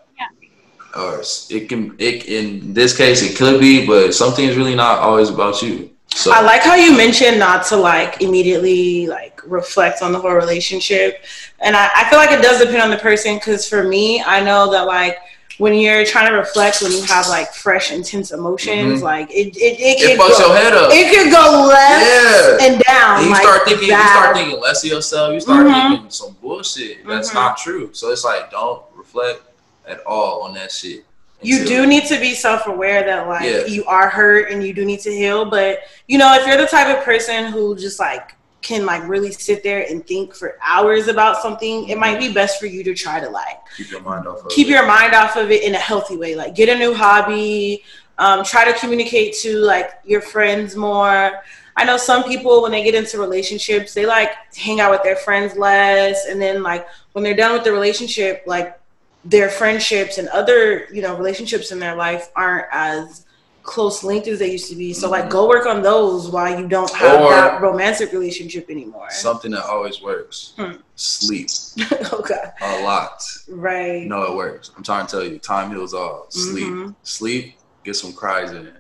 or 0.98 1.22
it 1.49 1.69
can 1.69 1.95
it 1.98 2.26
in 2.26 2.73
this 2.73 2.95
case 2.95 3.22
it 3.22 3.38
could 3.38 3.60
be, 3.61 3.86
but 3.88 4.14
some 4.14 4.34
things 4.34 4.57
really 4.57 4.76
not 4.76 4.99
always 4.99 5.30
about 5.30 5.61
you. 5.61 5.90
So 6.15 6.31
I 6.34 6.41
like 6.41 6.61
how 6.61 6.76
you 6.76 6.95
mentioned 6.98 7.40
not 7.40 7.65
to 7.68 7.77
like 7.77 8.22
immediately 8.22 9.07
like 9.07 9.41
reflect 9.45 10.02
on 10.02 10.11
the 10.11 10.19
whole 10.19 10.34
relationship. 10.34 11.23
And 11.60 11.76
I, 11.76 11.90
I 11.95 12.10
feel 12.10 12.19
like 12.19 12.31
it 12.31 12.41
does 12.41 12.60
depend 12.60 12.81
on 12.81 12.90
the 12.90 12.98
person 12.98 13.36
because 13.36 13.68
for 13.69 13.84
me, 13.84 14.22
I 14.22 14.41
know 14.44 14.69
that 14.72 14.86
like 14.88 15.18
when 15.60 15.73
you're 15.73 16.06
trying 16.06 16.30
to 16.31 16.36
reflect, 16.38 16.81
when 16.81 16.91
you 16.91 17.03
have 17.03 17.27
like 17.27 17.53
fresh, 17.53 17.91
intense 17.91 18.31
emotions, 18.31 19.02
Mhm. 19.02 19.03
like 19.03 19.30
it, 19.30 19.56
it, 19.57 19.80
it, 19.80 20.11
It 20.11 20.19
fucks 20.19 20.40
go, 20.40 20.48
your 20.48 20.56
head 20.57 20.73
up. 20.73 20.90
it 20.91 21.14
could 21.14 21.31
go 21.31 21.68
left 21.68 22.60
Yeah. 22.61 22.65
and 22.68 22.81
down. 22.81 23.18
And 23.18 23.26
you 23.26 23.31
like 23.34 23.41
start 23.41 23.61
thinking, 23.65 23.88
you 23.90 23.94
start 23.94 24.36
thinking 24.36 24.60
less 24.60 24.84
of 24.84 24.90
yourself. 24.90 25.34
You 25.34 25.40
start 25.41 25.68
Mhm. 25.68 25.90
thinking 25.91 26.10
some 26.10 26.36
bullshit 26.41 27.06
that's 27.07 27.30
Mhm. 27.30 27.34
not 27.36 27.57
true. 27.57 27.90
So 27.94 28.10
it's 28.11 28.23
like, 28.23 28.49
don't 28.52 28.81
reflect 28.95 29.41
at 29.88 29.99
all 30.06 30.41
on 30.44 30.53
that 30.56 30.72
shit. 30.72 31.03
You 31.41 31.66
do 31.66 31.86
need 31.86 32.06
to 32.06 32.20
be 32.20 32.34
self-aware 32.34 33.03
that 33.06 33.28
like 33.28 33.44
Yeah. 33.44 33.66
you 33.66 33.86
are 33.86 34.10
hurt 34.10 34.52
and 34.52 34.64
you 34.64 34.74
do 34.74 34.84
need 34.86 34.99
to 35.02 35.11
heal 35.11 35.45
but 35.49 35.80
you 36.07 36.18
know 36.18 36.34
if 36.36 36.45
you're 36.45 36.57
the 36.57 36.68
type 36.68 36.95
of 36.95 37.03
person 37.03 37.52
who 37.52 37.76
just 37.78 37.99
like 37.99 38.36
can 38.61 38.86
like 38.86 39.07
really 39.07 39.32
sit 39.32 39.64
there 39.64 39.86
and 39.90 40.06
think 40.06 40.36
for 40.36 40.57
hours 40.61 41.07
about 41.07 41.41
something 41.41 41.88
it 41.88 41.98
might 41.98 42.20
be 42.20 42.32
best 42.34 42.60
for 42.60 42.66
you 42.66 42.84
to 42.84 42.94
try 42.94 43.20
to 43.20 43.30
like 43.30 43.57
keep 43.78 43.90
your 43.90 44.02
mind 44.02 44.28
off 44.28 44.44
of 44.44 44.49
keep 44.49 44.68
it. 44.68 44.72
your 44.72 44.86
mind 44.86 45.14
off 45.14 45.38
of 45.38 45.49
it 45.49 45.64
in 45.64 45.76
a 45.76 45.80
healthy 45.80 46.18
way 46.18 46.36
like 46.36 46.56
get 46.56 46.68
a 46.70 46.78
new 46.78 46.94
hobby 46.94 47.84
um, 48.18 48.44
try 48.44 48.70
to 48.70 48.78
communicate 48.78 49.34
to 49.36 49.60
like 49.60 49.91
your 50.03 50.20
friends 50.20 50.76
more 50.76 51.41
i 51.78 51.86
know 51.86 51.95
some 51.95 52.24
people 52.26 52.61
when 52.61 52.72
they 52.72 52.84
get 52.84 52.94
into 52.95 53.18
relationships 53.18 53.94
they 53.94 54.06
like 54.06 54.32
hang 54.57 54.82
out 54.82 54.91
with 54.91 55.03
their 55.03 55.16
friends 55.16 55.56
less 55.56 56.26
and 56.28 56.41
then 56.41 56.61
like 56.61 56.86
when 57.14 57.24
they're 57.24 57.34
done 57.36 57.53
with 57.53 57.64
the 57.64 57.72
relationship 57.72 58.44
like 58.45 58.78
their 59.26 59.50
friendships 59.50 60.18
and 60.18 60.28
other 60.30 60.88
you 60.94 61.02
know 61.02 61.16
relationships 61.18 61.72
in 61.72 61.80
their 61.80 61.96
life 61.96 62.30
aren't 62.36 62.66
as 62.72 63.26
close 63.64 64.04
linked 64.04 64.28
as 64.28 64.40
they 64.40 64.50
used 64.52 64.70
to 64.70 64.76
be 64.76 64.94
so 64.94 65.10
like 65.10 65.26
Mhm. 65.26 65.30
go 65.30 65.48
work 65.48 65.66
on 65.68 65.82
those 65.84 66.30
while 66.30 66.58
you 66.60 66.68
don't 66.68 66.90
have 66.94 67.22
Or- 67.22 67.30
that 67.32 67.62
romantic 67.62 68.14
relationship 68.14 68.70
anymore 68.70 69.10
Something 69.12 69.52
that 69.52 69.66
always 69.66 70.02
works. 70.02 70.54
Hmm. 70.58 70.78
Sleep 70.96 71.50
okay 72.14 72.46
a 72.62 72.82
lot. 72.84 73.22
right 73.50 74.08
No, 74.08 74.24
it 74.24 74.36
works. 74.36 74.72
I'm 74.76 74.84
trying 74.84 75.06
to 75.06 75.12
tell 75.12 75.24
you, 75.24 75.38
time 75.40 75.70
heals 75.72 75.94
all. 75.94 76.26
Sleep, 76.30 76.68
Mhm. 76.68 76.96
sleep, 77.04 77.58
get 77.84 77.96
some 77.96 78.14
cries 78.14 78.52
in 78.52 78.68
it. 78.68 78.74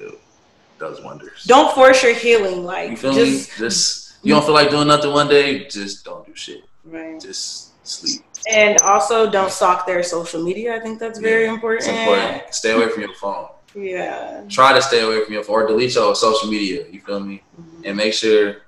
It 0.00 0.18
does 0.80 1.00
wonders. 1.02 1.44
don't 1.46 1.72
force 1.74 2.02
your 2.02 2.14
healing 2.14 2.64
like 2.64 2.90
you 2.90 2.96
feel 2.96 3.12
just 3.12 3.50
me? 3.50 3.54
Just 3.58 4.14
you 4.22 4.32
don't 4.34 4.44
feel 4.44 4.54
like 4.54 4.70
doing 4.70 4.88
nothing 4.88 5.12
one 5.12 5.28
day, 5.28 5.68
just 5.68 6.04
don't 6.04 6.26
do 6.26 6.34
shit. 6.34 6.64
right 6.84 7.20
Just 7.20 7.70
sleep. 7.86 8.22
And 8.46 8.78
also, 8.80 9.30
don't 9.30 9.50
stalk 9.50 9.86
their 9.86 10.02
social 10.02 10.42
media. 10.42 10.76
I 10.76 10.80
think 10.80 10.98
that's 10.98 11.18
very 11.18 11.44
Yeah, 11.44 11.54
important. 11.54 11.88
It's 11.88 11.98
important. 11.98 12.54
Stay 12.54 12.72
away 12.72 12.88
from 12.88 13.02
your 13.02 13.14
phone. 13.14 13.48
Yeah. 13.74 14.44
Try 14.48 14.72
to 14.72 14.80
stay 14.82 15.00
away 15.00 15.24
from 15.24 15.34
your 15.34 15.44
phone 15.44 15.56
or 15.62 15.66
delete 15.66 15.94
your 15.94 16.14
social 16.14 16.48
media. 16.48 16.86
You 16.90 17.00
feel 17.00 17.20
me? 17.20 17.42
And 17.84 17.96
make 17.96 18.14
sure 18.14 18.62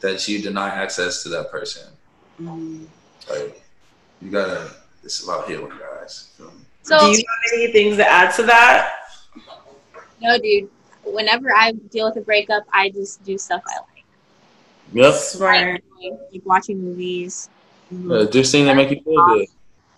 that 0.00 0.26
you 0.28 0.42
deny 0.42 0.68
access 0.68 1.22
to 1.22 1.28
that 1.30 1.50
person. 1.50 1.88
Mhm. 2.40 2.86
Like 3.30 3.62
you 4.20 4.30
gotta. 4.30 4.70
It's 5.04 5.22
about 5.22 5.46
healing, 5.48 5.68
guys. 5.78 6.28
You 6.38 6.44
feel 6.46 6.54
me? 6.54 6.60
So 6.82 6.98
Do 6.98 7.06
you 7.10 7.16
have 7.18 7.52
any 7.60 7.72
things 7.72 7.96
to 7.98 8.06
add 8.10 8.34
to 8.36 8.42
that? 8.44 8.92
no, 10.20 10.38
dude. 10.38 10.68
Whenever 11.04 11.54
I 11.54 11.72
deal 11.72 12.06
with 12.08 12.16
a 12.16 12.22
breakup, 12.22 12.64
I 12.72 12.88
just 12.90 13.22
do 13.24 13.36
stuff 13.38 13.62
I 13.68 13.76
like. 13.80 14.04
Yep. 14.92 15.14
Smart. 15.14 15.82
Like, 16.02 16.12
like 16.32 16.42
watching 16.44 16.82
movies. 16.82 17.48
Uh, 18.10 18.24
do 18.24 18.42
things 18.42 18.66
that 18.66 18.76
make 18.76 18.90
you 18.90 19.00
feel 19.02 19.26
good, 19.26 19.46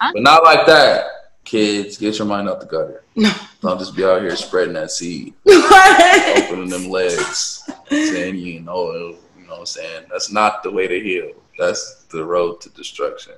Huh? 0.00 0.10
but 0.14 0.22
not 0.22 0.44
like 0.44 0.66
that. 0.66 1.06
Kids, 1.44 1.96
get 1.96 2.18
your 2.18 2.26
mind 2.26 2.48
out 2.48 2.60
the 2.60 2.66
gutter. 2.66 3.02
No. 3.14 3.32
Don't 3.60 3.78
just 3.78 3.94
be 3.96 4.04
out 4.04 4.20
here 4.20 4.34
spreading 4.36 4.74
that 4.74 4.90
seed, 4.90 5.32
opening 5.48 6.68
them 6.68 6.90
legs, 6.90 7.68
saying 7.88 8.36
you 8.36 8.60
know, 8.60 8.92
you 8.92 9.46
know 9.46 9.50
what 9.52 9.60
I'm 9.60 9.66
saying. 9.66 10.06
That's 10.10 10.30
not 10.30 10.62
the 10.62 10.70
way 10.70 10.86
to 10.88 11.00
heal. 11.00 11.30
That's 11.58 12.04
the 12.10 12.24
road 12.24 12.60
to 12.62 12.68
destruction. 12.70 13.34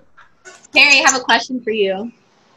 Carrie, 0.72 1.00
I 1.04 1.10
have 1.10 1.20
a 1.20 1.24
question 1.24 1.60
for 1.60 1.70
you. 1.70 2.10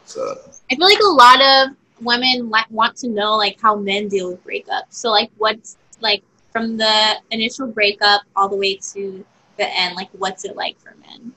So 0.04 0.38
I 0.70 0.74
feel 0.74 0.86
like 0.86 0.98
a 1.00 1.08
lot 1.08 1.40
of 1.42 1.76
women 2.00 2.50
like 2.50 2.70
want 2.70 2.96
to 2.98 3.08
know 3.08 3.36
like 3.36 3.60
how 3.60 3.76
men 3.76 4.08
deal 4.08 4.30
with 4.32 4.44
breakups. 4.44 4.90
So 4.90 5.10
like 5.10 5.30
what's 5.38 5.76
like 6.00 6.22
from 6.50 6.76
the 6.76 7.16
initial 7.30 7.66
breakup 7.66 8.22
all 8.36 8.48
the 8.48 8.56
way 8.56 8.76
to 8.92 9.24
the 9.58 9.68
end, 9.78 9.96
like 9.96 10.08
what's 10.12 10.44
it 10.44 10.56
like 10.56 10.78
for 10.80 10.94
men? 11.06 11.32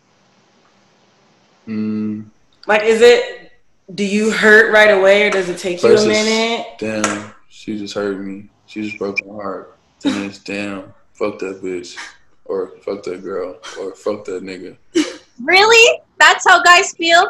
Mm, 1.67 2.25
Like, 2.67 2.83
is 2.83 3.01
it? 3.01 3.51
Do 3.93 4.03
you 4.03 4.31
hurt 4.31 4.73
right 4.73 4.91
away, 4.97 5.27
or 5.27 5.29
does 5.29 5.47
it 5.47 5.59
take 5.59 5.83
you 5.83 5.95
a 5.95 6.07
minute? 6.07 6.67
damn, 6.79 7.31
she 7.49 7.77
just 7.77 7.93
hurt 7.93 8.19
me. 8.19 8.49
She 8.65 8.81
just 8.81 8.97
broke 8.97 9.23
my 9.25 9.33
heart. 9.35 9.77
Then 10.01 10.25
it's 10.25 10.39
damn, 10.39 10.93
fuck 11.13 11.37
that 11.39 11.61
bitch, 11.61 11.95
or 12.45 12.73
fuck 12.83 13.03
that 13.03 13.23
girl, 13.23 13.57
or 13.79 13.93
fuck 13.95 14.25
that 14.25 14.43
nigga. 14.43 14.75
Really? 15.43 15.99
That's 16.19 16.47
how 16.47 16.63
guys 16.63 16.93
feel? 16.93 17.29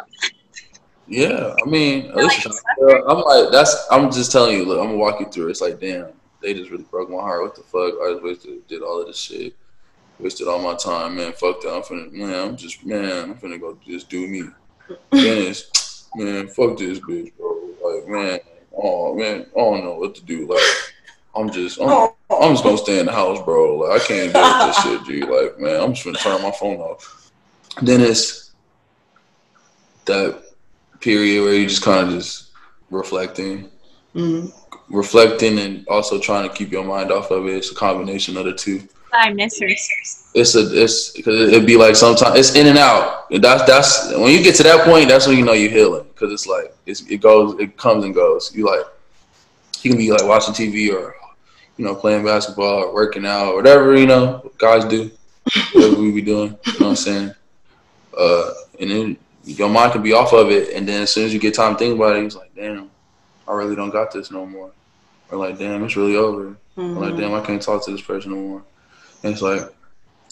Yeah, 1.08 1.54
I 1.64 1.68
mean, 1.68 2.10
They're 2.14 2.26
like, 2.26 2.46
I'm 3.06 3.20
like, 3.20 3.52
that's. 3.52 3.86
I'm 3.90 4.10
just 4.10 4.32
telling 4.32 4.56
you. 4.56 4.64
Look, 4.64 4.78
I'm 4.80 4.86
gonna 4.86 4.98
walk 4.98 5.20
you 5.20 5.26
through. 5.26 5.48
It's 5.48 5.60
like, 5.60 5.80
damn, 5.80 6.08
they 6.42 6.52
just 6.54 6.70
really 6.70 6.84
broke 6.84 7.10
my 7.10 7.18
heart. 7.20 7.42
What 7.42 7.54
the 7.54 7.62
fuck? 7.62 7.94
I 8.02 8.12
just 8.12 8.24
wasted, 8.24 8.66
did 8.66 8.82
all 8.82 9.00
of 9.00 9.06
this 9.06 9.18
shit, 9.18 9.54
wasted 10.18 10.48
all 10.48 10.58
my 10.60 10.74
time, 10.74 11.16
man. 11.16 11.32
Fuck 11.32 11.60
that. 11.62 11.74
I'm 11.74 11.82
finna, 11.82 12.12
man. 12.12 12.48
I'm 12.48 12.56
just, 12.56 12.84
man. 12.84 13.30
I'm 13.30 13.34
finna 13.36 13.60
go 13.60 13.78
just 13.86 14.08
do 14.08 14.26
me. 14.26 14.44
Dennis, 15.12 16.08
man. 16.14 16.48
Fuck 16.48 16.78
this 16.78 16.98
bitch, 17.00 17.32
bro. 17.36 17.70
Like, 17.84 18.08
man. 18.08 18.38
Oh 18.78 19.14
man, 19.14 19.46
I 19.56 19.58
don't 19.58 19.84
know 19.84 19.94
what 19.94 20.14
to 20.16 20.22
do. 20.24 20.46
Like, 20.46 20.60
I'm 21.34 21.50
just, 21.50 21.80
I'm. 21.80 22.10
I'm 22.28 22.52
just 22.52 22.64
gonna 22.64 22.76
stay 22.76 22.98
in 22.98 23.06
the 23.06 23.12
house, 23.12 23.40
bro. 23.42 23.76
Like, 23.76 24.02
I 24.02 24.04
can't 24.04 24.32
deal 24.32 24.42
with 24.42 24.66
this 24.66 24.82
shit, 24.82 25.04
G. 25.06 25.22
Like, 25.32 25.58
man, 25.58 25.80
I'm 25.80 25.94
just 25.94 26.04
gonna 26.04 26.18
turn 26.18 26.42
my 26.42 26.50
phone 26.50 26.78
off. 26.80 27.30
Then 27.82 28.00
it's 28.00 28.52
that 30.06 30.42
period 31.00 31.42
where 31.42 31.54
you 31.54 31.66
just 31.68 31.82
kind 31.82 32.08
of 32.08 32.14
just 32.14 32.50
reflecting, 32.90 33.70
Mhm. 34.14 34.52
reflecting, 34.88 35.58
and 35.58 35.86
also 35.88 36.18
trying 36.18 36.48
to 36.48 36.54
keep 36.54 36.70
your 36.72 36.84
mind 36.84 37.10
off 37.12 37.30
of 37.30 37.46
it. 37.46 37.54
It's 37.54 37.70
a 37.70 37.74
combination 37.74 38.36
of 38.36 38.44
the 38.44 38.52
two. 38.54 38.82
I 39.16 39.32
miss 39.32 39.58
her. 39.60 39.66
It's 40.34 40.54
a, 40.54 40.82
it's 40.82 41.10
because 41.10 41.52
it'd 41.52 41.66
be 41.66 41.76
like 41.76 41.96
sometimes 41.96 42.38
it's 42.38 42.54
in 42.54 42.66
and 42.66 42.78
out. 42.78 43.26
That's 43.30 43.64
that's 43.64 44.12
when 44.14 44.32
you 44.32 44.42
get 44.42 44.54
to 44.56 44.62
that 44.64 44.84
point. 44.84 45.08
That's 45.08 45.26
when 45.26 45.38
you 45.38 45.44
know 45.44 45.52
you're 45.52 45.70
healing 45.70 46.06
because 46.14 46.32
it's 46.32 46.46
like 46.46 46.74
it's, 46.86 47.02
it 47.02 47.18
goes, 47.18 47.58
it 47.58 47.76
comes 47.76 48.04
and 48.04 48.14
goes. 48.14 48.54
You 48.54 48.66
like 48.66 48.84
you 49.82 49.90
can 49.90 49.98
be 49.98 50.10
like 50.10 50.24
watching 50.24 50.54
TV 50.54 50.92
or 50.92 51.14
you 51.76 51.84
know 51.84 51.94
playing 51.94 52.24
basketball 52.24 52.84
or 52.84 52.94
working 52.94 53.26
out 53.26 53.52
or 53.52 53.56
whatever 53.56 53.96
you 53.96 54.06
know 54.06 54.50
guys 54.58 54.84
do. 54.84 55.10
Whatever 55.72 56.00
we 56.00 56.10
be 56.10 56.22
doing, 56.22 56.58
you 56.66 56.72
know 56.72 56.78
what 56.78 56.88
I'm 56.88 56.96
saying. 56.96 57.34
Uh, 58.18 58.52
and 58.80 58.90
then 58.90 59.16
your 59.44 59.68
mind 59.68 59.92
can 59.92 60.02
be 60.02 60.12
off 60.12 60.32
of 60.32 60.50
it, 60.50 60.74
and 60.74 60.88
then 60.88 61.02
as 61.02 61.12
soon 61.12 61.24
as 61.24 61.32
you 61.32 61.38
get 61.38 61.54
time 61.54 61.74
to 61.74 61.78
think 61.78 61.94
about 61.94 62.16
it, 62.16 62.24
it's 62.24 62.34
like, 62.34 62.54
damn, 62.54 62.90
I 63.46 63.52
really 63.52 63.76
don't 63.76 63.90
got 63.90 64.12
this 64.12 64.30
no 64.30 64.44
more. 64.44 64.72
Or 65.30 65.38
like, 65.38 65.58
damn, 65.58 65.84
it's 65.84 65.96
really 65.96 66.16
over. 66.16 66.56
Or 66.76 66.82
like, 66.82 67.16
damn, 67.16 67.32
I 67.32 67.40
can't 67.40 67.62
talk 67.62 67.84
to 67.84 67.92
this 67.92 68.00
person 68.00 68.32
no 68.32 68.38
more. 68.38 68.62
And 69.22 69.32
it's 69.32 69.42
like, 69.42 69.60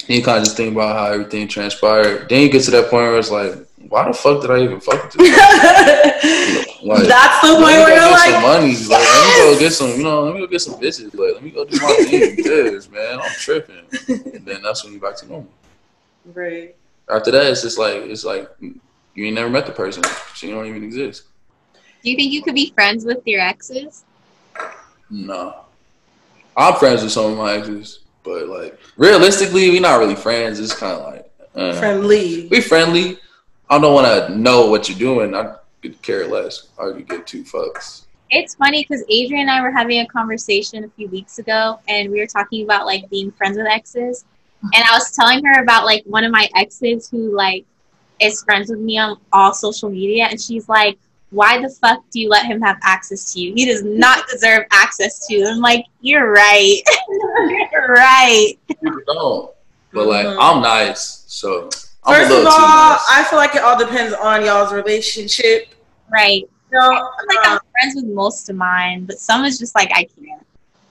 you 0.08 0.22
kind 0.22 0.38
of 0.38 0.44
just 0.44 0.56
think 0.56 0.74
about 0.74 0.96
how 0.96 1.12
everything 1.12 1.48
transpired. 1.48 2.28
Then 2.28 2.42
you 2.42 2.48
get 2.50 2.62
to 2.64 2.70
that 2.72 2.90
point 2.90 3.04
where 3.04 3.18
it's 3.18 3.30
like, 3.30 3.54
why 3.88 4.06
the 4.06 4.14
fuck 4.14 4.40
did 4.42 4.50
I 4.50 4.62
even 4.62 4.80
fuck 4.80 5.02
with 5.04 5.12
this? 5.12 5.30
person? 5.30 6.70
Like, 6.84 7.04
That's 7.04 7.40
the 7.40 7.54
point 7.54 7.66
me 7.66 7.72
go 7.72 7.84
where 7.84 7.94
you're 7.94 8.10
get 8.10 8.18
some 8.20 8.32
like, 8.34 8.42
money. 8.42 8.74
Like, 8.74 8.90
let 8.90 9.26
me 9.26 9.54
go 9.54 9.58
get 9.58 9.72
some, 9.72 9.88
you 9.90 10.02
know, 10.02 10.22
let 10.24 10.34
me 10.34 10.40
go 10.40 10.46
get 10.46 10.60
some 10.60 10.74
bitches. 10.74 11.14
Like, 11.14 11.34
let 11.34 11.42
me 11.42 11.50
go 11.50 11.64
do 11.64 11.78
my 11.80 11.94
thing. 12.10 12.36
Yes, 12.44 12.90
man, 12.90 13.20
I'm 13.20 13.30
tripping. 13.38 13.86
And 14.34 14.44
then 14.44 14.60
that's 14.60 14.84
when 14.84 14.92
you 14.92 15.00
back 15.00 15.16
to 15.18 15.26
normal. 15.26 15.48
right. 16.34 16.76
After 17.08 17.30
that, 17.30 17.46
it's 17.46 17.62
just 17.62 17.78
like, 17.78 17.94
it's 17.94 18.24
like, 18.24 18.50
you 18.60 19.24
ain't 19.24 19.34
never 19.34 19.48
met 19.48 19.64
the 19.64 19.72
person. 19.72 20.02
She 20.34 20.50
don't 20.50 20.66
even 20.66 20.84
exist. 20.84 21.22
Do 22.02 22.10
you 22.10 22.16
think 22.16 22.32
you 22.32 22.42
could 22.42 22.54
be 22.54 22.70
friends 22.74 23.06
with 23.06 23.26
your 23.26 23.40
exes? 23.40 24.04
No. 25.08 25.64
I'm 26.54 26.74
friends 26.74 27.02
with 27.02 27.12
some 27.12 27.32
of 27.32 27.38
my 27.38 27.54
exes, 27.54 28.00
but 28.24 28.48
like, 28.48 28.78
realistically, 28.96 29.70
we 29.70 29.78
not 29.78 30.00
really 30.00 30.16
friends. 30.16 30.58
It's 30.58 30.74
kind 30.74 30.98
of 30.98 31.12
like, 31.12 31.30
uh, 31.54 31.78
Friendly. 31.78 32.48
we 32.48 32.60
friendly. 32.60 33.18
I 33.70 33.78
don't 33.78 33.94
want 33.94 34.06
to 34.06 34.36
know 34.36 34.66
what 34.68 34.88
you're 34.88 34.98
doing. 34.98 35.34
I 35.34 35.56
could 35.82 36.00
care 36.02 36.26
less. 36.26 36.68
I 36.78 36.90
could 36.92 37.08
get 37.08 37.26
two 37.26 37.44
fucks. 37.44 38.06
It's 38.30 38.56
funny 38.56 38.82
because 38.82 39.02
Adrienne 39.04 39.42
and 39.42 39.50
I 39.50 39.60
were 39.62 39.70
having 39.70 40.00
a 40.00 40.06
conversation 40.06 40.82
a 40.82 40.88
few 40.88 41.08
weeks 41.08 41.38
ago, 41.38 41.78
and 41.86 42.10
we 42.10 42.18
were 42.18 42.26
talking 42.26 42.64
about 42.64 42.86
like 42.86 43.08
being 43.10 43.30
friends 43.30 43.56
with 43.56 43.66
exes. 43.66 44.24
And 44.62 44.82
I 44.82 44.92
was 44.94 45.12
telling 45.12 45.44
her 45.44 45.62
about 45.62 45.84
like 45.84 46.02
one 46.06 46.24
of 46.24 46.32
my 46.32 46.48
exes 46.56 47.08
who 47.08 47.36
like 47.36 47.64
is 48.20 48.42
friends 48.42 48.70
with 48.70 48.80
me 48.80 48.98
on 48.98 49.18
all 49.32 49.52
social 49.52 49.90
media, 49.90 50.26
and 50.30 50.40
she's 50.40 50.68
like, 50.68 50.98
"Why 51.34 51.60
the 51.60 51.68
fuck 51.68 51.98
do 52.10 52.20
you 52.20 52.28
let 52.28 52.46
him 52.46 52.60
have 52.62 52.78
access 52.82 53.32
to 53.32 53.40
you? 53.40 53.52
He 53.54 53.64
does 53.66 53.82
not 53.82 54.26
deserve 54.28 54.64
access 54.70 55.26
to 55.26 55.34
you." 55.34 55.46
I'm 55.46 55.60
like, 55.60 55.84
"You're 56.00 56.30
right, 56.30 56.80
you're 57.72 57.88
right." 57.88 58.54
People 58.68 59.00
don't. 59.06 59.50
But 59.92 60.06
like, 60.08 60.26
Mhm. 60.26 60.36
I'm 60.40 60.62
nice, 60.62 61.24
so 61.26 61.68
I'm 62.04 62.14
First 62.14 62.30
of 62.32 62.38
all, 62.38 62.42
nice. 62.44 63.06
I 63.10 63.26
feel 63.28 63.38
like 63.38 63.54
it 63.54 63.62
all 63.62 63.78
depends 63.78 64.12
on 64.14 64.44
y'all's 64.44 64.72
relationship. 64.72 65.68
Right. 66.12 66.48
So, 66.72 66.78
I 66.80 66.88
feel 66.88 67.26
like 67.28 67.46
I'm 67.46 67.52
um, 67.52 67.60
friends 67.70 67.94
with 67.94 68.06
most 68.06 68.50
of 68.50 68.56
mine, 68.56 69.04
but 69.04 69.18
some 69.18 69.44
is 69.44 69.58
just 69.58 69.74
like 69.74 69.90
I 69.92 70.04
can't. 70.04 70.44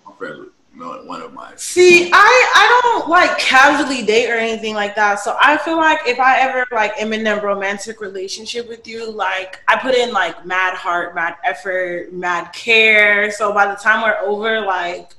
I'm 0.07 0.13
friends 0.15 0.39
with 0.39 0.52
one 0.75 1.21
of 1.21 1.33
my. 1.33 1.51
See, 1.55 2.09
I 2.11 2.51
I 2.55 2.81
don't 2.83 3.09
like 3.09 3.37
casually 3.37 4.03
date 4.05 4.29
or 4.29 4.35
anything 4.35 4.73
like 4.75 4.95
that. 4.95 5.19
So 5.19 5.37
I 5.41 5.57
feel 5.57 5.77
like 5.77 5.99
if 6.07 6.19
I 6.19 6.39
ever 6.39 6.65
like 6.71 6.93
am 6.99 7.13
in 7.13 7.25
a 7.27 7.39
romantic 7.41 8.01
relationship 8.01 8.67
with 8.67 8.87
you, 8.87 9.09
like 9.11 9.61
I 9.67 9.77
put 9.77 9.93
in 9.95 10.11
like 10.11 10.45
mad 10.45 10.75
heart, 10.75 11.13
mad 11.15 11.35
effort, 11.43 12.11
mad 12.13 12.51
care. 12.53 13.31
So 13.31 13.53
by 13.53 13.67
the 13.67 13.75
time 13.75 14.01
we're 14.03 14.17
over, 14.27 14.61
like. 14.61 15.11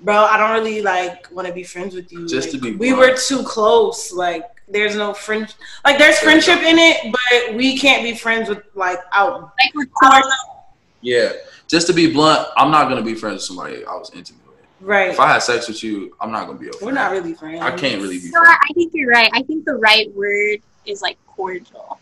Bro, 0.00 0.16
I 0.16 0.36
don't 0.36 0.52
really 0.52 0.82
like 0.82 1.28
want 1.32 1.48
to 1.48 1.54
be 1.54 1.62
friends 1.62 1.94
with 1.94 2.12
you. 2.12 2.28
Just 2.28 2.48
Like, 2.52 2.60
to 2.60 2.72
be 2.72 2.76
we 2.76 2.92
blunt. 2.92 3.12
were 3.12 3.16
too 3.16 3.42
close. 3.42 4.12
Like, 4.12 4.44
there's 4.68 4.96
no 4.96 5.14
friend. 5.14 5.54
Like, 5.82 5.96
there's 5.96 6.18
friendship 6.18 6.58
in 6.60 6.76
it, 6.78 7.10
but 7.10 7.54
we 7.54 7.78
can't 7.78 8.02
be 8.02 8.14
friends 8.14 8.50
with 8.50 8.64
like 8.74 8.98
out. 9.14 9.40
Like 9.40 9.74
we're 9.74 9.84
I 9.84 9.86
cordial. 9.86 10.20
don't 10.20 10.28
know. 10.28 10.64
Yeah, 11.00 11.32
just 11.68 11.86
to 11.86 11.94
be 11.94 12.12
blunt, 12.12 12.46
I'm 12.58 12.70
not 12.70 12.90
gonna 12.90 13.00
be 13.00 13.14
friends 13.14 13.36
with 13.36 13.42
somebody 13.44 13.82
I 13.86 13.94
was 13.94 14.10
intimate 14.14 14.42
with. 14.43 14.43
Right. 14.84 15.10
If 15.10 15.18
I 15.20 15.28
had 15.32 15.38
sex 15.42 15.66
with 15.66 15.82
you, 15.82 16.14
I'm 16.20 16.30
not 16.30 16.46
gonna 16.46 16.58
be 16.58 16.68
a 16.68 16.72
friend. 16.72 16.84
We're 16.86 16.92
not 16.92 17.10
really 17.12 17.32
friends. 17.32 17.62
I 17.62 17.70
can't 17.70 18.02
really 18.02 18.18
be 18.18 18.28
So 18.28 18.38
I, 18.38 18.44
friends. 18.44 18.58
I 18.70 18.72
think 18.74 18.92
you're 18.94 19.10
right. 19.10 19.30
I 19.32 19.42
think 19.42 19.64
the 19.64 19.76
right 19.76 20.14
word 20.14 20.58
is 20.84 21.00
like 21.00 21.16
cordial. 21.26 21.98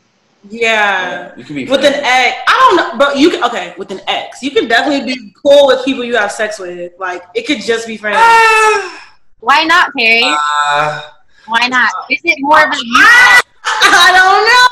Yeah. 0.50 1.32
You 1.36 1.44
can 1.44 1.54
be 1.54 1.64
With 1.66 1.84
an 1.84 1.92
friends. 1.92 2.04
ex, 2.04 2.36
I 2.48 2.52
don't 2.58 2.76
know, 2.76 2.98
but 2.98 3.16
you 3.16 3.30
can 3.30 3.44
okay 3.44 3.74
with 3.78 3.92
an 3.92 4.00
ex. 4.08 4.42
You 4.42 4.50
can 4.50 4.66
definitely 4.66 5.14
be 5.14 5.32
cool 5.40 5.68
with 5.68 5.84
people 5.84 6.02
you 6.02 6.16
have 6.16 6.32
sex 6.32 6.58
with. 6.58 6.92
Like 6.98 7.22
it 7.36 7.46
could 7.46 7.60
just 7.60 7.86
be 7.86 7.96
friends. 7.96 8.16
Why 9.38 9.62
not, 9.64 9.92
Perry? 9.96 10.22
Ah, 10.24 11.20
Why 11.46 11.68
not? 11.68 11.90
Is 12.10 12.20
it 12.24 12.36
more 12.40 12.58
of 12.62 12.68
a 12.68 12.76
I 13.64 14.10
don't 14.12 14.42
know. 14.48 14.66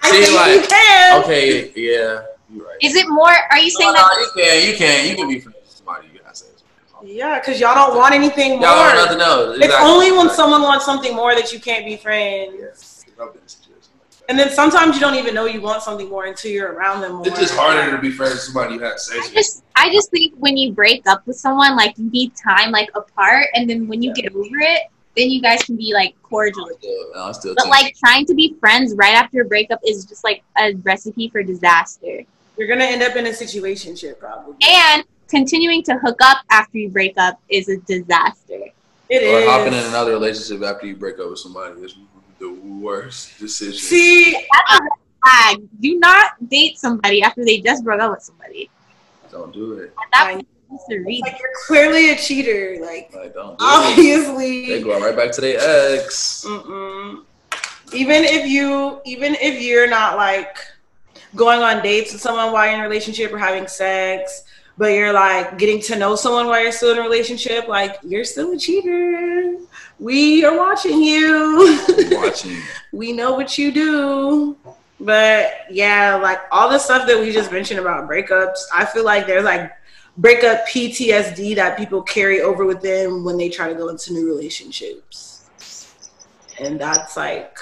I 0.00 0.10
See, 0.12 0.24
think 0.24 0.36
like, 0.36 0.54
you 0.54 0.62
can. 0.68 1.22
okay, 1.24 1.72
yeah, 1.74 2.22
you're 2.54 2.64
right. 2.66 2.76
Is 2.80 2.94
it 2.94 3.08
more? 3.08 3.32
Are 3.50 3.58
you 3.58 3.70
saying 3.70 3.92
No, 3.92 3.98
that? 4.00 4.30
no, 4.36 4.42
you 4.42 4.44
can, 4.46 4.70
you 4.70 4.76
can, 4.76 5.08
you 5.10 5.16
can 5.16 5.28
be 5.28 5.40
friends 5.40 5.58
with 5.60 5.70
somebody 5.70 6.08
you 6.14 6.20
got 6.20 6.36
sex 6.36 6.52
with. 6.52 6.62
Yeah, 7.04 7.38
because 7.38 7.60
y'all 7.60 7.74
don't 7.74 7.96
want 7.96 8.14
anything 8.14 8.52
more. 8.58 8.62
Y'all 8.68 8.76
want 8.76 8.96
nothing 8.96 9.20
else. 9.20 9.58
It's 9.60 9.74
only 9.74 10.10
when 10.10 10.26
Exactly. 10.26 10.36
someone 10.36 10.62
wants 10.62 10.84
something 10.84 11.14
more 11.14 11.34
that 11.34 11.52
you 11.52 11.60
can't 11.60 11.84
be 11.84 11.96
friends. 11.96 12.54
Yes, 12.58 13.04
I've 13.20 13.32
been 13.32 13.42
in 13.42 13.48
situations 13.48 13.88
like 14.00 14.10
that. 14.10 14.24
And 14.30 14.38
then 14.38 14.50
sometimes 14.50 14.94
you 14.94 15.00
don't 15.00 15.14
even 15.14 15.34
know 15.34 15.46
you 15.46 15.60
want 15.60 15.82
something 15.82 16.08
more 16.08 16.26
until 16.26 16.50
you're 16.50 16.72
around 16.72 17.00
them 17.00 17.12
more. 17.14 17.26
It's 17.28 17.38
just 17.38 17.54
harder 17.56 17.90
to 17.94 17.98
be 18.00 18.10
friends 18.10 18.34
with 18.34 18.40
somebody 18.42 18.74
you 18.74 18.80
had 18.80 18.98
sex 18.98 19.18
I 19.18 19.26
with. 19.26 19.34
just, 19.34 19.64
I 19.76 19.92
just 19.92 20.10
think 20.10 20.34
when 20.38 20.56
you 20.56 20.72
break 20.72 21.06
up 21.06 21.26
with 21.26 21.36
someone, 21.36 21.76
like 21.76 21.96
you 21.98 22.10
need 22.10 22.32
time, 22.36 22.70
like 22.72 22.90
apart, 22.94 23.46
and 23.54 23.68
then 23.70 23.86
when 23.88 24.02
you 24.02 24.12
get 24.14 24.34
over 24.34 24.58
it, 24.58 24.82
then 25.16 25.30
you 25.30 25.40
guys 25.40 25.62
can 25.64 25.76
be 25.76 25.92
like 25.92 26.14
cordial. 26.22 26.68
Still, 26.78 27.10
no, 27.14 27.32
still 27.32 27.54
But 27.56 27.68
like 27.68 27.94
trying 27.96 28.24
to 28.26 28.34
be 28.34 28.54
friends 28.60 28.94
right 28.94 29.14
after 29.14 29.40
a 29.42 29.44
breakup 29.44 29.80
is 29.86 30.04
just 30.04 30.22
like 30.24 30.42
a 30.58 30.74
recipe 30.84 31.28
for 31.28 31.42
disaster. 31.42 32.22
You're 32.56 32.68
gonna 32.68 32.84
end 32.84 33.02
up 33.02 33.16
in 33.16 33.26
a 33.26 33.30
situationship 33.30 34.18
probably. 34.18 34.54
And 34.68 35.04
continuing 35.28 35.82
to 35.84 35.98
hook 35.98 36.18
up 36.22 36.38
after 36.50 36.78
you 36.78 36.88
break 36.90 37.14
up 37.16 37.40
is 37.48 37.68
a 37.68 37.76
disaster. 37.78 38.60
It 39.08 39.22
or 39.22 39.38
is. 39.40 39.46
hopping 39.48 39.72
in 39.72 39.84
another 39.86 40.12
relationship 40.12 40.62
after 40.64 40.86
you 40.86 40.96
break 40.96 41.18
up 41.18 41.30
with 41.30 41.38
somebody 41.38 41.80
is 41.80 41.96
the 42.38 42.52
worst 42.52 43.38
decision. 43.38 43.78
See, 43.78 44.32
That's 44.32 44.80
a 44.80 44.82
red 44.82 44.90
flag. 45.24 45.68
Do 45.80 45.98
not 45.98 46.48
date 46.48 46.78
somebody 46.78 47.22
after 47.22 47.44
they 47.44 47.60
just 47.60 47.84
broke 47.84 48.00
up 48.00 48.10
with 48.12 48.22
somebody. 48.22 48.70
don't 49.30 49.52
do 49.52 49.74
it. 49.74 49.92
At 50.02 50.10
that 50.12 50.26
I- 50.26 50.32
point, 50.34 50.48
you 50.70 50.76
need 50.76 50.96
to 50.98 51.04
read. 51.06 51.22
like 51.22 51.38
you're 51.40 51.48
clearly 51.66 52.10
a 52.10 52.16
cheater. 52.16 52.78
Like 52.84 53.10
Like, 53.14 53.32
don't 53.34 53.58
do 53.58 53.64
it. 53.64 53.68
They 53.96 54.24
obviously. 54.26 54.82
go 54.82 55.00
right 55.00 55.16
back 55.16 55.32
to 55.32 55.40
their 55.40 55.58
ex. 55.98 56.44
Mm-mm. 56.46 57.24
Even 57.94 58.24
if 58.24 58.46
you, 58.46 59.00
even 59.06 59.34
if 59.36 59.62
you're 59.62 59.88
not 59.88 60.16
like 60.18 60.58
going 61.34 61.62
on 61.62 61.82
dates 61.82 62.12
with 62.12 62.20
someone 62.20 62.52
while 62.52 62.66
you're 62.66 62.74
in 62.74 62.80
a 62.80 62.82
relationship 62.88 63.32
or 63.32 63.38
having 63.38 63.66
sex, 63.66 64.42
but 64.78 64.92
you're 64.92 65.12
like 65.12 65.58
getting 65.58 65.80
to 65.82 65.96
know 65.96 66.14
someone 66.14 66.46
while 66.46 66.62
you're 66.62 66.70
still 66.70 66.92
in 66.92 66.98
a 66.98 67.02
relationship, 67.02 67.66
like 67.66 67.96
you're 68.04 68.24
still 68.24 68.52
a 68.52 68.58
cheater. 68.58 69.58
We 69.98 70.44
are 70.44 70.56
watching 70.56 71.02
you. 71.02 71.84
Watching. 72.12 72.56
we 72.92 73.12
know 73.12 73.32
what 73.32 73.58
you 73.58 73.72
do. 73.72 74.56
But 75.00 75.66
yeah, 75.68 76.14
like 76.14 76.38
all 76.52 76.70
the 76.70 76.78
stuff 76.78 77.08
that 77.08 77.18
we 77.18 77.32
just 77.32 77.50
mentioned 77.50 77.80
about 77.80 78.08
breakups, 78.08 78.58
I 78.72 78.84
feel 78.84 79.04
like 79.04 79.26
there's 79.26 79.44
like 79.44 79.72
breakup 80.16 80.66
PTSD 80.68 81.56
that 81.56 81.76
people 81.76 82.00
carry 82.02 82.40
over 82.40 82.64
with 82.64 82.80
them 82.80 83.24
when 83.24 83.36
they 83.36 83.48
try 83.48 83.68
to 83.68 83.74
go 83.74 83.88
into 83.88 84.12
new 84.12 84.28
relationships. 84.28 85.44
And 86.60 86.80
that's 86.80 87.16
like 87.16 87.58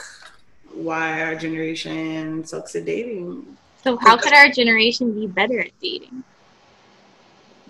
why 0.74 1.22
our 1.22 1.34
generation 1.34 2.44
sucks 2.44 2.76
at 2.76 2.84
dating. 2.84 3.56
So 3.84 3.96
how 3.96 4.18
could 4.18 4.34
our 4.34 4.50
generation 4.50 5.14
be 5.14 5.26
better 5.26 5.60
at 5.60 5.70
dating? 5.80 6.24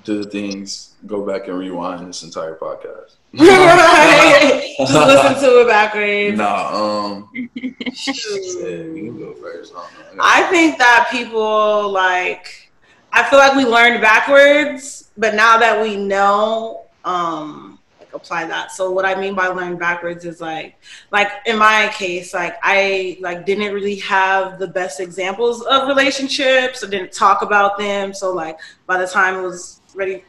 Do 0.06 0.22
the 0.22 0.30
things. 0.30 0.94
Go 1.04 1.26
back 1.26 1.48
and 1.48 1.58
rewind 1.58 2.06
this 2.06 2.22
entire 2.22 2.54
podcast. 2.54 3.16
right. 3.34 4.72
Just 4.78 4.94
listen 4.94 5.34
to 5.42 5.62
it 5.62 5.66
backwards. 5.66 6.38
Nah, 6.38 7.04
um, 7.04 7.28
Shoot. 7.92 8.94
you 8.94 9.16
go 9.18 9.34
first. 9.42 9.74
I. 9.74 9.80
I 10.20 10.46
I 10.46 10.50
think 10.50 10.78
that 10.78 11.08
people 11.10 11.90
like 11.90 12.70
I 13.12 13.28
feel 13.28 13.40
like 13.40 13.56
we 13.56 13.64
learned 13.64 14.00
backwards, 14.00 15.10
but 15.16 15.34
now 15.34 15.58
that 15.58 15.82
we 15.82 15.96
know, 15.96 16.84
um, 17.04 17.80
like 17.98 18.14
apply 18.14 18.46
that. 18.46 18.70
So 18.70 18.92
what 18.92 19.04
I 19.04 19.20
mean 19.20 19.34
by 19.34 19.48
learn 19.48 19.76
backwards 19.76 20.24
is 20.24 20.40
like 20.40 20.76
like 21.10 21.32
in 21.46 21.58
my 21.58 21.90
case, 21.94 22.32
like 22.32 22.54
I 22.62 23.18
like 23.20 23.44
didn't 23.44 23.74
really 23.74 23.96
have 23.96 24.60
the 24.60 24.68
best 24.68 25.00
examples 25.00 25.62
of 25.62 25.88
relationships. 25.88 26.84
I 26.84 26.90
didn't 26.90 27.10
talk 27.10 27.42
about 27.42 27.76
them. 27.76 28.14
So 28.14 28.32
like 28.32 28.56
by 28.86 28.98
the 28.98 29.08
time 29.08 29.40
it 29.40 29.42
was 29.42 29.80
ready 29.96 30.22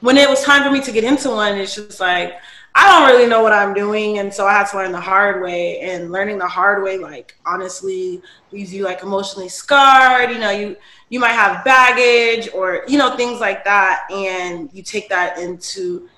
when 0.00 0.16
it 0.16 0.28
was 0.28 0.42
time 0.42 0.62
for 0.62 0.70
me 0.70 0.80
to 0.80 0.92
get 0.92 1.04
into 1.04 1.30
one, 1.30 1.56
it's 1.56 1.74
just 1.74 2.00
like 2.00 2.38
I 2.74 2.86
don't 2.86 3.08
really 3.08 3.28
know 3.28 3.42
what 3.42 3.52
I'm 3.52 3.74
doing, 3.74 4.18
and 4.18 4.32
so 4.32 4.46
I 4.46 4.52
had 4.52 4.68
to 4.68 4.76
learn 4.76 4.92
the 4.92 5.00
hard 5.00 5.42
way. 5.42 5.80
And 5.80 6.12
learning 6.12 6.38
the 6.38 6.46
hard 6.46 6.82
way, 6.84 6.98
like 6.98 7.36
honestly, 7.44 8.22
leaves 8.52 8.72
you 8.72 8.84
like 8.84 9.02
emotionally 9.02 9.48
scarred. 9.48 10.30
You 10.30 10.38
know, 10.38 10.50
you 10.50 10.76
you 11.08 11.18
might 11.18 11.32
have 11.32 11.64
baggage 11.64 12.48
or 12.54 12.84
you 12.86 12.98
know 12.98 13.16
things 13.16 13.40
like 13.40 13.64
that, 13.64 14.06
and 14.12 14.70
you 14.72 14.82
take 14.82 15.08
that 15.08 15.38
into 15.38 16.08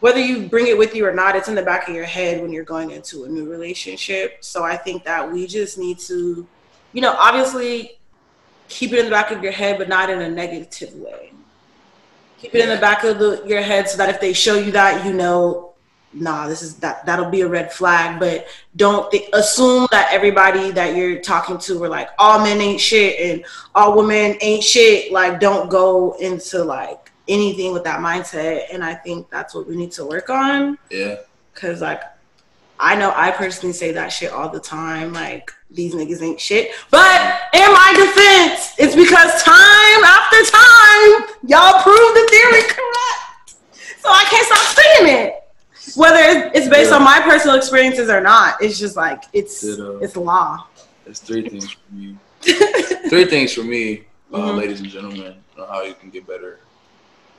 whether 0.00 0.20
you 0.20 0.46
bring 0.48 0.68
it 0.68 0.78
with 0.78 0.94
you 0.94 1.06
or 1.06 1.12
not. 1.12 1.36
It's 1.36 1.48
in 1.48 1.54
the 1.54 1.62
back 1.62 1.88
of 1.88 1.94
your 1.94 2.04
head 2.04 2.40
when 2.40 2.52
you're 2.52 2.64
going 2.64 2.92
into 2.92 3.24
a 3.24 3.28
new 3.28 3.50
relationship. 3.50 4.38
So 4.40 4.62
I 4.64 4.76
think 4.76 5.04
that 5.04 5.30
we 5.30 5.46
just 5.46 5.76
need 5.76 5.98
to, 6.00 6.46
you 6.92 7.00
know, 7.00 7.14
obviously 7.18 7.98
keep 8.68 8.92
it 8.92 8.98
in 8.98 9.04
the 9.06 9.10
back 9.10 9.30
of 9.30 9.42
your 9.42 9.52
head, 9.52 9.78
but 9.78 9.88
not 9.88 10.08
in 10.08 10.20
a 10.20 10.28
negative 10.28 10.94
way 10.94 11.32
keep 12.38 12.54
it 12.54 12.62
in 12.62 12.68
the 12.68 12.80
back 12.80 13.04
of 13.04 13.18
the, 13.18 13.42
your 13.46 13.60
head 13.60 13.88
so 13.88 13.96
that 13.96 14.08
if 14.08 14.20
they 14.20 14.32
show 14.32 14.54
you 14.54 14.70
that 14.72 15.04
you 15.04 15.12
know 15.12 15.72
nah 16.12 16.46
this 16.46 16.62
is 16.62 16.76
that 16.76 17.04
that'll 17.04 17.30
be 17.30 17.42
a 17.42 17.48
red 17.48 17.72
flag 17.72 18.18
but 18.18 18.46
don't 18.76 19.10
th- 19.10 19.28
assume 19.32 19.86
that 19.90 20.08
everybody 20.12 20.70
that 20.70 20.96
you're 20.96 21.20
talking 21.20 21.58
to 21.58 21.82
are 21.82 21.88
like 21.88 22.08
all 22.18 22.42
men 22.42 22.60
ain't 22.60 22.80
shit 22.80 23.20
and 23.20 23.44
all 23.74 23.96
women 23.96 24.36
ain't 24.40 24.64
shit 24.64 25.12
like 25.12 25.40
don't 25.40 25.68
go 25.68 26.12
into 26.20 26.62
like 26.64 27.10
anything 27.28 27.72
with 27.72 27.84
that 27.84 28.00
mindset 28.00 28.62
and 28.72 28.84
i 28.84 28.94
think 28.94 29.28
that's 29.30 29.54
what 29.54 29.66
we 29.66 29.76
need 29.76 29.92
to 29.92 30.06
work 30.06 30.30
on 30.30 30.78
yeah. 30.90 31.16
because 31.52 31.80
like 31.82 32.00
I 32.78 32.96
know 32.96 33.12
I 33.14 33.30
personally 33.30 33.72
say 33.72 33.92
that 33.92 34.08
shit 34.08 34.32
all 34.32 34.48
the 34.48 34.60
time. 34.60 35.12
Like 35.12 35.52
these 35.70 35.94
niggas 35.94 36.22
ain't 36.22 36.40
shit. 36.40 36.70
But 36.90 37.40
in 37.52 37.66
my 37.72 37.92
defense, 37.96 38.72
it's 38.78 38.94
because 38.94 39.42
time 39.42 40.04
after 40.04 40.36
time, 40.50 41.36
y'all 41.48 41.82
prove 41.82 42.14
the 42.14 42.26
theory 42.30 42.62
correct. 42.68 43.54
So 44.00 44.08
I 44.10 44.24
can't 44.30 44.46
stop 44.46 44.76
saying 44.76 45.26
it. 45.26 45.34
Whether 45.96 46.50
it's 46.54 46.68
based 46.68 46.90
Yeah. 46.90 46.96
on 46.96 47.04
my 47.04 47.20
personal 47.20 47.56
experiences 47.56 48.08
or 48.10 48.20
not, 48.20 48.60
it's 48.60 48.78
just 48.78 48.96
like 48.96 49.22
it's 49.32 49.60
Ditto. 49.62 49.98
it's 50.00 50.16
law. 50.16 50.66
There's 51.04 51.20
three 51.20 51.48
things 51.48 51.72
for 51.72 51.94
me. 51.94 52.16
three 53.08 53.24
things 53.26 53.52
for 53.52 53.62
me, 53.62 54.06
uh, 54.32 54.38
Mhm. 54.38 54.56
ladies 54.56 54.80
and 54.80 54.88
gentlemen, 54.90 55.42
on 55.58 55.68
how 55.68 55.82
you 55.82 55.94
can 55.94 56.10
get 56.10 56.26
better. 56.26 56.60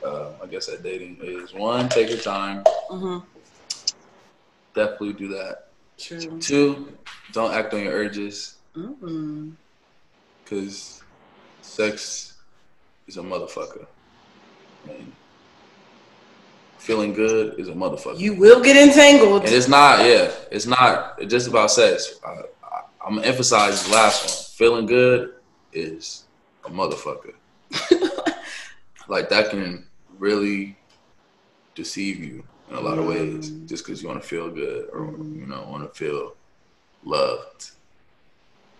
Uh, 0.04 0.32
I 0.42 0.46
guess 0.46 0.68
at 0.68 0.82
dating 0.82 1.18
is 1.22 1.52
one, 1.52 1.88
take 1.88 2.08
your 2.08 2.18
time. 2.18 2.64
hmm 2.88 3.18
Definitely 4.74 5.14
do 5.14 5.28
that. 5.28 5.72
True. 5.98 6.38
Two, 6.40 6.97
don't 7.32 7.52
act 7.52 7.74
on 7.74 7.82
your 7.82 7.92
urges 7.92 8.56
mm 8.74 9.52
because 10.44 11.02
sex 11.60 12.34
is 13.06 13.18
a 13.18 13.20
motherfucker. 13.20 13.86
And 14.88 15.12
feeling 16.78 17.12
good 17.12 17.60
is 17.60 17.68
a 17.68 17.72
motherfucker. 17.72 18.18
You 18.18 18.32
will 18.34 18.62
get 18.62 18.76
entangled. 18.76 19.44
And 19.44 19.52
it's 19.52 19.68
not, 19.68 20.06
yeah, 20.06 20.30
it's 20.50 20.64
not 20.66 21.20
just 21.28 21.48
about 21.48 21.70
sex. 21.70 22.18
I, 22.26 22.30
I, 22.30 22.80
I'm 23.06 23.16
gonna 23.16 23.26
emphasize 23.26 23.84
the 23.84 23.92
last 23.92 24.24
one. 24.24 24.56
Feeling 24.56 24.86
good 24.86 25.34
is 25.74 26.24
a 26.64 26.70
motherfucker. 26.70 27.34
like 29.08 29.28
that 29.28 29.50
can 29.50 29.84
really 30.18 30.76
deceive 31.74 32.20
you 32.24 32.42
in 32.70 32.76
a 32.76 32.80
lot 32.80 32.98
of 32.98 33.06
ways, 33.06 33.50
Mm. 33.50 33.68
just 33.68 33.84
because 33.84 34.02
you 34.02 34.08
want 34.08 34.22
to 34.22 34.26
feel 34.26 34.48
good 34.50 34.88
or 34.94 35.00
Mhm. 35.00 35.40
you 35.40 35.46
know 35.46 35.66
want 35.70 35.84
to 35.84 35.98
feel 35.98 36.34
loved. 37.04 37.70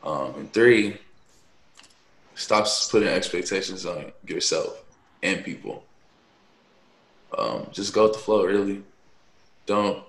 Um, 0.04 0.34
and 0.36 0.52
three, 0.52 0.98
stop 2.34 2.66
putting 2.90 3.08
expectations 3.08 3.84
on 3.84 4.12
yourself 4.26 4.84
and 5.22 5.44
people. 5.44 5.84
Um, 7.36 7.66
just 7.72 7.92
go 7.92 8.04
with 8.04 8.14
the 8.14 8.18
flow. 8.18 8.44
Really, 8.44 8.82
don't 9.66 10.02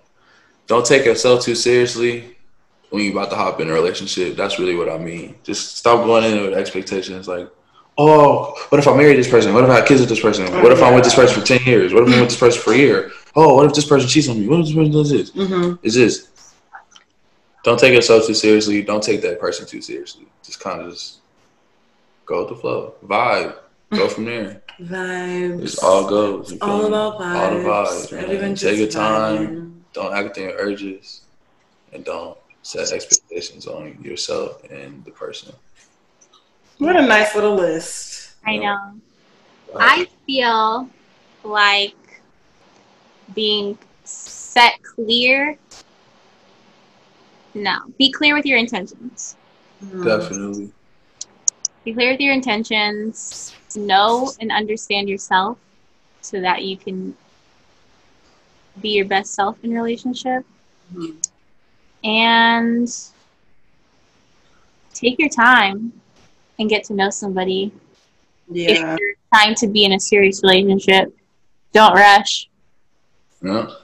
don't 0.68 0.86
take 0.86 1.06
yourself 1.06 1.41
too 1.44 1.56
seriously 1.56 2.38
when 2.91 3.03
you're 3.03 3.11
about 3.11 3.30
to 3.31 3.36
hop 3.36 3.60
in 3.60 3.69
a 3.69 3.73
relationship. 3.73 4.38
That's 4.38 4.60
really 4.60 4.76
what 4.76 4.90
I 4.90 4.98
mean. 4.98 5.36
Just 5.44 5.77
stop 5.77 6.06
going 6.06 6.23
in 6.23 6.41
with 6.41 6.53
expectations 6.53 7.27
like, 7.27 7.49
oh, 7.98 8.56
what 8.69 8.80
if 8.80 8.88
I 8.88 8.95
marry 8.95 9.15
this 9.15 9.30
person? 9.30 9.53
What 9.53 9.64
if 9.64 9.69
I 9.69 9.76
have 9.77 9.88
kids 9.88 9.99
with 9.99 10.10
this 10.10 10.22
person? 10.22 10.45
What 10.64 10.72
if 10.72 10.81
I'm 10.81 10.95
with 10.95 11.03
this 11.03 11.15
person 11.15 11.41
for 11.41 11.45
ten 11.45 11.61
years? 11.65 11.94
What 11.94 12.03
if 12.03 12.14
I'm 12.14 12.22
with 12.22 12.30
this 12.30 12.40
person 12.40 12.61
for 12.61 12.73
a 12.73 12.77
year? 12.77 13.11
Oh, 13.36 13.56
what 13.56 13.65
if 13.65 13.73
this 13.73 13.86
person 13.88 14.07
cheats 14.07 14.30
on 14.30 14.40
me? 14.40 14.48
What 14.48 14.61
if 14.61 14.68
this 14.68 14.76
person 14.76 14.91
does 14.91 15.10
this? 15.10 15.31
Mm-hmm. 15.31 15.76
It's 15.84 15.95
just 15.95 16.30
don't 17.64 17.80
take 17.80 17.94
yourself 17.94 18.26
too 18.27 18.34
seriously. 18.34 18.81
Don't 18.81 19.03
take 19.03 19.22
that 19.22 19.40
person 19.40 19.65
too 19.65 19.81
seriously. 19.81 20.26
Just 20.44 20.60
kind 20.60 20.81
of 20.81 20.91
just 20.91 21.18
go 22.26 22.40
with 22.41 22.49
the 22.49 22.56
flow, 22.56 22.94
vibe, 23.06 23.56
go 23.91 24.07
from 24.07 24.26
there. 24.26 24.61
Vibes. 24.80 25.61
It's 25.64 25.84
all 25.84 26.07
goes. 26.07 26.52
It's 26.53 26.61
all 26.61 26.86
about 26.86 27.19
vibes. 27.19 27.36
All 27.36 27.52
the 27.52 27.64
vibes. 27.65 28.14
Everyone 28.14 28.56
Take 28.56 28.77
your 28.77 28.86
just 28.88 28.98
time. 28.98 29.48
vibing. 29.48 29.73
Don't 29.94 30.14
act 30.14 30.38
on 30.38 30.44
your 30.45 30.53
urges, 30.53 31.22
and 31.91 32.06
don't 32.06 32.38
set 32.61 32.91
expectations 32.91 33.68
on 33.68 33.98
yourself 34.02 34.64
and 34.69 35.03
the 35.03 35.11
person. 35.11 35.52
What 36.77 36.95
a 36.95 37.02
nice 37.02 37.36
little 37.36 37.56
list. 37.56 38.31
I 38.45 38.53
Yeah. 38.53 38.60
know. 38.60 39.77
I 39.77 40.07
feel 40.26 40.90
like 41.44 41.95
being 43.34 43.77
set 44.03 44.81
clear. 44.81 45.57
No, 47.60 47.77
be 47.98 48.10
clear 48.10 48.36
with 48.36 48.45
your 48.45 48.57
intentions. 48.57 49.36
Mm. 49.84 50.06
definitely. 50.06 50.72
Be 51.84 51.94
clear 51.94 52.11
with 52.11 52.22
your 52.22 52.34
intentions. 52.34 53.53
Know 53.76 54.31
and 54.40 54.52
understand 54.52 55.10
yourself 55.10 55.57
so 56.22 56.40
that 56.41 56.64
you 56.64 56.77
can 56.77 57.15
be 58.81 58.90
your 58.90 59.06
best 59.06 59.34
self 59.34 59.57
in 59.64 59.72
relationship. 59.72 60.45
Mhm. 60.94 61.30
And 62.03 62.90
take 64.94 65.19
your 65.19 65.30
time 65.30 65.91
and 66.60 66.69
get 66.69 66.86
to 66.86 66.94
know 66.94 67.10
somebody. 67.10 67.72
Yeah. 68.49 68.72
If 68.72 68.99
you're 68.99 69.15
trying 69.34 69.56
to 69.56 69.68
be 69.68 69.84
in 69.84 69.91
a 69.91 69.99
serious 69.99 70.41
relationship, 70.44 71.14
don't 71.73 71.94
rush. 71.94 72.49
No. 73.41 73.76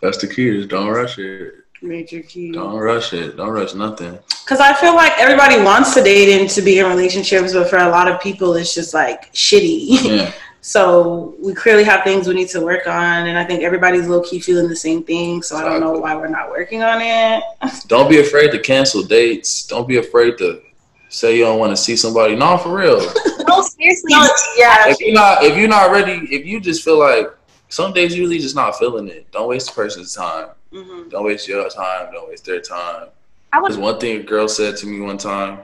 That's 0.00 0.18
the 0.18 0.26
key. 0.26 0.48
Is 0.48 0.66
don't 0.66 0.88
rush 0.88 1.18
it. 1.18 1.63
Major 1.84 2.22
key. 2.22 2.50
Don't 2.50 2.78
rush 2.78 3.12
it. 3.12 3.36
Don't 3.36 3.50
rush 3.50 3.74
nothing. 3.74 4.18
Because 4.44 4.58
I 4.58 4.72
feel 4.72 4.94
like 4.94 5.12
everybody 5.18 5.62
wants 5.62 5.92
to 5.94 6.02
date 6.02 6.40
and 6.40 6.48
to 6.50 6.62
be 6.62 6.78
in 6.78 6.86
relationships, 6.86 7.52
but 7.52 7.68
for 7.68 7.76
a 7.76 7.88
lot 7.88 8.08
of 8.08 8.20
people, 8.22 8.54
it's 8.54 8.74
just 8.74 8.94
like 8.94 9.30
shitty. 9.34 10.02
Yeah. 10.02 10.32
so 10.62 11.34
we 11.38 11.54
clearly 11.54 11.84
have 11.84 12.02
things 12.02 12.26
we 12.26 12.32
need 12.34 12.48
to 12.48 12.60
work 12.62 12.86
on, 12.86 13.26
and 13.26 13.36
I 13.36 13.44
think 13.44 13.62
everybody's 13.62 14.08
low 14.08 14.22
key 14.22 14.40
feeling 14.40 14.66
the 14.66 14.76
same 14.76 15.04
thing. 15.04 15.42
So 15.42 15.56
I 15.56 15.62
don't 15.62 15.80
know 15.80 15.92
why 15.92 16.16
we're 16.16 16.28
not 16.28 16.48
working 16.48 16.82
on 16.82 17.02
it. 17.02 17.44
Don't 17.86 18.08
be 18.08 18.20
afraid 18.20 18.50
to 18.52 18.58
cancel 18.58 19.02
dates. 19.02 19.66
Don't 19.66 19.86
be 19.86 19.98
afraid 19.98 20.38
to 20.38 20.62
say 21.10 21.36
you 21.36 21.44
don't 21.44 21.58
want 21.58 21.70
to 21.70 21.76
see 21.76 21.96
somebody. 21.96 22.34
No, 22.34 22.56
for 22.58 22.76
real. 22.76 23.00
No, 23.46 23.60
seriously. 23.60 24.10
yeah. 24.56 24.88
if 24.88 24.98
you're 25.00 25.12
not 25.12 25.44
if 25.44 25.56
you're 25.56 25.68
not 25.68 25.90
ready, 25.92 26.26
if 26.34 26.46
you 26.46 26.60
just 26.60 26.82
feel 26.82 26.98
like 26.98 27.26
some 27.68 27.92
days 27.92 28.16
you 28.16 28.22
really 28.24 28.38
just 28.38 28.54
not 28.54 28.78
feeling 28.78 29.08
it, 29.08 29.30
don't 29.32 29.48
waste 29.48 29.70
a 29.70 29.72
person's 29.72 30.14
time. 30.14 30.48
Mhm. 30.72 31.10
Don't 31.10 31.24
waste 31.24 31.46
your 31.48 31.68
time. 31.68 32.12
Don't 32.12 32.28
waste 32.28 32.44
their 32.44 32.60
time. 32.60 33.08
I 33.52 33.60
There's 33.62 33.76
one 33.78 33.98
thing 33.98 34.20
a 34.20 34.22
girl 34.22 34.48
said 34.48 34.76
to 34.78 34.86
me 34.86 35.00
one 35.00 35.18
time, 35.18 35.60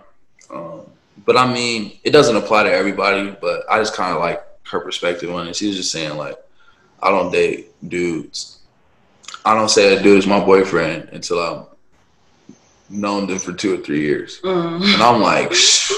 um, 0.52 0.82
but 1.26 1.36
I 1.36 1.52
mean, 1.52 1.98
it 2.04 2.10
doesn't 2.10 2.36
apply 2.36 2.62
to 2.64 2.72
everybody. 2.72 3.36
But 3.40 3.64
I 3.68 3.78
just 3.78 3.94
kind 3.94 4.14
of 4.14 4.20
like 4.20 4.42
her 4.64 4.80
perspective 4.80 5.32
on 5.34 5.48
it. 5.48 5.56
She 5.56 5.66
was 5.66 5.76
just 5.76 5.90
saying 5.90 6.16
like, 6.16 6.36
I 7.02 7.10
don't 7.10 7.32
date 7.32 7.72
dudes. 7.88 8.58
I 9.44 9.54
don't 9.54 9.70
say 9.70 9.96
a 9.96 10.02
dude 10.02 10.18
is 10.18 10.26
my 10.26 10.38
boyfriend 10.44 11.08
until 11.12 11.40
I've 11.40 11.66
known 12.88 13.26
them 13.26 13.38
for 13.38 13.52
two 13.52 13.74
or 13.74 13.78
three 13.78 14.00
years, 14.02 14.40
Mm. 14.42 14.94
and 14.94 15.02
I'm 15.02 15.20
like, 15.20 15.52
Shh. 15.54 15.92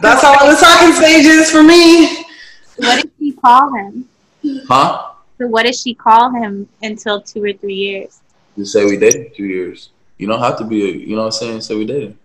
That's 0.00 0.24
all 0.24 0.50
the 0.50 0.56
talking 0.56 0.92
stages 0.94 1.50
for 1.50 1.62
me. 1.62 2.24
what 2.76 3.02
did 3.02 3.10
she 3.18 3.32
call 3.32 3.72
him? 3.74 4.08
Huh? 4.68 5.12
So 5.40 5.46
what 5.48 5.64
does 5.66 5.80
she 5.80 5.94
call 5.94 6.30
him 6.30 6.68
until 6.82 7.20
two 7.20 7.42
or 7.42 7.52
three 7.52 7.74
years? 7.74 8.20
Just 8.56 8.72
say 8.72 8.84
we 8.84 8.96
dated 8.96 9.34
two 9.34 9.44
years. 9.44 9.90
You 10.18 10.26
don't 10.28 10.40
have 10.40 10.58
to 10.58 10.64
be 10.64 10.82
a, 10.88 10.92
you 10.92 11.16
know 11.16 11.22
what 11.22 11.26
I'm 11.26 11.32
saying? 11.32 11.60
Say 11.62 11.74
we 11.74 11.86
dated. 11.86 12.16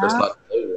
That's 0.00 0.14
Huh? 0.14 0.20
not 0.20 0.36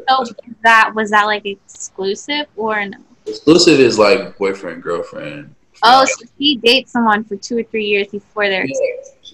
So 0.09 0.35
that 0.63 0.93
was 0.95 1.11
that 1.11 1.25
like 1.25 1.45
exclusive 1.45 2.47
or 2.55 2.85
no? 2.85 2.97
exclusive. 3.25 3.79
Is 3.79 3.99
like 3.99 4.37
boyfriend, 4.37 4.81
girlfriend. 4.81 5.53
Oh, 5.83 6.05
so 6.05 6.25
she 6.37 6.57
dates 6.57 6.91
someone 6.91 7.23
for 7.23 7.35
two 7.35 7.57
or 7.59 7.63
three 7.63 7.85
years 7.85 8.07
before 8.07 8.47
they're 8.49 8.65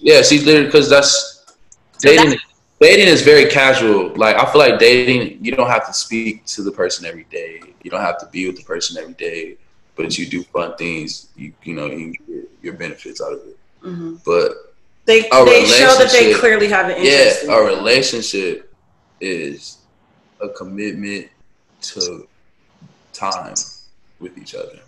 Yeah, 0.00 0.22
she's 0.22 0.44
See, 0.44 0.64
because 0.64 0.88
that's 0.90 1.54
dating. 1.98 2.38
dating 2.80 3.08
is 3.08 3.22
very 3.22 3.46
casual. 3.50 4.12
Like 4.16 4.36
I 4.36 4.50
feel 4.50 4.60
like 4.60 4.78
dating, 4.78 5.44
you 5.44 5.52
don't 5.52 5.68
have 5.68 5.86
to 5.86 5.92
speak 5.92 6.44
to 6.46 6.62
the 6.62 6.72
person 6.72 7.06
every 7.06 7.24
day. 7.24 7.60
You 7.82 7.90
don't 7.90 8.00
have 8.00 8.18
to 8.18 8.26
be 8.26 8.46
with 8.46 8.56
the 8.56 8.64
person 8.64 8.96
every 8.98 9.14
day, 9.14 9.56
but 10.00 10.16
you 10.18 10.26
do 10.26 10.42
fun 10.44 10.76
things. 10.76 11.28
You 11.36 11.52
you 11.62 11.74
know 11.74 11.86
you 11.86 12.12
get 12.12 12.50
your 12.62 12.74
benefits 12.74 13.20
out 13.20 13.32
of 13.32 13.40
it. 13.40 13.56
Mhm. 13.84 14.20
But 14.24 14.74
they 15.04 15.22
they 15.22 15.64
show 15.66 15.94
that 15.98 16.10
they 16.12 16.34
clearly 16.34 16.68
have 16.68 16.86
an 16.86 17.04
yeah, 17.04 17.12
interest. 17.12 17.44
in 17.44 17.50
a 17.50 17.60
relationship 17.60 18.72
is 19.20 19.78
a 20.40 20.48
commitment 20.48 21.28
to 21.82 22.26
time 23.12 23.54
with 24.20 24.38
each 24.38 24.54
other, 24.54 24.80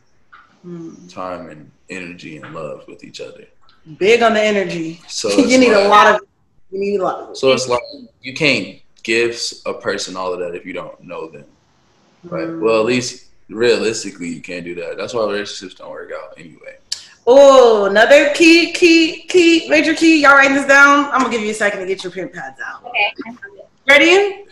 Mm. 0.67 1.13
time 1.13 1.49
and 1.51 1.71
energy 1.91 2.37
and 2.39 2.55
love 2.55 2.85
with 2.89 3.05
each 3.05 3.21
other. 3.21 3.45
Big 3.99 4.23
on 4.23 4.33
the 4.35 4.41
energy. 4.41 5.01
So 5.09 5.29
you 5.51 5.59
need 5.59 5.73
a 5.73 5.89
lot 5.89 6.15
of. 6.15 6.21
You 6.71 6.79
need 6.79 7.01
a 7.01 7.03
lot 7.03 7.19
of. 7.21 7.37
So 7.37 7.53
it's 7.53 7.69
like 7.69 7.83
you 8.23 8.33
can't 8.33 8.79
give 9.03 9.39
a 9.67 9.75
person 9.75 10.17
all 10.17 10.33
of 10.33 10.39
that 10.41 10.55
if 10.55 10.65
you 10.65 10.73
don't 10.73 11.03
know 11.03 11.29
them. 11.29 11.45
Right. 12.25 12.47
Mm. 12.47 12.61
Well, 12.61 12.81
at 12.81 12.87
least 12.87 13.27
realistically, 13.49 14.29
you 14.29 14.41
can't 14.41 14.65
do 14.65 14.75
that. 14.77 14.97
That's 14.97 15.15
why 15.15 15.25
relationships 15.25 15.75
don't 15.75 15.91
work 15.91 16.11
out 16.13 16.35
anyway. 16.39 16.79
Oh, 17.27 17.85
another 17.85 18.33
key, 18.35 18.73
key, 18.73 19.27
key, 19.29 19.69
major 19.69 19.95
key. 19.95 20.23
Y'all 20.23 20.33
writing 20.33 20.57
this 20.57 20.67
down? 20.67 21.07
I'm 21.07 21.21
gonna 21.21 21.31
give 21.31 21.43
you 21.43 21.51
a 21.51 21.55
second 21.55 21.81
to 21.81 21.87
get 21.87 22.03
your 22.03 22.13
pen 22.13 22.29
pads 22.31 22.61
out. 22.67 22.85
okay. 22.85 23.13
Ready? 23.89 24.45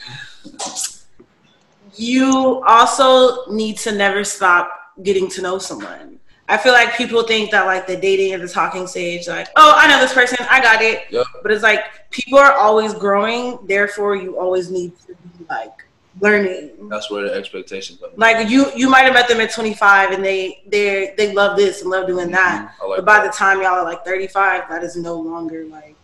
You 1.95 2.63
also 2.67 3.47
need 3.51 3.77
to 3.79 3.93
never 3.93 4.23
stop 4.25 4.95
getting 5.03 5.29
to 5.31 5.43
know 5.43 5.59
someone. 5.59 6.19
I 6.49 6.57
feel 6.57 6.73
like 6.73 6.97
people 6.97 7.23
think 7.25 7.51
that 7.53 7.67
like 7.67 7.87
the 7.87 7.97
dating 7.97 8.35
and 8.35 8.43
the 8.43 8.49
talking 8.49 8.87
stage, 8.87 9.29
like, 9.29 9.49
oh, 9.57 9.73
I 9.77 9.89
know 9.89 10.01
this 10.01 10.13
person, 10.13 10.39
I 10.51 10.61
got 10.61 10.83
it. 10.83 11.05
Yep. 11.11 11.27
But 11.43 11.53
it's 11.53 11.63
like 11.63 12.11
people 12.11 12.39
are 12.39 12.53
always 12.53 12.95
growing, 12.95 13.59
therefore 13.67 14.17
you 14.17 14.39
always 14.39 14.71
need 14.71 14.99
to 15.07 15.15
be 15.39 15.45
like 15.49 15.85
learning. 16.21 16.71
That's 16.89 17.11
where 17.11 17.23
the 17.25 17.35
expectations 17.35 17.99
come. 18.01 18.11
Like 18.17 18.49
you, 18.49 18.71
you 18.75 18.89
might 18.89 19.03
have 19.03 19.15
met 19.15 19.29
them 19.29 19.41
at 19.41 19.53
25 19.53 20.13
and 20.13 20.25
they 20.25 20.63
they 20.67 21.15
they 21.17 21.33
love 21.33 21.57
this 21.57 21.83
and 21.83 21.91
love 21.91 22.07
doing 22.07 22.31
that. 22.33 22.75
Like 22.87 22.97
But 22.99 23.05
by 23.05 23.19
that. 23.21 23.33
the 23.33 23.37
time 23.37 23.59
y'all 23.63 23.73
are 23.73 23.85
like 23.85 24.05
35, 24.05 24.69
that 24.69 24.83
is 24.83 24.97
no 24.97 25.15
longer 25.21 25.65
like 25.67 25.95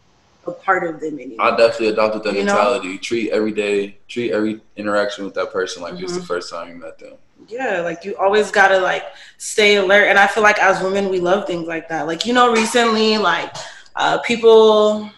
a 0.46 0.52
part 0.52 0.84
of 0.84 1.00
them 1.00 1.18
anymore. 1.18 1.44
I 1.46 1.56
definitely 1.56 1.88
adopted 1.88 2.22
that 2.22 2.34
You 2.34 2.44
know? 2.44 2.54
mentality. 2.54 2.98
Treat 2.98 3.30
every 3.32 3.52
day, 3.52 3.96
treat 4.08 4.30
every 4.32 4.60
interaction 4.76 5.24
with 5.24 5.34
that 5.34 5.52
person 5.52 5.82
like 5.82 5.94
it's 6.00 6.14
the 6.14 6.20
Mhm. 6.20 6.26
first 6.26 6.50
time 6.50 6.68
you 6.68 6.76
met 6.76 6.98
them. 6.98 7.14
yeah, 7.48 7.80
like 7.82 8.04
you 8.04 8.16
always 8.16 8.50
gotta 8.50 8.78
like 8.78 9.04
stay 9.38 9.76
alert. 9.76 10.04
And 10.08 10.18
I 10.18 10.26
feel 10.26 10.42
like 10.42 10.58
as 10.58 10.82
women, 10.82 11.08
we 11.10 11.20
love 11.20 11.46
things 11.46 11.66
like 11.66 11.88
that. 11.88 12.06
Like 12.06 12.24
you 12.26 12.32
know, 12.32 12.50
recently, 12.52 13.18
like 13.18 13.54
uh, 13.96 14.18
people 14.18 15.10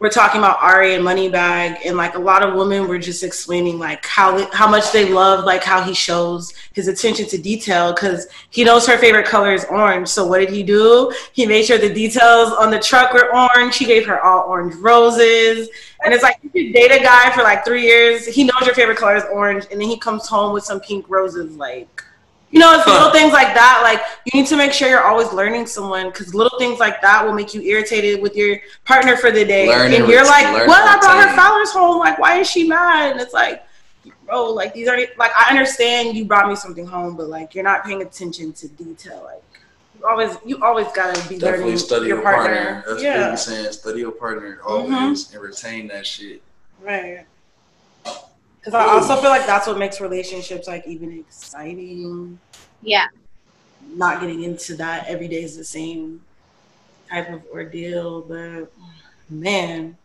were 0.00 0.08
talking 0.08 0.40
about 0.40 0.60
Ari 0.62 0.94
and 0.94 1.04
Moneybagg, 1.04 1.78
and 1.84 1.96
like 1.96 2.14
a 2.14 2.18
lot 2.18 2.42
of 2.42 2.54
women 2.54 2.88
were 2.88 2.98
just 2.98 3.22
explaining 3.22 3.78
like 3.78 4.04
how 4.04 4.50
how 4.52 4.68
much 4.68 4.90
they 4.92 5.08
love 5.08 5.44
like 5.44 5.62
how 5.62 5.82
he 5.82 5.94
shows 5.94 6.52
his 6.72 6.88
attention 6.88 7.26
to 7.26 7.38
detail 7.38 7.92
because 7.92 8.26
he 8.48 8.64
knows 8.64 8.86
her 8.86 8.96
favorite 8.96 9.26
color 9.26 9.52
is 9.52 9.66
orange. 9.66 10.08
So 10.08 10.26
what 10.26 10.38
did 10.38 10.50
he 10.50 10.62
do? 10.62 11.12
He 11.32 11.46
made 11.46 11.66
sure 11.66 11.78
the 11.78 11.92
details 11.92 12.52
on 12.52 12.70
the 12.70 12.78
truck 12.78 13.12
were 13.12 13.34
orange. 13.34 13.76
He 13.76 13.84
gave 13.84 14.06
her 14.06 14.20
all 14.24 14.48
orange 14.48 14.74
roses. 14.76 15.68
And 16.02 16.14
it's 16.14 16.22
like 16.22 16.40
you 16.54 16.72
date 16.72 16.92
a 16.92 17.02
guy 17.02 17.30
for 17.32 17.42
like 17.42 17.64
three 17.64 17.82
years. 17.82 18.26
He 18.26 18.44
knows 18.44 18.64
your 18.64 18.74
favorite 18.74 18.96
color 18.96 19.16
is 19.16 19.24
orange, 19.30 19.66
and 19.70 19.80
then 19.80 19.88
he 19.88 19.98
comes 19.98 20.26
home 20.26 20.54
with 20.54 20.64
some 20.64 20.80
pink 20.80 21.04
roses. 21.10 21.56
Like, 21.56 22.02
you 22.50 22.58
know, 22.58 22.72
it's 22.76 22.86
little 22.86 23.10
things 23.12 23.32
like 23.32 23.54
that. 23.54 23.80
Like, 23.84 24.02
you 24.24 24.40
need 24.40 24.48
to 24.48 24.56
make 24.56 24.72
sure 24.72 24.88
you're 24.88 25.04
always 25.04 25.32
learning 25.32 25.66
someone 25.66 26.10
because 26.10 26.34
little 26.34 26.58
things 26.58 26.80
like 26.80 27.00
that 27.00 27.24
will 27.24 27.32
make 27.32 27.54
you 27.54 27.62
irritated 27.62 28.20
with 28.20 28.34
your 28.34 28.58
partner 28.84 29.16
for 29.16 29.30
the 29.30 29.44
day. 29.44 29.68
Learn 29.68 29.92
and 29.92 30.02
and 30.02 30.08
you're 30.08 30.24
like, 30.24 30.44
learn 30.46 30.66
"What? 30.66 30.80
and 30.80 30.90
I 30.90 30.98
brought 30.98 31.28
her 31.28 31.34
flowers 31.34 31.70
home. 31.70 31.98
Like, 32.00 32.18
why 32.18 32.40
is 32.40 32.50
she 32.50 32.66
mad?" 32.66 33.12
And 33.12 33.20
it's 33.20 33.32
like, 33.32 33.64
bro, 34.26 34.52
like 34.52 34.74
these 34.74 34.88
are 34.88 34.98
like 35.16 35.30
I 35.36 35.50
understand 35.50 36.16
you 36.16 36.24
brought 36.24 36.48
me 36.48 36.56
something 36.56 36.86
home, 36.86 37.16
but 37.16 37.28
like 37.28 37.54
you're 37.54 37.64
not 37.64 37.84
paying 37.84 38.02
attention 38.02 38.52
to 38.54 38.68
detail. 38.68 39.22
Like, 39.24 39.44
you 39.96 40.06
always 40.06 40.36
you 40.44 40.62
always 40.62 40.88
gotta 40.88 41.20
be 41.28 41.38
Definitely 41.38 41.66
learning 41.66 41.78
study 41.78 42.06
your 42.06 42.16
your 42.16 42.22
partner. 42.22 42.54
partner. 42.54 42.84
That's 42.88 43.02
yeah. 43.02 43.20
what 43.20 43.30
I'm 43.30 43.36
saying. 43.36 43.72
Study 43.72 44.00
your 44.00 44.12
partner 44.12 44.56
mm-hmm. 44.56 44.94
always 44.94 45.32
and 45.32 45.40
retain 45.40 45.86
that 45.88 46.04
shit. 46.04 46.42
Right. 46.80 47.26
Because 48.60 48.74
I 48.74 48.84
also 48.84 49.16
feel 49.16 49.30
like 49.30 49.46
that's 49.46 49.66
what 49.66 49.78
makes 49.78 50.00
relationships 50.00 50.68
like 50.68 50.86
even 50.86 51.18
exciting. 51.18 52.38
Yeah. 52.82 53.06
not 53.94 54.20
getting 54.20 54.42
into 54.42 54.76
that 54.76 55.06
every 55.08 55.28
day 55.28 55.42
is 55.42 55.56
the 55.56 55.64
same 55.64 56.20
type 57.08 57.30
of 57.30 57.42
ordeal. 57.52 58.20
But 58.22 58.70
man, 59.30 59.96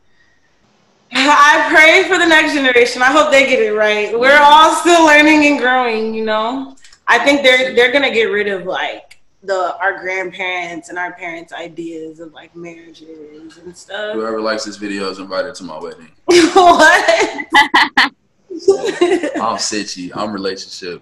I 1.12 1.68
pray 1.70 2.08
for 2.10 2.18
the 2.18 2.26
next 2.26 2.54
generation. 2.54 3.02
I 3.02 3.12
hope 3.12 3.30
they 3.30 3.46
get 3.46 3.62
it 3.62 3.74
right. 3.74 4.18
We're 4.18 4.40
all 4.40 4.74
still 4.76 5.06
learning 5.06 5.46
and 5.46 5.60
growing, 5.60 6.14
you 6.14 6.24
know. 6.24 6.78
I 7.08 7.20
think 7.20 7.44
they're 7.44 7.76
they're 7.76 7.92
gonna 7.92 8.12
get 8.12 8.26
rid 8.26 8.48
of 8.48 8.66
like 8.66 9.20
the 9.44 9.78
our 9.80 10.00
grandparents 10.00 10.90
and 10.90 10.98
our 10.98 11.14
parents' 11.14 11.54
ideas 11.54 12.20
of 12.20 12.34
like 12.34 12.56
marriages 12.56 13.58
and 13.58 13.76
stuff. 13.76 14.14
Whoever 14.16 14.42
likes 14.42 14.64
this 14.64 14.78
video 14.78 15.10
is 15.10 15.20
invited 15.20 15.56
to 15.56 15.64
my 15.66 15.78
wedding. 15.78 16.12
what? 16.26 18.12
I'm 18.56 19.58
Sitchy. 19.58 20.12
I'm 20.16 20.32
relationship 20.32 21.02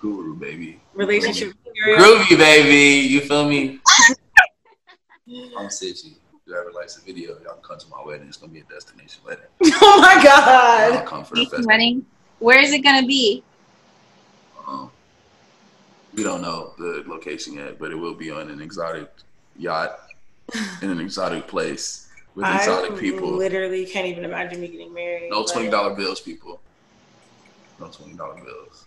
guru, 0.00 0.34
baby. 0.34 0.80
Relationship. 0.94 1.52
Groovy, 1.86 2.36
baby. 2.38 3.06
You 3.08 3.20
feel 3.20 3.46
me? 3.48 3.78
I'm 5.56 5.68
Sitchy. 5.68 6.14
Whoever 6.46 6.72
likes 6.72 6.96
the 6.96 7.04
video, 7.04 7.38
y'all 7.44 7.56
come 7.56 7.78
to 7.78 7.86
my 7.88 8.02
wedding. 8.04 8.26
It's 8.28 8.36
gonna 8.38 8.52
be 8.52 8.60
a 8.60 8.64
destination 8.64 9.22
wedding. 9.26 9.44
Oh 9.82 10.00
my 10.00 10.22
god. 10.22 10.94
Y'all 10.94 11.02
come 11.06 11.24
for 11.24 11.34
the 11.34 11.42
festival. 11.44 11.66
wedding. 11.66 12.06
Where 12.38 12.58
is 12.58 12.72
it 12.72 12.80
gonna 12.80 13.06
be? 13.06 13.42
Um, 14.66 14.90
we 16.14 16.22
don't 16.22 16.40
know 16.40 16.72
the 16.78 17.04
location 17.06 17.54
yet, 17.54 17.78
but 17.78 17.90
it 17.92 17.96
will 17.96 18.14
be 18.14 18.30
on 18.30 18.48
an 18.50 18.60
exotic 18.62 19.10
yacht 19.58 19.98
in 20.80 20.90
an 20.90 21.00
exotic 21.00 21.46
place 21.48 22.08
with 22.34 22.46
exotic 22.46 22.92
I 22.92 22.98
people. 22.98 23.30
literally 23.30 23.84
can't 23.84 24.06
even 24.06 24.24
imagine 24.24 24.60
me 24.60 24.68
getting 24.68 24.92
married. 24.94 25.30
No 25.30 25.44
twenty 25.44 25.68
dollar 25.68 25.94
bills, 25.94 26.20
people. 26.20 26.60
No 27.82 27.88
twenty 27.88 28.14
dollar 28.14 28.36
bills. 28.36 28.84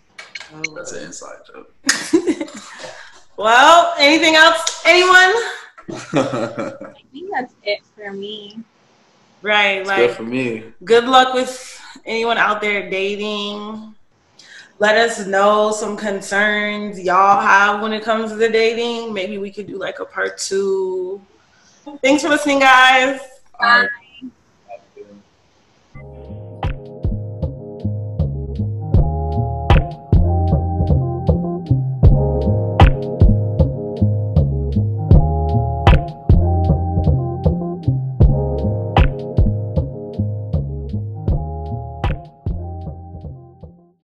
Oh. 0.54 0.74
That's 0.74 0.92
an 0.92 1.04
inside 1.04 1.36
joke. 1.46 1.70
well, 3.36 3.94
anything 3.98 4.36
else? 4.36 4.82
Anyone? 4.86 5.34
I 6.14 6.94
think 7.12 7.30
that's 7.30 7.52
it 7.62 7.80
for 7.94 8.12
me. 8.12 8.58
Right, 9.42 9.80
It's 9.80 9.88
like 9.88 9.98
good 9.98 10.16
for 10.16 10.22
me. 10.22 10.64
good 10.84 11.04
luck 11.04 11.34
with 11.34 11.78
anyone 12.06 12.38
out 12.38 12.62
there 12.62 12.88
dating. 12.88 13.94
Let 14.78 14.96
us 14.96 15.26
know 15.26 15.72
some 15.72 15.96
concerns 15.96 16.98
y'all 16.98 17.40
have 17.40 17.82
when 17.82 17.92
it 17.92 18.02
comes 18.02 18.30
to 18.30 18.36
the 18.36 18.48
dating. 18.48 19.12
Maybe 19.12 19.36
we 19.36 19.50
could 19.50 19.66
do 19.66 19.76
like 19.76 19.98
a 20.00 20.06
part 20.06 20.38
two. 20.38 21.20
Thanks 22.02 22.22
for 22.22 22.30
listening, 22.30 22.60
guys. 22.60 23.20
All 23.60 23.66
right. 23.82 23.88